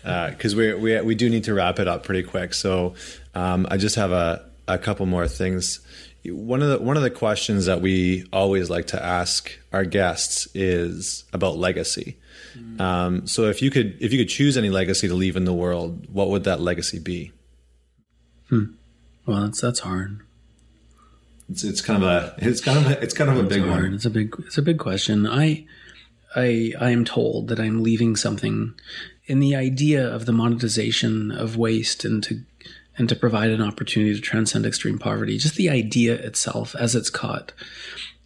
because 0.03 0.55
we 0.55 0.75
we 0.75 1.01
we 1.01 1.15
do 1.15 1.29
need 1.29 1.45
to 1.45 1.55
wrap 1.55 1.79
it 1.79 1.89
up 1.89 2.05
pretty 2.05 2.23
quick. 2.23 2.55
So 2.55 2.95
um, 3.35 3.67
I 3.71 3.77
just 3.77 3.97
have 3.97 4.13
a 4.13 4.49
a 4.69 4.79
couple 4.79 5.07
more 5.07 5.29
things. 5.29 5.81
One 6.25 6.63
of 6.63 6.69
the 6.69 6.79
one 6.79 6.97
of 6.97 7.03
the 7.03 7.11
questions 7.11 7.67
that 7.67 7.81
we 7.81 8.27
always 8.33 8.71
like 8.71 8.87
to 8.89 9.03
ask 9.03 9.51
our 9.73 9.85
guests 9.85 10.49
is 10.55 11.25
about 11.33 11.57
legacy. 11.57 12.19
Um, 12.79 13.27
so 13.27 13.45
if 13.45 13.63
you 13.63 13.71
could 13.71 13.97
if 14.01 14.13
you 14.13 14.19
could 14.19 14.29
choose 14.29 14.57
any 14.57 14.71
legacy 14.71 15.09
to 15.09 15.15
leave 15.15 15.37
in 15.37 15.45
the 15.45 15.55
world, 15.55 16.07
what 16.13 16.29
would 16.29 16.45
that 16.45 16.61
legacy 16.61 16.99
be? 16.99 17.33
Well, 19.27 19.43
that's 19.43 19.61
that's 19.61 19.81
hard. 19.81 20.21
It's, 21.51 21.65
it's 21.65 21.81
kind 21.81 22.03
of 22.03 22.09
a 22.09 22.35
it's 22.39 22.61
kind 22.61 22.79
of 22.79 22.93
a, 22.93 23.03
it's 23.03 23.15
kind 23.15 23.31
of 23.31 23.39
a 23.39 23.43
big 23.43 23.63
hard. 23.63 23.85
one. 23.85 23.95
It's 23.95 24.05
a 24.05 24.11
big 24.11 24.35
it's 24.47 24.59
a 24.59 24.63
big 24.63 24.79
question. 24.79 25.27
I 25.27 25.67
I 26.35 26.73
I 26.81 26.91
am 26.91 27.05
told 27.05 27.49
that 27.49 27.61
I'm 27.61 27.83
leaving 27.83 28.17
something 28.17 28.75
in 29.27 29.41
the 29.41 29.55
idea 29.55 30.07
of 30.07 30.27
the 30.27 30.33
monetization 30.33 31.31
of 31.31 31.57
waste 31.57 32.05
and 32.05 32.23
to 32.25 32.43
and 32.97 33.09
to 33.09 33.17
provide 33.17 33.51
an 33.51 33.63
opportunity 33.63 34.15
to 34.15 34.21
transcend 34.21 34.65
extreme 34.65 34.99
poverty. 34.99 35.39
Just 35.39 35.57
the 35.57 35.71
idea 35.71 36.15
itself 36.15 36.75
as 36.77 36.95
it's 36.95 37.11
caught 37.11 37.53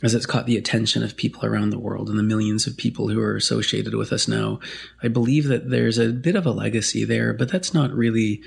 as 0.02 0.14
it's 0.14 0.26
caught 0.26 0.46
the 0.46 0.56
attention 0.56 1.02
of 1.02 1.16
people 1.16 1.44
around 1.44 1.70
the 1.70 1.78
world 1.78 2.08
and 2.08 2.18
the 2.18 2.22
millions 2.22 2.66
of 2.66 2.76
people 2.76 3.08
who 3.08 3.20
are 3.20 3.36
associated 3.36 3.94
with 3.94 4.12
us 4.12 4.28
now. 4.28 4.60
I 5.02 5.08
believe 5.08 5.48
that 5.48 5.70
there's 5.70 5.98
a 5.98 6.12
bit 6.12 6.36
of 6.36 6.46
a 6.46 6.52
legacy 6.52 7.04
there, 7.04 7.32
but 7.32 7.48
that's 7.50 7.74
not 7.74 7.92
really 7.92 8.42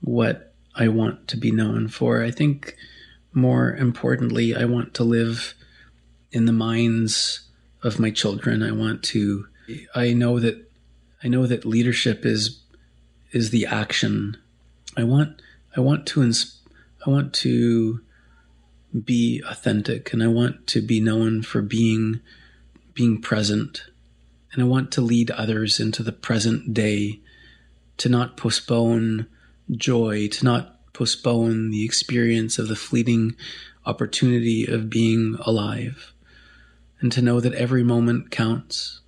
what 0.00 0.52
I 0.74 0.88
want 0.88 1.26
to 1.28 1.36
be 1.36 1.50
known 1.50 1.88
for. 1.88 2.22
I 2.22 2.30
think 2.30 2.76
more 3.32 3.74
importantly, 3.74 4.54
I 4.54 4.64
want 4.64 4.94
to 4.94 5.04
live 5.04 5.54
in 6.30 6.44
the 6.44 6.52
minds 6.52 7.40
of 7.82 7.98
my 7.98 8.10
children. 8.10 8.62
I 8.62 8.72
want 8.72 9.02
to 9.04 9.46
I 9.94 10.12
know 10.12 10.38
that 10.38 10.70
I 11.22 11.28
know 11.28 11.46
that 11.46 11.64
leadership 11.64 12.24
is 12.24 12.60
is 13.32 13.50
the 13.50 13.66
action. 13.66 14.36
I 14.96 15.04
want 15.04 15.42
I 15.76 15.80
want 15.80 16.06
to 16.08 16.22
ins- 16.22 16.60
I 17.06 17.10
want 17.10 17.32
to 17.34 18.00
be 19.04 19.42
authentic 19.48 20.12
and 20.12 20.22
I 20.22 20.28
want 20.28 20.66
to 20.68 20.80
be 20.80 21.00
known 21.00 21.42
for 21.42 21.62
being 21.62 22.20
being 22.94 23.20
present. 23.20 23.84
And 24.52 24.62
I 24.62 24.66
want 24.66 24.90
to 24.92 25.00
lead 25.00 25.30
others 25.30 25.78
into 25.78 26.02
the 26.02 26.12
present 26.12 26.74
day 26.74 27.20
to 27.98 28.08
not 28.08 28.36
postpone 28.36 29.26
joy, 29.70 30.28
to 30.28 30.44
not 30.44 30.92
postpone 30.92 31.70
the 31.70 31.84
experience 31.84 32.58
of 32.58 32.66
the 32.66 32.74
fleeting 32.74 33.36
opportunity 33.86 34.66
of 34.66 34.90
being 34.90 35.36
alive, 35.40 36.12
and 37.00 37.12
to 37.12 37.22
know 37.22 37.40
that 37.40 37.54
every 37.54 37.84
moment 37.84 38.30
counts, 38.30 39.00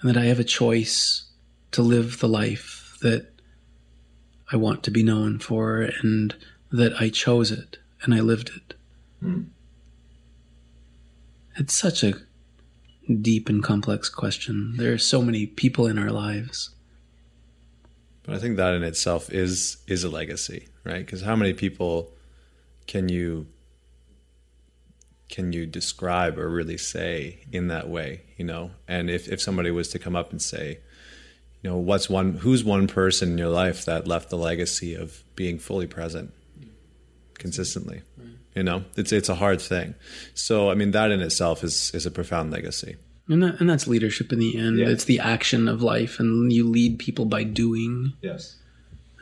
and 0.00 0.08
that 0.08 0.16
I 0.16 0.26
have 0.26 0.38
a 0.38 0.44
choice 0.44 1.24
to 1.72 1.82
live 1.82 2.20
the 2.20 2.28
life 2.28 2.96
that 3.02 3.32
I 4.52 4.56
want 4.56 4.84
to 4.84 4.90
be 4.90 5.02
known 5.02 5.38
for, 5.40 5.90
and 6.02 6.36
that 6.74 7.00
I 7.00 7.08
chose 7.08 7.52
it 7.52 7.78
and 8.02 8.12
I 8.12 8.18
lived 8.18 8.50
it. 8.50 8.74
Hmm. 9.20 9.42
It's 11.56 11.72
such 11.72 12.02
a 12.02 12.14
deep 13.08 13.48
and 13.48 13.62
complex 13.62 14.08
question. 14.08 14.74
There 14.76 14.92
are 14.92 14.98
so 14.98 15.22
many 15.22 15.46
people 15.46 15.86
in 15.86 16.00
our 16.00 16.10
lives. 16.10 16.70
But 18.24 18.34
I 18.34 18.38
think 18.38 18.56
that 18.56 18.74
in 18.74 18.82
itself 18.82 19.30
is 19.30 19.76
is 19.86 20.02
a 20.02 20.08
legacy, 20.08 20.66
right? 20.82 21.06
Because 21.06 21.22
how 21.22 21.36
many 21.36 21.52
people 21.52 22.12
can 22.88 23.08
you 23.08 23.46
can 25.28 25.52
you 25.52 25.66
describe 25.66 26.38
or 26.38 26.48
really 26.48 26.78
say 26.78 27.44
in 27.52 27.68
that 27.68 27.88
way, 27.88 28.22
you 28.36 28.44
know? 28.44 28.72
And 28.88 29.08
if 29.10 29.28
if 29.28 29.40
somebody 29.40 29.70
was 29.70 29.90
to 29.90 30.00
come 30.00 30.16
up 30.16 30.32
and 30.32 30.42
say, 30.42 30.80
you 31.62 31.70
know, 31.70 31.76
what's 31.76 32.10
one 32.10 32.38
who's 32.38 32.64
one 32.64 32.88
person 32.88 33.30
in 33.30 33.38
your 33.38 33.48
life 33.50 33.84
that 33.84 34.08
left 34.08 34.28
the 34.28 34.38
legacy 34.38 34.96
of 34.96 35.22
being 35.36 35.60
fully 35.60 35.86
present 35.86 36.32
consistently? 37.38 38.02
You 38.54 38.62
know, 38.62 38.84
it's 38.96 39.12
it's 39.12 39.28
a 39.28 39.34
hard 39.34 39.60
thing. 39.60 39.94
So 40.34 40.70
I 40.70 40.74
mean, 40.74 40.92
that 40.92 41.10
in 41.10 41.20
itself 41.20 41.64
is 41.64 41.90
is 41.94 42.06
a 42.06 42.10
profound 42.10 42.52
legacy. 42.52 42.96
And 43.26 43.42
that, 43.42 43.60
and 43.60 43.70
that's 43.70 43.86
leadership 43.86 44.32
in 44.32 44.38
the 44.38 44.58
end. 44.58 44.78
Yeah. 44.78 44.88
It's 44.88 45.04
the 45.04 45.20
action 45.20 45.66
of 45.66 45.82
life, 45.82 46.20
and 46.20 46.52
you 46.52 46.68
lead 46.68 46.98
people 46.98 47.24
by 47.24 47.42
doing. 47.42 48.12
Yes. 48.20 48.56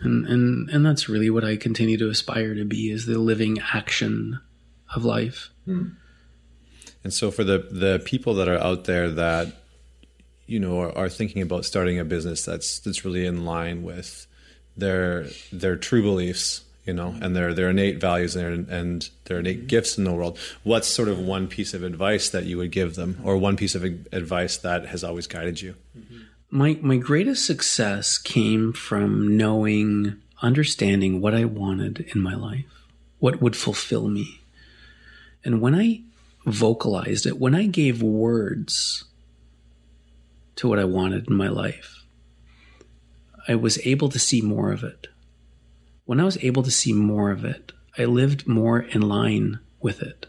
And 0.00 0.26
and 0.26 0.68
and 0.70 0.84
that's 0.84 1.08
really 1.08 1.30
what 1.30 1.44
I 1.44 1.56
continue 1.56 1.96
to 1.98 2.08
aspire 2.08 2.54
to 2.54 2.64
be: 2.64 2.90
is 2.90 3.06
the 3.06 3.18
living 3.18 3.58
action 3.72 4.40
of 4.94 5.04
life. 5.04 5.50
Hmm. 5.64 5.90
And 7.04 7.12
so 7.12 7.30
for 7.30 7.44
the 7.44 7.58
the 7.70 8.02
people 8.04 8.34
that 8.34 8.48
are 8.48 8.58
out 8.58 8.84
there 8.84 9.10
that 9.10 9.48
you 10.46 10.58
know 10.58 10.80
are, 10.80 10.98
are 10.98 11.08
thinking 11.08 11.40
about 11.40 11.64
starting 11.64 11.98
a 11.98 12.04
business 12.04 12.44
that's 12.44 12.80
that's 12.80 13.04
really 13.04 13.24
in 13.24 13.44
line 13.44 13.82
with 13.82 14.26
their 14.76 15.26
their 15.52 15.76
true 15.76 16.02
beliefs, 16.02 16.62
you 16.85 16.93
know, 16.93 17.14
and 17.20 17.37
their 17.37 17.55
their 17.55 17.70
innate 17.70 18.01
values 18.01 18.35
and 18.35 18.66
their, 18.68 18.78
and 18.78 19.09
their 19.26 19.39
innate 19.39 19.59
mm-hmm. 19.59 19.66
gifts 19.68 19.97
in 19.97 20.05
the 20.05 20.12
world, 20.12 20.39
what's 20.64 20.89
sort 20.89 21.09
of 21.09 21.18
one 21.18 21.47
piece 21.47 21.74
of 21.74 21.83
advice 21.83 22.28
that 22.30 22.45
you 22.45 22.59
would 22.59 22.72
give 22.72 22.97
them, 22.97 23.20
or 23.22 23.37
one 23.37 23.57
piece 23.57 23.74
of 23.74 23.85
advice 23.85 24.57
that 24.59 24.87
has 24.87 25.05
always 25.05 25.26
guided 25.26 25.62
you? 25.62 25.76
Mm-hmm. 25.97 26.18
My 26.51 26.78
my 26.83 26.97
greatest 26.97 27.47
success 27.47 28.18
came 28.18 28.72
from 28.72 29.37
knowing, 29.37 30.20
understanding 30.41 31.20
what 31.20 31.35
I 31.35 31.45
wanted 31.45 32.01
in 32.14 32.20
my 32.20 32.35
life, 32.35 32.66
what 33.20 33.41
would 33.41 33.57
fulfill 33.57 34.09
me. 34.09 34.41
And 35.45 35.61
when 35.61 35.74
I 35.74 36.03
vocalized 36.47 37.26
it, 37.26 37.39
when 37.39 37.55
I 37.55 37.66
gave 37.66 38.03
words 38.03 39.05
to 40.57 40.68
what 40.68 40.78
I 40.78 40.85
wanted 40.85 41.28
in 41.28 41.37
my 41.37 41.49
life, 41.49 42.05
I 43.49 43.55
was 43.55 43.78
able 43.87 44.09
to 44.09 44.18
see 44.18 44.41
more 44.41 44.72
of 44.72 44.85
it. 44.85 45.09
When 46.12 46.20
I 46.20 46.24
was 46.24 46.36
able 46.44 46.62
to 46.64 46.70
see 46.70 46.92
more 46.92 47.30
of 47.30 47.42
it, 47.42 47.72
I 47.96 48.04
lived 48.04 48.46
more 48.46 48.80
in 48.80 49.00
line 49.00 49.60
with 49.80 50.02
it. 50.02 50.26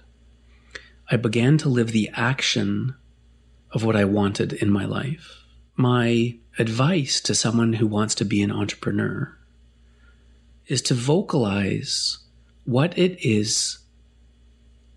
I 1.12 1.18
began 1.18 1.58
to 1.58 1.68
live 1.68 1.92
the 1.92 2.10
action 2.14 2.96
of 3.70 3.84
what 3.84 3.98
I 3.98 4.06
wanted 4.06 4.54
in 4.54 4.72
my 4.72 4.86
life. 4.86 5.44
My 5.76 6.38
advice 6.58 7.20
to 7.20 7.36
someone 7.36 7.74
who 7.74 7.86
wants 7.86 8.16
to 8.16 8.24
be 8.24 8.42
an 8.42 8.50
entrepreneur 8.50 9.38
is 10.68 10.82
to 10.84 10.94
vocalize 10.94 12.20
what 12.64 12.98
it 12.98 13.20
is 13.22 13.80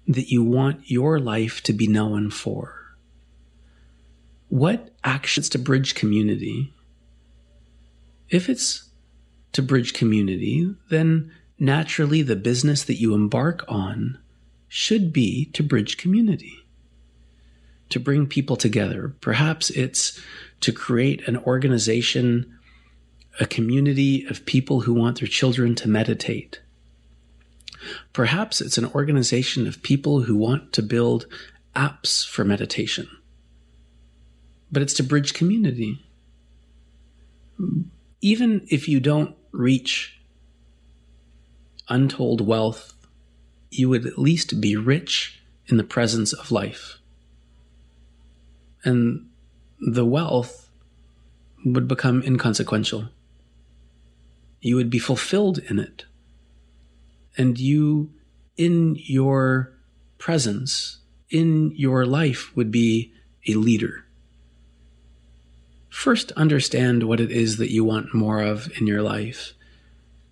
that 0.07 0.31
you 0.31 0.45
want 0.45 0.89
your 0.89 1.19
life 1.19 1.65
to 1.65 1.73
be 1.73 1.89
known 1.89 2.31
for. 2.31 2.97
What 4.51 4.95
actions 5.03 5.49
to 5.49 5.59
bridge 5.59 5.97
community? 5.97 6.73
If 8.31 8.49
it's 8.49 8.86
to 9.57 9.63
bridge 9.63 9.93
community, 9.93 10.75
then 10.91 11.33
naturally 11.59 12.23
the 12.23 12.37
business 12.37 12.85
that 12.85 13.01
you 13.01 13.15
embark 13.15 13.65
on 13.69 14.19
should 14.69 15.13
be 15.13 15.47
to 15.47 15.63
bridge 15.63 15.97
community 15.97 16.67
to 17.89 18.01
bring 18.01 18.27
people 18.27 18.57
together. 18.57 19.15
Perhaps 19.21 19.71
it's 19.71 20.21
to 20.61 20.73
create 20.73 21.27
an 21.29 21.37
organization, 21.37 22.59
a 23.41 23.47
community 23.47 24.27
of 24.27 24.47
people 24.47 24.81
who 24.81 24.95
want 24.95 25.21
their 25.21 25.29
children 25.29 25.75
to 25.77 25.89
meditate. 25.89 26.61
Perhaps 28.13 28.61
it's 28.61 28.79
an 28.79 28.87
organization 28.87 29.67
of 29.67 29.83
people 29.83 30.23
who 30.23 30.37
want 30.37 30.73
to 30.73 30.83
build 30.83 31.27
apps 31.75 32.27
for 32.27 32.45
meditation. 32.45 33.09
But 34.73 34.83
it's 34.83 34.95
to 34.95 35.05
bridge 35.05 35.35
community. 35.35 36.05
Even 38.21 38.67
if 38.69 38.89
you 38.89 38.99
don't 38.99 39.36
reach 39.57 40.21
untold 41.89 42.41
wealth, 42.41 42.95
you 43.71 43.89
would 43.89 44.07
at 44.07 44.19
least 44.19 44.61
be 44.61 44.77
rich 44.77 45.41
in 45.67 45.77
the 45.77 45.85
presence 45.85 46.33
of 46.33 46.51
life 46.51 46.99
and 48.87 49.29
the 49.81 50.05
wealth 50.07 50.71
would 51.65 51.89
become 51.89 52.23
inconsequential. 52.23 53.09
You 54.61 54.77
would 54.77 54.89
be 54.89 55.01
fulfilled 55.01 55.59
in 55.59 55.81
it. 55.81 56.05
And 57.37 57.59
you, 57.59 58.13
in 58.57 58.97
your 58.97 59.73
presence, 60.19 60.99
in 61.29 61.73
your 61.75 62.07
life, 62.07 62.57
would 62.57 62.71
be 62.71 63.13
a 63.49 63.55
leader. 63.55 64.06
First, 65.97 66.31
understand 66.33 67.05
what 67.05 67.21
it 67.21 67.33
is 67.33 67.57
that 67.57 67.73
you 67.73 67.83
want 67.83 68.13
more 68.13 68.43
of 68.43 68.71
in 68.79 68.87
your 68.87 69.01
life 69.01 69.55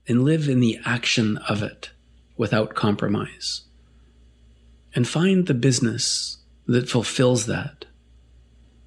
and 0.07 0.23
live 0.23 0.47
in 0.47 0.61
the 0.61 0.79
action 0.85 1.39
of 1.49 1.63
it 1.63 1.91
without 2.37 2.75
compromise. 2.75 3.63
And 4.95 5.09
find 5.09 5.47
the 5.47 5.55
business 5.55 6.37
that 6.67 6.91
fulfills 6.91 7.47
that 7.47 7.87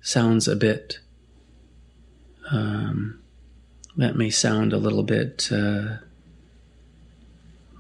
sounds 0.02 0.48
a 0.48 0.56
bit 0.56 1.00
um, 2.52 3.24
that 3.98 4.16
may 4.16 4.30
sound 4.30 4.72
a 4.72 4.78
little 4.78 5.04
bit 5.04 5.50
uh, 5.52 5.98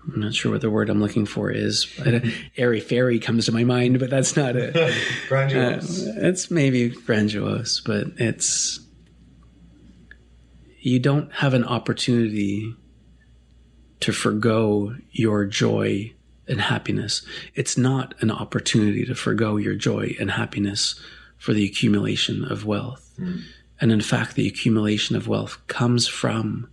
I'm 0.07 0.22
not 0.22 0.34
sure 0.34 0.53
what 0.53 0.61
the 0.61 0.72
word 0.72 0.90
I'm 0.90 1.02
looking 1.02 1.26
for 1.26 1.52
is. 1.52 1.88
Airy 2.57 2.80
fairy 2.80 3.19
comes 3.19 3.45
to 3.45 3.52
my 3.52 3.64
mind, 3.64 3.99
but 3.99 4.10
that's 4.10 4.36
not 4.36 4.56
it. 4.56 4.74
Grandiose. 5.30 6.07
Uh, 6.07 6.14
it's 6.18 6.49
maybe 6.49 6.90
grandiose, 6.90 7.82
but 7.82 8.07
it's 8.18 8.80
you 10.80 10.99
don't 10.99 11.32
have 11.34 11.54
an 11.54 11.64
opportunity 11.64 12.76
to 13.99 14.12
forego 14.12 14.95
your 15.12 15.45
joy 15.45 16.14
and 16.48 16.62
happiness. 16.62 17.26
It's 17.56 17.78
not 17.78 18.14
an 18.22 18.32
opportunity 18.32 19.06
to 19.06 19.16
forego 19.16 19.58
your 19.58 19.76
joy 19.76 20.16
and 20.20 20.32
happiness 20.32 20.99
for 21.38 21.54
the 21.54 21.66
accumulation 21.66 22.45
of 22.45 22.66
wealth. 22.66 23.12
Hmm. 23.18 23.38
And 23.80 23.91
in 23.91 24.02
fact, 24.02 24.36
the 24.36 24.48
accumulation 24.48 25.16
of 25.16 25.28
wealth 25.28 25.60
comes 25.68 26.08
from 26.08 26.70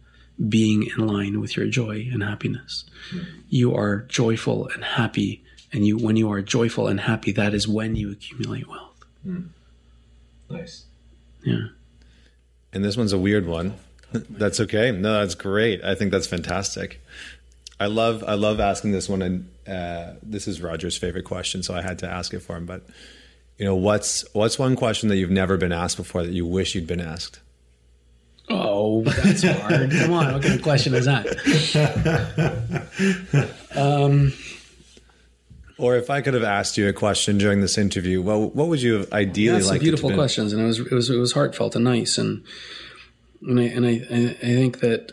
being 0.49 0.85
in 0.97 1.07
line 1.07 1.41
with 1.41 1.57
your 1.57 1.67
joy 1.67 2.09
and 2.13 2.23
happiness. 2.23 2.85
Hmm. 3.11 3.21
You 3.49 3.75
are 3.75 4.03
joyful 4.03 4.69
and 4.69 4.85
happy, 4.85 5.43
and 5.73 5.87
you 5.87 5.99
when 5.99 6.17
you 6.17 6.31
are 6.31 6.43
joyful 6.43 6.89
and 6.89 7.01
happy, 7.01 7.33
that 7.33 7.55
is 7.55 7.69
when 7.69 7.97
you 7.97 8.11
accumulate 8.11 8.69
wealth. 8.69 9.05
Hmm. 9.23 9.43
Nice. 10.49 10.85
Yeah. 11.43 11.69
And 12.73 12.85
this 12.85 12.97
one's 12.97 13.13
a 13.13 13.19
weird 13.19 13.47
one. 13.47 13.75
That's 14.31 14.61
okay. 14.61 14.93
No, 14.93 15.21
that's 15.21 15.35
great. 15.35 15.83
I 15.83 15.95
think 15.97 16.13
that's 16.13 16.27
fantastic. 16.27 17.01
I 17.81 17.87
love 17.87 18.23
I 18.27 18.35
love 18.35 18.61
asking 18.61 18.93
this 18.93 19.09
one, 19.09 19.23
and 19.23 19.51
uh, 19.67 20.15
this 20.23 20.47
is 20.47 20.63
Roger's 20.63 20.97
favorite 20.97 21.25
question, 21.25 21.63
so 21.65 21.75
I 21.75 21.83
had 21.83 21.99
to 22.01 22.09
ask 22.09 22.33
it 22.33 22.41
for 22.41 22.57
him. 22.57 22.65
But 22.65 22.83
you 23.59 23.65
know, 23.65 23.75
what's 23.75 24.25
what's 24.33 24.59
one 24.59 24.77
question 24.77 25.09
that 25.09 25.17
you've 25.17 25.31
never 25.31 25.57
been 25.57 25.73
asked 25.73 25.97
before 25.97 26.23
that 26.23 26.33
you 26.33 26.47
wish 26.47 26.75
you'd 26.77 26.87
been 26.87 27.01
asked? 27.01 27.41
Oh, 28.49 29.03
that's 29.03 29.43
hard. 29.43 29.91
Come 29.91 30.13
on, 30.13 30.33
what 30.35 30.43
kind 30.43 30.55
of 30.55 30.63
question 30.63 30.95
is 30.95 31.07
that? 31.07 31.27
Or 35.77 35.97
if 35.97 36.09
I 36.09 36.21
could 36.21 36.35
have 36.35 36.45
asked 36.45 36.79
you 36.79 36.89
a 36.89 36.93
question 36.93 37.37
during 37.37 37.61
this 37.61 37.77
interview, 37.77 38.23
well, 38.23 38.49
what 38.51 38.69
would 38.69 38.81
you 38.81 38.95
have 38.95 39.13
ideally 39.13 39.59
That's 39.59 39.71
like? 39.71 39.81
beautiful 39.81 40.13
questions, 40.15 40.53
and 40.53 40.63
it 40.63 40.67
was 40.67 40.79
it 40.79 40.93
was 40.93 41.11
it 41.11 41.17
was 41.17 41.33
heartfelt 41.33 41.75
and 41.75 41.85
nice, 41.85 42.17
and 42.17 42.45
and 43.47 43.61
I 43.61 43.65
and 43.65 43.87
I 43.87 43.91
I 44.11 44.37
I 44.43 44.55
think 44.55 44.81
that 44.81 45.13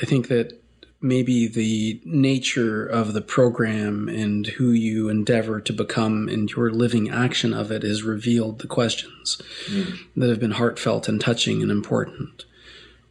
I 0.00 0.06
think 0.06 0.28
that 0.28 0.60
maybe 1.00 1.46
the 1.46 2.00
nature 2.04 2.84
of 2.86 3.14
the 3.14 3.22
program 3.22 4.08
and 4.08 4.46
who 4.46 4.70
you 4.70 5.08
endeavor 5.08 5.60
to 5.60 5.72
become 5.72 6.28
and 6.28 6.50
your 6.50 6.70
living 6.70 7.08
action 7.08 7.54
of 7.54 7.72
it 7.72 7.82
has 7.82 8.02
revealed 8.02 8.58
the 8.58 8.66
questions 8.66 9.40
mm. 9.66 9.98
that 10.14 10.28
have 10.28 10.40
been 10.40 10.52
heartfelt 10.52 11.08
and 11.08 11.20
touching 11.20 11.62
and 11.62 11.70
important, 11.70 12.44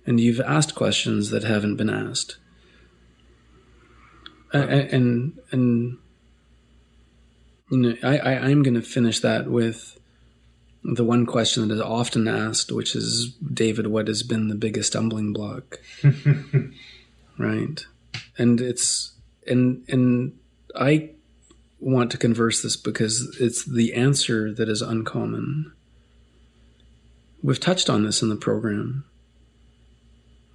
and 0.05 0.19
you've 0.19 0.41
asked 0.41 0.76
questions 0.76 1.31
that 1.31 1.43
haven't 1.43 1.77
been 1.77 1.89
asked, 1.89 2.38
A- 4.53 4.59
a- 4.59 4.89
and 4.95 5.39
and 5.51 5.97
you 7.71 7.77
know 7.77 7.95
I, 8.03 8.17
I 8.17 8.31
I'm 8.49 8.61
going 8.61 8.76
to 8.76 8.81
finish 8.81 9.19
that 9.21 9.47
with 9.47 9.99
the 10.84 11.03
one 11.03 11.26
question 11.26 11.68
that 11.68 11.73
is 11.73 11.81
often 11.81 12.27
asked, 12.27 12.72
which 12.72 12.95
is, 12.95 13.34
David, 13.53 13.88
what 13.88 14.07
has 14.07 14.23
been 14.23 14.47
the 14.47 14.56
biggest 14.56 14.91
stumbling 14.91 15.34
block? 15.34 15.80
right. 17.38 17.85
And 18.38 18.61
it's, 18.61 19.14
and, 19.45 19.84
and 19.89 20.38
I 20.76 21.11
want 21.80 22.11
to 22.11 22.18
converse 22.18 22.61
this 22.61 22.77
because 22.77 23.38
it's 23.39 23.65
the 23.65 23.93
answer 23.93 24.53
that 24.53 24.69
is 24.69 24.81
uncommon. 24.81 25.73
We've 27.41 27.60
touched 27.60 27.89
on 27.89 28.03
this 28.03 28.22
in 28.22 28.30
the 28.30 28.35
program. 28.35 29.06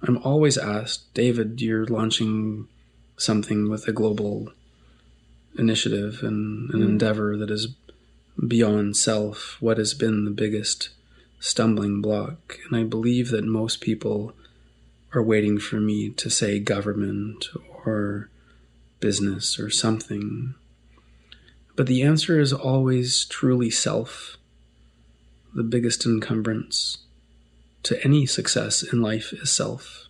I'm 0.01 0.17
always 0.23 0.57
asked, 0.57 1.13
David, 1.13 1.61
you're 1.61 1.85
launching 1.85 2.67
something 3.17 3.69
with 3.69 3.87
a 3.87 3.93
global 3.93 4.51
initiative 5.57 6.19
and 6.21 6.69
an 6.69 6.79
mm-hmm. 6.79 6.89
endeavor 6.89 7.37
that 7.37 7.49
is 7.49 7.75
beyond 8.47 8.97
self, 8.97 9.57
what 9.59 9.77
has 9.77 9.93
been 9.93 10.25
the 10.25 10.31
biggest 10.31 10.89
stumbling 11.39 12.01
block. 12.01 12.57
And 12.65 12.75
I 12.75 12.83
believe 12.83 13.29
that 13.29 13.45
most 13.45 13.81
people 13.81 14.33
are 15.13 15.23
waiting 15.23 15.59
for 15.59 15.79
me 15.79 16.09
to 16.09 16.29
say 16.29 16.59
government 16.59 17.47
or 17.85 18.29
business 18.99 19.59
or 19.59 19.69
something. 19.69 20.55
But 21.75 21.87
the 21.87 22.01
answer 22.01 22.39
is 22.39 22.51
always 22.51 23.25
truly 23.25 23.69
self. 23.69 24.37
The 25.53 25.63
biggest 25.63 26.05
encumbrance 26.05 26.97
to 27.83 28.03
any 28.03 28.25
success 28.25 28.81
in 28.81 29.01
life 29.01 29.31
is 29.31 29.51
self, 29.51 30.07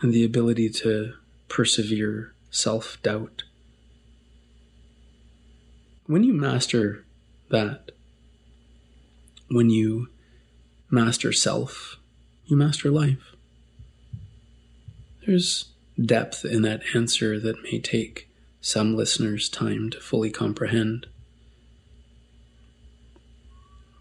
and 0.00 0.12
the 0.12 0.24
ability 0.24 0.68
to 0.68 1.14
persevere 1.48 2.34
self 2.50 2.98
doubt 3.02 3.44
when 6.12 6.24
you 6.24 6.34
master 6.34 7.06
that, 7.48 7.90
when 9.48 9.70
you 9.70 10.08
master 10.90 11.32
self, 11.32 11.96
you 12.44 12.54
master 12.54 12.90
life. 12.90 13.34
There's 15.24 15.70
depth 15.98 16.44
in 16.44 16.60
that 16.62 16.82
answer 16.94 17.40
that 17.40 17.62
may 17.62 17.78
take 17.78 18.28
some 18.60 18.94
listeners 18.94 19.48
time 19.48 19.88
to 19.88 20.00
fully 20.00 20.30
comprehend. 20.30 21.06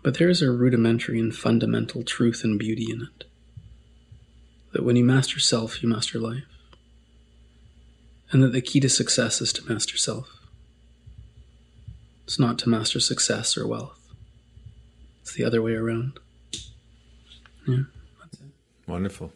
But 0.03 0.17
there 0.17 0.29
is 0.29 0.41
a 0.41 0.51
rudimentary 0.51 1.17
and 1.17 1.33
fundamental 1.33 2.03
truth 2.03 2.43
and 2.43 2.59
beauty 2.59 2.87
in 2.91 3.03
it. 3.03 3.23
That 4.73 4.83
when 4.83 4.97
you 4.97 5.05
master 5.05 5.39
self, 5.39 5.81
you 5.81 5.87
master 5.87 6.19
life. 6.19 6.43
And 8.31 8.43
that 8.43 8.51
the 8.51 8.61
key 8.61 8.81
to 8.81 8.89
success 8.89 9.39
is 9.39 9.53
to 9.53 9.65
master 9.65 9.95
self. 9.95 10.40
It's 12.31 12.39
not 12.39 12.57
to 12.59 12.69
master 12.69 13.01
success 13.01 13.57
or 13.57 13.67
wealth. 13.67 13.99
It's 15.21 15.33
the 15.33 15.43
other 15.43 15.61
way 15.61 15.73
around. 15.73 16.17
Yeah. 17.67 17.79
That's 18.23 18.39
it. 18.39 18.47
Wonderful, 18.87 19.33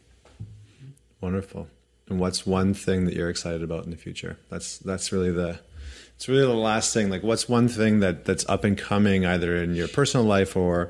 wonderful. 1.19 1.67
And 2.07 2.21
what's 2.21 2.47
one 2.47 2.73
thing 2.73 3.03
that 3.03 3.13
you're 3.13 3.29
excited 3.29 3.63
about 3.63 3.83
in 3.83 3.91
the 3.91 3.97
future? 3.97 4.37
That's 4.49 4.77
that's 4.77 5.11
really 5.11 5.29
the 5.29 5.59
it's 6.15 6.29
really 6.29 6.43
the 6.45 6.53
last 6.53 6.93
thing. 6.93 7.09
Like, 7.09 7.21
what's 7.21 7.49
one 7.49 7.67
thing 7.67 7.99
that 7.99 8.23
that's 8.23 8.47
up 8.47 8.63
and 8.63 8.77
coming, 8.77 9.25
either 9.25 9.61
in 9.61 9.75
your 9.75 9.89
personal 9.89 10.25
life 10.25 10.55
or 10.55 10.89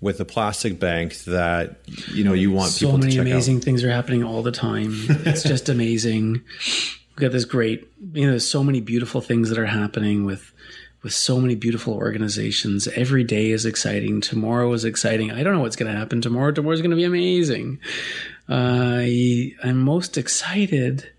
with 0.00 0.18
the 0.18 0.24
plastic 0.24 0.80
bank 0.80 1.18
that 1.26 1.76
you 2.08 2.24
know 2.24 2.32
you 2.32 2.50
want 2.50 2.72
So 2.72 2.86
people 2.86 2.98
to 2.98 3.12
So 3.12 3.18
many 3.18 3.30
amazing 3.30 3.60
things 3.60 3.84
are 3.84 3.92
happening 3.92 4.24
all 4.24 4.42
the 4.42 4.50
time. 4.50 4.92
It's 5.08 5.44
just 5.44 5.68
amazing. 5.68 6.42
We've 7.10 7.16
got 7.16 7.30
this 7.30 7.44
great, 7.44 7.88
you 8.12 8.24
know, 8.24 8.30
there's 8.32 8.50
so 8.50 8.64
many 8.64 8.80
beautiful 8.80 9.20
things 9.20 9.50
that 9.50 9.58
are 9.60 9.66
happening 9.66 10.24
with 10.24 10.50
with 11.04 11.12
so 11.12 11.38
many 11.38 11.54
beautiful 11.54 11.92
organizations. 11.94 12.88
Every 12.88 13.22
day 13.22 13.50
is 13.50 13.66
exciting. 13.66 14.22
Tomorrow 14.22 14.72
is 14.72 14.84
exciting. 14.84 15.30
I 15.30 15.42
don't 15.42 15.54
know 15.54 15.60
what's 15.60 15.76
going 15.76 15.92
to 15.92 15.98
happen 15.98 16.22
tomorrow. 16.22 16.50
Tomorrow's 16.50 16.80
going 16.80 16.90
to 16.90 16.96
be 16.96 17.04
amazing. 17.04 17.78
Uh, 18.48 18.96
I, 19.00 19.52
I'm 19.62 19.80
most 19.80 20.16
excited. 20.16 21.12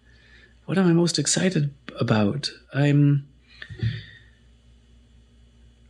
What 0.65 0.79
am 0.79 0.87
I 0.87 0.93
most 0.93 1.19
excited 1.19 1.73
about? 1.99 2.49
I'm. 2.73 3.27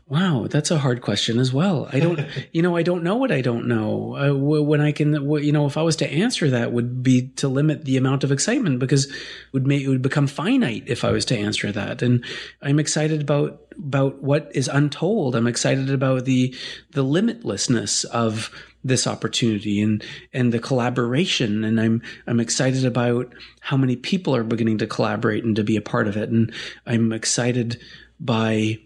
Wow, 0.08 0.46
that's 0.48 0.70
a 0.70 0.78
hard 0.78 1.02
question 1.02 1.40
as 1.40 1.52
well. 1.52 1.90
I 1.92 2.00
don't, 2.00 2.20
you 2.52 2.62
know, 2.62 2.76
I 2.76 2.84
don't 2.84 3.04
know 3.04 3.16
what 3.16 3.32
I 3.32 3.42
don't 3.42 3.68
know. 3.68 4.16
Uh, 4.16 4.36
when 4.36 4.80
I 4.80 4.92
can, 4.92 5.14
you 5.42 5.52
know, 5.52 5.66
if 5.66 5.78
I 5.78 5.82
was 5.82 5.96
to 5.98 6.08
answer 6.08 6.52
that, 6.52 6.72
would 6.72 7.02
be 7.02 7.30
to 7.38 7.48
limit 7.48 7.86
the 7.86 7.98
amount 7.98 8.24
of 8.24 8.32
excitement 8.32 8.78
because 8.78 9.06
it 9.06 9.16
would 9.52 9.66
make 9.66 9.82
it 9.82 9.88
would 9.88 10.04
become 10.04 10.28
finite 10.28 10.84
if 10.86 11.04
I 11.04 11.10
was 11.10 11.26
to 11.26 11.38
answer 11.38 11.72
that. 11.72 12.04
And 12.04 12.24
I'm 12.62 12.80
excited 12.80 13.22
about 13.22 13.62
about 13.80 14.22
what 14.22 14.52
is 14.54 14.68
untold. 14.68 15.36
I'm 15.36 15.48
excited 15.48 15.90
about 15.90 16.26
the 16.26 16.54
the 16.92 17.04
limitlessness 17.04 18.06
of 18.06 18.52
this 18.84 19.08
opportunity 19.08 19.82
and 19.82 20.04
and 20.32 20.54
the 20.54 20.60
collaboration 20.60 21.64
and 21.64 21.82
I'm 21.82 22.04
I'm 22.28 22.40
excited 22.40 22.86
about 22.86 23.34
how 23.60 23.76
many 23.76 23.96
people 23.96 24.36
are 24.36 24.44
beginning 24.44 24.78
to 24.78 24.88
collaborate 24.88 25.44
and 25.44 25.56
to 25.56 25.64
be 25.64 25.76
a 25.76 25.82
part 25.82 26.08
of 26.08 26.16
it 26.16 26.30
and 26.30 26.54
I'm 26.86 27.12
excited 27.12 27.82
by 28.20 28.80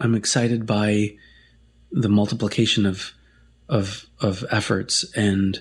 I'm 0.00 0.14
excited 0.14 0.66
by 0.66 1.16
the 1.90 2.08
multiplication 2.08 2.86
of 2.86 3.12
of 3.68 4.06
of 4.20 4.44
efforts 4.50 5.04
and 5.16 5.60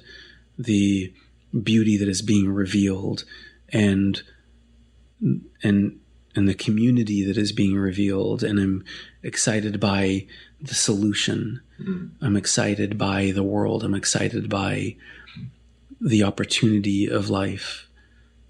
the 0.57 1.14
beauty 1.64 1.98
that 1.98 2.07
is 2.10 2.22
being 2.22 2.49
revealed 2.49 3.24
and 3.70 4.22
and 5.64 5.99
and 6.36 6.49
the 6.49 6.53
community 6.53 7.24
that 7.24 7.38
is 7.38 7.52
being 7.52 7.76
revealed 7.76 8.44
and 8.44 8.60
I'm 8.60 8.84
excited 9.24 9.80
by 9.80 10.28
the 10.62 10.76
solution. 10.76 11.62
I'm 12.22 12.36
excited 12.36 12.98
by 12.98 13.32
the 13.32 13.44
world. 13.44 13.84
I'm 13.84 13.95
excited 13.95 14.49
by 14.49 14.95
the 16.02 16.24
opportunity 16.24 17.07
of 17.07 17.30
life. 17.30 17.88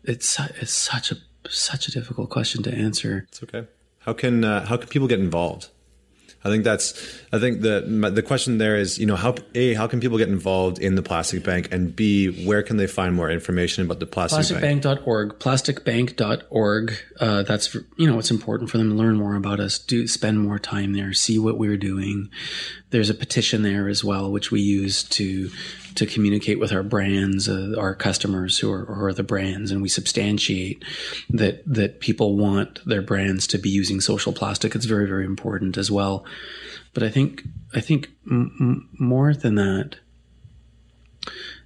It's 0.04 0.40
it's 0.60 0.74
such 0.74 1.12
a 1.12 1.18
such 1.50 1.88
a 1.88 1.92
difficult 1.92 2.30
question 2.30 2.64
to 2.64 2.74
answer. 2.74 3.26
It's 3.30 3.44
okay. 3.44 3.68
How 4.00 4.14
can 4.14 4.44
uh, 4.44 4.66
how 4.66 4.78
can 4.78 4.88
people 4.90 5.08
get 5.08 5.20
involved? 5.20 5.70
I 6.46 6.50
think 6.50 6.64
that's. 6.64 6.94
I 7.34 7.40
think 7.40 7.62
the 7.62 7.82
the 8.14 8.22
question 8.22 8.60
there 8.60 8.78
is, 8.78 9.00
you 9.00 9.08
know, 9.08 9.16
how 9.16 9.34
a 9.56 9.74
how 9.74 9.88
can 9.88 10.00
people 10.00 10.20
get 10.20 10.30
involved 10.30 10.78
in 10.78 10.94
the 10.94 11.02
Plastic 11.02 11.44
Bank, 11.44 11.70
and 11.72 11.96
b 11.96 12.46
where 12.46 12.62
can 12.62 12.78
they 12.78 12.86
find 12.86 13.16
more 13.16 13.32
information 13.32 13.84
about 13.84 14.00
the 14.00 14.06
Plastic 14.06 14.62
Bank? 14.62 14.84
Plasticbank.org, 14.84 15.40
plasticbank.org. 15.40 16.94
Uh, 17.20 17.42
that's 17.42 17.66
for, 17.66 17.80
you 17.98 18.08
know 18.08 18.20
it's 18.20 18.30
important 18.30 18.70
for 18.70 18.78
them 18.78 18.90
to 18.92 18.96
learn 18.96 19.16
more 19.16 19.36
about 19.36 19.60
us. 19.60 19.80
Do 19.80 20.08
spend 20.08 20.40
more 20.40 20.60
time 20.60 20.94
there, 20.94 21.14
see 21.14 21.40
what 21.40 21.58
we're 21.58 21.78
doing. 21.78 22.30
There's 22.92 23.10
a 23.10 23.16
petition 23.16 23.64
there 23.64 23.90
as 23.90 24.04
well, 24.04 24.32
which 24.32 24.52
we 24.52 24.62
use 24.62 25.02
to 25.04 25.50
to 25.96 26.06
communicate 26.06 26.60
with 26.60 26.72
our 26.72 26.84
brands, 26.84 27.48
uh, 27.48 27.74
our 27.78 27.96
customers 27.96 28.60
who 28.60 28.72
are, 28.72 28.86
who 28.86 29.06
are 29.06 29.14
the 29.14 29.24
brands, 29.24 29.72
and 29.72 29.82
we 29.82 29.90
substantiate 29.90 30.84
that 31.30 31.64
that 31.66 32.00
people 32.00 32.38
want 32.38 32.80
their 32.86 33.02
brands 33.02 33.48
to 33.48 33.58
be 33.58 33.70
using 33.70 34.02
social 34.02 34.34
plastic. 34.34 34.76
It's 34.76 34.86
very 34.86 35.08
very 35.08 35.26
important 35.26 35.78
as 35.78 35.90
well. 35.90 36.26
But 36.94 37.04
I 37.04 37.10
think 37.10 37.44
I 37.74 37.80
think 37.80 38.10
m- 38.30 38.56
m- 38.60 38.90
more 39.00 39.34
than 39.34 39.56
that, 39.56 39.98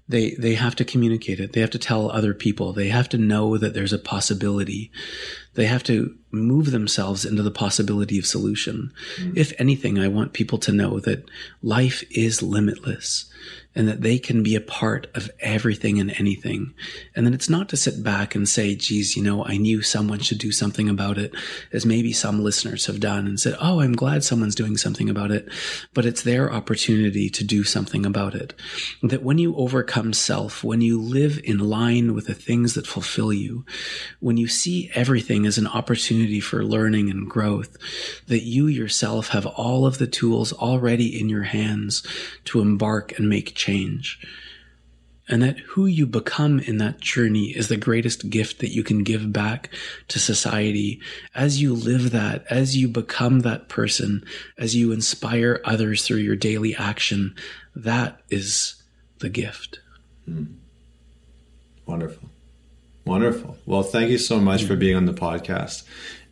they 0.07 0.31
they 0.31 0.55
have 0.55 0.75
to 0.75 0.85
communicate 0.85 1.39
it. 1.39 1.53
They 1.53 1.61
have 1.61 1.71
to 1.71 1.79
tell 1.79 2.11
other 2.11 2.33
people. 2.33 2.71
They 2.71 2.89
have 2.89 3.09
to 3.09 3.17
know 3.17 3.57
that 3.57 3.73
there's 3.73 3.93
a 3.93 3.99
possibility. 3.99 4.91
They 5.55 5.65
have 5.65 5.83
to 5.83 6.15
move 6.31 6.71
themselves 6.71 7.25
into 7.25 7.43
the 7.43 7.51
possibility 7.51 8.19
of 8.19 8.25
solution. 8.25 8.93
If 9.35 9.53
anything, 9.59 9.97
I 9.97 10.07
want 10.07 10.33
people 10.33 10.59
to 10.59 10.71
know 10.71 10.99
that 10.99 11.29
life 11.61 12.03
is 12.11 12.43
limitless 12.43 13.25
and 13.79 13.87
that 13.87 14.01
they 14.01 14.19
can 14.19 14.43
be 14.43 14.55
a 14.55 14.61
part 14.61 15.07
of 15.15 15.31
everything 15.39 16.01
and 16.01 16.11
anything. 16.19 16.73
And 17.15 17.25
then 17.25 17.33
it's 17.33 17.47
not 17.47 17.69
to 17.69 17.77
sit 17.77 18.03
back 18.03 18.35
and 18.35 18.47
say, 18.47 18.75
geez, 18.75 19.15
you 19.15 19.23
know, 19.23 19.45
I 19.45 19.55
knew 19.55 19.81
someone 19.81 20.19
should 20.19 20.37
do 20.37 20.51
something 20.51 20.89
about 20.89 21.17
it, 21.17 21.33
as 21.71 21.85
maybe 21.85 22.11
some 22.11 22.43
listeners 22.43 22.87
have 22.87 22.99
done 22.99 23.25
and 23.25 23.39
said, 23.39 23.55
oh, 23.61 23.79
I'm 23.79 23.93
glad 23.93 24.25
someone's 24.25 24.53
doing 24.53 24.75
something 24.75 25.09
about 25.09 25.31
it. 25.31 25.47
But 25.93 26.05
it's 26.05 26.23
their 26.23 26.51
opportunity 26.51 27.29
to 27.29 27.45
do 27.45 27.63
something 27.63 28.05
about 28.05 28.35
it. 28.35 28.53
That 29.01 29.23
when 29.23 29.37
you 29.37 29.55
overcome 29.55 30.11
self, 30.11 30.61
when 30.61 30.81
you 30.81 31.01
live 31.01 31.39
in 31.45 31.59
line 31.59 32.13
with 32.13 32.27
the 32.27 32.33
things 32.33 32.73
that 32.73 32.85
fulfill 32.85 33.31
you, 33.31 33.65
when 34.19 34.35
you 34.35 34.49
see 34.49 34.91
everything 34.93 35.45
as 35.45 35.57
an 35.57 35.67
opportunity 35.67 36.41
for 36.41 36.65
learning 36.65 37.09
and 37.09 37.29
growth, 37.29 37.77
that 38.27 38.43
you 38.43 38.67
yourself 38.67 39.29
have 39.29 39.45
all 39.45 39.85
of 39.85 39.99
the 39.99 40.07
tools 40.07 40.51
already 40.51 41.17
in 41.17 41.29
your 41.29 41.43
hands 41.43 42.05
to 42.43 42.59
embark 42.59 43.17
and 43.17 43.29
make 43.29 43.55
change. 43.55 43.68
And 45.31 45.43
that 45.43 45.59
who 45.59 45.85
you 45.85 46.07
become 46.07 46.59
in 46.59 46.77
that 46.77 46.99
journey 46.99 47.49
is 47.55 47.67
the 47.67 47.77
greatest 47.77 48.31
gift 48.31 48.59
that 48.59 48.73
you 48.73 48.83
can 48.83 49.03
give 49.03 49.31
back 49.31 49.69
to 50.07 50.17
society. 50.17 51.01
As 51.35 51.61
you 51.61 51.75
live 51.75 52.09
that, 52.11 52.45
as 52.49 52.75
you 52.75 52.87
become 52.87 53.41
that 53.41 53.69
person, 53.69 54.25
as 54.57 54.75
you 54.75 54.91
inspire 54.91 55.61
others 55.63 56.05
through 56.05 56.17
your 56.17 56.35
daily 56.35 56.75
action, 56.75 57.35
that 57.75 58.19
is 58.29 58.81
the 59.19 59.29
gift. 59.29 59.79
Wonderful. 61.85 62.29
Wonderful. 63.05 63.57
Well, 63.65 63.83
thank 63.83 64.09
you 64.09 64.17
so 64.17 64.39
much 64.39 64.63
for 64.63 64.75
being 64.75 64.95
on 64.95 65.05
the 65.05 65.13
podcast. 65.13 65.83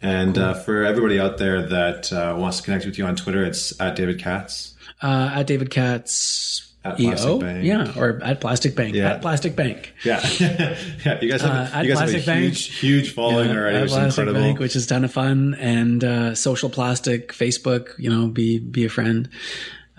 And 0.02 0.38
uh, 0.38 0.54
for 0.54 0.84
everybody 0.84 1.20
out 1.20 1.38
there 1.38 1.62
that 1.68 2.12
uh, 2.14 2.36
wants 2.38 2.58
to 2.58 2.64
connect 2.64 2.86
with 2.86 2.98
you 2.98 3.06
on 3.06 3.16
Twitter, 3.16 3.44
it's 3.44 3.80
at 3.80 3.96
David 3.96 4.20
Katz. 4.20 4.76
Uh, 5.02 5.32
at 5.34 5.48
David 5.48 5.70
Katz. 5.70 6.67
At 6.92 6.98
Plastic 6.98 7.28
EO, 7.30 7.40
Bank. 7.40 7.64
yeah, 7.66 7.94
or 7.98 8.20
at 8.24 8.42
Plastic 8.42 8.76
Bank, 8.76 8.96
Yeah. 8.96 9.12
at 9.12 9.22
Plastic 9.22 9.56
Bank. 9.56 9.94
Yeah. 10.04 10.20
yeah. 10.40 11.20
You 11.22 11.30
guys 11.30 11.42
have, 11.42 11.76
Uh, 11.76 11.80
you 11.82 11.90
guys 11.90 12.00
have 12.00 12.10
a 12.10 12.12
Plastic 12.14 12.26
Bank. 12.26 12.44
huge, 12.44 12.80
huge 12.80 13.14
following 13.14 13.50
Yeah, 13.50 13.56
already, 13.56 13.78
which 13.82 13.86
is 13.86 13.92
Plastic 13.94 14.22
incredible. 14.22 14.42
Bank, 14.42 14.60
which 14.60 14.76
is 14.76 14.86
a 14.86 14.90
ton 14.90 15.04
of 15.06 15.12
fun, 15.12 15.56
and 15.60 16.04
uh, 16.04 16.36
social 16.36 16.70
plastic, 16.70 17.34
Facebook. 17.34 17.90
You 17.98 18.10
know, 18.10 18.28
be 18.28 18.60
be 18.60 18.86
a 18.86 18.90
friend, 18.90 19.30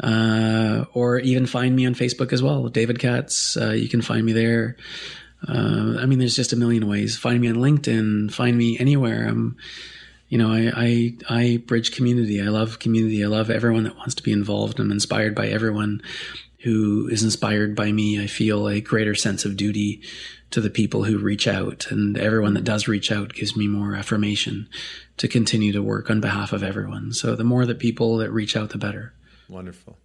uh, 0.03 0.85
or 0.95 1.19
even 1.21 1.47
find 1.47 1.75
me 1.75 1.87
on 1.87 1.95
Facebook 1.95 2.33
as 2.33 2.43
well, 2.43 2.69
David 2.69 2.99
Katz. 2.99 3.57
Uh, 3.57 3.71
you 3.71 3.89
can 3.89 4.03
find 4.03 4.25
me 4.25 4.33
there. 4.33 4.77
Uh, 5.47 5.97
I 6.01 6.07
mean, 6.07 6.19
there's 6.19 6.35
just 6.37 6.53
a 6.53 6.57
million 6.57 6.89
ways. 6.89 7.17
Find 7.17 7.41
me 7.41 7.49
on 7.49 7.57
LinkedIn. 7.57 8.33
Find 8.33 8.57
me 8.59 8.77
anywhere. 8.79 9.27
I'm, 9.29 9.57
you 10.29 10.37
know, 10.37 10.51
I, 10.53 10.73
I 10.77 11.15
I 11.31 11.57
bridge 11.67 11.93
community. 11.93 12.41
I 12.43 12.49
love 12.49 12.79
community. 12.81 13.23
I 13.25 13.29
love 13.29 13.49
everyone 13.51 13.85
that 13.85 13.97
wants 13.97 14.15
to 14.17 14.23
be 14.23 14.33
involved. 14.33 14.79
I'm 14.81 14.91
inspired 14.91 15.35
by 15.35 15.47
everyone 15.49 16.03
who 16.63 17.09
is 17.09 17.23
inspired 17.23 17.77
by 17.77 17.93
me. 17.93 18.23
I 18.23 18.27
feel 18.27 18.69
a 18.69 18.81
greater 18.81 19.15
sense 19.15 19.45
of 19.45 19.57
duty 19.57 20.03
to 20.51 20.61
the 20.61 20.71
people 20.71 21.05
who 21.05 21.19
reach 21.19 21.47
out, 21.47 21.91
and 21.91 22.17
everyone 22.17 22.55
that 22.55 22.65
does 22.65 22.89
reach 22.89 23.13
out 23.13 23.35
gives 23.35 23.57
me 23.57 23.69
more 23.69 23.95
affirmation 23.95 24.69
to 25.19 25.29
continue 25.29 25.73
to 25.73 25.83
work 25.83 26.11
on 26.11 26.21
behalf 26.21 26.53
of 26.53 26.63
everyone. 26.63 27.13
So 27.13 27.37
the 27.37 27.45
more 27.45 27.67
that 27.67 27.79
people 27.79 28.17
that 28.19 28.31
reach 28.31 28.57
out, 28.57 28.71
the 28.71 28.79
better. 28.79 29.13
Wonderful. 29.49 29.98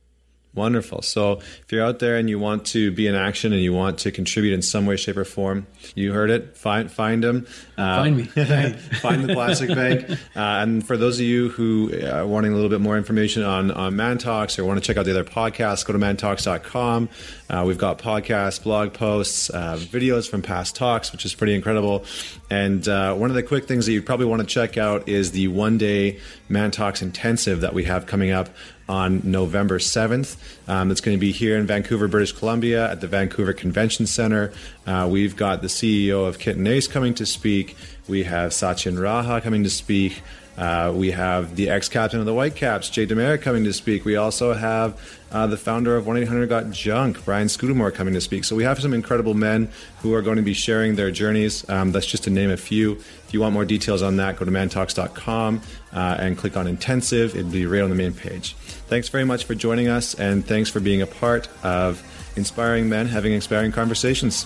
Wonderful. 0.55 1.01
So 1.01 1.39
if 1.39 1.71
you're 1.71 1.83
out 1.83 1.97
there 1.97 2.15
and 2.17 2.29
you 2.29 2.37
want 2.37 2.65
to 2.67 2.91
be 2.91 3.07
in 3.07 3.15
action 3.15 3.53
and 3.53 3.61
you 3.61 3.73
want 3.73 3.99
to 3.99 4.11
contribute 4.11 4.53
in 4.53 4.61
some 4.61 4.85
way, 4.85 4.97
shape, 4.97 5.17
or 5.17 5.25
form, 5.25 5.65
you 5.95 6.13
heard 6.13 6.29
it. 6.29 6.55
Find 6.55 6.91
find 6.91 7.23
them. 7.23 7.47
Uh, 7.75 8.03
Find 8.03 8.17
me. 8.17 8.23
find 9.01 9.23
the 9.23 9.33
Plastic 9.33 9.69
Bank. 9.75 10.09
Uh, 10.11 10.15
and 10.35 10.85
for 10.85 10.95
those 10.95 11.19
of 11.19 11.25
you 11.25 11.49
who 11.49 11.91
are 12.05 12.27
wanting 12.27 12.51
a 12.51 12.55
little 12.55 12.69
bit 12.69 12.81
more 12.81 12.97
information 12.97 13.41
on, 13.41 13.71
on 13.71 13.93
ManTalks 13.95 14.59
or 14.59 14.65
want 14.65 14.79
to 14.81 14.85
check 14.85 14.95
out 14.95 15.05
the 15.05 15.11
other 15.11 15.23
podcasts, 15.23 15.83
go 15.85 15.93
to 15.93 15.99
mantalks.com. 15.99 17.09
Uh, 17.49 17.63
we've 17.65 17.77
got 17.79 17.97
podcasts, 17.97 18.61
blog 18.61 18.93
posts, 18.93 19.49
uh, 19.49 19.75
videos 19.77 20.29
from 20.29 20.41
past 20.43 20.75
talks, 20.75 21.11
which 21.11 21.25
is 21.25 21.33
pretty 21.33 21.55
incredible. 21.55 22.05
And 22.51 22.87
uh, 22.87 23.15
one 23.15 23.31
of 23.31 23.35
the 23.35 23.43
quick 23.43 23.67
things 23.67 23.87
that 23.87 23.91
you 23.93 24.01
probably 24.03 24.27
want 24.27 24.41
to 24.41 24.47
check 24.47 24.77
out 24.77 25.09
is 25.09 25.31
the 25.31 25.47
one 25.47 25.79
day 25.79 26.19
ManTalks 26.49 27.01
intensive 27.01 27.61
that 27.61 27.73
we 27.73 27.85
have 27.85 28.05
coming 28.05 28.29
up 28.31 28.49
on 28.87 29.21
November 29.23 29.79
7th. 29.79 30.37
Um, 30.67 30.91
it's 30.91 31.01
going 31.01 31.17
to 31.17 31.21
be 31.21 31.31
here 31.31 31.57
in 31.57 31.65
Vancouver, 31.65 32.07
British 32.07 32.31
Columbia 32.31 32.89
at 32.89 33.01
the 33.01 33.07
Vancouver 33.07 33.53
Convention 33.53 34.05
Center. 34.05 34.51
Uh, 34.85 35.07
we've 35.09 35.35
got 35.35 35.61
the 35.61 35.67
CEO 35.67 36.27
of 36.27 36.39
Kit 36.39 36.57
and 36.57 36.67
Ace 36.67 36.87
coming 36.87 37.13
to 37.15 37.25
speak. 37.25 37.75
We 38.07 38.23
have 38.23 38.51
Sachin 38.51 38.95
Raha 38.95 39.41
coming 39.41 39.63
to 39.63 39.69
speak. 39.69 40.21
Uh, 40.57 40.93
we 40.95 41.11
have 41.11 41.55
the 41.55 41.69
ex-captain 41.69 42.19
of 42.19 42.25
the 42.25 42.33
Whitecaps, 42.33 42.89
Jay 42.89 43.07
DeMerit, 43.07 43.41
coming 43.41 43.63
to 43.63 43.73
speak. 43.73 44.05
We 44.05 44.17
also 44.17 44.53
have 44.53 44.99
uh, 45.31 45.47
the 45.47 45.57
founder 45.57 45.95
of 45.95 46.05
1-800-GOT-JUNK, 46.05 47.25
Brian 47.25 47.47
Scudamore, 47.47 47.91
coming 47.91 48.13
to 48.13 48.21
speak. 48.21 48.43
So 48.43 48.55
we 48.55 48.63
have 48.63 48.79
some 48.79 48.93
incredible 48.93 49.33
men 49.33 49.69
who 50.01 50.13
are 50.13 50.21
going 50.21 50.37
to 50.37 50.43
be 50.43 50.53
sharing 50.53 50.95
their 50.95 51.09
journeys. 51.09 51.67
Um, 51.69 51.91
that's 51.91 52.05
just 52.05 52.25
to 52.25 52.29
name 52.29 52.51
a 52.51 52.57
few. 52.57 52.93
If 52.93 53.29
you 53.31 53.41
want 53.41 53.53
more 53.53 53.65
details 53.65 54.03
on 54.03 54.17
that, 54.17 54.37
go 54.37 54.45
to 54.45 54.51
mantalks.com 54.51 55.61
uh, 55.91 56.17
and 56.19 56.37
click 56.37 56.55
on 56.55 56.67
intensive. 56.67 57.35
It'll 57.35 57.49
be 57.49 57.65
right 57.65 57.81
on 57.81 57.89
the 57.89 57.95
main 57.95 58.13
page. 58.13 58.55
Thanks 58.93 59.09
very 59.09 59.25
much 59.25 59.45
for 59.45 59.55
joining 59.55 59.87
us, 59.87 60.13
and 60.13 60.45
thanks 60.45 60.69
for 60.69 60.79
being 60.79 61.01
a 61.01 61.07
part 61.07 61.49
of 61.63 62.03
inspiring 62.35 62.89
men 62.89 63.07
having 63.07 63.33
inspiring 63.33 63.71
conversations. 63.71 64.45